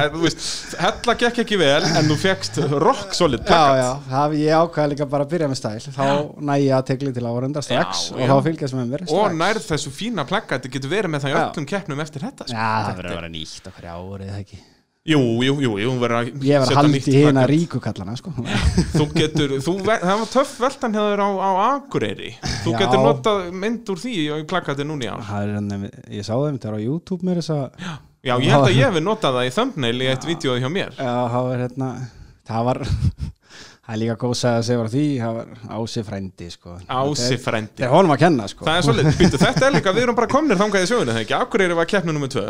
Hella 0.79 1.15
gekk 1.19 1.43
ekki 1.43 1.59
vel 1.59 1.83
en 1.89 2.05
þú 2.13 2.17
fegst 2.23 2.63
rock 2.79 3.11
solid 3.19 3.43
Já, 3.43 3.49
plakat 3.51 3.83
já, 3.83 3.91
það, 4.13 4.39
ég 4.39 4.63
ákvaði 4.63 4.95
líka 4.95 5.09
bara 5.11 5.27
að 5.27 5.35
byrja 5.35 5.51
með 5.51 5.59
stæl 5.59 5.83
þá 5.99 6.07
næ 6.39 6.55
ég 6.63 6.75
að 6.79 6.87
tegli 6.93 7.11
til 7.17 7.27
árenda 7.27 7.63
strax 7.65 8.07
Já, 8.09 8.15
og 8.15 8.23
já. 8.23 8.29
þá 8.31 8.37
fylgjast 8.47 8.79
með 8.79 8.93
mér 8.93 9.05
og 9.05 9.11
strax. 9.11 9.39
nærð 9.43 9.63
þessu 9.73 9.91
fína 9.99 10.23
plakati 10.29 10.71
það 11.89 11.95
keppnum 11.95 12.03
eftir 12.05 12.25
þetta 12.27 12.49
sko. 12.49 12.57
Já, 12.57 12.73
það 12.89 12.99
verður 12.99 13.13
að 13.15 13.19
vera 13.19 13.31
nýtt 13.33 13.71
okkur 13.71 13.89
árið, 13.93 14.33
það 14.33 14.43
ekki 14.43 14.61
Jú, 15.09 15.19
jú, 15.41 15.53
jú, 15.63 15.71
jú 15.81 15.93
verður 15.97 16.19
að 16.19 16.27
Ég 16.45 16.61
var 16.61 16.69
setja 16.69 16.81
haldið 16.83 17.07
í 17.09 17.13
hérna 17.23 17.45
ríkukallana 17.49 18.17
sko. 18.19 18.33
Þú 18.93 19.07
getur, 19.15 19.55
þú, 19.65 19.73
það 19.87 20.19
var 20.21 20.29
töff 20.35 20.51
veltan 20.61 20.99
hefur 20.99 21.23
á, 21.25 21.29
á 21.33 21.51
Akureyri 21.79 22.33
Þú 22.67 22.75
Já. 22.75 22.79
getur 22.83 23.05
notað 23.07 23.41
mynd 23.63 23.93
úr 23.95 24.03
því 24.03 24.13
í 24.37 24.45
plakati 24.51 24.85
núni 24.85 25.09
á 25.09 25.17
Það 25.25 25.87
ég 26.13 26.27
sá 26.27 26.35
það 26.35 26.51
þetta 26.51 26.75
á 26.77 26.81
YouTube 26.83 27.25
mér 27.25 27.41
þess 27.41 27.55
að 27.57 27.81
Já, 28.29 28.35
ég 28.35 28.53
held 28.53 28.67
að 28.67 28.75
ég 28.75 28.85
hefði 28.85 29.05
notað 29.07 29.39
það 29.39 29.49
í 29.49 29.55
thumbnail 29.57 29.97
í 29.97 30.13
eitt 30.13 30.29
vídeo 30.29 30.59
hjá 30.61 30.69
mér 30.77 30.93
Já, 30.99 31.15
það 31.33 31.49
var 31.49 31.65
hérna 31.65 31.91
það 32.51 32.69
var 32.69 32.85
það 33.89 33.95
er 33.95 34.01
líka 34.03 34.17
góð 34.21 34.33
að 34.37 34.63
segja 34.69 34.83
að 34.85 34.91
því 34.93 35.05
það 35.23 35.37
var 35.39 35.53
Ási 35.79 36.03
frændi 36.05 36.49
sko. 36.53 36.75
Ási 36.93 37.39
Þetta 37.41 37.87
er- 37.87 37.93
honum 37.95 38.13
að 38.13 38.19
kenna 38.25 38.49
sko. 38.53 38.67
Það 38.69 38.77
er 38.81 38.87
svolítið, 38.89 39.17
býttu, 39.23 39.41
þetta 39.41 39.65
er 39.71 39.73
líka, 39.79 39.95
við 39.97 40.05
erum 40.05 40.19
bara 40.19 40.29
komnir 40.35 40.61
þangað 40.61 40.85
í 40.85 40.91
söguna, 40.91 41.15
það 41.17 41.23
ekki? 41.25 41.37
Akureyri 41.39 41.79
var 41.79 41.89
keppnu 41.89 42.13
nummer 42.13 42.29
2 42.35 42.45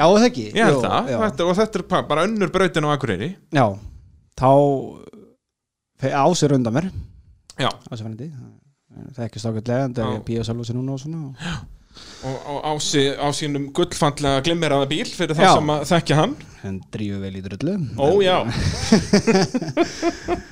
Já, 0.00 0.04
það 0.06 0.24
ekki? 0.30 0.46
Held 0.54 0.72
Jú, 0.72 0.80
það, 0.86 1.10
já. 1.12 1.18
þetta, 1.26 1.46
og 1.50 1.56
þetta 1.58 1.80
er 1.82 2.06
bara 2.14 2.24
önnur 2.24 2.52
brautin 2.54 2.86
á 2.88 2.90
Akureyri. 2.94 3.28
Já, 3.52 3.66
þá 4.40 4.50
fe- 6.00 6.14
Ási 6.16 6.46
er 6.48 6.54
undan 6.56 6.76
mér. 6.78 6.88
Já, 7.60 7.68
Ási 7.90 8.06
frændi. 8.06 8.30
Það 9.10 9.20
er 9.20 9.28
ekki 9.28 9.42
stókutlega 9.42 9.84
en 9.90 9.94
það 9.98 10.08
Já. 10.08 10.14
er 10.16 10.24
bíósalúsi 10.30 10.74
núna 10.78 10.96
og 10.96 11.02
svona. 11.02 11.20
Og 11.26 12.30
og, 12.30 12.36
og 12.46 12.58
á, 12.64 12.72
á 13.18 13.28
sínum 13.34 13.68
gullfallega 13.74 14.40
glimmeraða 14.46 14.86
bíl 14.90 15.08
fyrir 15.10 15.34
það 15.36 15.46
Já. 15.48 15.52
sem 15.58 15.70
að 15.74 15.84
þekkja 15.90 16.16
hann. 16.20 16.34
Hann 16.62 16.80
drífu 16.94 17.18
vel 17.20 17.34
í 17.36 17.42
drullu. 17.44 17.74
Ó 17.98 18.08
já, 18.22 18.36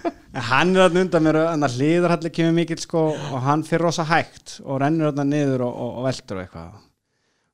En 0.38 0.44
hann 0.46 0.68
er 0.76 0.84
þarna 0.84 1.00
undan 1.02 1.24
mér 1.26 1.36
en 1.40 1.66
að 1.66 1.72
hliðarhalli 1.80 2.30
kemur 2.30 2.52
mikill 2.54 2.78
sko 2.78 3.00
og 3.10 3.40
hann 3.42 3.64
fyrir 3.66 3.88
rosa 3.88 4.04
hægt 4.06 4.60
og 4.62 4.78
rennur 4.84 5.10
þarna 5.10 5.24
niður 5.26 5.64
og, 5.66 5.72
og, 5.74 5.96
og 5.98 6.06
veldur 6.06 6.38
og 6.38 6.44
eitthvað. 6.44 6.76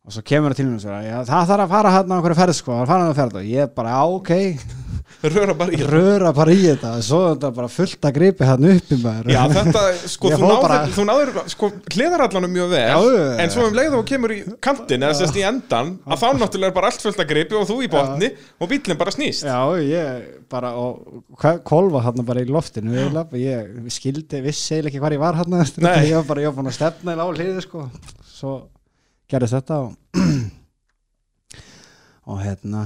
Og 0.05 0.12
svo 0.12 0.24
kemur 0.28 0.53
það 0.53 0.61
til 0.61 0.66
mér 0.68 0.76
og 0.76 0.85
svo 0.85 1.01
já, 1.01 1.18
það 1.30 1.51
þarf 1.55 1.64
að 1.64 1.72
fara 1.78 1.95
hann 1.95 2.12
á 2.12 2.14
einhverju 2.18 2.41
ferð 2.43 2.59
sko 2.61 2.74
það 2.76 2.91
fara 2.93 3.07
hann 3.07 3.16
á 3.16 3.20
ferð. 3.22 3.39
Og 3.41 3.53
ég 3.55 3.76
bara, 3.78 3.95
já, 3.97 4.18
ok 4.20 4.84
röra 5.23 5.55
bara 5.57 5.73
í 5.73 5.79
röra 5.89 6.33
bara 6.37 6.53
í 6.53 6.59
þetta. 6.65 6.91
Svo 7.07 7.21
er 7.25 7.29
þetta 7.37 7.51
bara 7.57 7.69
fullt 7.73 8.03
að 8.09 8.12
gripi 8.19 8.45
hann 8.49 8.67
uppi 8.71 8.97
maður. 9.01 9.31
Já, 9.33 9.41
þetta, 9.55 9.83
sko, 10.12 10.25
Ég 10.33 10.37
þú 10.41 10.45
náður, 10.51 10.62
bara- 10.65 10.89
þú 10.97 11.03
náður 11.09 11.29
sko, 11.55 11.71
hliðarallanum 11.95 12.53
mjög 12.57 12.69
vel 12.75 12.83
Já, 12.85 12.99
já, 12.99 13.01
já. 13.25 13.31
en 13.45 13.51
svo 13.55 13.62
um 13.69 13.75
leið 13.79 13.93
og 13.99 14.05
kemur 14.11 14.31
í 14.35 14.37
kantin 14.61 15.03
eða 15.07 15.15
sérst 15.21 15.39
í 15.41 15.45
endan, 15.49 15.89
að 16.05 16.17
þá 16.25 16.29
náttúrulega 16.43 16.71
er 16.73 16.77
bara 16.81 16.91
allt 16.91 17.03
fullt 17.07 17.21
að 17.25 17.31
gripi 17.33 17.55
og 17.61 17.65
þú 17.71 17.77
í 17.87 17.91
botni 17.95 18.29
og 18.61 18.67
bílinn 18.75 18.99
bara 19.01 19.11
snýst. 19.15 19.43
Já, 19.49 19.61
ég 19.81 20.05
bara 20.51 20.75
og 20.77 21.25
kolva 21.65 22.03
hann 22.05 22.21
bara 22.25 22.41
í 22.45 22.49
loftinu 22.51 22.93
eiginlega. 22.93 23.39
ég 23.39 23.89
skildi, 23.91 24.43
vissi 24.45 24.75
eiginlega 24.77 24.93
ekki 24.93 25.01
hvað 25.01 25.17
ég 25.17 25.21
var 25.25 25.35
hann 25.41 25.53
ég 26.05 26.15
var 26.17 26.25
bara, 26.29 26.41
ég 26.41 26.47
var 26.53 26.57
búin 26.62 26.71
að 26.71 26.77
stefna 26.79 27.17
á 27.17 27.25
hliði 27.27 27.62
sko. 27.65 27.89
Svo 28.35 28.53
gerðist 29.31 29.55
þetta 29.57 29.75
og 29.87 29.91
og 32.31 32.39
hérna 32.41 32.85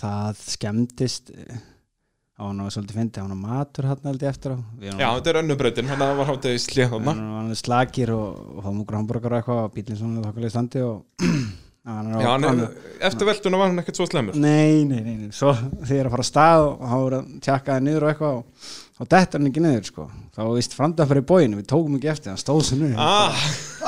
það 0.00 0.40
skemmtist 0.54 1.32
á 2.40 2.42
hann 2.48 2.62
var 2.64 2.72
svolítið 2.72 2.96
fyndi, 2.96 3.20
hann 3.20 3.34
var 3.34 3.40
matur 3.40 3.88
hann 3.90 4.06
ég 4.24 4.30
eftir 4.32 4.54
á. 4.56 4.58
Já, 4.80 5.08
þetta 5.18 5.32
er 5.32 5.38
önnubrautin, 5.42 5.90
hann 5.92 6.04
var 6.20 6.30
hátið 6.30 6.56
í 6.56 6.62
slið 6.64 6.94
þarna. 6.94 7.16
hann 7.20 7.50
var 7.52 7.58
slakir 7.60 8.14
og, 8.16 8.38
og 8.56 8.62
fáum 8.64 8.84
okkur 8.84 9.00
hambúrgar 9.00 9.34
og 9.34 9.42
eitthvað 9.42 9.64
og 9.66 9.74
bílinn 9.76 10.00
svona 10.00 10.24
þokkulega 10.24 10.54
standi 10.56 10.84
og 10.86 11.02
á 11.20 11.28
Já, 11.80 12.28
hann, 12.28 12.44
hann- 12.44 12.68
eftir 13.00 13.24
veltuna 13.24 13.56
var 13.56 13.70
hann 13.70 13.80
ekkert 13.80 13.96
svo 13.96 14.04
slemur 14.04 14.34
Nei, 14.36 14.84
nei, 14.84 15.00
nei, 15.00 15.14
nei, 15.16 15.28
svo 15.32 15.54
ég 15.88 15.94
er 15.96 16.10
að 16.10 16.12
fara 16.12 16.24
að 16.26 16.28
stað 16.28 16.64
og 16.66 16.82
hann 16.90 17.00
voru 17.06 17.20
að 17.22 17.30
tjekkaði 17.46 17.84
niður 17.86 18.04
og 18.04 18.10
eitthvað 18.10 18.34
og, 18.36 18.74
og 19.00 19.08
detta 19.14 19.38
hann 19.38 19.48
ekki 19.48 19.62
niður 19.64 19.86
sko. 19.88 20.04
Þá 20.36 20.40
vist 20.58 20.76
framdæð 20.76 21.08
fyrir 21.14 21.24
bóinu, 21.30 21.56
við 21.56 21.66
tókum 21.72 21.96
ekki 21.96 22.10
eftir 22.12 22.34
hann 22.34 22.42
stóð 22.42 22.60
sem 22.68 22.82
niður. 22.82 23.00
Ah, 23.00 23.40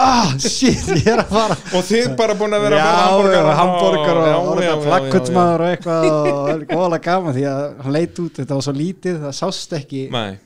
ah, 0.07 0.33
shit, 0.41 0.89
ég 1.03 1.11
er 1.13 1.21
að 1.21 1.35
fara 1.37 1.59
Og 1.77 1.85
þið 1.91 2.17
bara 2.17 2.39
búin 2.41 2.57
að 2.57 2.65
vera 2.65 2.81
já, 2.81 2.89
að 2.89 3.29
já, 3.37 3.43
hambúrgar 3.61 4.23
og 4.25 4.85
flakkutsmaður 4.89 5.67
og 5.67 5.73
eitthvað 5.75 6.09
og 6.09 6.29
það 6.33 6.53
er 6.57 6.67
góðlega 6.73 7.07
gaman 7.11 7.37
því 7.37 7.49
að 7.53 7.65
hann 7.85 7.97
leit 8.01 8.23
út, 8.25 8.37
þetta 8.41 8.57
var 8.57 8.67
svo 8.71 8.79
lítið, 8.81 9.21
það 9.27 9.41
sást 9.43 9.77
ekki. 9.83 10.07
Nei, 10.17 10.39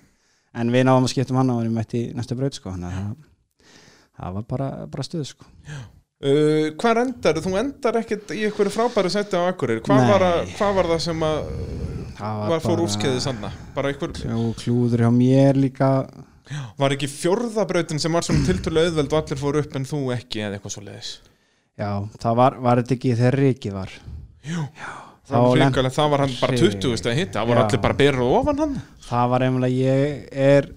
en 0.51 0.75
við 0.75 0.91
náðum 0.91 1.07
að 1.07 1.15
skiptum 1.15 1.39
hann 1.39 1.55
og 1.55 1.63
við 1.63 1.77
mætti 1.79 2.03
í 2.09 2.15
næstu 2.19 2.39
braut 2.43 2.59
sko. 2.59 2.75
Að 2.75 2.89
það, 2.91 3.13
það 4.19 4.41
var 4.41 4.51
bara, 4.51 4.73
bara 4.91 5.07
stuð 5.07 5.31
sko 5.31 5.47
Uh, 6.17 6.73
hvað 6.81 7.03
endar? 7.03 7.41
Þú 7.45 7.55
endar 7.61 7.99
ekkert 8.01 8.31
í 8.33 8.47
einhverju 8.49 8.73
frábæru 8.73 9.13
seti 9.13 9.37
á 9.37 9.45
Akureyri. 9.51 9.83
Hvað 9.85 10.07
var, 10.09 10.25
að, 10.25 10.55
hvað 10.57 10.79
var 10.79 10.91
það 10.95 11.03
sem 11.05 11.27
að 11.29 11.41
það 12.17 12.43
var 12.53 12.65
fór 12.65 12.83
úrskeiðið 12.87 13.23
sanna? 13.27 13.53
Bara 13.77 13.93
einhver, 13.93 14.17
og 14.39 14.57
klúður 14.63 15.05
hjá 15.05 15.11
mér 15.13 15.61
líka. 15.61 15.91
Var 16.81 16.95
ekki 16.97 17.11
fjórðabrautin 17.11 18.01
sem 18.01 18.17
var 18.17 18.25
svona 18.25 18.47
tiltölu 18.47 18.87
auðveld 18.87 19.13
og 19.13 19.19
allir 19.21 19.41
fór 19.41 19.59
upp 19.61 19.77
en 19.77 19.89
þú 19.89 20.05
ekki 20.15 20.45
eða 20.47 20.57
eitthvað 20.57 20.77
svo 20.77 20.85
leiðis 20.87 21.17
já, 21.77 21.91
það 22.23 22.39
var, 22.39 22.57
var 22.65 22.81
þetta 22.81 22.97
ekki 22.97 23.17
þegar 23.19 23.37
Riki 23.41 23.73
var? 23.75 23.93
Jú, 24.47 24.65
Þá 25.27 25.35
það 25.35 25.47
var, 25.51 25.89
það 25.91 26.11
var 26.13 26.23
hann 26.23 26.35
bara 26.39 26.55
Hrik. 26.55 26.77
20 26.79 26.99
steg 27.01 27.17
hitta, 27.19 27.41
það 27.41 27.49
voru 27.51 27.59
Já. 27.59 27.65
allir 27.67 27.81
bara 27.83 27.97
berið 27.99 28.27
ofan 28.31 28.61
hann. 28.63 28.75
Það 29.09 29.31
var 29.33 29.45
einhverja 29.47 29.71
ég 29.75 30.29
er 30.47 30.69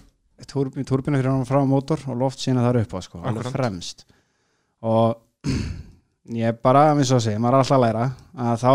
turbinu, 0.49 1.19
fyrir 1.19 1.29
hann 1.29 1.45
frá 1.45 1.59
mótor 1.69 2.01
og 2.09 2.17
loft 2.17 2.41
sína 2.41 2.63
þar 2.65 2.79
upp 2.81 2.95
á 2.97 2.99
sko, 3.05 3.21
alveg 3.29 3.51
fremst. 3.53 4.07
Og 4.81 5.19
ég 6.39 6.57
bara, 6.63 6.89
eins 6.93 7.11
og 7.15 7.21
segja, 7.23 7.39
maður 7.41 7.59
er 7.59 7.63
alltaf 7.63 7.77
að 7.77 7.85
læra 7.85 8.07
að 8.49 8.57
þá 8.63 8.73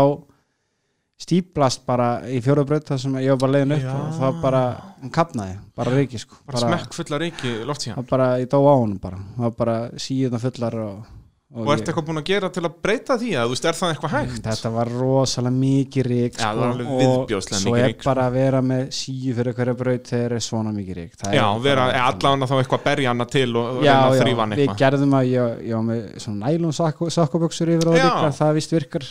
stíplast 1.25 1.85
bara 1.87 2.07
í 2.27 2.41
fjóruðbraut 2.43 2.89
þar 2.89 2.99
sem 2.99 3.13
ég 3.23 3.31
var 3.31 3.39
bara 3.45 3.53
leiðin 3.55 3.75
upp 3.77 3.85
Já. 3.85 3.91
og 3.95 4.15
það 4.19 4.39
bara, 4.43 4.63
hún 4.99 5.13
kapnaði 5.15 5.53
bara 5.79 5.93
reiki 5.95 6.19
sko, 6.19 6.39
bara, 6.43 6.63
smekk 6.65 6.97
fulla 6.97 7.19
reiki 7.21 7.53
loft 7.67 7.85
síðan 7.85 8.01
það 8.01 8.09
bara, 8.09 8.27
ég 8.41 8.49
dó 8.51 8.57
á 8.59 8.73
honum 8.75 8.97
bara. 8.99 9.21
Það 9.37 9.45
var 9.45 9.53
bara 9.61 9.77
síðan 10.05 10.43
fullar 10.43 10.77
og, 10.83 11.13
og 11.55 11.69
ertu 11.71 11.87
eitthvað 11.91 12.05
búin 12.09 12.19
að 12.19 12.25
gera 12.27 12.49
til 12.51 12.63
að 12.67 12.73
breyta 12.83 13.15
því 13.19 13.29
að 13.39 13.45
þú 13.45 13.53
veist, 13.55 13.65
er 13.69 13.77
það 13.79 13.91
eitthvað 13.93 14.13
hægt? 14.15 14.39
Þetta 14.43 14.71
var 14.75 14.89
rosalega 14.91 15.55
mikið 15.55 16.07
rík 16.09 16.35
Já, 16.35 16.41
það 16.43 16.59
var 16.59 16.73
alveg 16.73 16.89
og 16.95 17.45
svo 17.45 17.75
er 17.79 17.93
sko. 17.93 18.07
bara 18.09 18.25
að 18.27 18.35
vera 18.35 18.61
með 18.71 18.81
síu 18.97 19.35
fyrir 19.37 19.55
hverja 19.59 19.75
braut 19.79 20.09
þegar 20.11 20.35
er 20.35 20.43
svona 20.43 20.73
mikið 20.75 20.99
rík 20.99 21.15
Það 21.21 21.29
er 21.31 21.37
Já, 21.39 21.45
vera 21.63 21.85
allan 22.03 22.43
þá 22.45 22.55
eitthvað 22.59 22.83
berja 22.89 23.13
hana 23.13 23.27
til 23.31 23.47
og 23.55 23.69
og 23.75 23.85
Já, 23.85 23.93
reyna 23.93 24.09
að 24.09 24.17
já, 24.17 24.23
þrýfa 24.25 24.43
hann 24.43 24.55
við 24.55 24.63
eitthvað 24.65 24.81
gerðum 24.83 25.15
að 25.19 25.29
ég, 25.31 25.55
ég 25.69 25.79
var 25.79 25.87
með 25.87 26.03
svona 26.25 26.51
nælum 26.51 26.75
sakkoböksur 27.19 27.73
yfir 27.77 27.87
á 27.87 27.93
Já. 27.95 28.03
líka, 28.03 28.33
það 28.41 28.53
vist 28.59 28.75
virkar 28.75 29.07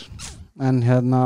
en 0.69 0.83
hérna 0.85 1.23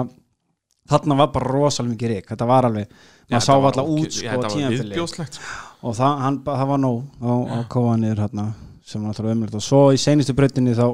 þarna 0.89 1.19
var 1.19 1.33
bara 1.35 1.51
rosalega 1.53 1.93
mikið 1.97 2.13
rík, 2.15 2.31
þetta 2.31 2.47
var 2.49 2.69
alveg 2.69 2.87
Já, 2.89 3.35
maður 3.35 3.45
sá 3.45 3.53
alltaf 3.59 3.91
út 3.93 4.15
já, 4.23 4.31
sko 4.39 4.63
viðbjóðslegt 4.73 5.35
sko. 5.37 5.59
og 5.85 5.99
það, 5.99 6.15
hann, 6.23 6.39
það 6.47 6.65
var 6.71 6.81
nóg 6.81 7.03
á, 7.21 7.31
á 7.45 7.57
kóa 7.69 7.99
niður 7.99 8.23
hérna 8.23 8.47
sem 8.89 9.03
var 9.03 9.11
alltaf 9.13 9.29
umlegt 9.35 9.59
og 9.59 9.61
svo 9.61 9.83
í 9.93 9.99
seinustu 10.01 10.33
brautinni 10.33 10.73
þá 10.73 10.87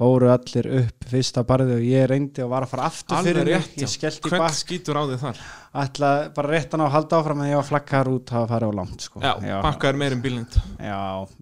fóru 0.00 0.30
allir 0.32 0.66
upp 0.80 1.08
fyrsta 1.10 1.42
barði 1.44 1.74
og 1.76 1.82
ég 1.84 2.06
reyndi 2.08 2.40
og 2.44 2.48
var 2.54 2.64
að 2.64 2.70
fara 2.72 2.86
aftur 2.88 3.18
Alveg 3.18 3.34
fyrir 3.36 3.50
rétt, 3.52 3.74
já. 3.76 3.82
ég 3.84 3.90
skellti 3.92 4.30
Hvern 4.30 4.40
bakk 4.46 4.56
skýtur 4.56 4.96
á 4.96 5.02
þig 5.10 5.18
þar? 5.20 5.40
ætla 5.80 6.08
bara 6.34 6.48
réttan 6.50 6.80
á 6.82 6.84
að 6.88 6.94
halda 6.96 7.18
áfram 7.20 7.42
en 7.44 7.50
ég 7.52 7.58
var 7.60 7.66
flakkar 7.68 8.08
út 8.10 8.30
að 8.34 8.46
fara 8.50 8.66
á 8.66 8.72
langt 8.74 9.04
sko. 9.06 9.20
Já, 9.22 9.34
bakka 9.62 9.90
er 9.92 9.98
meirinn 10.00 10.22
bílind 10.24 10.56
já, 10.82 10.96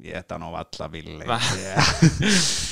ég 0.05 0.19
þetta 0.19 0.39
nú 0.43 0.51
valla 0.53 0.89
bíl 0.93 1.07
Va? 1.31 1.39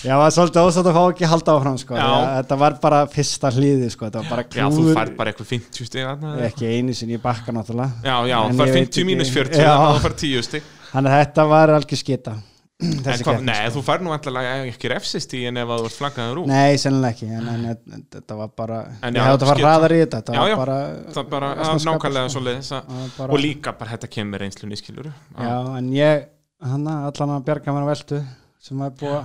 ég 0.04 0.18
var 0.20 0.34
svolítið 0.34 0.66
ósætt 0.68 0.90
að 0.90 0.98
fá 0.98 1.02
ekki 1.12 1.24
að 1.28 1.32
halda 1.32 1.54
áfram 1.56 1.78
sko. 1.80 1.96
Já. 1.96 2.04
Ég- 2.10 2.34
þetta 2.40 2.58
var 2.60 2.76
bara 2.82 3.00
fyrsta 3.14 3.52
hlýði 3.56 3.88
sko. 3.94 4.08
þetta 4.10 4.20
var 4.24 4.28
bara 4.34 4.44
Já, 4.58 4.66
þú 4.74 4.84
fær 4.98 5.14
bara 5.16 5.32
eitthvað 5.32 5.50
50 5.54 5.88
stig 5.88 6.04
þarna. 6.10 6.34
ekki 6.50 6.68
einu 6.74 6.94
sinni 6.98 7.16
í 7.16 7.22
bakka 7.22 7.54
náttúrulega 7.56 8.04
Já, 8.04 8.16
já, 8.28 8.36
það 8.50 8.60
er 8.66 8.68
ég 8.68 8.76
veit 8.76 8.90
50 8.92 9.08
mínus 9.08 9.30
ekki- 9.30 9.38
40 9.38 9.64
Já. 9.64 9.70
þannig 9.70 9.86
að 9.86 9.96
þú 9.96 10.04
fær 10.08 10.18
10 10.26 10.42
stig 10.50 10.68
þannig 10.92 11.14
að 11.16 11.20
þetta 11.24 11.48
var 11.54 11.74
algjör 11.78 12.02
skita 12.04 12.36
En 12.86 13.22
hvað, 13.24 13.38
nei, 13.40 13.54
sko. 13.70 13.78
þú 13.78 13.82
fær 13.86 14.02
nú 14.04 14.12
alltaf 14.12 14.36
ekki 14.68 14.90
refsist 14.92 15.32
í 15.38 15.38
en 15.48 15.56
ef 15.62 15.70
þú 15.70 15.86
ert 15.88 15.96
flaggaður 15.96 16.40
úr 16.42 16.50
Nei, 16.50 16.76
sennilega 16.80 17.14
ekki 17.14 17.28
en, 17.32 17.46
en, 17.48 18.02
þetta 18.12 18.36
var 18.36 18.50
bara 18.58 18.80
En 19.00 19.16
ég 19.16 19.22
já, 19.22 19.24
hefði 19.24 19.36
átt 19.38 19.44
að 19.46 19.50
fara 19.52 19.62
hraðar 19.62 19.94
í 19.96 20.00
þetta 20.02 20.20
þetta 20.20 20.34
Já, 20.36 20.50
já. 20.50 20.56
bara 20.60 20.76
Það 21.16 21.30
bara 21.32 21.52
nákvæmlega 21.56 22.26
sko. 22.26 22.34
svo 22.34 22.42
leiðis 22.44 22.72
Það 22.74 23.32
Og 23.32 23.40
líka 23.40 23.72
bara 23.80 23.94
þetta 23.94 24.10
kemur 24.18 24.44
reynslunni 24.44 24.80
skilur 24.80 25.08
Já, 25.08 25.54
en 25.78 25.88
ég, 25.96 26.26
hann 26.68 26.84
allan 26.92 27.34
að 27.38 27.48
bjarga 27.48 27.76
mér 27.76 27.86
að 27.86 27.92
veltu 27.94 28.20
sem 28.66 28.84
var 28.84 28.92
búið 29.00 29.16
að 29.22 29.24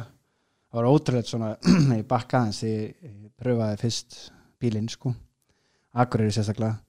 það 0.72 0.80
var 0.80 0.90
ótrúlega 0.94 1.32
svona 1.34 1.52
í 2.00 2.08
bakka 2.08 2.46
hans 2.46 2.64
ég, 2.64 2.96
ég 3.04 3.36
pröfaði 3.42 3.82
fyrst 3.84 4.18
bílinn 4.64 4.88
sko 4.92 5.12
Akureyri 5.92 6.32
sérstaklega 6.32 6.80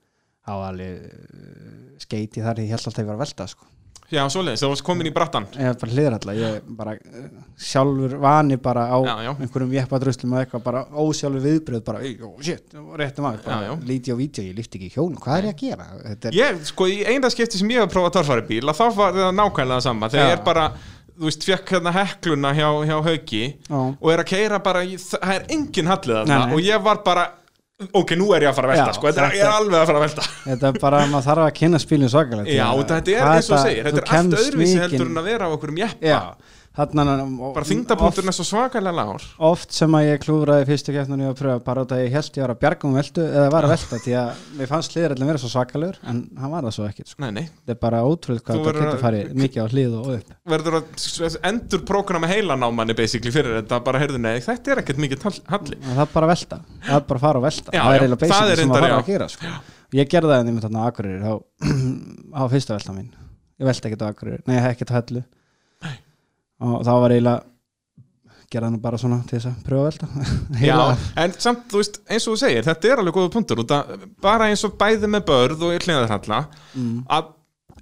á 0.46 0.54
alveg 0.68 1.02
uh, 1.10 1.98
skeiti 2.02 2.42
þar, 2.42 2.62
ég 2.62 2.70
held 2.70 2.82
alltaf 2.86 2.98
að 2.98 3.02
ég 3.02 3.10
var 3.10 3.18
að 3.18 3.24
velta 3.26 3.46
sko 3.50 3.66
Já, 4.12 4.22
svo 4.28 4.42
leiðis, 4.44 4.60
það 4.62 4.72
var 4.74 4.82
komin 4.84 5.08
í 5.08 5.12
brattan 5.14 5.46
ég 5.56 5.70
var 5.70 5.76
bara 5.80 5.92
hliðralla, 5.96 6.34
ég 6.36 6.66
bara 6.78 6.92
uh, 6.98 7.26
sjálfur 7.56 8.16
vani 8.20 8.58
bara 8.60 8.84
á 8.92 8.98
Já, 9.06 9.14
já. 9.24 9.30
einhverjum 9.40 9.72
jeppadruslum 9.78 10.34
og 10.36 10.42
eitthvað 10.42 10.64
bara 10.66 10.82
ósjálfur 11.04 11.44
viðbröð 11.46 11.84
bara, 11.86 12.02
"Ey, 12.04 12.16
ó, 12.20 12.30
shit, 12.44 12.76
réttum 13.00 13.28
að 13.30 13.40
já. 13.48 13.72
líti 13.88 14.12
á 14.12 14.16
vídeo, 14.20 14.44
ég 14.44 14.56
lífti 14.58 14.78
ekki 14.78 14.90
í 14.90 14.94
hjón 14.96 15.16
hvað 15.16 15.38
er 15.38 15.48
ég 15.48 15.54
að 15.54 15.62
gera? 15.64 15.86
Er, 16.04 16.30
Ég, 16.36 16.64
sko, 16.68 16.88
í 16.92 17.02
eina 17.08 17.30
skipti 17.32 17.58
sem 17.58 17.68
ég 17.72 17.80
hef 17.80 17.92
prófað 17.92 18.18
torfæri 18.20 18.46
bíl 18.48 18.68
að 18.68 18.80
þá 18.82 18.86
var 18.96 19.12
það 19.16 19.34
nákvæmlega 19.40 19.80
sama 19.88 20.08
þegar 20.12 20.28
ég 20.28 20.38
er 20.38 20.44
bara, 20.44 20.66
þú 21.16 21.24
veist, 21.28 21.44
fekk 21.44 21.68
hérna 21.76 21.92
hekluna 21.96 22.52
hjá, 22.56 22.68
hjá 22.88 22.96
Hauki 23.08 23.44
og 24.00 24.10
er 24.12 24.18
að 24.24 24.28
keira 24.28 24.58
bara, 24.62 24.84
það 24.84 25.34
er 25.38 25.46
engin 25.48 25.86
hallið 25.86 26.36
og 26.52 26.60
ég 26.60 26.82
var 26.84 27.00
bara 27.04 27.30
ok, 27.92 28.14
nú 28.20 28.30
er 28.36 28.46
ég 28.46 28.50
að 28.52 28.56
fara 28.58 28.68
að 28.68 28.74
velta, 28.76 28.86
Já, 28.92 28.96
sko, 28.98 29.08
þetta 29.10 29.28
ég 29.34 29.44
er 29.44 29.52
alveg 29.56 29.78
að 29.80 29.86
fara 29.90 29.98
að 30.00 30.04
velta. 30.06 30.26
Þetta 30.46 30.70
er 30.70 30.80
bara, 30.82 31.02
maður 31.10 31.26
þarf 31.28 31.44
að 31.46 31.52
kynna 31.58 31.80
spilin 31.82 32.12
svakalegt 32.12 32.52
Já, 32.52 32.66
þetta 32.78 33.14
er 33.16 33.30
eins 33.32 33.50
og 33.50 33.62
segir, 33.62 33.88
þetta 33.88 34.02
er 34.02 34.10
allt 34.18 34.36
öðruvísi 34.40 34.82
heldur 34.82 35.10
en 35.10 35.22
að 35.22 35.30
vera 35.32 35.48
á 35.48 35.50
okkur 35.56 35.74
jeppa. 35.82 36.12
Já, 36.12 36.20
þarna 36.30 36.61
bara 36.72 37.66
þingdapunkturinn 37.68 38.30
er 38.32 38.36
svo 38.36 38.44
svakalega 38.48 38.94
lágur. 38.96 39.24
oft, 39.44 39.74
sem 39.76 39.92
að 39.92 40.06
ég 40.06 40.22
klúraði 40.22 40.64
fyrstu 40.70 40.94
keppnunni 40.94 41.26
og 41.28 41.34
pröfa 41.36 41.60
bara 41.66 41.82
út 41.84 41.92
að 41.92 42.00
ég 42.06 42.14
held 42.16 42.32
ég 42.38 42.42
var 42.46 42.52
að 42.54 42.60
bjarga 42.62 42.88
um 42.88 42.94
veltu 42.96 43.22
eða 43.26 43.50
var 43.52 43.66
að 43.66 43.72
velta 43.74 43.96
því 44.00 44.12
að 44.16 44.28
mér 44.56 44.70
fannst 44.70 44.94
hliðarallin 44.96 45.28
vera 45.28 45.40
svo 45.42 45.50
svakalur 45.52 45.96
en 46.08 46.18
hann 46.40 46.52
var 46.54 46.62
það 46.64 46.74
svo 46.78 46.84
ekkert 46.88 47.08
sko. 47.12 47.20
Þetta 47.28 47.74
er 47.74 47.80
bara 47.82 47.98
ótrúlega 48.08 48.44
hvað 48.46 48.56
þetta 48.62 48.72
getur 48.86 49.02
farið 49.04 49.24
mikið 49.42 49.60
á 49.60 49.66
hlið 49.74 49.92
og 49.98 50.06
upp. 50.16 50.28
Verður 50.54 50.74
að 50.78 50.86
endur 51.52 51.80
prógrama 51.92 52.26
heilan 52.32 52.64
á 52.64 52.68
manni 52.72 52.94
basically 52.96 53.32
fyrir 53.36 53.52
þetta, 53.60 53.76
bara 53.84 54.00
heyrðu 54.00 54.18
nei, 54.24 54.36
þetta 54.40 54.72
er 54.72 54.78
ekkert 54.80 55.00
mikið 55.04 55.18
halli. 55.52 55.76
En 55.76 55.92
það 55.92 56.04
er 56.06 56.12
bara 56.16 56.24
að 56.24 56.32
velta, 56.32 56.56
það 56.88 56.96
er 56.96 57.04
bara 57.12 57.18
að 57.20 57.24
fara 57.26 57.36
og 57.36 57.44
velta. 57.50 57.68
Já, 57.68 57.82
það 57.82 57.92
er 57.92 58.00
eiginlega 58.00 58.24
það 58.24 58.32
basic 58.32 58.48
er 58.48 58.56
sem 58.62 58.72
að 58.72 58.76
fara 58.80 58.96
að 58.96 59.12
gera 59.12 59.28
sko. 59.28 59.44
ég 59.92 60.06
gerði 60.08 60.32
það 60.32 60.40
einmitt 60.48 60.64
þarna 60.64 60.80
á 60.80 60.88
Akureyri 60.88 61.20
og 66.62 66.84
þá 66.86 66.92
var 67.04 67.14
eiginlega 67.16 67.42
gerði 68.52 68.66
það 68.68 68.72
nú 68.74 68.80
bara 68.84 68.98
svona 69.00 69.18
til 69.24 69.38
þess 69.38 69.48
að 69.48 69.60
pröfa 69.64 69.84
velta. 69.86 70.08
Já, 70.68 70.74
en 71.24 71.36
samt, 71.40 71.62
þú 71.72 71.78
veist, 71.80 71.94
eins 72.12 72.26
og 72.28 72.34
þú 72.34 72.40
segir 72.42 72.66
þetta 72.66 72.90
er 72.92 73.00
alveg 73.00 73.14
góða 73.16 73.30
punktur, 73.32 73.62
út 73.64 73.72
að 73.72 73.94
bara 74.26 74.48
eins 74.52 74.64
og 74.68 74.74
bæði 74.80 75.08
með 75.14 75.24
börð 75.30 75.64
og 75.68 75.78
hliðarhalla 75.86 76.42
Mm. 76.76 76.98
að 77.12 77.30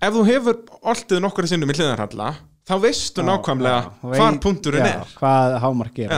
ef 0.03 0.15
þú 0.15 0.23
hefur 0.31 0.57
oltið 0.93 1.21
nokkru 1.23 1.47
sinnum 1.51 1.71
í 1.71 1.75
hliðarhalla 1.79 2.29
þá 2.71 2.73
veistu 2.83 3.23
Já, 3.23 3.27
nákvæmlega 3.33 3.81
já, 3.83 3.91
hvar 4.07 4.31
veit- 4.35 4.41
punkturinn 4.45 4.87
já, 4.87 4.95
er. 5.03 5.13
hvað 5.19 5.59
hámark 5.65 5.99
er. 6.07 6.15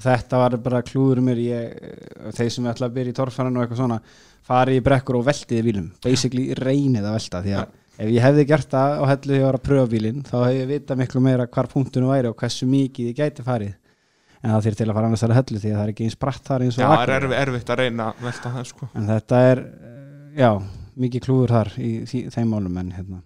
Og 0.00 0.04
þetta 0.06 0.38
var 0.40 0.56
bara 0.64 0.80
klúður 0.82 1.20
mér 1.24 1.40
ég, 1.44 1.74
þeir 2.36 2.50
sem 2.56 2.68
ætla 2.72 2.88
að 2.88 2.94
byrja 2.96 3.12
í 3.12 3.16
torfæran 3.20 3.56
og 3.60 3.64
eitthvað 3.66 3.82
svona 3.82 4.00
fari 4.48 4.78
í 4.80 4.84
brekkur 4.84 5.18
og 5.20 5.26
veltiði 5.28 5.64
bílum 5.68 5.90
basically 6.04 6.54
reynið 6.56 7.04
að 7.04 7.16
velta 7.18 7.42
því 7.44 7.52
að 7.60 7.66
ef 8.00 8.08
ég 8.08 8.24
hefði 8.24 8.46
gert 8.48 8.72
það 8.72 8.96
og 9.02 9.10
heldur 9.10 9.36
ég 9.36 9.46
var 9.46 9.58
að 9.58 9.66
pröfa 9.68 9.90
bílinn 9.92 10.24
þá 10.24 10.36
hefði 10.38 10.58
ég 10.62 10.70
vita 10.70 10.96
miklu 10.98 11.22
meira 11.24 11.46
hvar 11.46 11.68
punktunum 11.70 12.12
væri 12.14 12.30
og 12.30 12.36
hversu 12.40 12.68
mikið 12.70 13.12
ég 13.12 13.20
gæti 13.20 13.46
farið. 13.46 13.76
En 14.40 14.54
það 14.54 14.66
þýr 14.66 14.76
til 14.78 14.86
að 14.88 14.96
fara 14.96 15.08
annars 15.10 15.24
að 15.26 15.34
hellu 15.36 15.60
því 15.60 15.70
að 15.70 15.76
það 15.76 15.82
er 15.84 15.90
ekki 15.92 16.04
eins 16.08 16.20
bratt 16.24 16.46
þar 16.48 16.62
eins 16.64 16.76
og 16.78 16.80
Já, 16.80 16.86
á 16.88 16.92
það 16.92 17.02
er 17.02 17.16
erfi, 17.18 17.34
erfitt 17.42 17.72
að 17.72 17.82
reyna 17.82 18.06
að 18.08 18.22
velta 18.24 18.52
það 18.54 18.68
sko. 18.70 18.88
En 18.96 19.10
þetta 19.10 19.40
er 19.50 19.64
já, 20.40 20.50
mikið 21.04 21.26
klúður 21.26 21.52
þar 21.58 21.72
í 21.76 21.90
því, 22.08 22.22
þeim 22.36 22.54
málum 22.54 22.80
en 22.80 22.94
hérna. 22.96 23.20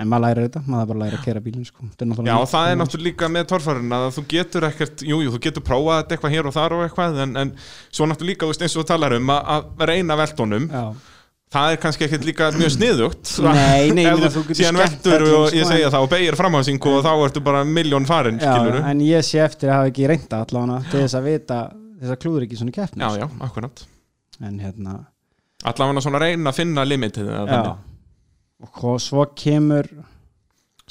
En 0.00 0.08
maður 0.08 0.22
lærir 0.24 0.46
þetta, 0.46 0.62
maður 0.70 0.92
bara 0.92 1.00
læra 1.02 1.18
að 1.18 1.24
kera 1.26 1.42
bílinn 1.44 1.66
sko. 1.66 1.88
Já, 1.90 2.36
og 2.38 2.46
það 2.48 2.70
er 2.70 2.78
náttúrulega 2.78 3.08
líka 3.10 3.28
með 3.34 3.48
torfærin 3.50 3.96
að 3.98 4.06
þú 4.16 4.22
getur 4.30 4.66
ekkert, 4.70 5.02
jú, 5.04 5.18
jú, 5.26 5.32
þú 5.34 5.40
getur 5.48 5.64
prófað 5.66 6.14
eitthvað 6.14 6.36
hér 6.36 6.48
og 6.48 6.54
þar 6.54 6.76
og 6.76 6.84
eitthvað 6.86 7.18
en, 7.26 7.34
en 7.42 7.50
svo 7.90 8.06
náttúrulega 8.08 8.30
líka, 8.30 8.48
eins 8.54 8.76
og 8.78 8.84
þú 8.84 8.86
talar 8.94 9.16
um 9.18 9.32
að, 9.34 9.50
að 9.56 9.84
reyna 9.90 10.16
veltunum, 10.22 10.70
já, 10.70 10.86
það 11.50 11.74
er 11.74 11.80
kannski 11.82 12.06
ekkert 12.06 12.26
líka 12.28 12.48
mjög 12.54 12.72
sniðugt 12.76 13.32
Nei, 13.44 13.90
nei, 13.94 14.04
meina, 14.10 14.30
þú 14.30 14.30
þú 14.36 14.42
getur 14.48 14.68
skemmt 14.70 15.08
og 15.16 15.56
ég 15.56 15.68
segja 15.68 15.92
það 15.92 16.06
og 16.06 16.10
beigir 16.14 16.38
framhásingu 16.38 16.92
og 16.96 17.06
þá 17.06 17.12
ertu 17.26 17.42
bara 17.44 17.62
miljón 17.66 18.06
farin, 18.08 18.38
Já, 18.40 18.52
skilur 18.54 18.80
en 18.90 19.04
ég 19.04 19.26
sé 19.26 19.42
eftir 19.44 19.72
að 19.72 19.80
hafa 19.80 19.92
ekki 19.92 20.10
reynda 20.10 20.42
allavega 20.44 20.82
til 20.90 21.02
þess 21.04 21.18
að 21.18 21.30
vita 21.30 21.60
þess 22.00 22.14
að 22.14 22.20
klúður 22.24 22.46
ekki 22.46 22.60
svona 22.60 22.76
keppni 22.76 23.04
Já, 23.04 23.24
já, 23.24 23.26
akkurat. 23.48 23.86
En 24.40 24.60
hérna 24.62 25.00
Allavega 25.68 26.04
svona 26.06 26.22
reyna 26.22 26.52
að 26.52 26.56
finna 26.62 26.86
limitið 26.86 27.32
eða 27.36 27.58
já. 27.58 27.72
og 28.80 29.02
svo 29.02 29.26
kemur 29.36 29.88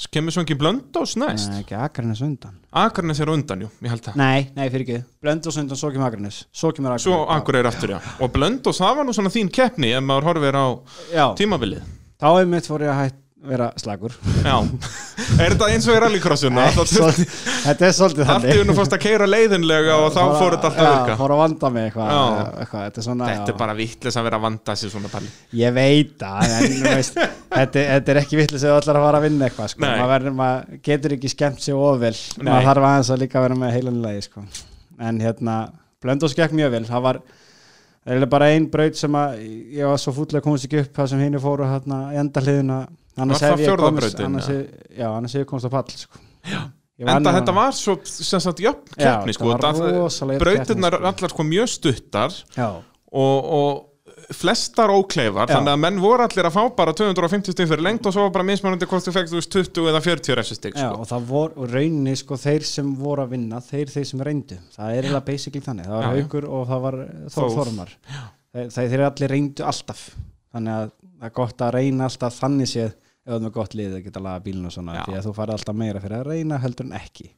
Kemur 0.08 0.32
svo 0.32 0.42
ekki 0.46 0.56
blöndós 0.56 1.12
næst? 1.20 1.50
Nei, 1.52 1.60
ekki 1.60 1.76
Akranes 1.76 2.22
undan. 2.24 2.54
Akarnes 2.72 3.20
er 3.20 3.28
undan, 3.28 3.66
jú, 3.66 3.68
ég 3.84 3.92
held 3.92 4.06
það. 4.06 4.16
Nei, 4.16 4.46
nei, 4.56 4.66
fyrir 4.72 4.86
ekki. 4.86 5.00
Blöndós 5.20 5.58
undan, 5.60 5.76
svo 5.76 5.90
kemur 5.92 6.08
Akranes 6.08 6.38
Svo 6.56 6.70
kemur 6.72 6.94
Akranes 6.94 7.04
Svo 7.04 7.18
Akureyri 7.34 7.68
aftur, 7.68 7.92
já. 7.96 8.00
Og 8.24 8.32
blöndós, 8.32 8.80
það 8.80 8.96
var 9.00 9.08
nú 9.08 9.14
svona 9.16 9.32
þín 9.34 9.50
keppni 9.52 9.92
ef 9.92 10.06
maður 10.06 10.30
horfir 10.30 10.56
á 10.56 10.66
Já, 11.12 11.26
tímabilið. 11.36 11.84
Þá 12.20 12.28
er 12.32 12.48
mitt 12.54 12.70
fór 12.70 12.86
ég 12.86 12.94
að 12.94 13.02
hætt 13.04 13.20
vera 13.48 13.70
slagur. 13.80 14.12
Já, 14.44 14.56
er 15.40 15.54
þetta 15.54 15.68
eins 15.72 15.86
og 15.88 15.94
í 15.96 16.00
rallycrossuna? 16.04 16.64
Þetta 16.76 17.86
er 17.88 17.94
svolítið 17.96 18.32
Allt 18.34 18.48
í 18.52 18.56
unnu 18.60 18.74
fórst 18.76 18.92
að 18.96 19.00
keira 19.04 19.28
leiðinlega 19.30 19.96
og 20.04 20.10
þá 20.12 20.20
Fór 20.36 20.56
þetta 20.56 20.68
alltaf 20.68 20.80
að 20.80 20.88
Já, 20.90 20.92
virka? 20.98 21.16
fór 21.22 21.34
að 21.34 21.40
vanda 21.40 21.70
mig 21.72 21.86
eitthvað, 21.88 22.10
Já. 22.12 22.20
eitthvað 22.64 22.84
Þetta 22.86 23.00
er 23.02 23.06
svona 23.08 23.30
Þetta 23.30 23.54
er 23.54 23.58
bara 23.62 23.76
vittlis 23.80 24.18
að 24.20 24.26
vera 24.28 24.40
að 24.40 24.44
vanda 24.46 24.76
sér 24.82 24.92
svona 24.94 25.12
palli. 25.14 25.32
Ég 25.60 25.74
veit 25.80 26.14
það, 26.20 26.54
en 26.60 26.86
veist, 26.90 27.20
þetta, 27.58 27.84
þetta 27.94 28.14
er 28.14 28.22
ekki 28.24 28.40
vittlis 28.42 28.66
að 28.68 28.76
allar 28.78 29.00
að 29.00 29.06
fara 29.08 29.20
að 29.22 29.26
vinna 29.28 29.48
eitthvað 29.48 29.72
sko. 29.74 29.84
Maður, 29.88 30.30
maður 30.42 30.80
getur 30.90 31.16
ekki 31.16 31.32
skemmt 31.32 31.64
sig 31.64 31.76
ofvel 31.80 32.14
maður 32.44 32.68
þarf 32.70 32.88
aðeins 32.92 33.12
að 33.16 33.22
líka 33.24 33.44
vera 33.46 33.60
með 33.64 33.76
heilanlegi 33.78 34.26
sko. 34.28 34.44
en 35.00 35.20
hérna, 35.24 35.58
Blöndós 36.00 36.32
gekk 36.36 36.52
mjög 36.56 36.70
vel. 36.76 36.86
Það 36.88 37.02
var 37.08 37.18
það 38.06 38.16
er 38.22 38.26
bara 38.32 38.48
ein 38.54 38.66
braut 38.72 38.96
sem 38.96 39.12
að 39.20 39.38
ég 39.76 39.86
var 39.90 40.00
svo 40.00 40.12
fútlega 40.16 40.42
komast 40.46 40.64
ekki 40.68 40.80
upp 40.84 40.92
það 40.96 41.08
sem 41.12 41.20
hinn 41.24 41.38
fóru 41.42 41.66
hérna 41.68 41.98
í 42.14 42.20
endahliðina. 42.22 42.78
Annars 43.20 43.40
hef 43.44 43.60
ég 43.60 43.76
komist 43.76 44.20
annars 44.24 44.46
hef- 44.48 44.98
já, 44.98 45.08
annars 45.16 45.32
hef 45.36 45.42
ég 45.44 45.48
komast 45.50 45.68
á 45.68 45.70
pall 45.74 45.96
sko. 45.96 46.18
Enda 47.00 47.32
þetta 47.32 47.52
var 47.56 47.72
svo, 47.72 47.94
sem 48.04 48.40
sagt, 48.44 48.58
jöfn 48.60 48.96
keppni, 48.96 49.32
sko. 49.32 49.44
Brautirnar 50.40 50.92
keppni, 50.92 51.00
sko. 51.00 51.12
allar 51.12 51.32
sko 51.32 51.46
mjög 51.48 51.68
stuttar 51.72 52.34
já, 52.56 52.66
og, 53.12 53.44
og 53.60 53.86
flestar 54.34 54.92
ókleifar 54.94 55.48
Já. 55.48 55.56
þannig 55.56 55.72
að 55.72 55.80
menn 55.84 56.00
voru 56.02 56.24
allir 56.24 56.48
að 56.48 56.54
fá 56.54 56.62
bara 56.76 56.94
250 56.96 57.54
stig 57.56 57.68
fyrir 57.70 57.84
lengt 57.84 58.06
og 58.06 58.14
svo 58.14 58.26
var 58.26 58.34
bara 58.36 58.46
mismunandi 58.46 58.88
hvort 58.90 59.06
þú 59.08 59.14
þú 59.16 59.38
veist 59.38 59.56
20 59.56 59.90
eða 59.90 60.02
40 60.04 60.38
refsistig 60.38 60.76
Já, 60.76 60.86
sko. 60.86 61.02
og 61.02 61.10
það 61.10 61.28
voru, 61.30 61.68
rauninni 61.70 62.16
sko, 62.18 62.38
þeir 62.40 62.66
sem 62.68 62.94
voru 62.98 63.24
að 63.26 63.34
vinna, 63.36 63.60
þeir 63.64 63.92
þeir 63.94 64.08
sem 64.12 64.24
reyndu 64.30 64.58
það 64.76 64.94
er 64.94 65.00
eiginlega 65.08 65.26
basically 65.26 65.64
þannig, 65.66 65.90
það 65.90 65.98
var 65.98 66.06
Já. 66.06 66.10
Haukur 66.20 66.48
og 66.48 66.66
það 66.70 66.84
var. 66.86 66.98
Þormar 67.36 67.94
þeir, 68.54 68.72
þeir, 68.76 69.06
allir 69.10 69.34
reyndu 69.34 69.66
alltaf 69.66 70.06
þannig 70.50 70.76
að 70.76 70.88
það 71.20 71.28
er 71.28 71.36
gott 71.40 71.66
að 71.66 71.74
reyna 71.76 72.08
alltaf 72.08 72.40
þannig 72.40 72.70
séð 72.70 72.96
er 73.30 73.44
með 73.44 73.52
gott 73.54 73.76
lið 73.76 73.98
að 73.98 74.06
geta 74.06 74.22
laga 74.24 74.42
bílun 74.44 74.70
og 74.70 74.74
svona 74.74 74.96
Já. 74.96 75.04
því 75.06 75.18
að 75.18 75.26
þú 75.28 75.34
farið 75.36 75.56
alltaf 75.58 75.78
meira 75.78 76.02
fyrir 76.02 76.22
að 76.22 76.32
reyna 76.32 76.58
heldur 76.62 76.88
en 76.88 76.96
ekki 76.98 77.28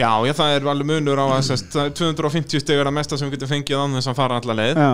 Já, 0.00 0.08
já, 0.24 0.32
það 0.32 0.54
er 0.54 0.66
alveg 0.72 0.88
munur 0.88 1.20
á 1.20 1.26
að 1.28 1.42
sest, 1.50 1.66
það 1.74 1.88
er 1.90 1.94
250 2.00 2.62
stig 2.62 2.80
er 2.80 2.88
að 2.88 2.94
mesta 2.96 3.18
sem 3.20 3.28
við 3.28 3.36
getum 3.36 3.50
fengið 3.50 3.82
án 3.82 3.96
þess 3.98 4.08
að 4.08 4.18
fara 4.18 4.38
alla 4.40 4.56
leið 4.56 4.80
Já, 4.80 4.92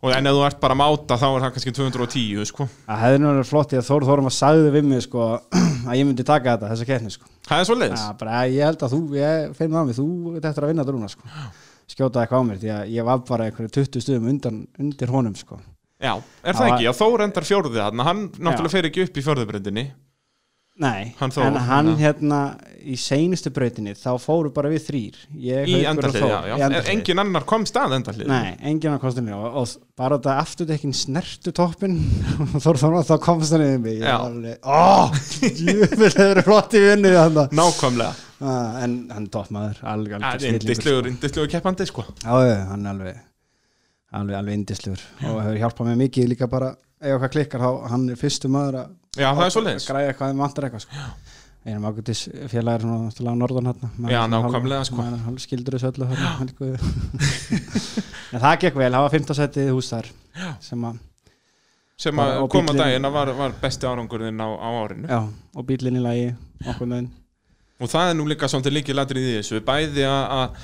og 0.00 0.12
en 0.16 0.26
ef 0.30 0.32
þú 0.36 0.44
ert 0.46 0.60
bara 0.62 0.74
að 0.76 0.80
máta 0.80 1.16
þá 1.20 1.26
er 1.28 1.42
það 1.44 1.52
kannski 1.56 1.72
210 1.76 2.44
sko. 2.48 2.66
það 2.86 3.02
hefði 3.04 3.24
verið 3.26 3.48
flott 3.50 3.72
í 3.74 3.78
að 3.80 3.88
Þór 3.90 4.06
Þormar 4.08 4.34
sagði 4.36 4.70
við 4.76 4.86
mig 4.90 5.02
sko, 5.04 5.26
að 5.90 5.98
ég 5.98 6.06
myndi 6.08 6.24
taka 6.24 6.54
þetta, 6.56 6.70
þessa 6.72 6.88
keppni 6.88 7.12
sko. 7.16 7.28
Það 7.50 7.60
er 7.64 7.68
svo 7.68 7.76
leiðis 7.80 8.04
Já, 8.06 8.12
bara 8.20 8.42
ég 8.48 8.64
held 8.70 8.84
að 8.86 8.94
þú, 8.94 9.00
ég 9.18 9.52
fein 9.58 9.70
með 9.74 9.80
á 9.80 9.84
mig 9.90 9.98
þú 9.98 10.06
ert 10.38 10.48
eftir 10.50 10.64
að 10.66 10.72
vinna 10.72 10.86
drúna 10.88 11.10
sko. 11.12 11.34
skjóta 11.90 12.22
eitthvað 12.22 12.40
á 12.40 12.48
mér 12.48 12.60
því 12.62 12.70
að 12.76 12.92
ég 12.94 13.08
var 13.10 13.22
bara 13.28 13.48
einhverju 13.50 13.72
20 13.76 14.04
stuðum 14.06 14.28
undan, 14.32 14.60
undir 14.78 15.10
honum 15.10 15.34
sko. 15.36 15.58
Já, 16.00 16.14
er 16.16 16.54
Það 16.54 16.56
það 16.56 16.64
var- 16.64 16.76
ekki? 16.78 16.86
Já, 16.86 16.92
þó 16.96 17.06
rendar 17.20 17.44
fjórðið 17.50 18.02
hann 18.06 18.22
náttúrulega 18.40 18.70
fer 18.72 18.86
ekki 18.88 19.04
upp 19.04 19.18
í 19.20 19.24
fjórðubrindinni 19.26 19.84
Nei, 20.80 21.10
Hann 21.18 21.32
Þór, 21.34 21.44
en 21.44 21.56
hann 21.68 21.88
hérna. 21.98 22.00
hérna 22.00 22.38
í 22.80 22.94
seinustu 22.96 23.50
brautinni 23.52 23.92
þá 23.98 24.14
fóru 24.22 24.48
bara 24.56 24.70
við 24.72 24.86
þrýr 24.86 25.18
Ég, 25.36 25.66
í 25.68 25.74
og 25.76 25.90
endalið, 25.90 26.24
endalið. 26.54 26.88
engin 26.94 27.20
annar 27.20 27.44
kom 27.48 27.66
stað 27.68 27.98
endalið 27.98 28.30
Nei, 28.30 28.54
enginn 28.70 28.96
á 28.96 29.02
kostinni 29.02 29.34
og, 29.36 29.44
og 29.60 29.74
bara 30.00 30.16
þetta 30.16 30.36
afturdekkin 30.40 30.94
snertu 30.96 31.52
toppin 31.52 31.98
og 32.56 32.64
þá 32.64 33.16
komst 33.20 33.52
hann 33.52 33.66
yfir 33.66 33.82
mig. 33.84 34.00
Ó, 34.64 35.12
jöfnvel 35.44 36.08
hefur 36.08 36.16
verið 36.16 36.46
flott 36.48 36.76
í 36.80 36.84
vinnu 36.86 37.14
nákvæmlega, 37.60 38.12
Ah, 38.40 38.78
en 38.80 38.94
hann 39.12 39.26
toppmaður, 39.28 39.82
alveg 39.84 40.14
indislegur 40.48 41.10
indislegur 41.10 41.50
keppandi 41.52 41.84
sko. 41.90 42.06
Já, 42.24 42.38
hann 42.70 42.86
er 42.86 42.94
alveg 42.94 43.18
alveg, 44.16 44.36
alveg 44.38 44.56
indislegur. 44.56 45.02
Og 45.28 45.42
hefur 45.44 45.58
hjálpað 45.60 45.90
mér 45.90 45.98
mikið 46.06 46.30
líka 46.32 46.48
bara 46.48 46.70
ef 46.72 47.12
eitthvað 47.12 47.34
klikkar 47.34 47.66
hann 47.92 48.08
er 48.12 48.18
fyrstu 48.20 48.48
maður 48.52 48.80
að 48.80 48.96
já, 49.18 49.28
það 49.34 49.44
er 49.46 49.54
svoleiðis. 49.56 49.86
græða 49.90 50.10
eitthvað 50.12 50.34
um 50.34 50.42
vantar 50.44 50.66
eitthvað 50.68 50.84
sko. 50.86 50.94
einum 51.66 51.86
ágætis 51.90 52.20
félagar 52.48 52.80
svona 52.84 52.98
náttúrulega 53.10 53.34
á 53.36 53.40
norðan 53.42 53.68
hérna 53.70 54.10
Já, 54.14 54.20
nákvæmlega, 54.32 54.84
sko. 54.88 55.02
hann 55.26 55.38
skildur 55.42 55.76
þessu 55.76 55.90
öllu 55.90 56.06
en 58.32 58.40
það 58.40 58.58
gekk 58.64 58.76
vel, 58.80 58.92
það 58.94 59.04
var 59.04 59.14
15 59.16 59.38
setið 59.40 59.70
hús 59.74 59.90
þar 59.92 60.10
sem 60.64 60.84
að, 60.88 61.00
sem 62.00 62.22
að 62.22 62.36
og 62.44 62.50
kom 62.52 62.64
á 62.64 62.72
bíllinn- 62.72 62.84
daginn 62.84 63.08
að 63.10 63.16
var, 63.18 63.32
var 63.42 63.56
besti 63.60 63.88
árangurinn 63.90 64.40
á, 64.40 64.48
á 64.56 64.68
árinu. 64.84 65.06
Já, 65.10 65.20
og 65.56 65.66
bílinn 65.68 65.98
í 66.00 66.04
lagi 66.04 66.28
okkur 66.70 66.88
með 66.94 67.10
og 67.80 67.88
það 67.88 68.10
er 68.12 68.16
nú 68.18 68.26
líka 68.28 68.48
svolítið 68.52 68.74
líki 68.76 68.92
ladrið 68.96 69.26
í 69.30 69.36
þessu 69.40 69.60
bæði 69.64 70.04
að 70.06 70.56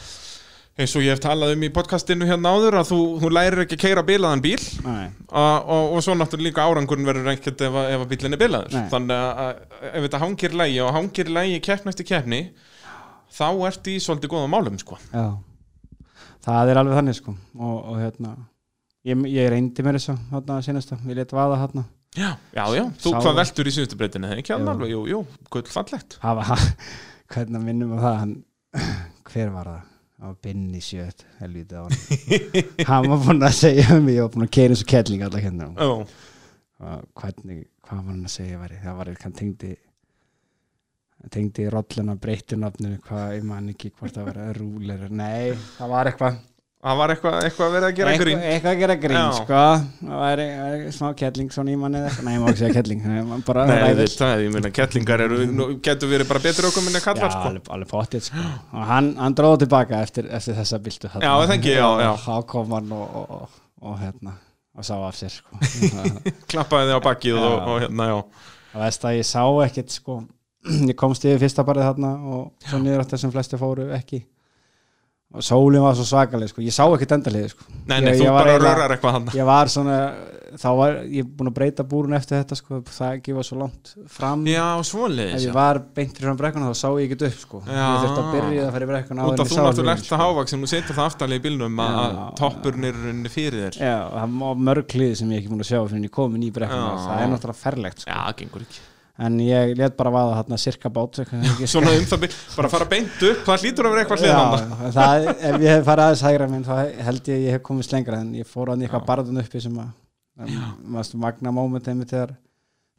eins 0.77 0.93
og 0.99 1.05
ég 1.07 1.15
hef 1.15 1.21
talað 1.25 1.55
um 1.57 1.63
í 1.65 1.71
podcastinu 1.73 2.27
hérna 2.29 2.51
áður 2.53 2.75
að 2.83 2.91
þú, 2.91 2.99
þú 3.23 3.31
lærir 3.33 3.63
ekki 3.65 3.79
að 3.79 3.83
keira 3.87 4.03
bilaðan 4.05 4.43
bíl. 4.45 4.61
Nei, 4.85 5.07
og, 5.31 5.71
og, 5.73 5.95
svo 6.05 6.13
náttúrulega 6.19 6.51
líka 6.51 6.67
árangurinn 6.69 7.09
verður 7.09 7.31
ekkert 7.33 7.63
ef, 7.65 7.79
að- 7.81 7.91
ef 7.95 8.05
að 8.05 8.11
bílinn 8.13 8.37
er 8.37 8.43
bilaður. 8.43 8.75
Nei. 8.77 8.89
þannig 8.93 9.23
að, 9.23 9.63
ef 9.93 10.05
þetta 10.07 10.21
hangir 10.25 10.57
lægi 10.61 10.83
og 10.85 10.93
hangir 10.99 11.31
lægi 11.33 11.63
keppn 11.65 11.93
eftir 11.95 12.09
keppni 12.11 12.41
þá 13.37 13.47
ert 13.71 13.89
í 13.89 13.97
svolítið 14.05 14.35
góða 14.37 14.53
málum 14.53 14.77
sko. 14.83 14.99
já. 15.15 15.27
Það 16.47 16.69
er 16.71 16.79
alveg 16.83 16.95
þannig 17.01 17.17
sko. 17.19 17.33
Og, 17.59 17.79
og 17.91 17.97
hérna 18.05 18.37
ég, 19.09 19.25
ég 19.33 19.49
reyndi 19.51 19.83
mér 19.83 19.97
þessu 19.99 20.15
hérna 20.31 20.61
senasta, 20.63 21.01
ég 21.09 21.17
let 21.19 21.33
vaða 21.35 21.57
hérna 21.65 21.83
já, 22.17 22.29
já, 22.55 22.63
já, 22.77 22.85
þú 23.03 23.11
Sá- 23.17 23.19
hvað 23.25 23.41
veltur 23.41 23.67
í 23.67 23.73
síðustu 23.75 23.99
breytinu? 23.99 24.29
Ekki 24.37 24.53
Jú. 24.55 24.61
alveg, 24.71 24.93
jú, 24.93 25.01
jú, 25.11 25.25
gull 25.51 25.67
fallegt 25.73 26.17
hafa, 26.23 26.55
hvernig 27.35 27.65
minnum 27.67 27.97
á 27.97 27.99
það 28.05 28.17
hann, 28.23 28.37
hver 29.33 29.51
var 29.57 29.73
það 29.73 29.83
það 30.17 30.29
var 30.29 30.37
Binni 30.47 30.81
sjöt 30.85 31.25
helvítið 31.41 31.77
á 31.77 31.85
hann 32.91 33.11
var 33.13 33.21
búinn 33.25 33.47
að 33.47 33.59
segja 33.59 33.89
um 33.97 34.07
mig 34.07 34.17
ég 34.17 34.25
var 34.25 34.33
búinn 34.35 34.49
að 34.49 34.55
keira 34.57 34.77
eins 34.77 34.85
og 34.85 34.91
kettling 34.93 35.27
alla 35.27 35.43
hérna. 35.45 35.69
Og 35.87 36.17
hvernig, 37.21 37.67
hvað 37.85 38.01
var 38.01 38.13
hann 38.15 38.25
að 38.25 38.35
segja 38.37 38.61
væri? 38.63 38.81
Það 38.83 38.99
var 39.01 39.11
eitthvað 39.13 39.29
hann 39.29 39.39
tengdi 39.41 39.73
hann 41.17 41.33
tengdi 41.37 41.69
rolluna 41.73 42.17
breytti 42.21 42.59
nafninu 42.61 43.01
hvað, 43.07 43.31
ég 43.39 43.47
man 43.49 43.73
ekki 43.73 43.93
hvort 43.97 44.17
það 44.17 44.29
var 44.31 44.59
rúler, 44.61 45.07
nei, 45.11 45.57
það 45.79 45.93
var 45.95 46.11
eitthvað 46.11 46.41
það 46.87 46.99
var 47.01 47.13
eitthvað, 47.13 47.37
eitthvað 47.47 47.73
verið 47.75 47.87
að 47.89 47.97
gera 47.99 48.13
eitthvað, 48.13 48.29
grín 48.29 48.45
eitthvað 48.47 48.73
að 48.73 48.81
gera 48.83 48.97
grín, 49.03 49.17
Já. 49.19 49.39
sko 49.41 49.61
það 50.07 50.21
var 50.21 50.43
smá 50.97 51.07
kettling 51.21 51.53
svona 51.55 51.73
í 51.73 51.79
manni 51.81 51.99
eða 52.01 52.11
eitthvað. 52.11 52.27
nei, 52.29 52.35
ég 52.37 52.43
má 52.45 52.49
ekki 52.53 52.63
segja 52.63 52.77
kettling, 52.77 53.03
nei, 53.11 53.19
man 53.27 53.45
bara 53.47 53.67
Nei, 53.67 53.77
ræður. 53.83 54.13
það, 54.21 54.45
ég 54.45 54.55
meina, 54.55 54.73
kettlingar 54.79 55.25
eru, 55.27 55.41
nú, 55.51 55.69
getur 55.89 56.13
verið 56.13 56.31
bara 56.31 56.45
betur 56.47 56.69
okkur 56.71 56.87
minni 56.87 57.01
Já, 57.03 57.07
kallar, 57.09 57.35
sko. 57.35 57.51
alveg, 57.51 57.71
alveg 57.77 57.91
pottið 57.91 58.27
sko. 58.29 58.45
og 58.73 58.87
hann, 58.93 59.13
hann 59.19 59.39
dróði 59.41 59.65
tilbaka 59.65 60.03
eftir, 60.07 60.31
eftir 60.31 60.59
þessa 60.61 60.81
byltu 60.87 61.11
Já, 61.11 61.33
það 61.35 61.55
ekki, 61.59 61.75
já, 61.75 61.89
já. 62.07 62.11
þá 62.23 62.35
kom 62.55 62.77
hann 62.79 62.95
og, 62.95 63.19
og, 63.23 63.35
og, 63.41 63.59
og 63.91 63.99
hérna 64.05 64.37
og 64.77 64.85
sá 64.85 64.95
af 65.01 65.17
sér 65.17 65.33
sko. 65.33 65.57
Klappaði 66.53 66.91
þið 66.91 66.99
á 67.01 67.07
bakkið 67.07 67.39
og, 67.41 67.55
og 67.57 67.79
hérna, 67.81 68.09
já. 68.13 68.17
veist 68.77 69.07
að 69.09 69.19
ég 69.19 69.27
sá 69.27 69.43
ekkert 69.65 69.95
sko. 69.95 70.21
ég 70.91 70.97
komst 70.99 71.25
yfir 71.25 71.41
fyrsta 71.41 71.65
barið 71.67 71.87
þarna 71.91 72.11
og 72.27 72.69
svo 72.69 72.81
niður 72.83 73.05
átt 73.05 73.15
sem 73.19 73.33
flesti 73.33 73.59
fóru 73.61 73.89
ekki 73.97 74.25
og 75.35 75.43
sólinn 75.45 75.83
var 75.83 75.97
svo 75.99 76.07
svakaleg 76.07 76.49
sko. 76.53 76.63
ég 76.63 76.75
sá 76.75 76.85
ekkert 76.87 77.17
endalið 77.19 77.51
sko. 77.53 77.65
Nei, 77.87 78.01
nei, 78.01 78.13
Ég- 78.13 78.21
þú 78.21 78.25
ég 78.29 78.37
bara 78.39 78.59
rörar 78.59 78.95
eitthvað 78.97 79.13
hann. 79.13 79.27
ég 79.35 79.45
var 79.45 79.67
svona 79.73 79.99
þá 80.57 80.69
var 80.79 80.93
ég 81.13 81.27
búin 81.37 81.51
að 81.51 81.55
breyta 81.59 81.85
búrun 81.85 82.15
eftir 82.17 82.39
þetta 82.39 82.57
sko. 82.57 82.79
það 82.87 83.19
ekki 83.19 83.35
var 83.37 83.45
svo 83.45 83.59
langt 83.61 83.91
fram 84.09 84.45
Já, 84.47 84.65
ef 84.79 84.87
svoleiðis, 84.89 85.45
ég 85.47 85.53
var 85.53 85.81
beint 85.97 86.15
fyrir 86.17 86.31
fram 86.31 86.39
brekkuna 86.41 86.71
þá 86.71 86.79
sá 86.81 86.89
ég 86.97 87.11
ekkert 87.11 87.27
upp 87.29 87.39
sko. 87.43 87.63
Já. 87.67 87.77
ég 87.77 88.07
þurfti 88.07 88.23
að 88.23 88.33
byrja 88.37 88.65
að 88.67 88.73
fara 88.77 88.87
í 88.87 88.91
brekkuna 88.93 89.27
Út 89.27 89.37
ég 89.43 89.51
þú 89.51 89.61
náttúrulega 89.67 89.99
ert 89.99 90.13
að 90.17 90.23
hávak 90.25 90.49
sem 90.49 90.63
þú 90.63 90.69
setur 90.73 90.97
það 90.97 91.11
aftalið 91.11 91.37
í 91.37 91.45
bílnum 91.47 91.81
að 91.87 92.85
er 92.87 92.99
rauninni 93.03 93.33
fyrir 93.37 93.65
þér. 93.67 93.81
Já, 93.83 93.97
það 94.17 94.37
var 94.41 94.61
mörg 94.71 94.87
hlið 94.97 95.17
sem 95.17 95.31
ég 95.31 95.43
ekki 95.43 95.53
búin 95.53 95.65
að 95.67 95.71
sjá 95.73 95.81
fyrir 95.85 95.97
en 96.01 96.09
ég 96.09 96.15
komin 96.17 96.43
í 96.47 96.53
brekkuna 96.53 96.93
það 97.05 97.25
er 97.27 97.33
náttúrulega 97.35 97.63
ferlegt 97.67 98.01
sko. 98.07 98.11
Já, 98.11 98.33
gengur 98.41 98.63
ekki. 98.65 98.81
En 99.19 99.37
ég 99.41 99.73
let 99.79 99.95
bara 99.97 100.13
vaða 100.13 100.35
þarna 100.41 100.59
cirka 100.61 100.91
bát 100.93 101.21
ekki, 101.23 101.69
Svona 101.73 101.95
um 101.97 102.05
það 102.11 102.27
bara 102.57 102.71
fara 102.73 102.89
beint 102.91 103.23
upp, 103.31 103.45
það 103.47 103.63
hlýtur 103.65 103.89
að 103.89 103.95
vera 103.95 104.05
eitthvað 104.05 104.25
hliðan. 104.25 104.67
ef 105.51 105.61
ég 105.65 105.71
hef 105.73 105.87
farið 105.89 106.05
aðeins 106.07 106.25
hægra 106.27 106.49
minn 106.53 106.67
þá 106.67 106.75
held 107.09 107.31
ég 107.33 107.39
að 107.39 107.47
ég 107.47 107.57
hef 107.57 107.65
komist 107.71 107.95
lengra 107.97 108.21
en 108.21 108.35
ég 108.37 108.51
fór 108.51 108.73
hann 108.73 108.83
í 108.83 108.89
eitthvað 108.89 109.07
barðun 109.09 109.41
uppi 109.41 109.63
sem 109.65 109.79
að 109.81 109.95
maður 110.85 111.21
magna 111.23 111.55
móment 111.57 111.89
einmitt 111.89 112.13
þegar 112.13 112.35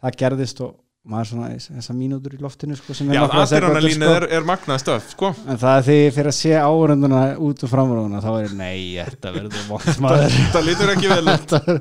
það 0.02 0.20
gerðist 0.24 0.62
og 0.66 0.74
maður 1.08 1.28
svona 1.30 1.48
þessar 1.64 1.96
mínútur 1.98 2.34
í 2.36 2.40
loftinu 2.44 2.76
sko, 2.78 2.94
sem 2.98 3.10
er 3.12 3.18
Já, 3.18 3.22
aðdýranalínu 3.28 4.08
er, 4.12 4.26
er 4.38 4.46
magnað 4.48 4.82
stöf, 4.84 5.06
sko. 5.14 5.30
en 5.48 5.60
það 5.62 5.78
er 5.80 5.86
því 5.88 5.96
fyrir 6.18 6.30
að 6.32 6.36
sé 6.38 6.52
áhörunduna 6.60 7.22
út 7.48 7.64
og 7.64 7.72
framrúna 7.72 8.22
þá 8.24 8.30
er 8.42 8.56
nei, 8.60 8.80
þetta 9.00 9.32
verður 9.38 9.66
vond 9.70 10.02
maður 10.04 10.36
Það 10.58 10.66
lítur 10.68 10.92
ekki 10.94 11.12
vel. 11.12 11.24
Þetta 11.28 11.78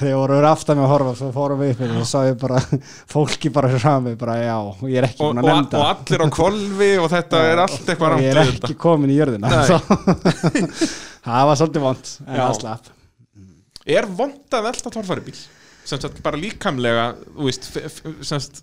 þegar 0.00 0.18
voru 0.20 0.40
aftan 0.50 0.80
með 0.80 0.86
að 0.88 0.92
horfa 0.94 1.14
svo 1.20 1.30
fórum 1.38 1.62
við 1.62 1.74
upp 1.86 1.96
og 2.00 2.08
sá 2.10 2.18
ég 2.28 2.38
bara 2.42 2.62
fólki 3.14 3.52
bara 3.54 3.72
frami, 3.78 4.14
bara 4.20 4.36
já, 4.42 4.56
og 4.58 4.82
ég 4.90 4.98
er 5.02 5.08
ekki 5.10 5.22
Og, 5.22 5.30
búin 5.32 5.42
og, 5.42 5.48
að 5.48 5.60
nefnda 5.60 5.80
og 5.80 5.88
allir 5.94 6.24
á 6.24 6.28
kvolfi 6.38 6.90
og 7.04 7.08
þetta 7.14 7.44
er 7.52 7.64
allt 7.64 7.80
eitthvað 7.94 8.06
og 8.08 8.14
rámt 8.16 8.26
ég 8.26 8.34
er 8.34 8.42
ekki 8.44 8.58
þetta. 8.58 8.78
komin 8.86 9.14
í 9.14 9.18
jörðina 9.20 9.52
það 11.24 11.46
var 11.48 11.58
svolítið 11.60 11.84
vond 11.86 12.12
en 12.26 12.38
það 12.42 12.56
slapp 12.60 12.92
Er 13.84 14.06
vond 14.08 14.54
að 14.56 14.62
velta 14.64 14.90
torfæri 14.94 15.20
bíl? 15.26 15.36
Sagt, 15.84 16.20
bara 16.24 16.40
líkamlega, 16.40 17.06
þú 17.34 17.48
veist, 17.48 17.66
sagt, 18.24 18.62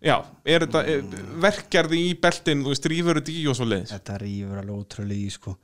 já, 0.00 0.14
er 0.48 0.64
þetta, 0.64 0.84
er, 0.88 1.02
verkjarði 1.44 1.98
í 2.08 2.14
beltin, 2.22 2.62
þú 2.64 2.72
veist, 2.72 2.88
rýfur 2.92 3.20
þetta 3.20 3.34
í 3.34 3.42
og 3.52 3.58
svo 3.58 3.66
leiðis. 3.68 3.92
þetta 3.92 4.16
rýfur 4.22 4.62
alveg 4.62 4.78
ótrúlega 4.78 5.26
í 5.26 5.34
sko. 5.34 5.56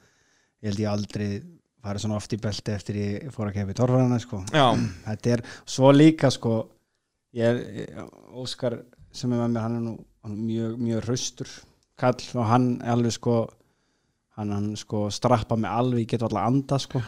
ég 0.58 0.68
held 0.72 0.82
ég 0.82 0.90
aldrei 0.92 1.28
farið 1.86 2.04
svona 2.04 2.18
oft 2.18 2.34
í 2.34 2.40
belti 2.42 2.74
eftir 2.74 2.98
ég 2.98 3.30
fór 3.32 3.48
að 3.48 3.60
kepa 3.60 3.72
í 3.72 3.78
torfarana 3.78 4.18
sko. 4.20 4.42
Þetta 5.06 5.34
er 5.36 5.44
svo 5.64 5.92
líka 5.94 6.30
sko, 6.34 6.54
ég 7.38 7.62
er 7.86 8.06
Óskar 8.36 8.80
sem 9.14 9.32
er 9.32 9.40
með 9.40 9.54
mér 9.54 9.64
hann 9.64 9.78
er 9.78 9.84
nú 9.86 9.94
hann 10.24 10.34
er 10.34 10.42
mjög, 10.44 10.74
mjög 10.82 11.06
hraustur 11.06 11.52
kall 11.98 12.20
og 12.34 12.44
hann 12.50 12.68
er 12.82 12.92
alveg 12.94 13.14
sko 13.16 13.36
hann, 14.38 14.52
hann 14.52 14.68
sko 14.78 15.06
strappa 15.14 15.56
mig 15.58 15.70
alveg 15.70 16.04
ég 16.04 16.12
get 16.12 16.24
alltaf 16.26 16.44
anda 16.46 16.78
sko 16.82 17.02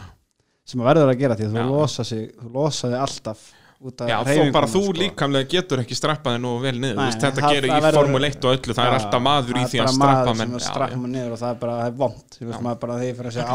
sem 0.65 0.81
að 0.81 0.89
verður 0.91 1.11
að 1.13 1.21
gera 1.21 1.37
því 1.37 1.47
að 1.47 1.55
þú 1.55 1.61
Já. 1.61 1.69
losa 1.69 2.05
sig 2.07 2.23
þú 2.39 2.51
losa 2.55 2.89
þig 2.91 3.01
alltaf 3.01 3.43
já, 3.81 4.17
þó 4.27 4.51
bara 4.53 4.67
þú 4.69 4.81
sko. 4.85 4.93
líkamlega 5.01 5.47
getur 5.55 5.79
ekki 5.81 5.95
strappaði 5.97 6.37
nú 6.43 6.51
vel 6.61 6.77
niður, 6.77 6.95
Nei, 6.95 7.01
þú 7.01 7.05
veist, 7.09 7.21
þetta 7.25 7.41
það- 7.41 7.53
gerir 7.55 7.69
það 7.71 7.77
í 7.77 7.79
verður- 7.85 7.99
Formule 8.01 8.27
1 8.31 8.45
og 8.45 8.49
öllu, 8.57 8.73
það 8.77 8.85
er 8.85 8.91
Já, 8.91 8.95
alltaf 9.01 9.21
maður 9.25 9.51
í 9.51 9.53
það 9.61 9.69
því 9.71 9.77
er 9.77 9.81
að 9.81 9.85
bara 9.85 9.95
strappa 9.97 10.21
maður 10.21 10.37
menn. 10.37 10.47
sem 10.47 10.51
að 10.51 10.55
Já, 10.61 10.65
strappa 10.71 10.91
já. 10.91 10.95
mig 11.01 11.09
niður 11.15 11.31
og 11.31 11.37
það 11.41 11.51
er 11.51 11.57
bara, 11.63 11.73
það 11.81 11.87
er 11.87 11.93
vond 12.01 12.27
þú 12.37 12.43
veist 12.51 12.61
maður 12.67 12.79
bara 12.85 12.95
þegar 13.01 13.15
fyrir 13.17 13.29
að 13.31 13.35
segja 13.37 13.49
á 13.51 13.53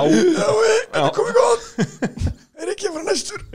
Já. 0.97 1.05
komið 1.17 1.35
gott 1.41 1.65
er 2.57 2.67
ekki 2.73 2.87
að 2.87 2.93
fara 2.97 3.07
næstur 3.07 3.41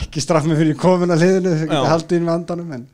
ekki 0.00 0.20
straff 0.22 0.46
mig 0.48 0.58
fyrir 0.60 0.76
komin 0.80 1.12
að 1.14 1.22
liðinu 1.24 1.52
það 1.56 1.62
geti 1.70 1.90
haldið 1.92 2.18
inn 2.20 2.26
með 2.28 2.34
andanum 2.38 2.72
en, 2.76 2.84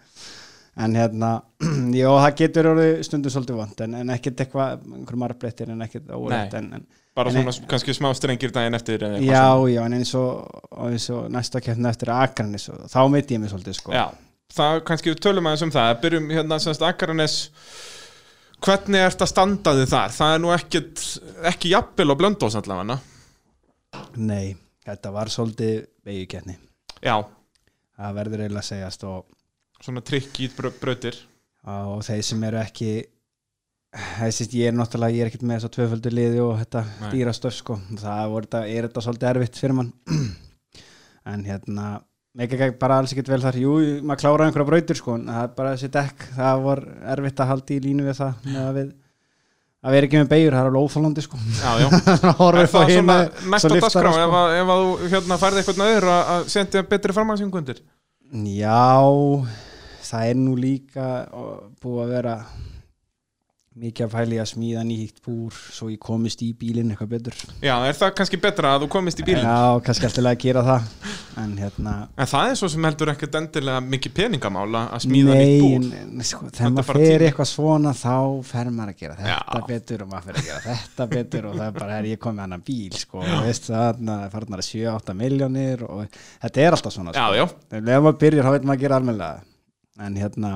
en 0.87 0.97
hérna, 1.01 1.31
já 2.01 2.09
það 2.12 2.37
getur 2.43 2.68
orðið 2.72 2.93
stundum 3.09 3.35
svolítið 3.35 3.59
vond 3.61 3.83
en, 3.87 3.93
en 4.03 4.14
ekkert 4.16 4.43
eitthvað, 4.45 4.68
einhverjum 4.93 5.27
arbrettir 5.29 5.72
en 5.74 5.85
ekkert 5.87 6.07
órætt 6.16 6.55
en, 6.61 6.66
en 6.79 6.85
Bara 7.17 7.31
En- 7.33 7.37
svona 7.47 7.69
kannski 7.71 7.95
smá 7.97 8.11
strengir 8.14 8.53
daginn 8.53 8.75
eftir 8.77 9.01
já, 9.01 9.41
svona. 9.49 9.71
já, 9.73 9.83
en 9.87 9.93
eins 9.97 10.14
og, 10.14 10.61
og 10.71 10.91
eins 10.93 11.07
og 11.11 11.31
næsta 11.33 11.61
keppna 11.64 11.89
eftir 11.95 12.11
og 12.75 12.87
þá 12.93 12.99
mitt 13.11 13.31
ég 13.33 13.41
mig 13.41 13.51
svolítið 13.51 13.79
sko. 13.79 13.93
Já, 13.97 14.11
það 14.53 14.81
kannski 14.85 15.14
við 15.14 15.21
tölum 15.25 15.49
aðeins 15.49 15.64
um 15.64 15.73
það. 15.73 15.95
Byrjum 16.03 16.29
hérna 16.31 16.59
semst 16.61 16.83
Akaranes 16.85 17.39
Hvernig 18.67 19.03
ert 19.05 19.21
að 19.21 19.29
standa 19.29 19.73
þið 19.77 19.91
þar? 19.93 20.12
Það 20.17 20.35
er 20.35 20.39
nú 20.41 20.53
ekkit, 20.55 21.03
ekki 21.53 21.73
jafnvel 21.75 22.12
og 22.14 22.21
blöndós 22.23 22.57
allavega 22.57 22.99
nei, 24.17 24.57
þetta 24.85 25.12
var 25.12 25.29
svolítið 25.33 25.87
vegjuketni 26.05 26.57
Já, 27.05 27.17
það 27.97 28.14
verður 28.17 28.43
eiginlega 28.45 28.62
að 28.64 28.69
segjast 28.71 29.05
og 29.09 29.27
svona 29.85 30.03
trikk 30.05 30.41
í 30.41 30.49
brö 30.57 30.71
brautir. 30.81 31.17
og 31.67 32.03
þeir 32.07 32.23
sem 32.25 32.45
eru 32.49 32.61
ekki 32.62 32.91
þessi, 34.19 34.49
ég 34.61 34.71
er 34.71 34.77
náttúrulega, 34.77 35.17
ég 35.17 35.25
er 35.25 35.31
ekkert 35.31 35.47
með 35.47 35.59
þess 35.59 35.69
að 35.69 35.77
tvöföldu 35.77 36.13
liði 36.13 36.43
og 36.45 36.59
þetta 36.63 36.83
Nei. 37.03 37.09
dýrastöf 37.15 37.57
sko, 37.57 37.79
það 38.01 38.35
þetta, 38.37 38.67
er 38.69 38.89
þetta 38.89 39.05
svolítið 39.07 39.31
erfitt 39.33 39.63
fyrir 39.63 39.79
mann? 39.81 39.95
En 41.27 41.41
hérna 41.43 41.87
ekki 42.39 42.59
ekki 42.61 42.77
bara 42.79 43.01
alls 43.01 43.11
ekkert 43.11 43.33
vel 43.33 43.41
þar. 43.43 43.57
Jú, 43.59 43.73
maður 44.07 44.21
kláraði 44.21 44.51
einhverja 44.51 44.69
brautir 44.69 44.99
sko. 44.99 45.17
En 45.19 45.25
það 45.27 45.41
er 45.43 45.57
bara 45.57 45.73
þessi 45.75 45.89
dekk, 45.97 46.27
það 46.37 46.61
var 46.67 46.83
erfitt 47.17 47.43
að 47.43 47.51
halda 47.51 47.75
í 47.75 47.79
línu 47.83 48.07
við 48.07 48.19
það 48.21 48.47
með 48.47 48.61
að 48.63 48.77
við 48.77 48.93
að 49.87 49.95
vera 49.95 50.09
ekki 50.09 50.21
með 50.21 50.31
beigur, 50.33 50.55
það 50.57 50.61
er 50.61 50.69
alveg 50.71 50.87
óþálandi 50.87 51.25
sko. 51.25 51.41
Já, 51.61 51.69
já. 51.79 51.89
Það 52.23 52.41
Er 52.47 52.57
upp 52.63 52.73
á 52.75 52.77
það 52.77 52.89
hina 52.91 53.17
svona 53.17 53.51
næsta 53.53 53.71
dagskrá 53.77 54.11
ef, 54.11 54.37
að, 54.41 54.55
ef 54.57 54.73
að 54.75 54.81
þú 54.83 55.11
hérna 55.13 55.39
færði 55.43 55.61
eitthvað 55.61 55.83
nöður 55.83 56.07
að, 56.11 56.23
að 56.33 56.49
sendja 56.55 56.83
betri 56.91 57.15
framhansingundir? 57.15 57.83
Já, 58.57 58.87
það 60.09 60.33
er 60.33 60.41
nú 60.41 60.57
líka 60.59 61.11
búið 61.85 62.03
að 62.03 62.14
vera 62.17 62.35
mikið 63.77 64.07
að 64.07 64.13
fæli 64.17 64.39
að 64.41 64.49
smíða 64.55 64.83
nýtt 64.89 65.19
búr 65.27 65.53
svo 65.77 65.91
ég 65.93 66.01
komist 66.01 66.41
í 66.45 66.49
bílinn 66.57 66.95
eitthvað 66.95 67.11
betur. 67.13 67.37
Já, 67.61 67.75
er 67.85 67.99
það 67.99 68.15
kannski 68.17 68.39
betra 68.41 68.71
að 68.77 68.87
þú 68.87 68.89
komist 68.95 69.21
í 69.21 69.27
bílinn? 69.27 69.45
Já, 69.45 69.81
kannski 69.85 70.09
alltaf 70.09 70.29
að 70.31 70.39
gera 70.47 70.63
það. 70.65 70.91
En 71.37 71.51
hérna 71.61 71.93
En 72.17 72.29
það 72.31 72.51
er 72.51 72.55
svo 72.57 72.69
sem 72.73 72.87
heldur 72.89 73.11
ekkert 73.13 73.35
endilega 73.37 73.81
mikið 73.85 74.13
peningamála 74.17 74.81
að 74.97 75.03
smíða 75.05 75.35
nýtt 75.37 75.51
Nei, 75.51 75.59
búr. 75.61 75.99
en, 75.99 76.23
sko, 76.25 76.47
þegar 76.57 76.71
maður 76.73 77.01
fer 77.03 77.25
eitthvað 77.27 77.51
svona 77.51 77.93
þá 77.99 78.15
fer 78.49 78.71
maður 78.73 78.93
að 78.95 79.03
gera 79.03 79.17
þetta 79.19 79.59
Já. 79.61 79.67
betur 79.69 80.05
og 80.07 80.09
maður 80.15 80.25
fer 80.31 80.39
að 80.41 80.47
gera 80.49 80.63
þetta 80.71 81.07
betur 81.13 81.49
og 81.51 81.59
það 81.59 81.67
er 81.67 81.75
bara, 81.77 81.99
er 82.01 82.09
ég 82.09 82.23
komið 82.25 82.47
annan 82.47 82.65
bíl 82.71 82.97
sko, 82.97 83.21
og 83.21 83.45
veist 83.45 83.69
það, 83.69 84.01
það 84.09 84.25
farnar 84.37 84.63
að 84.65 84.71
7-8 84.71 85.17
miljónir 85.21 85.85
og 85.91 86.17
þetta 86.47 86.65
er 86.65 86.79
alltaf 86.79 86.97
svona 86.97 87.13
Já, 87.13 87.27
sko. 87.27 87.37
já, 87.37 87.45
ef 87.77 87.85
maður 88.09 88.19
byrjar 88.25 88.49
þá 88.49 88.55
veit 88.57 88.65
maður 88.71 88.79
að 88.81 88.87
gera 88.87 89.01
almennilega. 89.03 89.45
En 90.07 90.17
hérna 90.17 90.55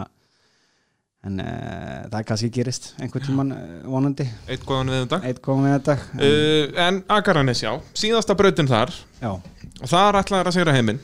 en 1.29 1.43
uh, 1.43 2.07
það 2.09 2.23
kannski 2.31 2.49
gerist 2.55 2.91
einhvern 3.01 3.27
tíman 3.27 3.53
uh, 3.53 3.65
vonandi. 3.93 4.25
Eitt 4.49 4.65
góðan 4.69 4.93
við 4.95 5.17
eitt 5.19 5.43
góðum 5.45 5.67
við 5.69 5.75
þetta 5.77 5.97
en, 5.99 6.23
uh, 6.25 6.81
En 6.87 7.03
Akaranes, 7.13 7.61
já, 7.65 7.75
síðasta 7.99 8.37
brautin 8.39 8.71
þar. 8.71 8.95
Já, 9.21 9.35
og 9.37 9.91
þar 9.91 10.23
ætlaði 10.23 10.49
að 10.49 10.57
segra 10.57 10.77
heiminn. 10.79 11.03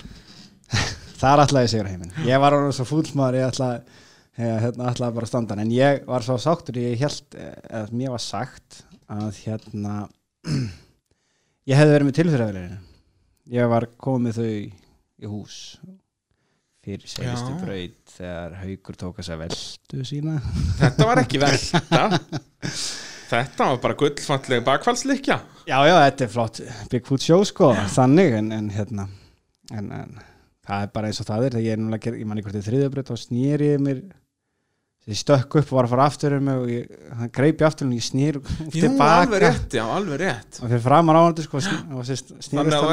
Þar 1.17 1.47
ætlaði 1.47 1.65
ég 1.65 1.73
sigur 1.73 1.87
heiminn. 1.89 2.11
Ég 2.29 2.41
var 2.43 2.53
orðið 2.53 2.75
svo 2.77 2.85
fúll 2.91 3.07
maður 3.17 3.39
ég 3.39 3.47
ætlaði 3.49 4.03
hérna, 4.37 4.91
ætlaði 4.91 5.17
bara 5.17 5.25
að 5.25 5.31
standa 5.31 5.57
en 5.63 5.71
ég 5.73 6.03
var 6.09 6.25
svo 6.27 6.37
sáttur 6.41 6.77
ég 6.81 7.01
held 7.01 7.37
að 7.73 7.95
mér 7.97 8.13
var 8.13 8.21
sagt 8.21 8.83
að 9.09 9.39
hérna 9.47 9.95
ég 11.71 11.79
hefði 11.79 11.95
verið 11.95 12.09
með 12.09 12.19
tilfyrirafélaginu 12.19 12.81
ég 13.57 13.71
var 13.73 13.89
komið 14.03 14.41
þau 14.41 14.51
í 14.51 15.31
hús 15.31 15.57
fyrir 16.87 17.11
segistu 17.11 17.51
Já. 17.51 17.59
braut 17.65 18.15
þegar 18.17 18.57
haugur 18.63 18.99
tók 19.03 19.19
þess 19.21 19.35
að 19.35 19.43
veldu 19.45 20.07
sína. 20.07 20.39
Þetta 20.79 21.11
var 21.11 21.23
ekki 21.25 21.43
velta. 21.43 22.07
Þetta 23.27 23.71
var 23.73 23.79
bara 23.83 23.97
gullfalleg 23.99 24.65
bakfallslikja 24.67 25.41
Já, 25.67 25.79
já, 25.83 25.97
þetta 25.99 26.27
er 26.27 26.31
flott 26.31 26.61
Bigfoot 26.93 27.25
show 27.27 27.43
sko, 27.49 27.73
þannig 27.91 28.37
en, 28.39 28.53
en 28.55 28.69
hérna 28.71 29.09
en, 29.75 29.89
en 29.91 30.13
það 30.67 30.85
er 30.85 30.93
bara 30.95 31.11
eins 31.11 31.19
og 31.23 31.27
það 31.27 31.49
er 31.49 31.57
ég 31.65 31.75
er 31.75 31.83
núna 31.83 31.99
ég 31.99 32.23
manni 32.23 32.45
hvort 32.47 32.55
þið 32.55 32.69
þriðabröð 32.69 33.11
þá 33.11 33.25
snýri 33.25 33.73
ég 33.73 33.83
mér 33.83 34.05
ég 35.07 35.15
stökk 35.21 35.55
upp 35.61 35.69
og 35.71 35.77
var 35.79 35.87
að 35.87 35.93
fara 35.93 36.05
aftur 36.11 36.35
um 36.35 36.49
og 36.51 36.71
ég, 36.71 36.87
hann 37.15 37.29
greip 37.35 37.61
ég 37.63 37.67
aftur 37.69 37.87
og 37.87 37.93
ég 37.95 38.03
snýr 38.03 38.39
tilbaka 38.75 39.39
rétt, 39.39 39.77
já, 39.79 39.85
alveg 39.87 40.19
rétt. 40.19 40.59
Og 40.59 40.71
fyrir 40.73 40.83
framar 40.83 41.19
sko 41.45 41.61
sn- 41.63 41.93
og 41.95 42.07
sérst 42.09 42.33
Þannig 42.43 42.73
að 42.75 42.89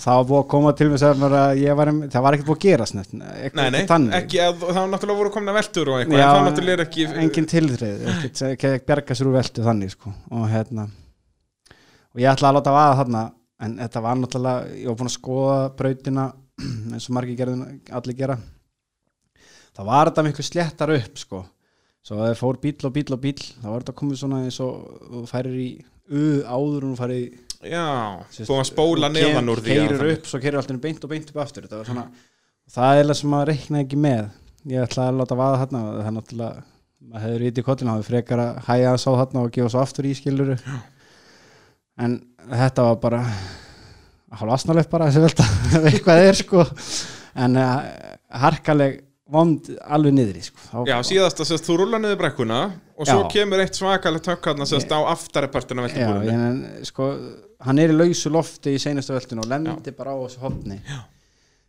það 0.00 0.20
var 0.20 0.28
búið 0.30 0.40
að 0.40 0.46
koma 0.54 0.72
til 0.78 0.88
mig 0.92 1.02
ég 1.60 1.76
var, 1.76 1.90
það 2.14 2.24
var 2.24 2.36
ekkert 2.38 2.48
búið 2.48 2.56
að 2.56 2.64
gera 2.64 2.86
snett 2.88 3.12
Nei, 3.12 3.66
nei, 3.74 3.82
ekki, 4.20 4.40
að, 4.40 4.62
það 4.62 4.78
var 4.80 4.88
náttúrulega 4.94 5.20
voru 5.20 5.32
komin 5.34 5.52
að 5.52 5.58
veltur 5.60 5.90
og 5.92 5.98
eitthvað, 6.00 6.80
ekki 6.86 7.06
engin 7.26 7.50
ekkert 8.14 8.42
ekki 8.54 8.70
að 8.70 8.78
berga 8.88 9.18
sér 9.18 9.28
úr 9.28 9.36
veltu 9.36 9.66
þannig 9.66 9.92
sko. 9.92 10.14
Og 10.32 10.46
hérna 10.48 10.86
og 12.10 12.22
ég 12.22 12.30
ætla 12.32 12.50
að 12.50 12.56
láta 12.56 12.72
vaða 12.74 12.96
þarna 13.02 13.26
en 13.60 13.76
þetta 13.84 14.02
var 14.06 14.16
náttúrulega, 14.22 14.72
ég 14.80 14.88
var 14.88 14.98
búin 15.02 15.10
að 15.12 15.14
skoða 15.18 15.58
brautina 15.76 16.24
eins 16.94 17.10
og 17.10 17.14
margir 17.18 17.38
gerðin 17.38 17.66
allir 18.00 18.18
gera 18.18 18.38
það 19.76 19.90
var 19.90 20.10
þetta 20.10 20.24
miklu 20.26 20.46
sléttar 20.46 20.94
upp 20.96 21.20
sko. 21.20 21.44
Svo 22.00 22.16
að 22.16 22.30
það 22.30 22.40
fór 22.40 22.58
bíl 22.62 22.74
og 22.88 22.94
bíl 22.96 23.06
og 23.12 23.22
bíl 23.22 23.36
þá 23.38 23.68
var 23.68 23.82
þetta 23.82 23.96
komið 24.00 24.20
svona 24.22 24.42
eins 24.46 24.58
og 24.64 24.74
þú 25.04 25.22
færir 25.28 25.56
í 25.60 25.68
u 26.10 26.26
áður 26.48 26.86
og 26.86 26.92
þú 26.92 26.98
færir 27.02 27.16
í 27.20 27.28
Já, 27.60 27.84
búin 28.48 28.62
að 28.62 28.68
spóla 28.70 29.10
neðan 29.12 29.50
úr 29.52 29.60
því 29.60 29.74
keirir 29.76 30.02
upp, 30.14 30.28
svo 30.30 30.38
keirir 30.40 30.56
alltaf 30.62 30.78
beint 30.80 31.02
og 31.04 31.10
beint 31.12 31.26
upp 31.28 31.40
aftur. 31.42 31.66
Var 31.68 31.84
svona, 31.84 32.06
það 32.72 33.00
er 33.00 33.10
það 33.10 33.18
sem 33.18 33.34
maður 33.34 33.50
reiknaði 33.52 33.84
ekki 33.84 33.98
með. 34.00 34.30
Ég 34.70 34.86
ætla 34.86 35.08
að 35.10 35.18
láta 35.18 35.36
vaða 35.36 35.58
og 35.66 35.74
það 35.74 36.06
er 36.06 36.14
náttúrulega, 36.16 36.62
maður 37.10 37.26
hefur 37.26 37.44
í 37.44 37.64
kollinu 37.66 37.92
það 37.92 38.00
er 38.00 38.08
frekar 38.08 38.42
að 38.46 38.62
hæja 38.70 38.94
sá 38.96 39.10
þarna 39.10 39.44
og 39.44 39.52
gefa 39.52 39.72
svo 39.74 39.82
aftur 39.84 40.08
í 40.08 40.14
skiluru 40.16 40.56
en 42.00 42.16
þetta 42.48 42.86
var 42.88 42.98
bara 43.02 43.20
hálf 44.40 44.54
asnalegt 44.56 44.90
bara 44.92 45.08
þessi 45.10 45.24
velta 45.24 45.46
eitthvað 45.90 46.24
er 46.30 46.40
sko. 46.40 46.64
En 47.40 47.60
uh, 47.60 47.76
harkaleg 48.40 49.00
vond 49.30 49.68
alveg 49.86 50.14
niðri 50.16 50.42
sko. 50.42 50.58
Þá- 50.70 50.88
Já, 50.90 50.96
síðast 51.06 51.40
að 51.44 51.62
þú 51.66 51.76
rúla 51.80 52.00
niður 52.02 52.18
brekkuna 52.22 52.58
og 52.96 53.06
svo 53.06 53.20
Já. 53.22 53.28
kemur 53.36 53.62
eitt 53.62 53.78
svakalegt 53.78 54.26
hökkarna 54.30 54.66
sérst 54.68 54.90
á 54.90 54.98
aftaripartina 55.12 55.84
Já, 55.84 55.88
veltibúrinu 55.88 56.48
en, 56.50 56.84
sko, 56.88 57.08
hann 57.60 57.78
er 57.78 57.94
í 57.94 57.96
lausu 57.96 58.32
lofti 58.34 58.74
í 58.74 58.82
seinustu 58.82 59.14
veltinu 59.14 59.44
og 59.44 59.50
lendir 59.52 59.94
bara 59.96 60.12
á 60.12 60.18
þessu 60.26 60.42
hopni 60.44 60.80
Já. 60.82 61.00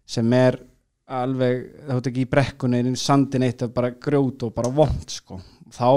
sem 0.06 0.34
er 0.34 0.60
alveg, 1.12 1.66
það 1.88 1.96
hótt 1.98 2.08
ekki 2.12 2.24
í 2.26 2.30
brekkunni 2.32 2.80
en 2.88 2.96
sandin 3.00 3.44
eitt 3.44 3.62
er 3.66 3.72
bara 3.76 3.92
grjót 3.92 4.44
og 4.48 4.54
bara 4.56 4.70
vond 4.72 5.10
sko. 5.12 5.42
þá 5.72 5.88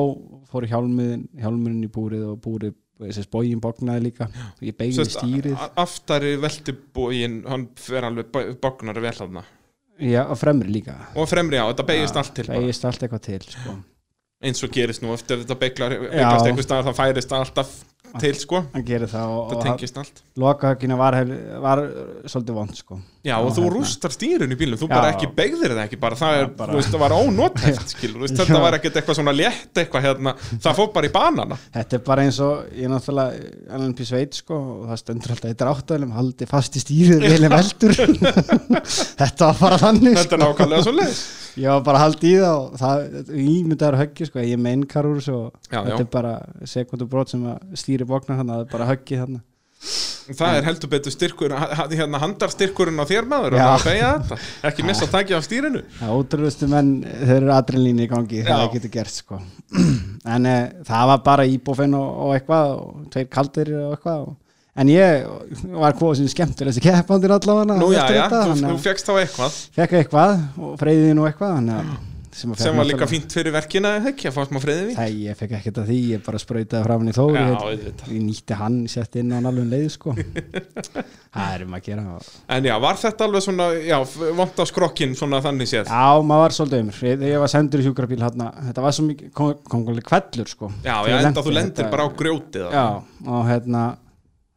fór 0.50 0.66
hjálmunin 0.70 1.28
hjálmunin 1.40 1.84
í 1.86 1.90
búrið 1.90 2.28
og 2.32 2.40
búrið 2.44 2.74
þessi 3.00 3.26
bógin 3.30 3.60
bóknaði 3.60 4.04
líka 4.04 4.28
ég 4.62 4.76
beigði 4.78 5.02
stýrið 5.10 5.58
aftari 5.82 6.36
veltibúin 6.38 7.40
hann 7.48 7.68
fer 7.74 8.06
alveg 8.06 8.30
bóknari 8.62 9.02
vel 9.02 9.12
þarna 9.18 9.42
Já, 10.02 10.24
og 10.26 10.38
fremri 10.38 10.72
líka. 10.74 10.96
Og 11.14 11.28
fremri 11.30 11.60
á, 11.60 11.64
þetta 11.70 11.86
beigist 11.86 12.16
allt 12.18 12.32
til 12.34 12.48
beigist 12.50 12.86
allt 12.88 13.02
eitthvað 13.04 13.22
til 13.28 13.42
sko. 13.46 13.74
eins 14.44 14.64
og 14.66 14.72
gerist 14.74 15.04
nú 15.04 15.12
eftir 15.14 15.42
þetta 15.44 15.56
beiglast 15.60 16.48
einhver 16.48 16.66
staðar 16.66 16.88
það 16.90 16.98
færist 16.98 17.32
alltaf 17.32 17.74
til 18.20 18.34
sko 18.38 18.60
hann 18.72 18.84
gerir 18.86 19.10
það 19.10 19.32
og, 19.34 19.50
það 19.52 19.62
tengist 19.68 19.98
allt 20.00 20.22
lokahöggina 20.40 20.96
var, 20.98 21.16
var 21.64 21.82
svolítið 22.30 22.54
vond 22.58 22.74
sko. 22.78 22.98
Já, 23.24 23.38
og 23.38 23.46
Og 23.48 23.54
þú 23.56 23.62
hérna- 23.64 23.74
rústar 23.78 24.12
stýrun 24.12 24.52
í 24.52 24.56
bílum, 24.60 24.76
þú 24.78 24.88
Já. 24.88 24.94
bara 24.94 25.12
ekki 25.14 25.28
beigðir 25.34 25.72
það 25.74 25.82
ekki 25.86 25.98
bara, 26.00 26.18
það 26.20 26.40
er, 26.42 26.46
bara- 26.58 26.74
veist, 26.76 26.96
var 27.00 27.14
ónótæft 27.16 27.94
skilur, 27.94 28.20
veist, 28.24 28.36
þetta 28.36 28.60
var 28.60 28.76
ekkert 28.78 28.98
eitthvað 29.00 29.18
svona 29.20 29.32
létt 29.32 29.80
eitthvað 29.80 30.04
hérna, 30.08 30.34
það 30.60 30.76
fór 30.80 30.92
bara 30.92 31.06
í 31.08 31.12
banana 31.14 31.58
Þetta 31.74 31.94
er 31.98 32.04
bara 32.10 32.22
eins 32.26 32.40
og 32.44 32.66
ég 32.74 32.84
er 32.84 32.92
náttúrulega 32.92 33.72
Alan 33.74 33.94
P. 33.94 34.04
Sveit 34.04 34.34
sko 34.34 34.54
og 34.54 34.84
það 34.90 35.00
stendur 35.04 35.34
alltaf 35.34 35.50
er 35.54 35.72
áttælum 35.72 36.12
haldi 36.18 36.46
fast 36.50 36.76
í 36.76 36.82
veldur 37.08 37.96
Þetta 39.20 39.48
var 39.50 39.58
bara 39.60 39.78
þannig 39.78 40.18
Þetta 40.18 40.20
er 40.20 40.28
sko. 40.28 40.42
nákvæmlega 40.44 40.84
svo 40.84 40.94
leiðis 40.98 41.24
Ég 41.54 41.70
var 41.70 41.82
bara 41.86 42.02
haldi 42.02 42.32
í 42.34 42.38
það 42.42 42.56
og 42.58 42.78
það 42.80 43.34
ímyndaður 43.44 44.00
höggi 44.00 44.26
sko 44.26 44.42
ég 44.42 44.58
mein 44.58 44.86
karur 44.90 45.20
og 45.22 45.50
Já, 45.70 45.80
þetta 45.80 45.96
já. 45.96 45.98
er 46.02 46.12
bara 46.16 46.32
sekundu 46.66 47.06
brot 47.10 47.30
sem 47.30 47.44
að 47.46 47.76
stýri 47.78 48.06
bóknar 48.08 48.40
þannig 48.40 48.54
að 48.56 48.62
það 48.62 48.64
er 48.66 48.72
bara 48.74 48.88
höggi 48.90 49.20
þannig 49.22 49.44
Það 50.24 50.54
er 50.56 50.64
heldur 50.64 50.88
betur 50.88 51.12
styrkur, 51.12 51.52
hérna 51.92 52.18
handarstyrkurinn 52.22 52.96
á 52.96 53.04
þér 53.04 53.26
maður 53.28 53.56
og 53.56 53.60
það 53.60 53.72
að 53.74 53.82
beigja 53.90 54.12
þetta, 54.14 54.38
ekki 54.70 54.86
missa 54.88 55.08
takið 55.12 55.36
af 55.36 55.44
stýrinu. 55.44 55.82
Það 55.98 56.12
ótrúlustu 56.16 56.68
menn 56.72 56.92
þeir 57.04 57.34
eru 57.42 57.50
adrenalín 57.52 58.00
í 58.00 58.06
gangi 58.08 58.40
Já. 58.40 58.46
það 58.48 58.64
getur 58.78 58.92
gert 58.94 59.12
sko. 59.18 59.40
En 60.34 60.48
e, 60.48 60.54
það 60.88 61.10
var 61.10 61.20
bara 61.26 61.44
íbúfinn 61.52 61.96
og, 61.98 62.08
og 62.24 62.32
eitthvað 62.38 62.72
og 62.78 63.04
tveir 63.12 63.28
kaldir 63.36 63.74
og 63.82 63.92
eitthvað 63.98 64.22
og, 64.24 64.32
en 64.74 64.90
ég 64.90 65.28
var 65.74 65.98
sem 66.18 66.30
skemmtur 66.30 66.70
þessi 66.70 66.82
keppandir 66.84 67.36
allavega 67.36 67.78
Nú 67.78 67.92
já, 67.94 68.02
já, 68.08 68.24
þetta, 68.24 68.42
þú, 68.64 68.80
fegst 68.82 69.06
þá 69.10 69.14
eitthvað. 69.20 69.60
Fekk 69.78 70.00
eitthvað 70.00 70.34
og 70.58 70.74
freyðið 70.82 71.14
nú 71.18 71.28
eitthvað 71.28 71.60
að 71.60 71.94
sem, 72.34 72.54
sem 72.58 72.76
var 72.76 72.86
líka 72.88 73.06
fínt 73.08 73.34
fyrir 73.34 73.54
verkina 73.54 73.94
ekki 74.10 74.28
að 74.28 74.34
fá 74.36 74.48
smá 74.48 74.58
friði 74.62 74.86
við 74.88 74.98
Nei, 74.98 75.12
ég 75.28 75.38
fekk 75.38 75.54
ekkert 75.58 75.80
að 75.82 75.90
því, 75.90 75.98
ég 76.10 76.22
bara 76.26 76.40
sprautaði 76.42 76.86
fram 76.86 77.06
í 77.06 77.14
þóri 77.14 77.42
ég, 77.44 78.02
ég 78.10 78.24
nýtti 78.24 78.58
hann, 78.58 78.78
sett 78.90 79.18
inn 79.20 79.30
á 79.30 79.38
alveg 79.38 79.62
um 79.62 79.70
leið 79.70 79.86
sko. 79.94 80.14
Það 81.34 81.54
er 81.54 81.64
um 81.64 81.72
að 81.74 81.88
gera. 81.88 82.04
En 82.56 82.68
já, 82.68 82.74
var 82.82 82.98
þetta 83.00 83.26
alveg 83.26 83.44
svona, 83.46 83.68
já, 83.82 83.96
vont 84.38 84.60
á 84.62 84.64
skrokkin 84.70 85.16
svona 85.18 85.40
þannig 85.44 85.70
séð? 85.70 85.90
Já, 85.90 86.22
maður 86.22 86.44
var 86.44 86.56
svolítið 86.58 86.84
umur 86.84 86.98
þegar 87.00 87.32
ég 87.32 87.42
var 87.44 87.52
sendur 87.54 87.82
í 87.82 87.86
sjúkrabíl 87.88 88.22
hérna, 88.22 88.50
þetta 88.68 88.84
var 88.86 88.96
svo 88.96 89.06
mikið, 89.08 89.32
alveg 89.80 90.08
kvellur 90.10 90.54
sko. 90.54 90.70
Já, 90.82 90.94
já, 90.94 91.10
ég 91.10 91.28
enda 91.30 91.44
þú 91.46 91.54
lendir 91.58 91.90
bara 91.90 92.06
á 92.06 92.08
grjótið 92.14 92.78
hérna 93.50 93.84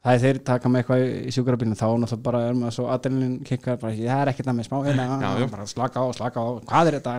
það 0.08 0.16
er 0.16 0.22
þeir 0.24 0.38
taka 0.48 0.70
með 0.72 0.82
eitthvað 0.82 1.02
í 1.04 1.32
sjúkrabílinu 1.36 1.78
þá 1.78 1.86
náttúrulega 2.00 2.24
bara 2.24 2.42
er 2.48 2.54
maður 2.56 2.76
svo 2.78 2.86
adrenalin 2.94 3.34
kikkar 3.48 3.80
bara, 3.82 3.96
það 3.98 4.22
er 4.22 4.32
ekkert 4.32 4.52
að 4.52 4.58
með 4.58 4.68
smá 4.70 4.78
hérna. 4.86 5.08
Já, 5.20 5.30
já. 5.42 5.48
bara 5.52 5.66
slaka 5.68 6.04
á, 6.04 6.06
slaka 6.16 6.44
á, 6.44 6.48
hvað 6.70 6.92
er 6.92 6.98
þetta? 7.00 7.16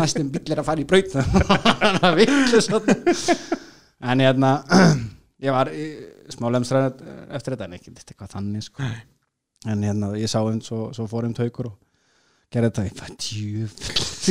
Næstum 0.00 0.32
bíl 0.34 0.54
er 0.56 0.62
að 0.62 0.68
fara 0.70 0.82
í 0.82 0.88
braut. 0.90 1.14
Það 2.02 2.18
villu 2.18 2.62
svona 2.64 2.96
en 4.04 4.24
hérna 4.24 4.50
ég 5.44 5.54
var 5.54 5.70
í 5.70 5.86
smá 6.34 6.50
lemstræð 6.52 6.90
eftir 7.36 7.54
þetta 7.54 7.68
en 7.68 7.78
ekki 7.78 7.94
eitthvað 7.94 8.34
þannig 8.34 8.66
sko. 8.66 8.90
en 9.70 9.86
hérna 9.86 10.12
ég 10.18 10.30
sá 10.30 10.40
um 10.42 10.60
svo, 10.64 10.88
svo 10.96 11.06
fór 11.10 11.28
um 11.28 11.36
taukur 11.36 11.70
og 11.70 11.78
gerði 12.54 12.70
þetta 12.70 12.84
ég 12.86 12.94
fæ 13.00 13.06
djúf 13.24 13.72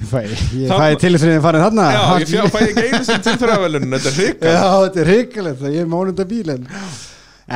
ég 0.00 0.08
fæ, 0.10 0.18
ég 0.24 0.66
Það- 0.66 0.80
fæ 0.80 0.98
tilfriðin 1.04 1.42
farin 1.44 1.62
þarna. 1.66 1.84
Já, 1.94 2.02
ég 2.24 2.30
fjá, 2.32 2.42
fæ 2.50 2.58
ekki 2.64 2.84
einu 2.88 3.00
sem 3.06 3.22
tilþröðavelun, 3.26 3.86
þetta 3.94 4.10
er 4.10 4.16
hrika 4.18 4.54
Já, 4.56 4.64
þetta 4.84 5.00
er 5.04 5.10
hrikalegt 5.12 5.60
það 5.62 5.76
ég 5.76 5.84
er 5.84 5.90
mánunda 5.92 6.26
bílinn. 6.30 6.64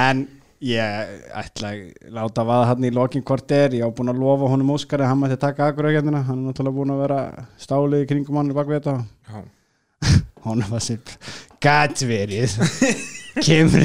En 0.04 0.22
ég 0.64 1.10
ætla 1.42 1.72
að 1.74 1.80
láta 2.16 2.44
vaða 2.48 2.68
hann 2.70 2.86
í 2.88 2.92
lokin 2.94 3.24
hvort 3.26 3.50
er. 3.52 3.74
Ég 3.80 3.84
á 3.84 3.90
búin 3.94 4.12
að 4.14 4.20
lofa 4.22 4.48
honum 4.52 4.70
Óskari 4.76 5.04
hann 5.08 5.18
mætti 5.20 5.36
taka 5.42 5.66
aðguraugjandina 5.72 6.22
hann 6.28 6.38
er 6.44 6.46
náttúrulega 6.52 6.78
búin 6.78 6.94
að 6.94 7.02
vera 7.04 7.18
stálið 7.60 8.04
í 8.06 8.08
kringum 8.12 8.38
hann 8.40 8.52
í 8.54 8.56
bakvið 8.56 8.80
þetta. 8.80 8.94
Honum 10.44 10.68
var 10.74 10.82
sér 10.84 11.00
gæt 11.64 12.02
verið 12.04 12.52
kemur 13.42 13.82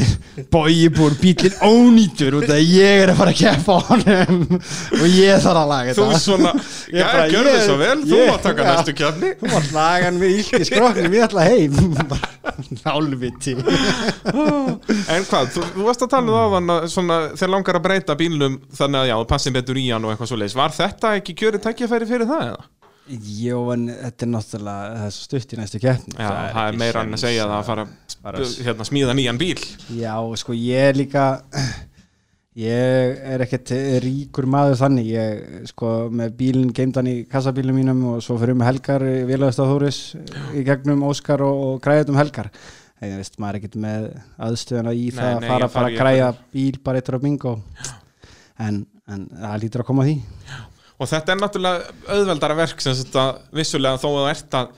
bójibúr 0.54 1.16
bílinn 1.22 1.56
ónýtur 1.66 2.36
út 2.38 2.52
að 2.54 2.60
ég 2.70 3.04
er 3.04 3.10
að 3.14 3.18
fara 3.18 3.32
að 3.34 3.40
keppa 3.40 3.72
á 3.74 3.82
honum. 3.90 4.60
Og 5.00 5.06
ég 5.10 5.42
þarf 5.42 5.62
að 5.64 5.70
laga 5.72 5.96
Þú 5.98 6.06
þetta. 6.06 6.20
svona, 6.22 6.52
Ég 6.94 7.02
já, 7.02 7.24
gjörðu 7.34 7.54
ég- 7.56 7.66
svo 7.66 7.78
vel, 7.82 7.98
þú 8.06 8.20
ég- 8.20 8.30
mátt 8.30 8.44
taka 8.46 8.62
já. 8.62 8.70
næstu 8.76 8.94
kjarni 9.00 9.32
þú 9.42 9.52
var 9.56 9.70
lagan 9.74 10.20
við 10.22 10.36
illt 10.40 10.54
í 10.60 10.66
skroknum 10.70 11.14
ég 11.18 11.26
ætla 11.28 11.48
heim. 11.50 11.74
Nálviti 12.86 13.54
En 13.56 15.24
hvað, 15.26 15.50
þú, 15.54 15.64
þú 15.76 15.86
varst 15.88 16.04
að 16.06 16.12
tala 16.14 16.42
um 16.46 16.70
það 16.70 16.74
að 16.76 16.88
svona, 16.94 17.18
þeir 17.40 17.54
langar 17.54 17.80
að 17.80 17.86
breyta 17.88 18.16
bílnum 18.20 18.60
þannig 18.76 19.00
að 19.04 19.10
já, 19.12 19.16
passin 19.30 19.54
betur 19.56 19.80
í 19.82 19.88
hann 19.92 20.06
og 20.06 20.14
eitthvað 20.14 20.32
svo 20.34 20.40
leis 20.42 20.56
Var 20.58 20.76
þetta 20.76 21.14
ekki 21.20 21.36
kjörið 21.42 21.64
tækjafæri 21.66 22.10
fyrir 22.10 22.30
það 22.30 22.46
eða? 22.52 22.68
Jó, 23.10 23.58
en 23.74 23.88
þetta 23.90 24.26
er 24.26 24.30
náttúrulega 24.30 24.90
það 25.00 25.06
er 25.08 25.14
svo 25.16 25.26
stutt 25.26 25.54
í 25.56 25.58
næstu 25.60 25.80
keppni. 25.82 26.14
Já, 26.14 26.28
það 26.30 26.42
er 26.46 26.58
ekki 26.70 26.82
meira 26.84 27.02
en 27.06 27.16
að 27.18 27.22
segja 27.24 27.46
það 27.50 27.56
að 27.60 27.70
fara 27.70 27.86
bara- 28.24 28.42
að 28.44 28.52
hérna, 28.68 28.86
smíða 28.90 29.16
nýjan 29.18 29.40
bíl. 29.42 29.64
Já, 29.98 30.14
sko, 30.44 30.54
ég 30.54 30.90
er 30.92 31.00
líka 31.00 31.24
ég 32.60 33.18
er 33.34 33.44
ekkert 33.46 33.74
ríkur 34.06 34.46
maður 34.52 34.78
þannig. 34.84 35.10
Ég, 35.16 35.66
sko, 35.72 35.94
með 36.22 36.36
bílinn 36.42 36.74
geimdan 36.76 37.10
í 37.10 37.16
kassabílum 37.32 37.80
mínum 37.82 38.04
og 38.14 38.22
svo 38.26 38.38
fyrir 38.42 38.58
með 38.60 38.72
helgar 38.74 39.06
Vilaðist 39.30 39.64
á 39.64 39.70
Þóris 39.70 40.02
í 40.54 40.66
gegnum 40.68 41.06
Óskar 41.10 41.42
og, 41.46 41.64
og 41.70 41.82
græðum 41.86 42.20
helgar. 42.20 42.52
Ég 43.00 43.16
veist, 43.16 43.38
maður 43.40 43.56
er 43.56 43.62
ekkert 43.62 43.78
með 43.80 44.08
aðstöðuna 44.44 44.92
í 44.94 45.06
Nei, 45.08 45.16
það 45.18 45.30
að 45.34 45.40
nei, 45.40 45.50
fara 45.50 45.66
að 45.70 45.72
fara 45.72 45.74
bara 45.78 45.90
að 45.94 46.00
græja 46.02 46.32
bíl 46.52 46.82
bara 46.84 47.00
eittur 47.00 47.16
á 47.18 47.24
bingo. 47.24 47.54
En, 48.60 48.82
en 49.08 49.30
það 49.32 49.62
lítur 49.64 49.82
að 49.86 49.88
koma 49.88 50.04
því 50.06 50.18
Og 51.00 51.08
þetta 51.08 51.34
er 51.34 51.40
náttúrulega 51.40 51.94
auðveldara 52.12 52.58
verk 52.60 52.82
sem 52.84 52.96
þetta 52.98 53.26
vissulega 53.56 54.02
þó 54.02 54.10
að 54.10 54.18
þú 54.20 54.30
ert 54.34 54.58
að 54.60 54.72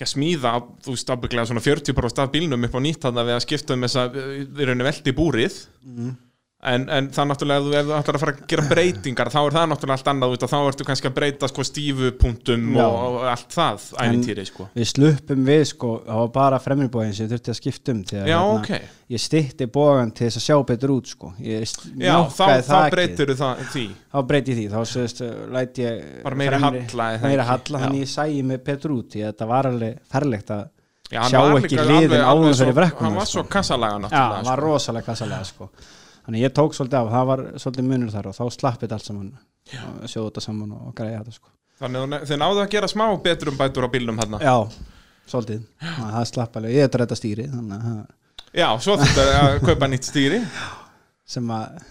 já, 0.00 0.06
smíða, 0.08 0.52
þú 0.84 0.94
veist, 0.94 1.10
ábygglega 1.10 1.50
svona 1.50 1.64
40% 1.64 2.22
af 2.24 2.32
bílnum 2.32 2.66
upp 2.68 2.76
á 2.78 2.80
nýtt 2.80 3.04
þannig 3.04 3.22
að 3.22 3.30
við 3.30 3.36
að 3.36 3.46
skipta 3.46 3.76
um 3.76 3.86
þess 3.86 4.00
að 4.00 4.18
við 4.20 4.62
erum 4.66 4.84
veldi 4.86 5.16
búrið 5.16 5.58
en, 6.60 6.82
en 6.92 7.06
það 7.14 7.28
náttúrulega 7.30 7.60
ef 7.60 7.64
þú, 7.64 7.72
ef 7.80 7.86
þú 7.88 7.94
ætlar 8.00 8.16
að 8.18 8.22
fara 8.24 8.32
að 8.36 8.40
gera 8.52 8.64
breytingar 8.72 9.30
þá 9.32 9.38
er 9.40 9.54
það 9.56 9.68
náttúrulega 9.70 9.96
allt 9.96 10.10
annað 10.12 10.34
út 10.34 10.42
og 10.46 10.50
þá 10.52 10.56
ertu 10.70 10.86
kannski 10.90 11.08
að 11.10 11.14
breyta 11.16 11.48
sko 11.48 11.64
stífupunktum 11.68 12.66
og, 12.76 12.96
og 13.06 13.28
allt 13.32 13.54
það 13.56 13.86
ævintýri 14.04 14.44
sko 14.50 14.66
við 14.76 14.88
sluppum 14.92 15.44
við 15.48 15.62
sko, 15.72 15.92
það 16.06 16.20
var 16.22 16.32
bara 16.36 16.58
fremribóin 16.64 17.14
sem 17.16 17.24
ég 17.26 17.32
þurfti 17.34 17.54
að 17.54 17.58
skipta 17.60 17.94
um 17.94 18.02
því 18.10 18.18
að 18.20 18.28
Já, 18.32 18.38
hérna, 18.40 18.58
ok, 18.58 18.96
ég 19.14 19.22
stytti 19.24 19.68
bógan 19.78 20.12
til 20.16 20.26
þess 20.28 20.40
að 20.40 20.44
sjá 20.48 20.58
betur 20.72 20.92
út 20.98 21.12
sko. 21.14 21.32
já, 21.40 22.16
þá, 22.36 22.44
þá 22.66 22.76
breytir 22.96 23.32
það 23.40 23.62
því 23.72 23.86
þá 24.10 24.18
breyti 24.32 24.58
því, 24.58 24.66
þá 24.74 24.80
sést, 24.92 25.22
læt 25.56 25.80
ég 25.80 26.04
Bara 26.26 26.38
meiri 26.42 26.60
halla, 26.60 27.08
er 27.14 27.22
það 27.22 27.24
meira 27.30 27.46
halla, 27.48 27.80
þannig 27.86 28.04
ég 28.04 28.12
sæi 28.12 28.42
mig 28.46 28.60
betur 28.66 28.94
út 28.98 29.08
því 29.14 29.24
að 29.24 29.32
þetta 29.32 29.48
var 29.54 29.70
alveg 29.70 29.96
ferlegt 30.12 30.52
að 30.58 30.68
Já, 31.10 31.24
hann 31.24 31.32
Sjá 31.32 31.40
ekki 31.58 31.78
alveg- 31.82 32.20
áður 32.22 32.52
fyrir 32.54 32.74
brekkuna, 32.76 33.08
Hann 33.08 33.16
var 33.18 33.26
sko. 33.26 33.40
svo 33.40 33.42
kassalaga 33.50 33.96
já, 33.96 34.02
náttúrulega 34.04 34.36
það 34.36 34.44
var 34.46 34.60
sko. 34.60 34.66
rosalega 34.68 35.06
kassalega 35.08 35.48
sko. 35.48 35.66
Þannig 36.30 36.44
ég 36.46 36.52
tók 36.54 36.76
svolítið 36.78 36.98
af, 37.00 37.08
það 37.10 37.26
var 37.30 37.40
svolítið 37.58 37.86
munur 37.90 38.12
þar 38.14 38.28
og 38.30 38.36
þá 38.38 38.44
slappið 38.54 38.92
allt 38.94 39.08
saman 39.10 39.30
sjóðu 40.06 40.28
þetta 40.30 40.42
saman 40.44 40.72
og, 40.76 40.92
greiða 40.94 41.18
þetta 41.24 41.34
sko. 41.36 41.50
Þannig 41.80 42.04
að 42.16 42.24
þið 42.30 42.40
náðu 42.44 42.60
að 42.62 42.70
gera 42.74 42.88
smá 42.92 43.04
betrum 43.24 43.56
bætur 43.58 43.86
á 43.86 43.90
bílnum 43.90 44.18
hérna 44.20 44.40
já, 44.44 44.54
svolítið. 45.30 45.62
Ná, 45.82 46.06
það 46.14 46.26
slapp 46.30 46.58
alveg, 46.60 46.74
ég 46.76 46.86
er 46.86 47.02
þetta 47.04 47.18
stýri 47.18 47.46
þannig 47.50 47.76
að 47.76 47.86
það- 47.90 48.16
Já, 48.50 48.66
svo 48.82 48.96
þetta 48.98 49.24
að 49.40 49.56
kaupa 49.68 49.88
nýtt 49.92 50.06
stýri. 50.08 50.40
Sem 51.30 51.50
að 51.54 51.82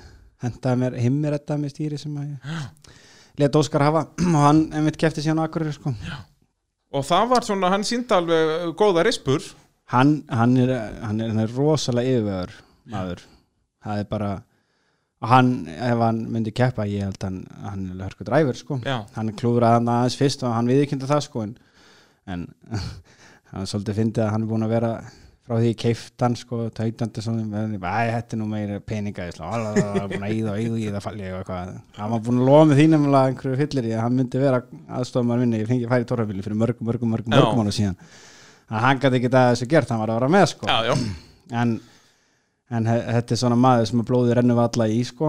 hendaði 0.43 0.79
mér, 0.81 0.97
himmir 0.99 1.35
þetta 1.37 1.55
með 1.61 1.71
stýri 1.75 1.99
sem 2.01 2.17
að 2.19 2.33
ég 2.33 2.99
let 3.39 3.55
Óskar 3.55 3.85
hafa. 3.87 4.01
Og 4.33 4.39
hann 4.43 4.61
einmitt 4.75 4.97
kefti 4.99 5.23
síðan 5.23 5.39
á 5.39 5.47
Akureyri 5.47 5.71
sko. 5.77 5.93
Og 6.91 7.05
það 7.07 7.27
var 7.31 7.47
svona, 7.47 7.69
hann 7.71 7.85
síndi 7.87 8.11
alveg 8.15 8.73
góða 8.79 9.05
rispur 9.07 9.43
hann, 9.93 10.19
hann, 10.29 10.57
er, 10.59 10.73
hann, 11.05 11.21
er, 11.23 11.31
hann 11.31 11.43
er 11.45 11.53
rosalega 11.55 12.17
yfirvegur 12.17 12.55
maður 12.91 13.23
það 13.85 14.03
er 14.03 14.09
bara 14.11 14.31
hann, 15.29 15.53
ef 15.67 16.03
hann 16.03 16.19
myndi 16.31 16.53
keppa 16.55 16.87
ég 16.89 17.07
held 17.07 17.23
hann, 17.25 17.39
hann 17.65 17.87
er 17.93 18.03
hörku 18.07 18.27
dræfur 18.27 18.59
sko. 18.59 18.79
Já, 18.85 19.01
hann 19.15 19.33
klúraði 19.39 19.79
hann 19.79 19.93
aðeins 19.95 20.19
fyrst 20.19 20.45
og 20.47 20.53
hann 20.55 20.69
viðkynna 20.71 21.09
það 21.09 21.25
sko 21.27 21.47
en, 21.47 21.55
en 22.29 22.45
hann 23.51 23.65
er 23.65 23.71
svolítið 23.71 23.99
fyndið 24.03 24.25
að 24.27 24.31
hann 24.35 24.45
er 24.45 24.53
búin 24.53 24.67
að 24.67 24.75
vera 24.77 24.93
frá 25.49 25.57
því 25.57 25.69
keift 25.81 26.21
hann 26.21 26.35
sko 26.37 26.67
tautandi 26.77 27.23
svona, 27.25 27.63
æ, 27.73 28.11
þetta 28.13 28.35
er 28.35 28.39
nú 28.39 28.47
meira 28.51 28.79
peninga 28.85 29.25
ég 29.25 29.33
slá, 29.33 29.47
alveg 29.49 30.11
búin 30.13 30.25
að 30.27 30.35
íða 30.37 30.51
og 30.53 30.59
íða 30.61 30.75
og 30.75 30.83
íða 30.85 31.01
falli 31.01 31.29
og 31.31 31.39
eitthvað, 31.39 31.71
hann 31.97 32.11
var 32.13 32.21
búin 32.27 32.41
að 32.43 32.49
lofa 32.51 32.67
með 32.69 32.81
þínum 32.83 33.07
einhverju 33.09 33.61
fyllir 33.63 33.87
í 33.89 33.93
að 33.95 34.03
hann 34.05 34.19
myndi 34.19 34.43
vera 34.43 34.59
aðstofamar 34.99 35.41
minni, 35.41 35.63
ég 35.63 35.71
fengi 35.71 35.89
færi 35.89 36.05
tórafíli 36.11 36.45
fyrir 36.45 36.59
mörgum, 36.61 36.85
mörgum, 36.91 37.15
mörgum, 37.15 37.33
mörgum 37.33 37.63
mánu 37.63 37.73
síðan. 37.73 37.97
Að 38.69 38.83
hann 38.85 39.01
gæti 39.01 39.17
ekki 39.17 39.31
það 39.33 39.49
þessu 39.55 39.67
gert, 39.73 39.89
hann 39.89 40.03
var 40.03 40.13
að 40.13 40.19
vera 40.19 40.31
með 40.35 40.45
sko. 40.53 40.69
Já, 40.69 40.91
já. 40.91 40.93
En, 41.63 41.73
en 42.69 42.85
þetta 42.89 43.35
er 43.35 43.39
svona 43.41 43.57
maður 43.59 43.89
sem 43.89 44.01
að 44.03 44.09
blóði 44.11 44.35
rennum 44.37 44.61
alla 44.61 44.85
í 44.89 45.01
sko. 45.07 45.27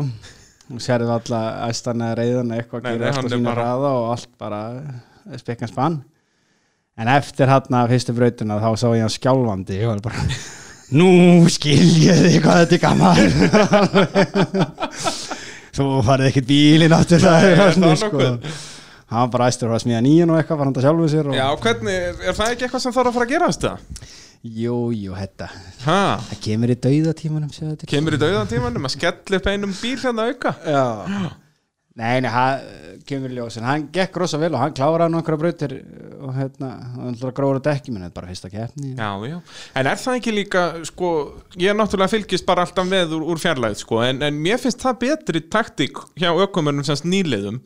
Og 0.71 0.79
sérðu 0.85 1.11
alla 1.17 1.41
æstan 1.67 2.05
eða 2.07 2.19
reyðan 2.21 2.55
eitthvað 2.55 2.87
að 2.87 3.01
gera 3.01 3.11
er 3.11 3.15
sína 3.33 3.55
hraða 3.57 3.91
og 3.99 4.05
allt 4.12 4.33
bara 4.39 4.61
spekkan 5.41 5.71
spann. 5.71 5.97
En 7.01 7.07
eftir 7.11 7.51
hann 7.51 7.77
að 7.81 7.91
fyrstu 7.95 8.12
brautuna 8.15 8.62
þá 8.62 8.71
sá 8.79 8.89
ég 8.93 9.03
hann 9.03 9.15
skjálfandi. 9.15 9.77
Var 9.89 10.01
bara 10.05 10.21
nú 10.95 11.11
skil 11.51 11.89
ég 12.05 12.17
þig 12.27 12.41
hvað 12.45 12.57
þetta 12.65 12.77
er 12.77 12.85
gaman. 12.85 13.19
Þú 15.81 15.87
farið 16.05 16.27
ekkert 16.29 16.49
bílinn 16.51 16.95
áttur 16.95 17.21
það 17.23 17.45
það 17.79 17.95
sko. 18.03 18.19
Var 19.11 19.31
bara 19.33 19.49
æstur 19.51 19.73
að 19.75 19.83
smíða 19.85 20.03
nýjan 20.07 20.31
og 20.31 20.37
eitthvað 20.39 20.59
var 20.61 20.67
hann 20.69 20.77
að 20.77 20.85
sjálfu 20.87 21.07
sér 21.11 21.27
og... 21.31 21.35
Já, 21.35 21.47
hvernig, 21.65 21.97
er, 22.21 22.35
það 22.37 22.51
ekki 22.53 22.65
eitthvað 22.67 22.83
sem 22.85 22.95
þarf 22.95 23.09
að 23.11 23.17
fara 23.17 23.27
að 23.27 23.33
gerast 23.33 23.62
það? 23.65 23.77
Jú, 24.47 24.79
jú, 24.97 25.12
þetta 25.19 25.51
Ha, 25.85 26.01
það 26.31 26.41
kemur 26.47 26.73
í 26.73 26.79
dauðatímanum 26.87 27.53
þetta 27.53 27.89
kemur 27.91 28.17
í 28.17 28.21
dauðan 28.23 28.51
tímanum 28.51 28.89
að 28.89 28.97
skella 28.97 29.41
upp 29.41 29.49
einum 29.53 29.77
bíl 29.83 29.97
hérna 30.01 30.29
auka? 30.31 30.55
Já. 30.65 30.85
Nei, 32.01 32.21
nei, 32.23 32.31
hann 32.31 33.01
kemur 33.05 33.33
í 33.33 33.37
ljós. 33.37 33.57
En 33.59 33.67
hann 33.67 33.87
gekk 33.93 34.15
rosa 34.23 34.39
vel 34.41 34.53
og 34.55 34.62
hann 34.62 34.75
kláraði 34.77 35.12
nokkra 35.12 35.37
brautir 35.41 35.75
og 36.21 36.31
hérna, 36.37 36.71
hann 36.95 37.17
ætlar 37.17 37.33
að 37.33 37.37
gróra 37.41 37.62
dekki 37.67 37.93
minn, 37.93 38.05
þetta 38.07 38.12
er 38.12 38.17
bara 38.21 38.31
fyrsta 38.31 38.51
keppni. 38.53 38.93
Já, 38.95 39.11
já, 39.27 39.37
en 39.75 39.91
er 39.91 40.01
það 40.01 40.19
ekki 40.21 40.35
líka, 40.37 40.65
sko, 40.89 41.11
ég 41.59 41.73
er 41.73 41.77
náttúrulega 41.77 42.15
fylgist 42.15 42.47
bara 42.49 42.65
alltaf 42.65 42.89
með 42.89 43.17
úr, 43.19 43.27
úr 43.35 43.43
fjarlæð, 43.43 43.77
sko, 43.83 44.01
en, 44.07 44.23
en 44.25 44.41
mér 44.47 44.62
finnst 44.62 44.85
það 44.85 45.01
betri 45.03 45.43
taktík 45.51 46.01
hjá 46.21 46.31
ökumennum 46.31 46.87
sem 46.87 47.11
nýliðum 47.11 47.59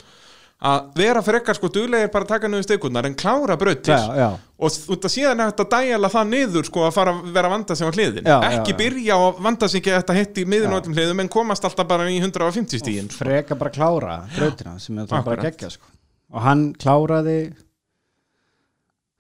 að 0.65 0.85
vera 0.97 1.23
frekar 1.25 1.57
sko 1.59 1.69
duglegir 1.73 2.11
bara 2.13 2.25
að 2.25 2.31
taka 2.37 2.49
niður 2.49 2.67
steikurnar 2.69 3.09
en 3.09 3.17
klára 3.19 3.57
já, 3.59 4.29
og 4.57 4.77
út 4.95 5.05
að 5.05 5.13
síðan 5.13 5.43
er 5.43 5.51
þetta 5.51 5.67
dæjala 5.75 6.11
það 6.13 6.31
niður 6.31 6.69
sko 6.69 6.87
að 6.87 6.95
fara 6.95 7.13
að 7.13 7.35
vera 7.35 7.51
að 7.51 7.55
vanda 7.55 7.77
sig 7.77 7.91
á 7.91 7.91
hliðin 7.91 8.31
Já, 8.31 8.37
ekki 8.49 8.73
já, 8.73 8.79
byrja 8.79 9.19
að 9.19 9.43
vanda 9.49 9.69
sig 9.69 9.83
ekki 9.83 9.93
að 9.93 10.01
þetta 10.01 10.17
hitt 10.21 10.41
í 10.41 10.47
miðun 10.55 10.73
á 10.73 10.79
öllum 10.79 10.97
hliðum 10.97 11.21
en 11.25 11.33
komast 11.35 11.69
alltaf 11.69 11.91
bara 11.91 12.09
í 12.09 12.17
150 12.23 12.81
stíðin 12.81 13.11
sko. 13.11 13.25
freka 13.25 13.59
bara 13.61 13.75
klára 13.75 14.17
brautina 14.39 14.79
sem 14.81 14.99
er 15.03 15.11
það 15.11 15.29
bara 15.29 15.47
geggja 15.51 15.71
sko. 15.75 15.93
og 16.33 16.47
hann 16.47 16.65
kláraði 16.81 17.39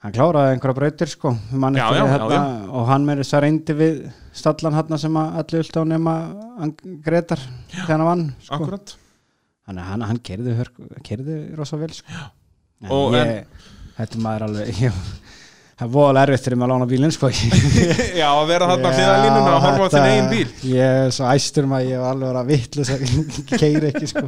hann 0.05 0.17
kláraði 0.17 0.55
einhverja 0.55 0.81
brautir 0.81 1.13
sko, 1.13 1.37
Já, 1.77 1.87
hérna, 1.93 2.43
og 2.73 2.89
hann 2.89 3.05
með 3.09 3.25
þess 3.25 3.37
að 3.37 3.47
reyndi 3.49 3.81
við 3.83 4.03
stallan 4.33 4.81
hérna 4.81 5.01
sem 5.03 5.23
allir 5.25 5.61
vilt 5.61 5.77
á 5.77 5.83
nema 5.93 6.19
hann 6.61 6.77
Gretar 7.05 7.43
hann 7.89 8.09
vann 8.09 8.29
sko. 8.41 8.63
akkurat 8.63 9.01
hann, 9.69 9.83
hann, 9.91 10.07
hann 10.11 10.23
kerði, 10.25 10.57
kerði 11.07 11.41
rosa 11.59 11.79
vel 11.81 11.93
sko. 11.97 12.25
en 12.85 12.91
Og 12.95 13.15
ég, 13.17 13.45
þetta 13.99 14.19
er 14.19 14.25
maður 14.25 14.47
alveg 14.49 14.81
ég, 14.85 14.99
það 15.75 15.87
er 15.89 15.93
voðalega 15.95 16.35
erfitt 16.37 16.55
mig 16.55 16.67
að 16.67 16.73
lána 16.75 16.89
bílinn 16.91 17.15
sko. 17.15 17.31
já 18.21 18.27
að 18.31 18.51
vera 18.53 18.69
þarna 18.71 18.91
á 18.91 18.97
hliðalínuna 18.99 19.55
og 19.55 19.65
horfa 19.65 19.89
á 19.89 19.93
þinn 19.95 20.09
eigin 20.11 20.29
bíl 20.35 20.75
ég 20.75 20.99
er 21.07 21.15
svo 21.17 21.31
æstur 21.33 21.67
maður 21.71 21.89
ég 21.95 22.03
var 22.05 22.13
alveg 22.15 22.29
að 22.29 22.35
vera 22.35 22.45
vittlust 22.53 22.95
að 22.95 23.59
keira 23.65 23.91
ekki 23.91 24.11
sko. 24.13 24.25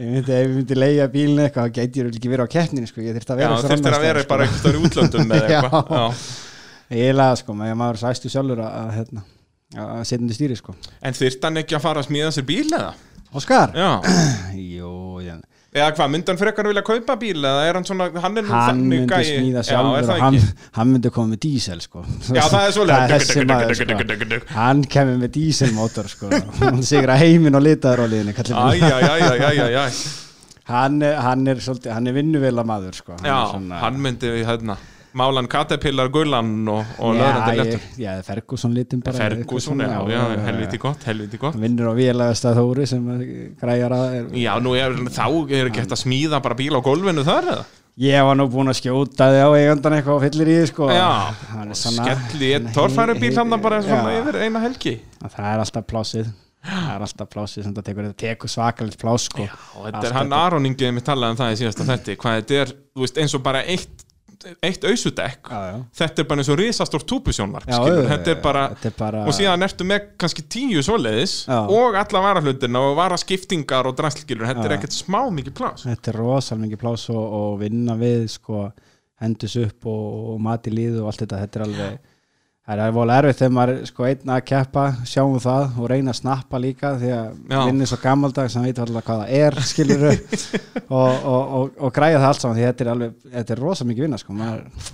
ég 0.00 0.14
myndi, 0.14 0.32
ef 0.32 0.46
ég 0.46 0.54
myndi 0.56 0.78
leiða 0.78 1.10
bílinn 1.12 1.44
eitthvað 1.44 1.68
þá 1.68 1.76
gæti 1.80 2.00
ég 2.04 2.14
ekki 2.14 2.32
verið 2.32 2.48
á 2.48 2.54
keppninu 2.56 2.88
sko. 2.88 3.04
ég 3.04 3.18
þurfti 3.18 3.34
að 3.36 3.42
já 3.42 3.44
vera 3.44 3.58
einhvers 3.58 3.74
þurftir 3.74 3.98
að 3.98 4.06
vera 4.08 4.24
bara 4.32 4.48
eitthvað 4.48 4.78
í 4.78 4.82
útlöndum 4.88 5.36
Já. 5.36 5.60
já. 5.92 6.04
ég 7.02 7.14
laða 7.16 7.36
sko, 7.42 7.54
maður 7.56 7.78
maður 7.82 7.98
er 7.98 8.02
svo 8.02 8.12
æstur 8.16 8.32
sjálfur 8.36 8.60
að, 8.64 8.72
að, 8.80 8.90
hérna, 8.98 9.22
að 9.84 10.02
setja 10.08 10.22
undir 10.24 10.36
stýri 10.38 10.56
sko. 10.58 10.74
en 11.04 11.16
þyrft 11.20 11.46
hann 11.48 11.60
ekki 11.62 11.76
að 11.78 11.84
fara 11.86 12.02
að 12.02 12.08
smíða 12.08 12.32
sér 12.36 12.48
bíl 12.48 12.66
eða? 12.68 12.90
Óskar? 13.34 13.72
já 13.76 13.90
Jú, 14.76 14.90
ég, 15.24 15.40
eða 15.72 15.90
hvað, 15.96 16.10
myndi 16.12 16.28
hann 16.32 16.40
frekar 16.40 16.66
vilja 16.68 16.82
kaupa 16.84 17.14
bíl 17.20 17.38
eða 17.48 17.62
er 17.68 17.78
hann 17.78 17.86
svona, 17.88 18.10
hann 18.20 18.36
er 18.36 18.44
nú 18.44 18.52
hann 18.52 18.66
þannig 18.68 18.90
myndi 18.92 19.14
gæi- 19.14 19.28
smíða 19.30 19.62
Já, 19.62 19.62
er 19.62 19.68
sjálfur 19.70 20.10
og 20.16 20.24
hann, 20.26 20.36
hann 20.76 20.90
myndi 20.92 21.12
koma 21.14 21.32
með 21.32 21.40
dísel 21.46 21.80
sko. 21.80 22.02
Já, 22.28 22.42
það 22.52 22.66
er 22.66 22.74
maður, 23.48 23.74
sko. 23.78 24.54
hann 24.56 24.82
kemur 24.96 25.16
með 25.22 25.32
díselmótor 25.38 26.10
sko. 26.12 26.28
hann 26.60 26.82
sigur 26.84 27.14
að 27.14 27.24
heiminn 27.24 27.56
og 27.56 27.64
litaður 27.64 28.04
á 28.04 28.06
liðinu 28.12 28.36
Æjæjæjæjæjæjæ 28.36 29.86
hann, 30.68 31.00
er- 31.02 31.18
hann 31.24 31.48
er 31.48 31.56
svolítið, 31.64 31.92
hann 31.96 32.06
er 32.06 32.14
vinnuvela 32.20 32.62
maður 32.68 32.94
sko. 33.00 33.16
Hann 33.18 33.26
Já, 33.32 33.38
svona- 33.50 33.80
hann 33.82 33.96
myndi 34.04 34.28
hérna 34.44 34.76
Málan 35.18 35.48
Caterpillar 35.52 36.08
Gullan 36.08 36.52
og, 36.72 36.84
og 36.98 37.14
löðrandi 37.18 37.52
Já, 37.52 37.58
lettur 37.58 37.80
ég- 37.82 37.98
já, 38.00 38.12
Ferguson 38.24 38.72
litin 38.74 39.02
bara 39.04 39.18
Ferguson, 39.18 39.78
já, 39.84 39.98
já, 40.08 40.22
helviti 40.46 40.78
gott, 40.80 41.04
helviti 41.04 41.40
gott. 41.42 41.58
Vinnur 41.60 41.92
á 41.92 41.94
vélægast 41.98 42.46
að 42.48 42.60
Þóri 42.62 42.86
sem 42.88 43.06
græjar 43.60 43.92
að 43.98 44.16
er, 44.16 44.26
Já, 44.40 44.52
nú 44.64 44.72
er, 44.78 44.96
þá 45.12 45.26
er 45.52 45.70
hægt 45.74 45.92
að 45.92 46.02
smíða 46.06 46.40
bara 46.42 46.56
bíl 46.58 46.72
á 46.72 46.80
gólfinu 46.80 47.24
þar 47.28 47.50
eða? 47.52 47.64
Ég 48.00 48.24
var 48.24 48.38
nú 48.40 48.46
búinn 48.48 48.72
að 48.72 48.78
skjóta 48.80 49.26
þig 49.28 49.42
á 49.44 49.50
eigandan 49.52 49.92
eitthvað 49.98 50.14
og 50.16 50.22
fyllir 50.24 50.48
í 50.48 50.54
sko. 50.70 50.86
Já, 50.88 51.10
skelli 51.76 52.52
hann 52.54 52.70
torfæri 52.72 53.18
bíl 53.20 53.34
hann 53.36 53.52
bara 53.60 53.82
svona 53.84 54.14
Já. 54.14 54.22
yfir 54.22 54.38
eina 54.46 54.62
helgi. 54.64 54.94
Það 55.20 55.50
er 55.50 55.60
alltaf 55.66 55.84
plásið 55.90 56.30
Það 56.62 56.90
er 56.94 57.02
alltaf 57.04 57.26
plásið 57.28 57.64
sem 57.66 57.72
það 57.74 57.84
tekur, 57.88 58.04
þetta 58.06 58.20
tekur 58.22 58.50
svakalegt 58.52 59.00
plás 59.02 59.24
sko. 59.26 59.42
Og 59.76 59.86
þetta 59.88 60.02
er 60.06 60.12
hann 60.14 60.28
þetta. 60.30 60.42
Aron 60.46 60.68
Ingi 60.68 60.90
með 60.94 61.04
talaði 61.08 61.34
um 61.34 61.38
það 61.40 61.52
í 61.52 61.56
síðasta 61.58 61.86
þetti 61.88 62.14
hvað 62.22 62.36
þetta 62.38 62.58
er, 62.62 62.72
þú 62.94 63.02
veist, 63.02 63.18
eins 63.18 63.34
og 63.34 63.42
bara 63.42 63.62
eitt 63.66 64.01
eitt 64.62 64.84
já 64.84 65.82
þetta 66.02 66.22
er 66.22 66.28
bara 66.28 66.42
eins 66.42 66.50
og 66.52 66.58
risastórt 66.60 67.06
túpusjónvarp 67.08 67.68
þetta 67.68 68.34
er 68.34 68.40
bara 68.44 68.64
þetta 68.74 68.90
er 68.90 68.96
bara 68.98 69.24
og 69.26 69.36
síðan 69.36 69.66
ertu 69.66 69.86
með 69.88 70.08
kannski 70.20 70.44
tíu 70.52 70.84
svoleiðis 70.84 71.34
Já. 71.48 71.58
og 71.62 71.98
alla 71.98 72.22
varahlutina 72.26 72.82
og 72.88 72.96
varaskiptingar 72.98 73.88
og 73.90 73.96
drastlgilur, 73.98 74.48
þetta 74.50 74.66
er 74.66 74.74
Já. 74.74 74.78
ekkert 74.78 74.96
smá 74.96 75.20
mikið 75.34 75.56
plás 75.58 75.86
Þetta 75.88 76.12
er 76.12 76.20
rosal 76.20 76.58
mikið 76.62 76.82
plás 76.82 77.08
og, 77.12 77.22
og 77.22 77.60
vinna 77.62 77.96
við 78.00 78.26
sko, 78.36 78.68
hendus 79.22 79.56
upp 79.60 79.88
og, 79.90 80.08
og 80.34 80.42
mat 80.44 80.66
í 80.68 80.74
líðu 80.74 81.04
og 81.04 81.12
allt 81.12 81.24
þetta, 81.24 81.42
þetta 81.44 81.60
er 81.60 81.66
alveg 81.68 82.11
það 82.62 82.74
er 82.74 82.82
alveg 82.84 83.12
erfitt 83.16 83.40
þegar 83.40 83.54
maður 83.56 83.80
sko 83.88 84.06
einn 84.06 84.32
að 84.34 84.44
keppa 84.50 84.84
sjáum 85.08 85.38
það 85.42 85.80
og 85.82 85.88
reyna 85.90 86.12
að 86.12 86.18
snappa 86.20 86.60
líka 86.62 86.92
því 87.00 87.10
að 87.16 87.56
vinni 87.66 87.88
svo 87.90 87.98
gammaldag 88.02 88.52
sem 88.52 88.66
veit 88.66 88.78
alltaf 88.78 89.06
hvað 89.08 89.24
það 89.24 89.32
er 89.40 89.58
skilur 89.66 90.06
og, 91.00 91.10
og, 91.10 91.42
og, 91.42 91.72
og 91.78 91.96
græja 91.96 92.20
það 92.20 92.28
allt 92.28 92.44
saman 92.44 92.60
því 92.60 92.68
þetta 92.68 92.84
er 92.84 92.92
alveg, 92.94 93.16
þetta 93.34 93.56
er 93.56 93.64
rosa 93.66 93.88
mikið 93.88 94.06
vinna 94.06 94.20
sko 94.22 94.36
maður, 94.38 94.92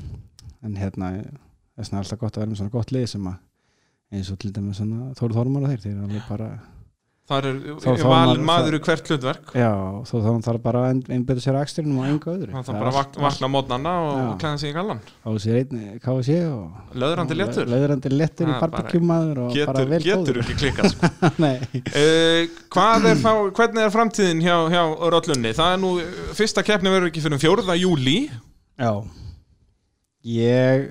en 0.65 0.81
hérna 0.81 1.12
vegna 1.12 2.01
er 2.01 2.03
alltaf 2.03 2.23
gott 2.23 2.39
að 2.39 2.45
vera 2.45 2.53
með 2.55 2.62
svona 2.62 2.77
gott 2.78 2.97
lið 2.97 3.07
sem 3.12 3.28
að 3.28 3.39
eins 4.16 4.32
og 4.32 4.40
til 4.40 4.55
dæmis 4.57 4.81
svona 4.81 5.12
Þóru 5.19 5.36
Þormar 5.36 5.66
og 5.66 5.74
þeir, 5.74 5.85
þeir 5.85 5.93
eru 5.93 6.07
alveg 6.09 6.28
bara 6.31 6.51
þar 7.28 7.46
er 7.48 7.56
Þá- 7.82 7.86
þá 8.00 8.05
valin 8.09 8.44
maður- 8.48 8.74
í 8.78 8.80
hvert 8.86 9.09
hlutverk 9.12 9.50
já, 9.52 9.68
þá 10.09 10.14
þarf 10.46 10.60
bara 10.64 10.80
að 10.88 11.10
einbyrða 11.12 11.42
sér 11.44 11.59
að 11.59 11.64
ekstrinum 11.66 11.98
og 12.00 12.06
enga 12.09 12.30
öðru 12.32 12.55
er 12.56 12.78
bara 12.78 12.92
vakna 13.26 13.50
mótnana 13.52 13.92
og 14.09 14.38
klæða 14.40 14.59
sig 14.62 14.70
í 14.72 14.76
gallan 14.78 15.02
KFC 15.26 15.59
einn- 15.59 15.98
KFC 16.00 16.38
og 16.48 16.96
löðrandi 17.02 17.36
léttur 17.36 17.68
Löðrandi 17.68 18.12
léttur 18.16 18.48
í 18.48 18.55
og 18.55 18.62
bara 18.64 19.84
getur, 19.84 19.92
getur 20.09 20.40
ekki 20.40 20.56
klikkað 20.62 20.90
sko. 20.94 21.12
Nei, 21.44 21.59
Uh, 21.88 22.48
hvað 22.72 23.10
er 23.12 23.20
þá, 23.20 23.32
hvernig 23.60 23.84
er 23.84 23.92
framtíðin 23.92 24.42
hjá, 24.44 24.56
hjá 24.72 24.82
Rollunni? 25.12 25.52
Það 25.56 25.72
er 25.74 25.78
nú, 25.84 25.92
fyrsta 26.40 26.64
keppni 26.64 26.90
verður 26.96 27.10
ekki 27.12 27.24
fyrir 27.28 27.44
4. 27.44 27.76
júli 27.82 28.16
Já 28.78 28.92
Ég 30.28 30.88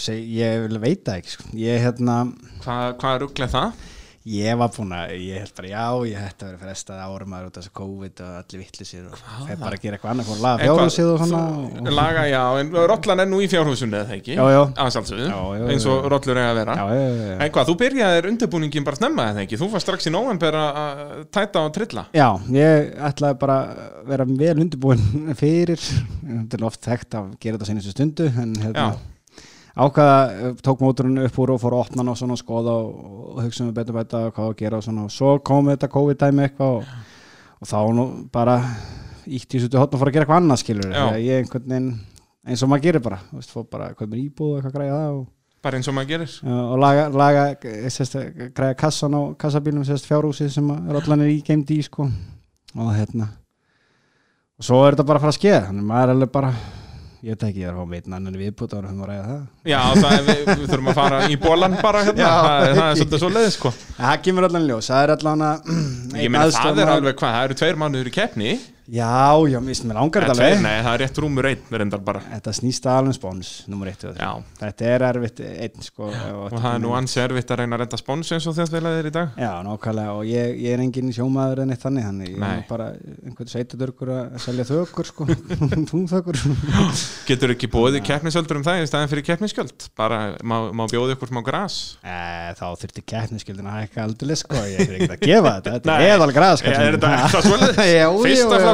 seg, 0.00 0.20
ég 0.32 0.62
vil 0.68 0.78
veita 0.80 1.16
ekki 1.18 1.34
sko. 1.34 1.48
ég 1.60 1.82
hérna 1.84 2.20
Hvað, 2.64 2.94
hvað 3.00 3.14
er 3.16 3.20
rugglega 3.26 3.52
það? 3.52 3.82
Ég 4.24 4.56
var 4.56 4.70
búin 4.72 4.92
að, 4.96 5.10
ég 5.20 5.42
held 5.42 5.50
bara 5.58 5.68
já 5.68 5.84
ég 6.08 6.16
hætti 6.16 6.44
að 6.46 6.48
vera 6.54 6.60
frestað 6.62 7.00
árum 7.04 7.32
aður 7.36 7.48
út 7.50 7.58
af 7.58 7.64
þessu 7.66 7.72
COVID 7.76 8.22
og 8.24 8.30
allir 8.38 8.60
vittlisir 8.62 9.02
og 9.10 9.18
þeir 9.48 9.58
bara 9.60 9.76
að 9.76 9.82
gera 9.84 9.98
eitthvað 9.98 10.12
annað, 10.14 10.28
fór 10.30 10.38
að 10.38 10.44
laga 10.46 10.54
En 10.54 10.70
hvað- 10.70 10.78
fjárhúsið 10.80 11.10
og 11.12 11.18
svona 11.20 11.42
þú- 11.44 11.84
og, 11.84 11.90
Laga, 11.98 12.22
já, 12.32 12.40
en 12.62 12.70
Rollan 12.94 13.20
er 13.20 13.28
nú 13.28 13.40
í 13.44 13.48
fjárhúsunni 13.52 13.98
eða 14.00 14.16
ekki? 14.16 14.34
Já, 14.38 14.44
já. 14.48 14.62
Já, 15.28 15.68
eins 15.68 15.86
og. 15.92 16.08
Rollur 16.14 16.36
eiga 16.40 16.50
að 16.54 16.58
vera 16.62 16.74
já, 16.80 16.86
já, 16.88 17.28
já. 17.28 17.38
En 17.44 17.52
hvað, 17.52 17.68
þú 17.68 17.76
byrjaðir 17.84 18.28
undirbúningin 18.32 18.84
bara 18.84 18.96
snemma 18.96 19.28
eða 19.34 19.44
ekki? 19.44 19.60
Þú 19.60 19.70
var 19.76 19.80
strax 19.84 20.08
í 20.08 20.14
nóvember 20.16 20.54
að 20.56 21.24
tæta 21.30 21.64
og 21.68 21.72
trilla 21.76 22.06
Já, 22.16 22.28
ég 22.48 22.94
ætlaði 22.96 23.38
bara 23.44 23.58
að 23.60 24.06
vera 24.08 24.24
vel 24.24 24.56
undirbúin 24.64 25.34
fyrir 25.36 25.76
þetta 25.84 26.54
er 26.60 26.64
oft 26.64 26.80
þekkt 26.80 27.18
að 27.20 27.34
gera 27.40 27.58
þetta 27.60 29.04
ákvaða, 29.74 30.54
tók 30.62 30.82
móturinn 30.84 31.22
upp 31.24 31.38
úr 31.42 31.54
og 31.54 31.60
fór 31.62 31.74
að 31.74 31.84
opna 31.84 32.06
og 32.12 32.18
svona 32.18 32.36
og 32.36 32.40
skoða 32.40 32.74
og, 32.84 32.94
og 33.34 33.42
hugsa 33.42 33.64
um 33.64 33.72
betur 33.74 33.98
bæta 33.98 34.24
hvað 34.30 34.50
að 34.50 34.56
gera 34.60 34.80
og 34.80 34.86
svona. 34.86 35.06
Og 35.08 35.14
svo 35.14 35.36
kom 35.42 35.70
þetta 35.72 35.90
COVID-dæmi 35.90 36.46
eitthvað 36.46 36.78
og, 36.78 36.90
og 37.60 37.70
þá 37.70 37.78
nú 37.98 38.08
bara 38.34 38.58
ítt 39.24 39.56
í 39.56 39.60
þessu 39.60 39.80
hotn 39.80 39.96
og 39.96 40.02
fór 40.02 40.10
að 40.12 40.18
gera 40.18 40.26
eitthvað 40.26 40.42
annað 40.42 40.60
skilur 40.62 40.90
Já. 40.90 40.98
þegar 40.98 41.22
ég 41.24 41.42
einhvern 41.42 41.70
veginn 41.70 41.88
eins 42.44 42.62
og 42.62 42.70
maður 42.70 42.84
gerir 42.88 43.04
bara, 43.04 43.20
veist, 43.32 43.54
fór 43.54 43.64
bara 43.70 43.88
hvað 43.96 44.10
með 44.12 44.24
íbúð 44.26 44.50
og 44.50 44.58
eitthvað 44.58 44.76
græða 44.78 44.98
það 45.00 45.16
og, 45.20 45.24
Bara 45.64 45.78
eins 45.80 45.86
og 45.88 45.94
maður 45.96 46.10
gerir. 46.10 46.32
Og 46.44 46.74
laga, 46.76 47.04
laga 47.08 47.44
sérst, 47.88 48.18
græða 48.52 48.74
kassan 48.76 49.14
á 49.16 49.32
kassabílum 49.40 49.86
sérst 49.88 50.04
fjárhúsið 50.10 50.50
sem 50.52 50.66
er 50.74 50.98
allan 50.98 51.24
í 51.24 51.38
geimd 51.40 51.70
í 51.72 51.78
sko. 51.86 52.04
Og 52.76 52.90
hérna. 52.92 53.30
Og 54.60 54.66
svo 54.68 54.82
er 54.84 54.92
þetta 54.92 55.06
bara 55.08 55.22
að 55.22 55.24
fara 55.24 55.32
að 55.32 55.38
skeða 55.38 55.62
þannig 55.70 55.86
maður 55.88 56.04
er 56.04 56.12
alveg 56.18 56.34
bara 56.34 56.50
ég 57.24 57.30
veit 57.32 57.44
ekki, 57.48 57.62
ég 57.62 57.68
er 57.70 57.72
að 57.72 57.80
fá 57.80 57.88
meitna 57.94 58.18
annan 58.20 58.34
viðbútt 58.36 58.74
ára 58.76 58.90
sem 58.90 59.00
að 59.04 59.08
ræða 59.10 59.24
það. 59.30 59.40
Já, 59.72 59.78
það 59.96 60.14
er, 60.16 60.24
við, 60.28 60.42
við 60.60 60.66
þurfum 60.74 60.90
að 60.92 60.98
fara 60.98 61.20
í 61.32 61.38
bólan 61.44 61.76
bara 61.80 62.02
hérna. 62.04 62.20
Já, 62.20 62.32
það, 62.44 62.66
er- 62.68 62.76
það 62.78 62.88
er 62.90 62.98
svolítið 63.00 63.22
svo 63.24 63.30
leið 63.38 63.48
sko 63.54 63.72
það 63.98 64.18
kemur 64.26 64.48
allan 64.50 64.66
ljós, 64.68 64.90
það 64.92 65.02
er 65.06 65.12
allan 65.16 65.44
að 65.48 65.72
Ég 66.24 66.30
meina 66.34 66.46
það 66.58 66.82
er 66.84 66.92
alveg 66.98 67.18
hvað, 67.22 67.36
það 67.38 67.48
eru 67.48 67.58
tveir 67.62 67.80
mánuður 67.84 68.10
í 68.10 68.14
keppni 68.18 68.52
Já, 68.84 69.32
já, 69.48 69.56
mér 69.64 69.96
langar 69.96 70.26
þetta 70.26 70.34
alveg. 70.34 70.58
Nei, 70.60 70.78
það 70.84 70.94
er 70.94 71.00
rétt 71.00 71.18
rúmur 71.22 71.46
einn 71.48 71.92
Þetta 72.34 72.52
snýst 72.52 72.84
alveg 72.92 73.14
spóns, 73.16 73.52
nummer 73.72 73.88
eitt 73.88 74.02
Þetta 74.04 74.84
er 74.90 75.04
erfitt 75.08 75.40
einn 75.40 75.84
sko 75.86 76.10
og 76.10 76.52
það 76.52 76.68
er 76.68 76.82
nú 76.82 76.90
ansi 76.92 77.22
erfitt 77.22 77.48
að 77.54 77.62
reyna 77.62 77.78
að 77.78 77.80
reynda 77.84 77.98
spons 78.00 78.32
eins 78.36 78.48
og 78.50 78.56
þess 78.58 78.74
viljaðir 78.74 79.08
í 79.08 79.12
dag. 79.14 79.28
Já, 79.40 79.52
nákvæmlega 79.64 80.12
og 80.18 80.24
ég, 80.28 80.52
ég 80.60 80.76
er 80.76 80.82
engin 80.84 81.08
sjómaður 81.16 81.62
en 81.64 81.72
eitt 81.72 81.84
þannig 81.84 82.04
þannig 82.10 82.28
ég 82.34 82.44
er 82.44 82.64
bara 82.68 82.86
einhvern 83.24 83.52
sveitadörkur 83.54 84.12
að 84.18 84.36
selja 84.44 84.68
þökur 84.68 85.06
sko 85.08 85.28
túnþökur 85.90 86.36
Getur 87.30 87.54
ekki 87.56 87.72
bóðið 87.72 88.04
keppnisöldur 88.10 88.60
um 88.60 88.66
það 88.68 88.82
í 88.82 88.90
staðin 88.92 89.12
fyrir 89.14 89.26
keppniskjöld 89.30 89.88
bara 89.96 90.20
má, 90.44 90.58
má 90.76 90.84
bjóða 90.92 91.16
ykkur 91.16 91.32
smá 91.32 91.40
gras? 91.46 91.80
E, 92.04 92.52
Þá 92.58 92.66
þurfti 92.84 93.06
keppniskjöldin 93.14 93.70
að 93.70 93.80
hækka 93.80 94.04
aldrei 94.04 94.36
sko 94.36 94.60
ég 94.68 94.84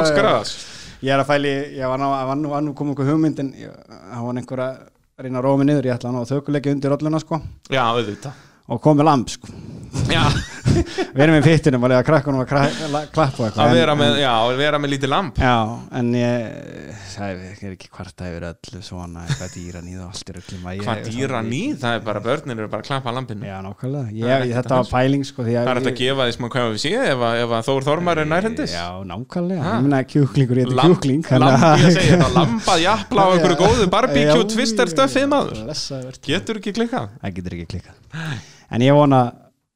að 0.01 0.11
eðal 0.11 0.21
græs 0.21 0.53
Ég 1.01 1.09
er 1.15 1.23
að 1.23 1.31
fæli, 1.31 1.51
ég 1.79 1.89
var 1.89 1.97
nú, 1.97 2.49
var 2.51 2.61
nú 2.61 2.73
komið 2.77 2.91
einhver 2.93 3.07
hugmyndin 3.09 3.47
það 3.57 4.25
var 4.27 4.41
einhver 4.41 4.61
að 4.67 4.81
reyna 5.21 5.39
að 5.39 5.47
róa 5.47 5.57
mig 5.57 5.69
niður 5.71 5.87
ég 5.89 5.95
ætla 5.95 6.11
að 6.11 6.13
ná 6.13 6.19
að 6.21 6.33
þökuleggja 6.35 6.75
undir 6.75 6.93
rolluna 6.93 7.21
sko. 7.23 7.39
Já, 7.73 7.85
og 8.69 8.83
komið 8.85 9.09
lamb 9.09 9.33
sko 9.33 9.49
við 11.15 11.21
erum 11.25 11.35
í 11.35 11.41
fittinum 11.43 11.83
og 11.83 11.91
lega 11.91 12.03
krakkunum 12.07 12.41
að 12.45 12.51
klappa 13.11 13.47
að 13.59 13.73
vera 13.75 13.95
með, 13.99 14.19
já, 14.21 14.29
að 14.31 14.59
vera 14.61 14.79
með 14.79 14.93
lítið 14.93 15.11
lamp. 15.11 15.39
Já, 15.41 15.55
en 15.99 16.11
ég 16.15 17.01
það 17.11 17.41
er 17.67 17.73
ekki 17.75 17.89
kvarta 17.91 18.29
yfir 18.29 18.45
öllu 18.47 18.79
svona 18.85 19.25
eitthvað 19.27 19.51
dýra 19.57 19.81
nýð 19.83 19.99
og 20.05 20.13
allt 20.13 20.31
er 20.31 20.39
öllum 20.41 20.69
að 20.71 20.77
ég 20.77 20.85
Hvað 20.87 21.01
dýra 21.09 21.41
nýð, 21.45 21.73
það 21.81 21.97
er 21.97 22.05
bara 22.07 22.21
börnin 22.23 22.55
eru 22.61 22.69
bara 22.71 22.85
að 22.85 22.87
klappa 22.87 23.13
lampinu. 23.17 23.47
Já, 23.49 23.57
nákvæmlega, 23.65 24.05
Það 24.07 24.15
er 24.15 24.31
ég, 24.31 24.45
ekkert 24.45 24.57
þetta 24.61 24.77
að 24.77 24.81
var 24.81 24.91
pæling 24.95 25.27
sko 25.27 25.43
að 25.43 25.51
Það 25.51 25.71
er 25.73 25.81
þetta 25.81 25.91
að 25.91 25.99
gefa 26.01 26.27
því 26.29 26.35
smá 26.37 26.47
hvað 26.55 26.69
við 26.71 26.81
sé 26.85 26.93
ef, 27.01 27.25
að- 27.27 27.41
ef 27.43 27.55
að 27.57 27.67
Þór 27.67 27.87
Þormar 27.89 28.21
er 28.23 28.31
nærhendis. 28.31 28.75
Já, 28.77 28.87
nákvæmlega, 29.11 29.75
ég 29.75 29.85
meina 29.85 30.01
kjúklingur 30.15 30.61
ég 30.61 30.71
heiti 30.71 30.87
kjúkling 30.87 31.23
að- 31.27 31.85
ég 31.91 32.25
lambað 32.39 32.83
jafla 32.85 33.21
á 33.21 33.27
einhverju 33.35 33.59
góðu 33.59 33.89
barbecue 33.91 34.39
Já, 34.39 34.49
twister 34.55 34.87
stöfið 34.95 35.27
maður. 35.35 35.61
Það 37.21 37.35
getur 37.37 37.57
ekki 37.59 37.67
klikkað. 37.75 37.97
En 38.71 38.81
ég 38.87 38.95
vona, 38.95 39.21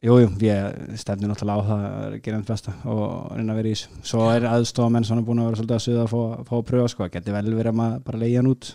jú, 0.04 0.18
jú, 0.22 0.30
ég 0.44 0.98
stefni 1.00 1.30
náttúrulega 1.30 1.64
á 1.64 1.68
það 1.70 1.86
að 1.86 2.18
gera 2.26 2.40
einn 2.40 2.48
besta 2.48 2.74
og 2.92 3.06
reyna 3.36 3.54
að 3.54 3.60
vera 3.62 3.72
í 3.72 3.76
þessu. 3.76 4.02
Svo 4.12 4.26
er 4.34 4.48
aðstofamenn 4.50 5.08
svona 5.08 5.26
búin 5.26 5.42
að 5.42 5.50
vera 5.50 5.60
svolítið 5.62 5.78
að 5.78 5.86
suða 5.86 6.04
að 6.06 6.12
fá, 6.12 6.46
fá 6.50 6.56
að 6.60 6.66
pröfa 6.72 6.92
sko, 6.92 7.06
það 7.06 7.16
geti 7.16 7.36
vel 7.36 7.46
verið 7.52 7.72
að 7.72 7.80
maður 7.80 8.04
bara 8.10 8.22
leiða 8.22 8.42
hann 8.42 8.52
út. 8.52 8.72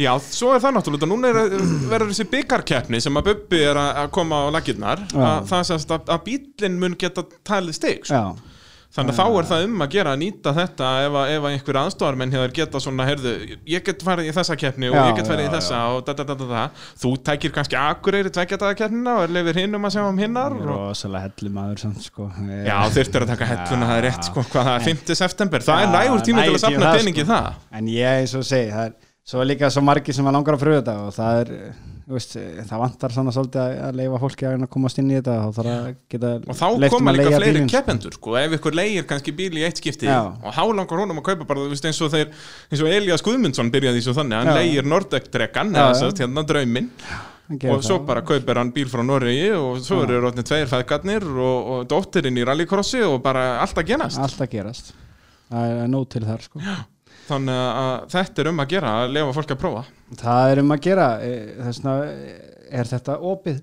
Já, 0.00 0.12
svo 0.24 0.54
er 0.54 0.62
það 0.64 0.74
náttúrulega, 0.78 1.10
núna 1.10 1.30
er, 1.30 1.52
verður 1.90 2.10
þessi 2.14 2.28
byggarkeppni 2.32 3.02
sem 3.04 3.20
að 3.20 3.28
Bubbi 3.28 3.60
er 3.68 3.78
að 3.82 4.08
koma 4.16 4.40
á 4.48 4.54
lakirnar 4.56 5.04
Já. 5.12 5.26
að 5.42 5.52
að, 5.76 5.98
að 6.00 6.24
bílinn 6.26 6.80
mun 6.80 6.96
geta 6.98 7.26
talið 7.46 7.76
stig 7.76 8.08
sko. 8.08 8.16
Já, 8.16 8.51
þannig 8.92 9.14
að 9.14 9.18
þá 9.18 9.38
er 9.40 9.46
það 9.48 9.62
um 9.66 9.82
að 9.84 9.92
gera 9.94 10.12
að 10.12 10.18
nýta 10.20 10.52
þetta 10.56 10.88
ef, 11.06 11.14
að- 11.20 11.30
ef 11.32 11.46
að 11.46 11.54
einhver 11.56 11.78
aðstofarmenn 11.82 12.34
hefur 12.36 12.54
geta 12.58 12.80
svona, 12.84 13.06
heyrðu, 13.08 13.32
ég 13.72 13.84
get 13.86 14.02
farið 14.04 14.28
í 14.28 14.34
þessa 14.36 14.56
keppni 14.60 14.90
og 14.90 14.96
Já, 14.98 15.02
ég 15.08 15.16
get 15.20 15.30
farið 15.30 15.44
í 15.44 15.48
já, 15.48 15.52
þessa 15.56 15.78
og 15.92 16.02
da, 16.08 16.14
da, 16.18 16.36
da, 16.42 16.64
þú 17.02 17.12
tækir 17.28 17.54
kannski 17.56 17.78
akureyri 17.80 18.32
tveggjataða 18.36 18.78
keppnina 18.82 19.14
og 19.18 19.24
er 19.26 19.34
lefir 19.38 19.60
hinn 19.62 19.78
um 19.78 19.88
að 19.88 19.96
sjá 19.96 20.02
um 20.08 20.20
hinnar 20.20 20.56
og... 20.58 20.66
rosalega 20.68 21.28
hellu 21.30 21.54
maður 21.56 21.84
samt 21.86 22.04
sko. 22.04 22.28
Já, 22.68 22.76
þurftir 22.98 23.24
að 23.26 23.32
taka 23.32 23.48
helluna, 23.52 23.88
það 23.92 24.02
er 24.02 24.06
rétt 24.10 24.28
sko, 24.28 24.44
hvað 24.52 24.68
það 24.68 24.76
er 24.76 24.86
5. 24.90 25.16
september, 25.22 25.64
það 25.70 25.80
er 25.80 25.88
Já, 25.88 25.94
nægur 25.96 26.26
tími 26.28 26.44
til 26.44 26.58
að 26.58 26.66
það, 26.66 27.00
peningi 27.00 27.22
í 27.22 27.26
sko. 27.26 27.32
það. 27.32 27.64
En 27.80 27.90
ég 27.96 28.20
eins 28.22 28.36
og 28.36 28.46
segi, 28.48 28.70
það 28.76 28.90
er 28.90 29.11
svo 29.22 29.38
er 29.42 29.46
líka 29.52 29.68
svo 29.70 29.82
margir 29.86 30.14
sem 30.16 30.26
að 30.26 30.34
langar 30.34 30.56
að 30.56 30.62
pröfa 30.64 30.78
þetta 30.80 30.94
og 31.06 31.12
það 31.14 31.40
er, 31.42 31.50
þú 32.08 32.14
veist, 32.16 32.32
það 32.68 32.80
vantar 32.82 33.12
svona 33.14 33.32
svolítið 33.36 33.60
að, 33.62 33.92
leifa 34.00 34.18
fólki 34.24 34.46
að 34.48 34.64
komast 34.74 34.98
inn 34.98 35.10
í 35.12 35.16
þetta 35.20 35.36
og 35.46 35.52
þarf 35.58 35.72
að 35.72 35.90
geta 36.10 36.32
Og 36.42 36.58
þá 36.58 36.66
koma 36.96 37.14
líka 37.14 37.30
fleiri 37.36 37.52
bílinn, 37.52 37.68
sko. 37.68 37.76
keppendur 37.76 38.16
sko, 38.18 38.34
ef 38.40 38.56
ykkur 38.58 38.76
leigir 38.80 39.06
kannski 39.12 39.34
bíl 39.38 39.52
í 39.60 39.62
eitt 39.68 39.78
skipti 39.78 40.08
Já. 40.10 40.18
og 40.26 40.56
hálangar 40.56 41.02
honum 41.04 41.20
að 41.22 41.28
kaupa 41.30 41.46
bara, 41.52 41.62
þú 41.62 41.70
veist, 41.76 41.86
eins 41.86 42.00
og 42.02 42.10
þeir 42.16 42.32
eins 42.72 42.82
og 42.82 42.90
Elias 42.96 43.22
Guðmundsson 43.22 43.70
byrjaði 43.74 44.02
svo 44.02 44.16
þannig 44.18 44.40
hann 44.40 44.50
Já. 44.50 44.56
Já, 45.78 45.86
já. 45.86 46.00
sérst, 46.02 46.22
hérna 46.24 46.42
drauminn 46.48 46.90
og 47.52 47.82
svo 47.84 47.98
það. 48.00 48.06
bara 48.10 48.22
kaupir 48.26 48.58
hann 48.58 48.72
bíl 48.74 48.88
frá 48.90 49.04
Noregi 49.06 49.50
og 49.54 49.78
svo 49.86 50.00
Já. 50.02 50.08
eru 50.08 50.20
rótni 50.26 50.42
tveir 50.48 50.66
feðgarnir 50.70 51.26
og, 51.30 51.70
og 51.76 51.86
dóttirinn 51.90 52.38
í 52.42 52.46
rallycrossi 52.48 53.02
og 53.06 53.20
bara 53.22 53.60
allt 53.62 53.78
að 53.78 53.92
genast 53.94 54.18
Allt 54.18 54.40
að 54.42 54.50
gerast 54.56 54.92
Það 55.52 55.74
er 55.78 55.90
nóg 55.92 56.08
til 56.10 56.24
þar 56.26 56.42
sko 56.48 56.62
þannig 57.28 57.60
að 57.82 57.92
þetta 58.14 58.42
er 58.42 58.50
um 58.52 58.62
að 58.64 58.72
gera 58.74 58.94
að 59.02 59.12
lefa 59.16 59.36
fólk 59.38 59.54
að 59.54 59.60
prófa. 59.64 59.84
Það 60.22 60.52
er 60.54 60.62
um 60.62 60.74
að 60.74 60.82
gera, 60.88 61.10
e, 61.22 61.36
þess 61.58 61.82
vegna 61.82 61.98
er 62.72 62.90
þetta 62.92 63.18
opið 63.32 63.60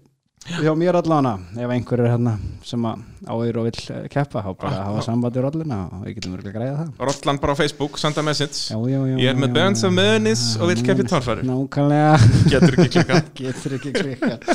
hjá 0.48 0.72
mér 0.78 0.96
allavega 0.98 1.62
ef 1.62 1.72
einhver 1.74 2.02
er 2.02 2.14
hérna 2.14 2.32
sem 2.66 2.86
áður 3.28 3.60
og 3.60 3.66
vill 3.68 3.82
eh, 3.94 4.06
keppa 4.12 4.42
þá 4.46 4.50
bara 4.56 4.70
Ah, 4.72 4.86
hafa 4.88 5.02
ah. 5.02 5.06
samband 5.06 5.36
í 5.36 5.44
rollina 5.44 5.80
og 5.92 6.06
við 6.06 6.16
getum 6.18 6.36
verið 6.38 6.48
að 6.50 6.56
græða 6.56 6.78
það. 6.78 7.04
Rollan 7.10 7.42
bara 7.44 7.56
á 7.56 7.58
Facebook, 7.60 8.00
senda 8.00 8.24
message. 8.26 8.62
Já, 8.72 8.78
já, 8.88 9.00
já, 9.12 9.16
Ég 9.20 9.30
er 9.34 9.38
með 9.42 9.60
já. 9.60 9.90
of 9.90 9.94
Mönis 9.94 10.46
og 10.58 10.72
í 11.04 11.10
torfæru. 11.12 11.46
nákvæmlega. 11.50 12.16
Getur 12.54 12.80
ekki 12.80 12.90
klika 12.96 13.22
getur 13.42 13.78
ekki 13.80 13.94
klika 14.00 14.34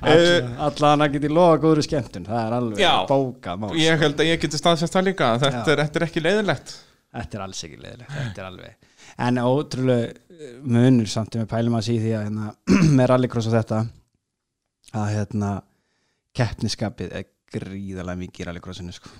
Eh, 0.00 0.46
allavega 0.58 1.10
get 1.12 1.24
ég 1.28 1.32
lofa 1.36 1.58
góður 1.60 1.84
skemmtun 1.84 2.24
það 2.26 2.46
er 2.46 2.54
alveg 2.56 3.10
bókað 3.10 3.74
Ég 3.78 4.00
held 4.00 4.22
að 4.22 4.30
ég 4.32 4.40
geti 4.40 4.58
staðfest 4.58 4.96
það 4.96 5.10
líka 5.10 5.34
Þetta 5.42 5.60
er, 5.74 5.82
þetta 5.84 6.00
er 6.00 6.06
ekki 6.08 6.22
leiðilegt 6.24 6.72
Þetta 7.10 7.38
er 7.38 7.42
alls 7.46 7.64
ekki 7.66 7.80
leðilegt, 7.80 8.12
þetta 8.14 8.42
er 8.42 8.46
alveg. 8.46 8.92
En 9.26 9.40
ótrúlega 9.42 10.04
eh, 10.10 10.52
munur 10.62 11.10
samt 11.10 11.34
við 11.34 11.48
pælum 11.50 11.78
að 11.78 11.88
sí 11.88 11.96
því 11.98 12.14
að 12.14 12.28
hérna, 12.28 12.52
með 13.00 13.10
rallycross 13.10 13.50
og 13.50 13.56
þetta 13.56 13.80
að 15.00 15.10
hérna 15.16 15.50
keppniskapið 16.38 17.18
er 17.18 17.26
gríðarlega 17.50 18.22
mikið 18.22 18.44
í 18.44 18.48
rallycrossinu 18.48 18.94
sko. 18.94 19.10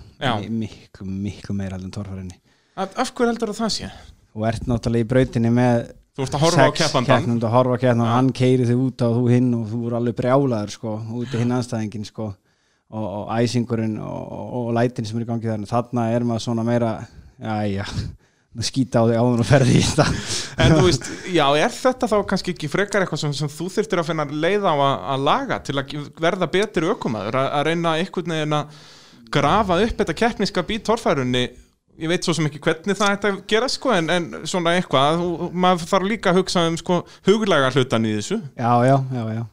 Miklu, 0.47 1.05
miklu 1.09 1.55
meira 1.57 1.75
heldur 1.75 1.89
en 1.91 1.95
torfærinni. 1.99 2.39
Af, 2.79 2.95
af 2.95 3.11
hverju 3.11 3.33
heldur 3.33 3.51
það 3.57 3.75
sé? 3.75 3.91
og 4.35 4.45
ert 4.47 4.67
náttúrulega 4.69 5.05
í 5.05 5.09
brautinni 5.09 5.51
með 5.53 5.89
Þú 6.11 6.25
ert 6.25 6.35
að 6.35 6.41
horfa 6.43 6.63
á 6.63 6.67
sex 6.67 6.81
keppandan 6.81 7.21
keppnendur 7.21 7.47
að 7.47 7.53
horfa 7.55 7.75
á 7.79 7.81
keppnum 7.81 8.03
og 8.03 8.11
hann 8.11 8.29
keiri 8.35 8.67
þig 8.67 8.79
út 8.83 9.03
á 9.03 9.07
þú 9.15 9.21
hinn 9.31 9.49
og 9.55 9.63
þú 9.71 9.79
er 9.87 9.93
alveg 9.95 10.17
brjálaður 10.17 10.73
sko, 10.73 10.95
út 11.19 11.35
í 11.35 11.39
hinn 11.39 11.53
anstæðingin 11.55 12.07
sko, 12.07 12.25
og, 12.91 13.05
og 13.05 13.29
æsingurinn 13.37 13.93
og, 14.03 14.33
og, 14.35 14.49
og 14.59 14.73
lætin 14.75 15.07
sem 15.07 15.19
er 15.19 15.23
í 15.23 15.29
gangi 15.29 15.47
þarna. 15.47 15.69
Þarna 15.71 16.07
er 16.11 16.27
maður 16.27 16.43
svona 16.43 16.65
meira 16.67 16.91
já, 17.41 17.55
já, 17.67 17.85
skýta 18.67 19.01
á 19.01 19.09
þig 19.09 19.19
áður 19.21 19.43
og 19.43 19.47
ferði 19.47 19.77
í 19.79 19.81
þetta. 19.87 20.05
En 20.61 20.75
þú 20.75 20.85
veist, 20.87 21.09
já, 21.31 21.45
er 21.57 21.73
þetta 21.75 22.09
þá 22.11 22.15
kannski 22.29 22.53
ekki 22.55 22.69
frekar 22.71 23.05
eitthvað 23.05 23.23
sem, 23.23 23.33
sem 23.37 23.51
þú 23.51 23.69
þurftir 23.75 24.01
að 24.01 24.09
finna 24.11 24.27
leið 24.29 24.67
á 24.67 24.73
að, 24.75 24.95
að 25.15 25.25
laga 25.29 25.59
til 25.65 25.77
að 25.79 25.95
verða 26.21 26.49
betri 26.51 26.91
ökumæður, 26.91 27.39
að, 27.41 27.49
að 27.57 27.67
reyna 27.69 27.95
einhvern 28.01 28.35
veginn 28.35 28.57
að 28.59 28.79
grafa 29.31 29.79
upp 29.85 30.03
þetta 30.03 30.17
keppniskap 30.23 30.73
í 30.75 30.79
torfærunni? 30.85 31.45
Ég 32.01 32.09
veit 32.09 32.25
svo 32.25 32.33
sem 32.33 32.47
ekki 32.47 32.61
hvernig 32.63 32.97
það 32.97 33.15
ætti 33.15 33.29
að 33.29 33.41
gera 33.51 33.67
sko, 33.69 33.91
en, 33.93 34.07
en 34.09 34.29
svona 34.49 34.75
eitthvað, 34.77 35.25
maður 35.51 35.89
þarf 35.91 36.07
líka 36.07 36.31
að 36.31 36.39
hugsa 36.41 36.63
um 36.69 36.77
sko, 36.79 37.01
huglæga 37.27 37.73
hlutan 37.75 38.07
í 38.09 38.15
þessu. 38.17 38.39
Já, 38.57 38.71
já, 38.87 38.95
já, 39.11 39.25
já. 39.35 39.43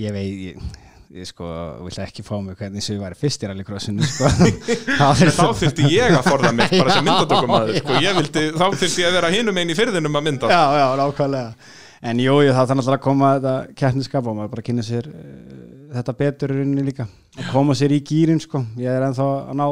Ég 0.00 0.14
veit 0.14 0.44
ég, 0.46 0.70
ég 1.10 1.26
sko, 1.26 1.46
vil 1.82 1.96
ekki 2.04 2.22
fá 2.22 2.36
mig 2.38 2.54
hvernig 2.58 2.84
sem 2.84 2.94
ég 2.94 3.02
væri 3.02 3.18
fyrst 3.18 3.42
í 3.42 3.48
rallycrossinu 3.50 4.06
sko. 4.06 4.30
þá 5.00 5.48
þurfti 5.58 5.90
ég 5.90 6.14
að 6.14 6.28
forða 6.28 6.52
mig 6.54 6.70
bara 6.76 6.94
sem 6.94 7.06
myndatökumæður 7.08 7.80
sko. 7.80 7.96
þá 8.54 8.64
þurfti 8.64 9.02
ég 9.02 9.08
að 9.08 9.16
vera 9.18 9.32
hinum 9.34 9.58
einn 9.58 9.72
í 9.72 9.78
fyrðinum 9.78 10.20
að 10.20 10.26
mynda. 10.28 10.50
Já, 10.52 10.62
já, 10.78 10.86
nákvæmlega. 11.00 11.70
En 12.00 12.20
jú, 12.22 12.36
þarf 12.46 12.70
náttúrulega 12.72 12.96
að 12.96 13.04
koma 13.04 13.30
þetta 13.36 13.54
keppniskap 13.82 14.28
og 14.30 14.36
maður 14.38 14.52
bara 14.54 14.66
kynna 14.70 14.84
sér 14.86 15.08
uh, 15.10 15.24
þetta 15.98 16.14
betur 16.22 16.54
í 16.54 16.60
rauninni 16.60 16.86
líka. 16.86 17.08
Að 17.36 17.50
koma 17.52 17.76
sér 17.76 17.92
í 17.92 18.00
gýrin 18.06 18.40
sko. 18.40 18.62
Ég 18.80 18.94
er 18.94 19.04
ennþá 19.10 19.26
að 19.50 19.58
ná 19.58 19.66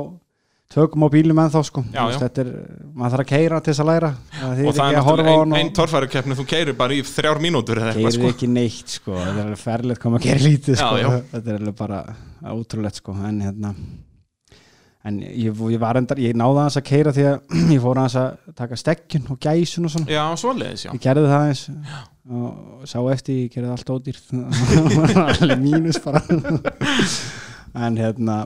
tökum 0.73 1.05
á 1.05 1.09
bílum 1.13 1.39
ennþá 1.41 1.63
sko. 1.65 1.83
Já, 1.95 2.03
já. 2.13 2.19
þetta 2.25 2.43
er, 2.45 2.51
maður 2.93 3.15
þarf 3.15 3.25
að 3.25 3.31
keira 3.31 3.61
til 3.61 3.73
þess 3.73 3.85
að 3.85 3.89
læra. 3.89 4.11
Það 4.35 4.51
og 4.65 4.75
það 4.79 4.91
er 4.91 4.99
náttúrulega 4.99 5.37
hann 5.39 5.55
ein, 5.59 5.71
torfærukeppni 5.79 6.37
þú 6.39 6.49
keirir 6.51 6.77
bara 6.79 6.97
í 6.97 7.05
þrjár 7.09 7.41
mínútur 7.45 7.81
eða 7.81 7.95
eitthvað 7.95 8.11
keirir 8.11 8.19
sko. 8.19 8.33
ekki 8.35 8.51
neitt 8.53 8.99
sko. 8.99 9.15
Þetta 9.17 9.33
er 9.33 9.47
alveg 9.47 9.63
ferlegt 9.63 10.03
koma 10.03 10.21
að 10.21 10.29
gera 10.29 10.45
lítið 10.45 10.83
sko. 10.83 10.99
já. 11.01 11.09
þetta 11.33 11.55
er 11.55 11.63
alveg 11.63 11.79
bara 11.79 12.03
ótrúlegt 12.53 13.01
sko. 13.01 13.17
En 13.29 13.41
hérna 13.47 13.73
en 15.09 15.19
ég, 15.25 15.65
ég 15.73 15.81
var 15.81 15.99
endar, 16.01 16.21
ég 16.21 16.37
náði 16.37 16.61
aðeins 16.61 16.79
að 16.81 16.87
keira 16.91 17.17
því 17.17 17.27
að 17.31 17.57
ég 17.75 17.83
fór 17.85 18.03
aðeins 18.03 18.19
að 18.21 18.55
taka 18.61 18.79
stekkjun 18.83 19.33
og 19.33 19.41
gæsun 19.41 19.89
og 19.89 19.95
svona. 19.95 20.13
Já, 20.13 20.25
svoleiðis, 20.43 20.85
já. 20.85 20.93
Ég 20.93 21.05
gerði 21.07 21.33
það 21.33 21.49
eins 21.49 21.65
og 22.29 22.89
sá 22.91 22.99
eftir, 23.15 23.43
ég 23.47 23.55
gerði 23.55 23.73
allt 23.73 23.93
ódýrt. 23.95 24.33
Alveg 25.41 25.63
mínus 25.65 26.03
bara. 26.05 26.25
En 27.79 27.99
hérna 28.01 28.43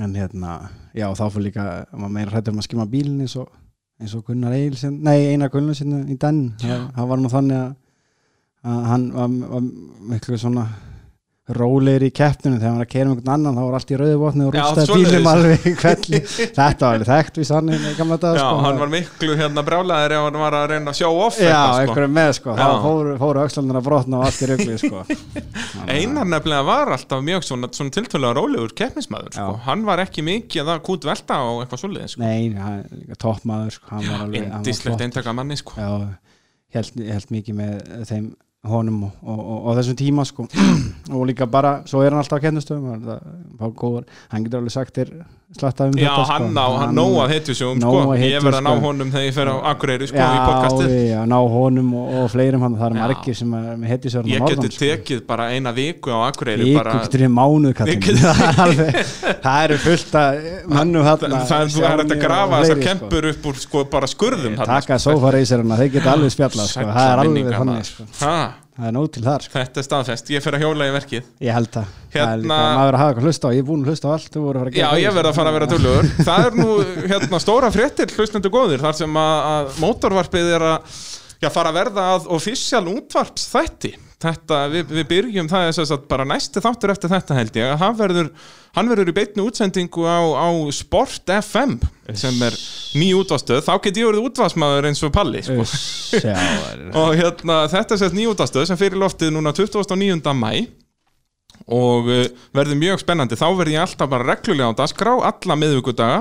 en 0.00 0.14
hérna 0.16 0.70
já 0.96 1.08
þá 1.12 1.26
fyrir 1.28 1.44
líka, 1.50 1.64
maður 1.92 2.14
meira 2.14 2.32
hrættur 2.32 2.54
um 2.54 2.62
að 2.62 2.68
skima 2.68 2.86
bílinn 2.88 3.20
eins 3.20 3.34
og, 3.36 3.50
eins 4.00 4.14
og 4.16 4.24
Gunnar 4.24 4.54
Egil 4.56 4.92
nei, 4.96 5.32
Einar 5.34 5.52
Gunnar 5.52 5.76
sinni 5.76 6.00
í 6.14 6.16
den 6.20 6.54
það, 6.62 7.02
var 7.10 7.20
nú 7.20 7.32
þannig 7.32 7.58
að, 7.58 7.74
að 8.72 8.86
hann 8.88 9.04
var, 9.12 9.34
var 9.52 9.68
miklu 10.14 10.38
svona 10.40 10.64
rólegir 11.50 12.04
í 12.06 12.08
keppninu 12.14 12.60
þegar 12.60 12.76
var 12.76 12.84
að 12.84 12.90
keira 12.92 13.08
um 13.08 13.12
einhvern 13.16 13.30
annan 13.34 13.56
þá 13.58 13.62
var 13.66 13.74
allt 13.74 13.88
í 13.90 13.96
rauðu 13.98 14.18
votni 14.20 14.44
og 14.46 14.52
rústaði 14.54 14.98
bílum 15.00 15.24
alveg 15.26 15.64
í 15.66 15.72
kvelli 15.74 16.20
þetta 16.58 16.84
var 16.86 16.92
alveg 16.92 17.08
þekkt 17.08 17.40
við 17.40 17.46
sann 17.48 17.72
í 17.74 17.78
gamla 17.98 18.18
dag 18.22 18.36
Já, 18.38 18.42
sko, 18.44 18.60
hann 18.62 18.78
var 18.78 18.92
miklu 18.92 19.34
hérna 19.40 19.64
brjálæðir 19.66 20.14
ef 20.14 20.26
hann 20.28 20.38
var 20.38 20.56
að 20.60 20.66
reyna 20.70 20.92
að 20.94 20.98
sjá 21.00 21.08
off 21.10 21.40
Já, 21.42 21.48
eitthvað, 21.48 21.72
sko. 21.72 21.80
einhverju 21.82 22.12
með 22.14 22.30
sko, 22.38 22.54
þá 22.54 22.62
Já. 22.62 22.76
fóru, 22.84 23.16
fóru 23.24 23.42
öxlandir 23.42 23.80
að 23.80 23.88
brotna 23.88 24.20
og 24.20 24.28
allt 24.28 24.38
í 24.46 24.50
rugli 24.52 24.76
sko. 24.84 25.02
Einar 25.96 26.30
nefnilega 26.30 26.68
var 26.70 26.94
alltaf 26.94 27.26
mjög 27.26 27.48
svona, 27.48 27.72
svona 27.74 27.96
tiltölulega 27.98 28.38
rólegur 28.38 28.76
keppnismæður 28.78 29.34
sko. 29.34 29.48
Já. 29.50 29.60
hann 29.66 29.82
var 29.90 30.04
ekki 30.06 30.22
mikið 30.30 30.72
að 30.76 30.84
kút 30.86 31.08
velta 31.10 31.40
og 31.50 31.64
eitthvað 31.64 31.82
svoleiðis 31.82 32.14
sko. 32.14 32.22
Nei, 32.22 33.18
toppmaður 33.18 33.74
sko, 33.80 33.90
hann 33.96 34.06
var 34.12 34.24
alveg 34.28 34.46
Indislegt 34.46 34.92
flott. 34.94 35.04
eintaka 35.08 35.34
manni 35.34 35.58
sko. 35.58 35.90
Held, 36.72 37.02
held 37.02 37.34
mikið 37.34 37.58
með 37.58 38.06
þeim 38.08 38.30
honum 38.68 39.04
og, 39.08 39.14
og, 39.22 39.38
og, 39.38 39.60
og 39.66 39.78
þessum 39.78 39.98
tíma 39.98 40.24
sko. 40.28 40.46
og 41.14 41.26
líka 41.26 41.48
bara, 41.50 41.80
svo 41.88 42.02
er 42.02 42.12
hann 42.12 42.22
alltaf 42.22 42.38
á 42.38 42.44
kennustöðum 42.46 42.90
hann 44.30 44.44
getur 44.44 44.60
alveg 44.60 44.74
sagt 44.74 44.98
þér 44.98 45.14
slatta 45.52 45.86
um 45.88 45.96
Já, 45.96 46.08
þetta 46.08 46.24
sko. 46.24 46.32
hann 46.32 46.56
á, 46.56 46.66
hann 46.80 46.94
nóg 46.96 47.16
að 47.22 47.32
hetju 47.34 47.54
sig 47.58 47.66
um 47.68 47.80
sko. 47.82 47.98
ég 48.16 48.22
hetju, 48.22 48.42
verð 48.46 48.58
að 48.58 48.64
ná 48.64 48.70
sko. 48.72 48.84
honum 48.86 49.10
þegar 49.12 49.26
ég 49.26 49.34
fer 49.36 49.50
á 49.52 49.56
Akureyri 49.72 50.08
sko, 50.08 50.16
já, 50.16 50.28
í 50.32 50.40
podcastið 50.48 50.94
já, 51.10 51.18
ná 51.28 51.36
honum 51.56 51.90
og, 52.00 52.14
og 52.22 52.30
fleirum 52.32 52.64
hann, 52.66 52.78
það 52.80 52.86
er 52.88 52.96
margir 53.00 53.38
sem 53.42 53.56
er 53.58 53.66
með 53.82 53.92
hetjus 53.92 54.16
Ég 54.32 54.46
geti 54.52 54.70
tekið 54.78 55.20
bara 55.28 55.50
eina 55.52 55.74
viku 55.76 56.14
á 56.14 56.18
Akureyri 56.30 56.70
Viku, 56.70 56.78
bara, 56.80 56.96
getur 57.04 57.26
mánuð 57.36 57.84
Ég 57.92 58.00
get- 58.00 58.22
það, 59.42 59.60
er 59.62 59.68
eru 59.68 59.80
fullt 59.84 60.18
að 60.22 60.40
mönnum 60.72 61.06
það, 61.06 61.26
þarna 61.28 61.44
það, 61.52 61.76
er 61.92 62.04
að 62.06 62.16
grafa 62.24 62.62
þessar 62.62 62.82
kempur 62.88 63.30
upp 63.32 63.46
úr 63.52 63.62
sko, 63.66 63.84
bara 63.92 64.10
skurðum 64.10 64.58
sko. 64.58 64.98
sofareiseruna, 65.06 65.80
þeir 65.82 65.94
geta 65.98 66.16
alveg 66.16 66.34
spjalla 66.34 66.66
sko. 66.68 66.80
Sælla 66.80 66.98
það 66.98 67.12
er 67.12 67.24
alveg 67.26 67.56
þannig 67.60 67.88
sko. 67.92 68.10
Það 68.72 68.86
er 68.88 68.94
nóg 68.96 69.08
til 69.12 69.22
þar 69.26 69.42
sko. 69.44 69.52
Þetta 69.58 69.80
er 69.82 69.84
staðfest, 69.84 70.30
ég 70.32 70.44
fer 70.44 70.56
að 70.56 70.62
hjóla 70.64 70.86
í 70.88 70.92
verkið. 70.94 71.26
Ég 71.44 71.52
held 71.52 71.68
það, 71.74 71.88
Hérna- 72.14 72.60
maður 72.78 72.96
að 72.96 73.02
hafa 73.02 73.12
eitthvað 73.12 73.26
hlusta 73.28 73.48
á. 73.48 73.50
Ég 73.52 73.60
er 73.60 73.66
búin 73.68 73.82
að 73.82 73.90
hlusta 73.92 74.08
á 74.08 74.12
allt, 74.16 74.38
Já, 74.78 74.86
ég 75.02 75.16
verð 75.18 75.28
að 75.28 75.36
fara 75.36 75.50
að 75.52 75.58
vera 75.58 75.68
dölugur 75.72 76.08
Það 76.28 76.46
er 76.46 76.56
nú 76.56 76.68
hérna 77.12 77.40
stóra 77.44 77.70
fréttir 77.74 78.14
hlustendur 78.16 78.54
góðir 78.54 78.80
þar 78.80 78.96
sem 78.96 79.18
að, 79.20 79.34
að 79.52 79.82
mótorvarpið 79.84 80.54
er 80.56 80.64
að 80.70 80.96
já, 81.42 81.50
fara 81.52 81.68
að 81.72 81.78
verða 81.82 82.06
að 82.14 82.30
official 82.38 82.84
útvarps 82.94 83.44
þætti 83.52 83.92
Þetta, 84.22 84.58
við, 84.70 84.92
við 84.98 85.06
byrjum 85.10 85.48
það 85.50 85.68
er 85.68 85.76
sem 85.76 85.88
sagt 85.88 86.04
bara 86.10 86.26
næsti 86.28 86.62
þáttur 86.62 86.92
eftir 86.94 87.10
þetta 87.12 87.38
held 87.38 87.56
ég. 87.58 87.70
Að 87.72 87.80
hann 87.82 87.96
verður, 87.98 88.28
hann 88.76 88.92
verður 88.92 89.10
í 89.10 89.16
beitni 89.16 89.46
útsendingu 89.46 90.06
á, 90.06 90.20
á 90.38 90.48
Sport 90.74 91.32
FM 91.40 91.78
sem 92.18 92.44
er 92.46 92.58
ný 92.98 93.08
útvastöð 93.18 93.62
þá 93.66 93.72
get 93.86 93.98
ég 93.98 94.10
verið 94.10 94.28
útvasmaður 94.28 94.90
eins 94.90 95.02
og 95.06 95.14
Palli 95.14 95.42
sko. 95.46 95.66
Og 97.02 97.16
hérna, 97.18 97.64
þetta 97.72 97.96
er 97.96 98.02
sérst 98.04 98.16
nýjútastöð 98.18 98.68
sem 98.70 98.80
fyrir 98.80 99.00
loftið 99.00 99.34
núna 99.34 99.54
29. 99.56 100.22
mæ 100.38 100.52
og 101.70 102.08
uh, 102.10 102.24
verður 102.56 102.78
mjög 102.80 103.02
spennandi. 103.02 103.38
Þá 103.38 103.46
verður 103.54 103.74
ég 103.76 103.84
alltaf 103.84 104.10
bara 104.10 104.26
reglulega 104.26 104.74
á 104.74 104.78
dagskrá 104.82 105.14
alla 105.28 105.56
miðvíkudaga, 105.58 106.20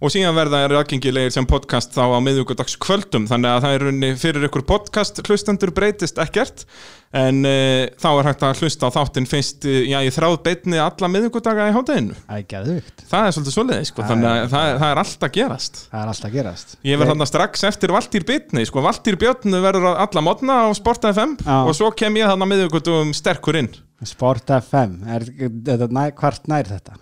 og 0.01 0.13
síðan 0.15 0.33
verða 0.37 0.63
er 0.65 0.73
aðgengilegir 0.81 1.33
sem 1.35 1.45
podcast 1.49 1.93
þá 1.93 2.07
á 2.09 2.19
miðvíkudags 2.25 2.79
kvöldum 2.81 3.27
þannig 3.29 3.51
að 3.53 3.65
það 3.67 3.75
er 3.77 3.85
runni 3.89 4.11
fyrir 4.17 4.47
ykkur 4.49 4.65
podcast 4.69 5.21
hlustendur 5.29 5.73
breytist 5.77 6.17
ekkert. 6.23 6.65
En 7.11 7.41
uh, 7.43 7.89
þá 7.99 8.07
er 8.21 8.27
hægt 8.29 8.43
að 8.47 8.61
hlusta 8.63 8.87
á 8.87 8.95
þáttinn 8.95 9.27
fyrst 9.27 9.65
uh, 9.67 9.81
já, 9.83 9.99
í 10.07 10.13
þráð 10.15 10.37
beitni 10.47 10.79
alla 10.79 11.09
miðvíkudaga 11.11 11.65
í 11.67 11.73
hátæðinu 11.75 12.15
það 13.11 13.25
er 13.25 13.27
er 13.27 13.35
svolítið 13.35 13.55
svoleiði 13.57 13.89
sko, 13.89 14.05
Það 14.05 14.11
þannig 14.13 14.29
er- 14.31 14.45
að 14.45 14.53
það, 14.53 14.69
er- 14.71 14.79
það 14.85 14.93
er 14.95 15.01
alltaf 15.03 15.33
gerast. 15.35 15.81
Það 15.91 16.05
er 16.05 16.13
alltaf 16.13 16.33
gerast. 16.37 16.77
Ég 16.87 17.01
verð 17.01 17.11
þarna 17.11 17.27
strax 17.33 17.65
eftir 17.67 17.95
Valtýr 17.97 18.27
Bitni 18.31 18.63
sko, 18.71 18.85
Valtýr 18.87 19.19
Björn 19.19 19.59
verður 19.67 19.89
á 19.91 19.93
alla 20.07 20.23
mótna 20.23 20.61
á 20.65 20.67
Sport 20.79 21.09
FM 21.11 21.35
Já. 21.43 21.57
og 21.67 21.75
svo 21.81 21.91
kem 21.99 22.21
ég 22.23 22.31
þarna 22.31 22.47
miðugutum 22.53 23.11
sterkur 23.19 23.59
inn. 23.59 23.73
Sport 24.07 24.55
FM, 24.63 25.01
er 25.11 25.27
þetta 25.67 25.91
nær, 25.93 26.15
hvart 26.23 26.47
nær 26.49 26.71
þetta? 26.71 26.95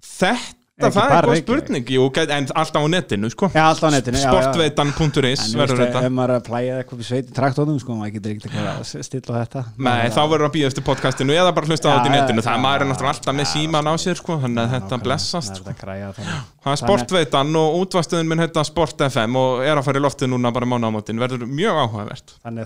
Þetta, 0.00 0.56
Ekki 0.88 0.98
það 0.98 1.14
er 1.16 1.28
góð 1.28 1.38
spurning 1.42 1.92
jú, 1.94 2.06
en 2.22 2.48
alltaf 2.62 2.82
á 2.82 2.88
netinu 2.92 3.30
sko. 3.32 3.48
Já, 3.54 3.62
alltaf 3.68 3.86
á 3.88 3.92
netinu. 3.94 4.20
Sportveitan.is 4.22 5.44
verður 5.56 5.82
þetta. 5.82 6.02
ef 6.06 6.12
maður 6.16 6.34
er 6.34 6.40
að 6.40 6.46
plæja 6.48 6.78
eitthvað 6.80 7.02
í 7.02 7.06
sveiti 7.08 7.36
traktónum 7.36 7.78
sko, 7.82 7.96
maður 7.98 8.14
getur 8.16 8.34
ekkert 8.34 8.48
eitthvað 8.50 8.68
að 8.72 9.06
stilla 9.08 9.34
þetta. 9.42 9.64
Nei, 9.78 10.02
þá 10.12 10.20
er 10.22 10.30
verður 10.32 10.48
að 10.48 10.54
býja 10.56 10.72
eftir 10.72 10.86
podcastinu 10.86 11.36
eða 11.36 11.54
bara 11.56 11.70
hlusta 11.70 11.86
á 11.88 11.94
þetta 11.96 12.10
í 12.10 12.14
netinu. 12.16 12.46
Það 12.46 12.58
maður 12.66 12.86
er 12.86 12.90
náttúrulega 12.92 13.14
alltaf 13.16 13.38
með 13.38 13.48
síman 13.52 13.90
á 13.90 13.94
sér 14.02 14.16
sko, 14.20 14.32
þannig 14.42 14.62
að 14.62 14.74
þetta 14.76 15.00
blessast 15.06 15.52
það 15.52 15.54
er 15.54 15.60
sko. 15.62 15.66
þetta. 15.70 16.40
Það. 16.62 16.72
Er 16.72 16.82
Sportveitan 16.82 17.56
og 17.62 17.68
útvastuðin 17.82 18.28
minn 18.30 18.42
heita 18.42 18.62
Sport 18.66 18.98
FM 19.08 19.38
og 19.40 19.64
er 19.66 19.76
að 19.78 19.86
fara 19.88 19.98
í 19.98 20.04
loftið 20.04 20.32
núna 20.34 20.52
bara 20.54 20.68
mánaðamótin 20.68 21.22
verður 21.22 21.48
mjög 21.50 21.74
áhugavert. 21.86 22.36
Þannig 22.42 22.62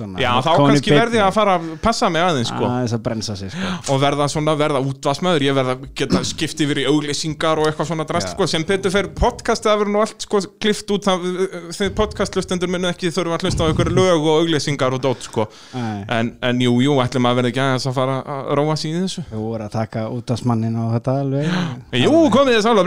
að 0.00 0.06
að 0.06 0.06
svona, 0.06 0.20
Já, 0.22 0.30
þá 0.44 0.50
kannski 0.60 0.94
verði 0.94 1.18
ég 1.18 1.26
að 1.26 1.34
fara 1.36 1.54
að 1.58 1.66
passa 1.82 2.08
mig 2.12 2.22
aðeins 2.24 2.50
sko. 2.50 2.64
Aðeins 2.68 2.94
að 2.96 3.02
brensa 3.06 3.36
sig 3.36 3.50
sko. 3.52 3.66
og 3.94 4.00
verða 4.02 4.28
svona, 4.30 4.54
verða 4.58 4.80
útvarsmaður 4.84 5.42
ég 5.46 5.56
verða 5.56 5.74
geta 5.96 6.22
skipt 6.26 6.58
yfir 6.64 6.78
í 6.82 6.86
auglýsingar 6.90 7.60
og 7.60 7.68
eitthvað 7.68 7.90
svona 7.90 8.06
drast 8.08 8.32
sko, 8.34 8.46
sem 8.50 8.64
betur 8.66 8.94
fer 8.94 9.06
podcastið 9.16 9.72
að 9.72 9.78
vera 9.82 9.94
nú 9.94 10.02
allt 10.04 10.26
sko 10.26 10.36
klift 10.60 10.90
út 10.94 11.04
þegar 11.08 11.94
podcastlustendur 11.98 12.70
minna 12.72 12.92
ekki 12.94 13.12
þurfa 13.14 13.38
að 13.38 13.44
hlusta 13.46 13.62
á 13.66 13.70
ykkur 13.72 13.92
lög 13.96 14.20
og 14.20 14.34
auglýsingar 14.44 14.96
og 14.96 15.00
dót 15.04 15.22
sko, 15.26 15.42
en, 15.74 16.34
en 16.40 16.56
jú, 16.64 16.72
jú, 16.84 16.92
ætlum 17.02 17.28
að 17.30 17.40
verða 17.40 17.52
ekki 17.52 17.62
aðeins 17.64 17.88
að 17.90 17.96
fara 17.98 18.16
að 18.24 18.52
róa 18.60 18.74
í 18.80 18.94
þessu. 18.96 19.20
Þú 19.30 19.40
voru 19.44 19.66
að 19.66 19.74
taka 19.76 20.00
útastmannin 20.14 20.76
og 20.80 20.88
þetta 20.96 21.12
alveg. 21.24 21.44
Jú, 22.04 22.14
komið 22.32 22.52
þið 22.56 22.64
sála 22.64 22.80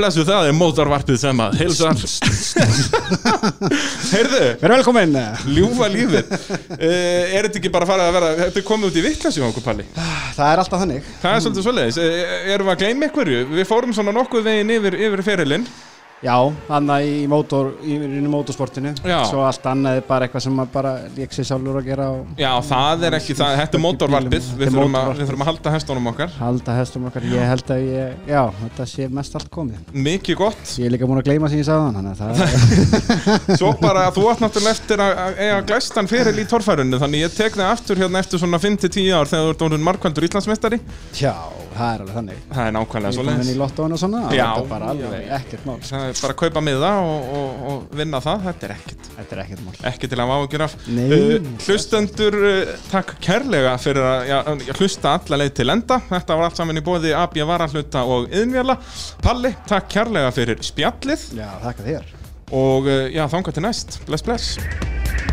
er 0.73 0.89
að 0.89 1.93
Heyrðu, 4.13 4.41
Verður 4.61 4.75
velkomin. 4.77 5.15
Ljúfa 5.53 5.87
lífið 5.91 6.31
Er 7.33 7.47
þetta 7.47 7.59
ekki 7.61 7.71
bara 7.73 7.87
fara 7.89 8.07
að 8.09 8.15
vera 8.17 8.29
Þetta 8.43 8.61
er 8.61 8.67
komið 8.67 8.89
út 8.91 8.99
í 8.99 9.05
vittlössu 9.05 9.43
á 9.43 9.47
okkur 9.49 9.65
palli? 9.65 9.85
Það 10.37 10.51
er 10.51 10.61
alltaf 10.63 10.83
þannig. 10.83 11.09
Það 11.21 11.35
er 11.37 11.43
svolítið 11.45 11.65
svoleiðis, 11.67 11.97
Eh, 12.03 12.53
erum 12.53 12.69
við 12.69 12.73
að 12.75 12.81
gleyma 12.83 13.07
einhverju? 13.09 13.41
Við 13.59 13.67
fórum 13.69 13.93
svona 13.95 14.15
nokkuð 14.15 14.47
veginn 14.49 14.73
yfir, 14.77 14.97
yfir 15.07 15.23
ferilinn 15.27 15.67
Já, 16.23 16.35
þannig 16.69 17.07
í, 17.09 17.15
mótor, 17.27 17.73
í, 17.83 17.97
í 17.99 18.21
motorsportinu. 18.31 18.93
Já. 19.03 19.17
Svo 19.27 19.41
allt 19.43 19.65
annað 19.67 19.99
er 19.99 20.05
bara 20.07 20.27
eitthvað 20.27 20.45
sem 20.45 20.55
maður 20.55 20.71
bara 20.73 20.93
lék 21.17 21.35
sér 21.35 21.47
sjálfur 21.49 21.79
að 21.81 21.89
gera 21.89 22.05
og 22.13 22.39
Já, 22.39 22.51
það 22.69 23.03
er 23.09 23.17
ekki, 23.17 23.35
það, 23.37 23.55
þetta 23.59 23.77
er 23.79 23.83
mótorvarpið 23.83 24.45
Þetta 24.47 24.61
Við 24.61 24.71
þurfum, 24.71 24.95
að, 24.99 25.09
við 25.19 25.27
þurfum 25.27 25.43
að 25.43 25.49
halda 25.51 25.73
hestunum 25.75 26.09
okkar. 26.13 26.37
Halda 26.39 26.77
hestum 26.77 27.07
okkar. 27.09 27.27
Ég 27.33 27.49
held 27.51 27.73
að 27.75 27.83
ég, 27.89 28.15
já, 28.31 28.41
þetta 28.61 28.87
sé 28.93 29.07
mest 29.19 29.37
allt 29.39 29.51
komið. 29.53 29.91
Mikið 30.07 30.39
gott. 30.39 30.63
Ég 30.79 30.87
er 30.87 30.95
líka 30.95 31.09
múin 31.09 31.19
að 31.21 31.27
gleyma 31.27 31.51
sem 31.51 31.59
ég 31.59 31.67
sagði 31.67 31.91
Þannig 31.97 32.23
Svo 33.59 33.73
bara, 33.81 34.07
þú 34.15 34.25
átt 34.31 34.43
náttúrulega 34.43 34.75
eftir 34.77 35.03
að 35.03 35.41
eiga 35.41 35.59
glæstan 35.67 36.09
feril 36.09 36.35
í 36.39 36.47
torfærunni 36.49 36.99
Þannig 37.01 37.25
ég 37.25 37.35
tek 37.35 37.57
það 37.57 37.73
aftur 37.73 37.99
hérna 38.03 38.23
eftir 38.23 38.41
svona 38.41 38.59
5-10 38.63 39.11
ár 39.13 39.29
Þegar 39.31 39.49
þú 39.49 39.53
ert 39.53 39.65
orðin 39.67 39.85
markvældur 39.87 40.27
Íslandsmeistari. 40.29 40.79
Já, 41.19 41.33
það 41.77 41.89
er 41.93 42.03
alveg 42.03 42.17
þannig. 42.17 42.41
Það 42.53 42.67
er 42.67 42.73
nákvæmlega 42.77 43.15
svo 43.15 43.23
leiðis 43.27 43.49
mál 45.67 45.77
Það 45.83 46.05
er 46.07 46.19
bara 46.19 46.33
að 46.33 46.39
kaupa 46.43 46.63
miða 46.63 46.91
og, 47.03 47.27
og, 47.37 47.63
og 47.69 47.97
vinna 47.99 48.21
það 48.23 48.47
Þetta 48.47 48.67
er 48.67 48.75
ekkert, 48.77 49.09
Þetta 49.17 49.35
er 49.35 49.43
ekkert 49.43 49.63
mál. 49.65 49.75
Ekki 49.91 50.09
til 50.11 50.19
að 50.23 50.33
áhugjur 50.37 50.65
af. 50.67 50.77
Uh, 50.87 51.49
Hlustendur, 51.65 52.39
uh, 52.39 52.73
takk 52.91 53.15
kærlega 53.23 53.75
fyrir 53.81 54.07
að 54.07 54.31
já, 54.31 54.37
hlusta 54.79 55.15
alla 55.19 55.41
leið 55.43 55.53
til 55.59 55.69
enda. 55.73 55.99
Þetta 56.09 56.39
var 56.39 56.49
allt 56.49 56.61
saman 56.61 56.81
í 56.81 56.85
bóði 56.85 57.13
AB 57.17 57.39
Varahluta 57.49 58.05
og 58.07 58.31
Yðnvjala 58.31 58.79
Palli, 59.23 59.53
takk 59.69 59.91
kærlega 59.93 60.33
fyrir 60.35 60.63
spjallið. 60.65 61.29
Já, 61.39 61.49
þakka 61.67 61.87
þér. 61.89 62.09
Og 62.53 62.89
uh, 62.89 63.05
já, 63.13 63.23
þangað 63.31 63.59
til 63.59 63.67
næst. 63.69 64.01
Bless, 64.09 64.25
bless 64.25 65.32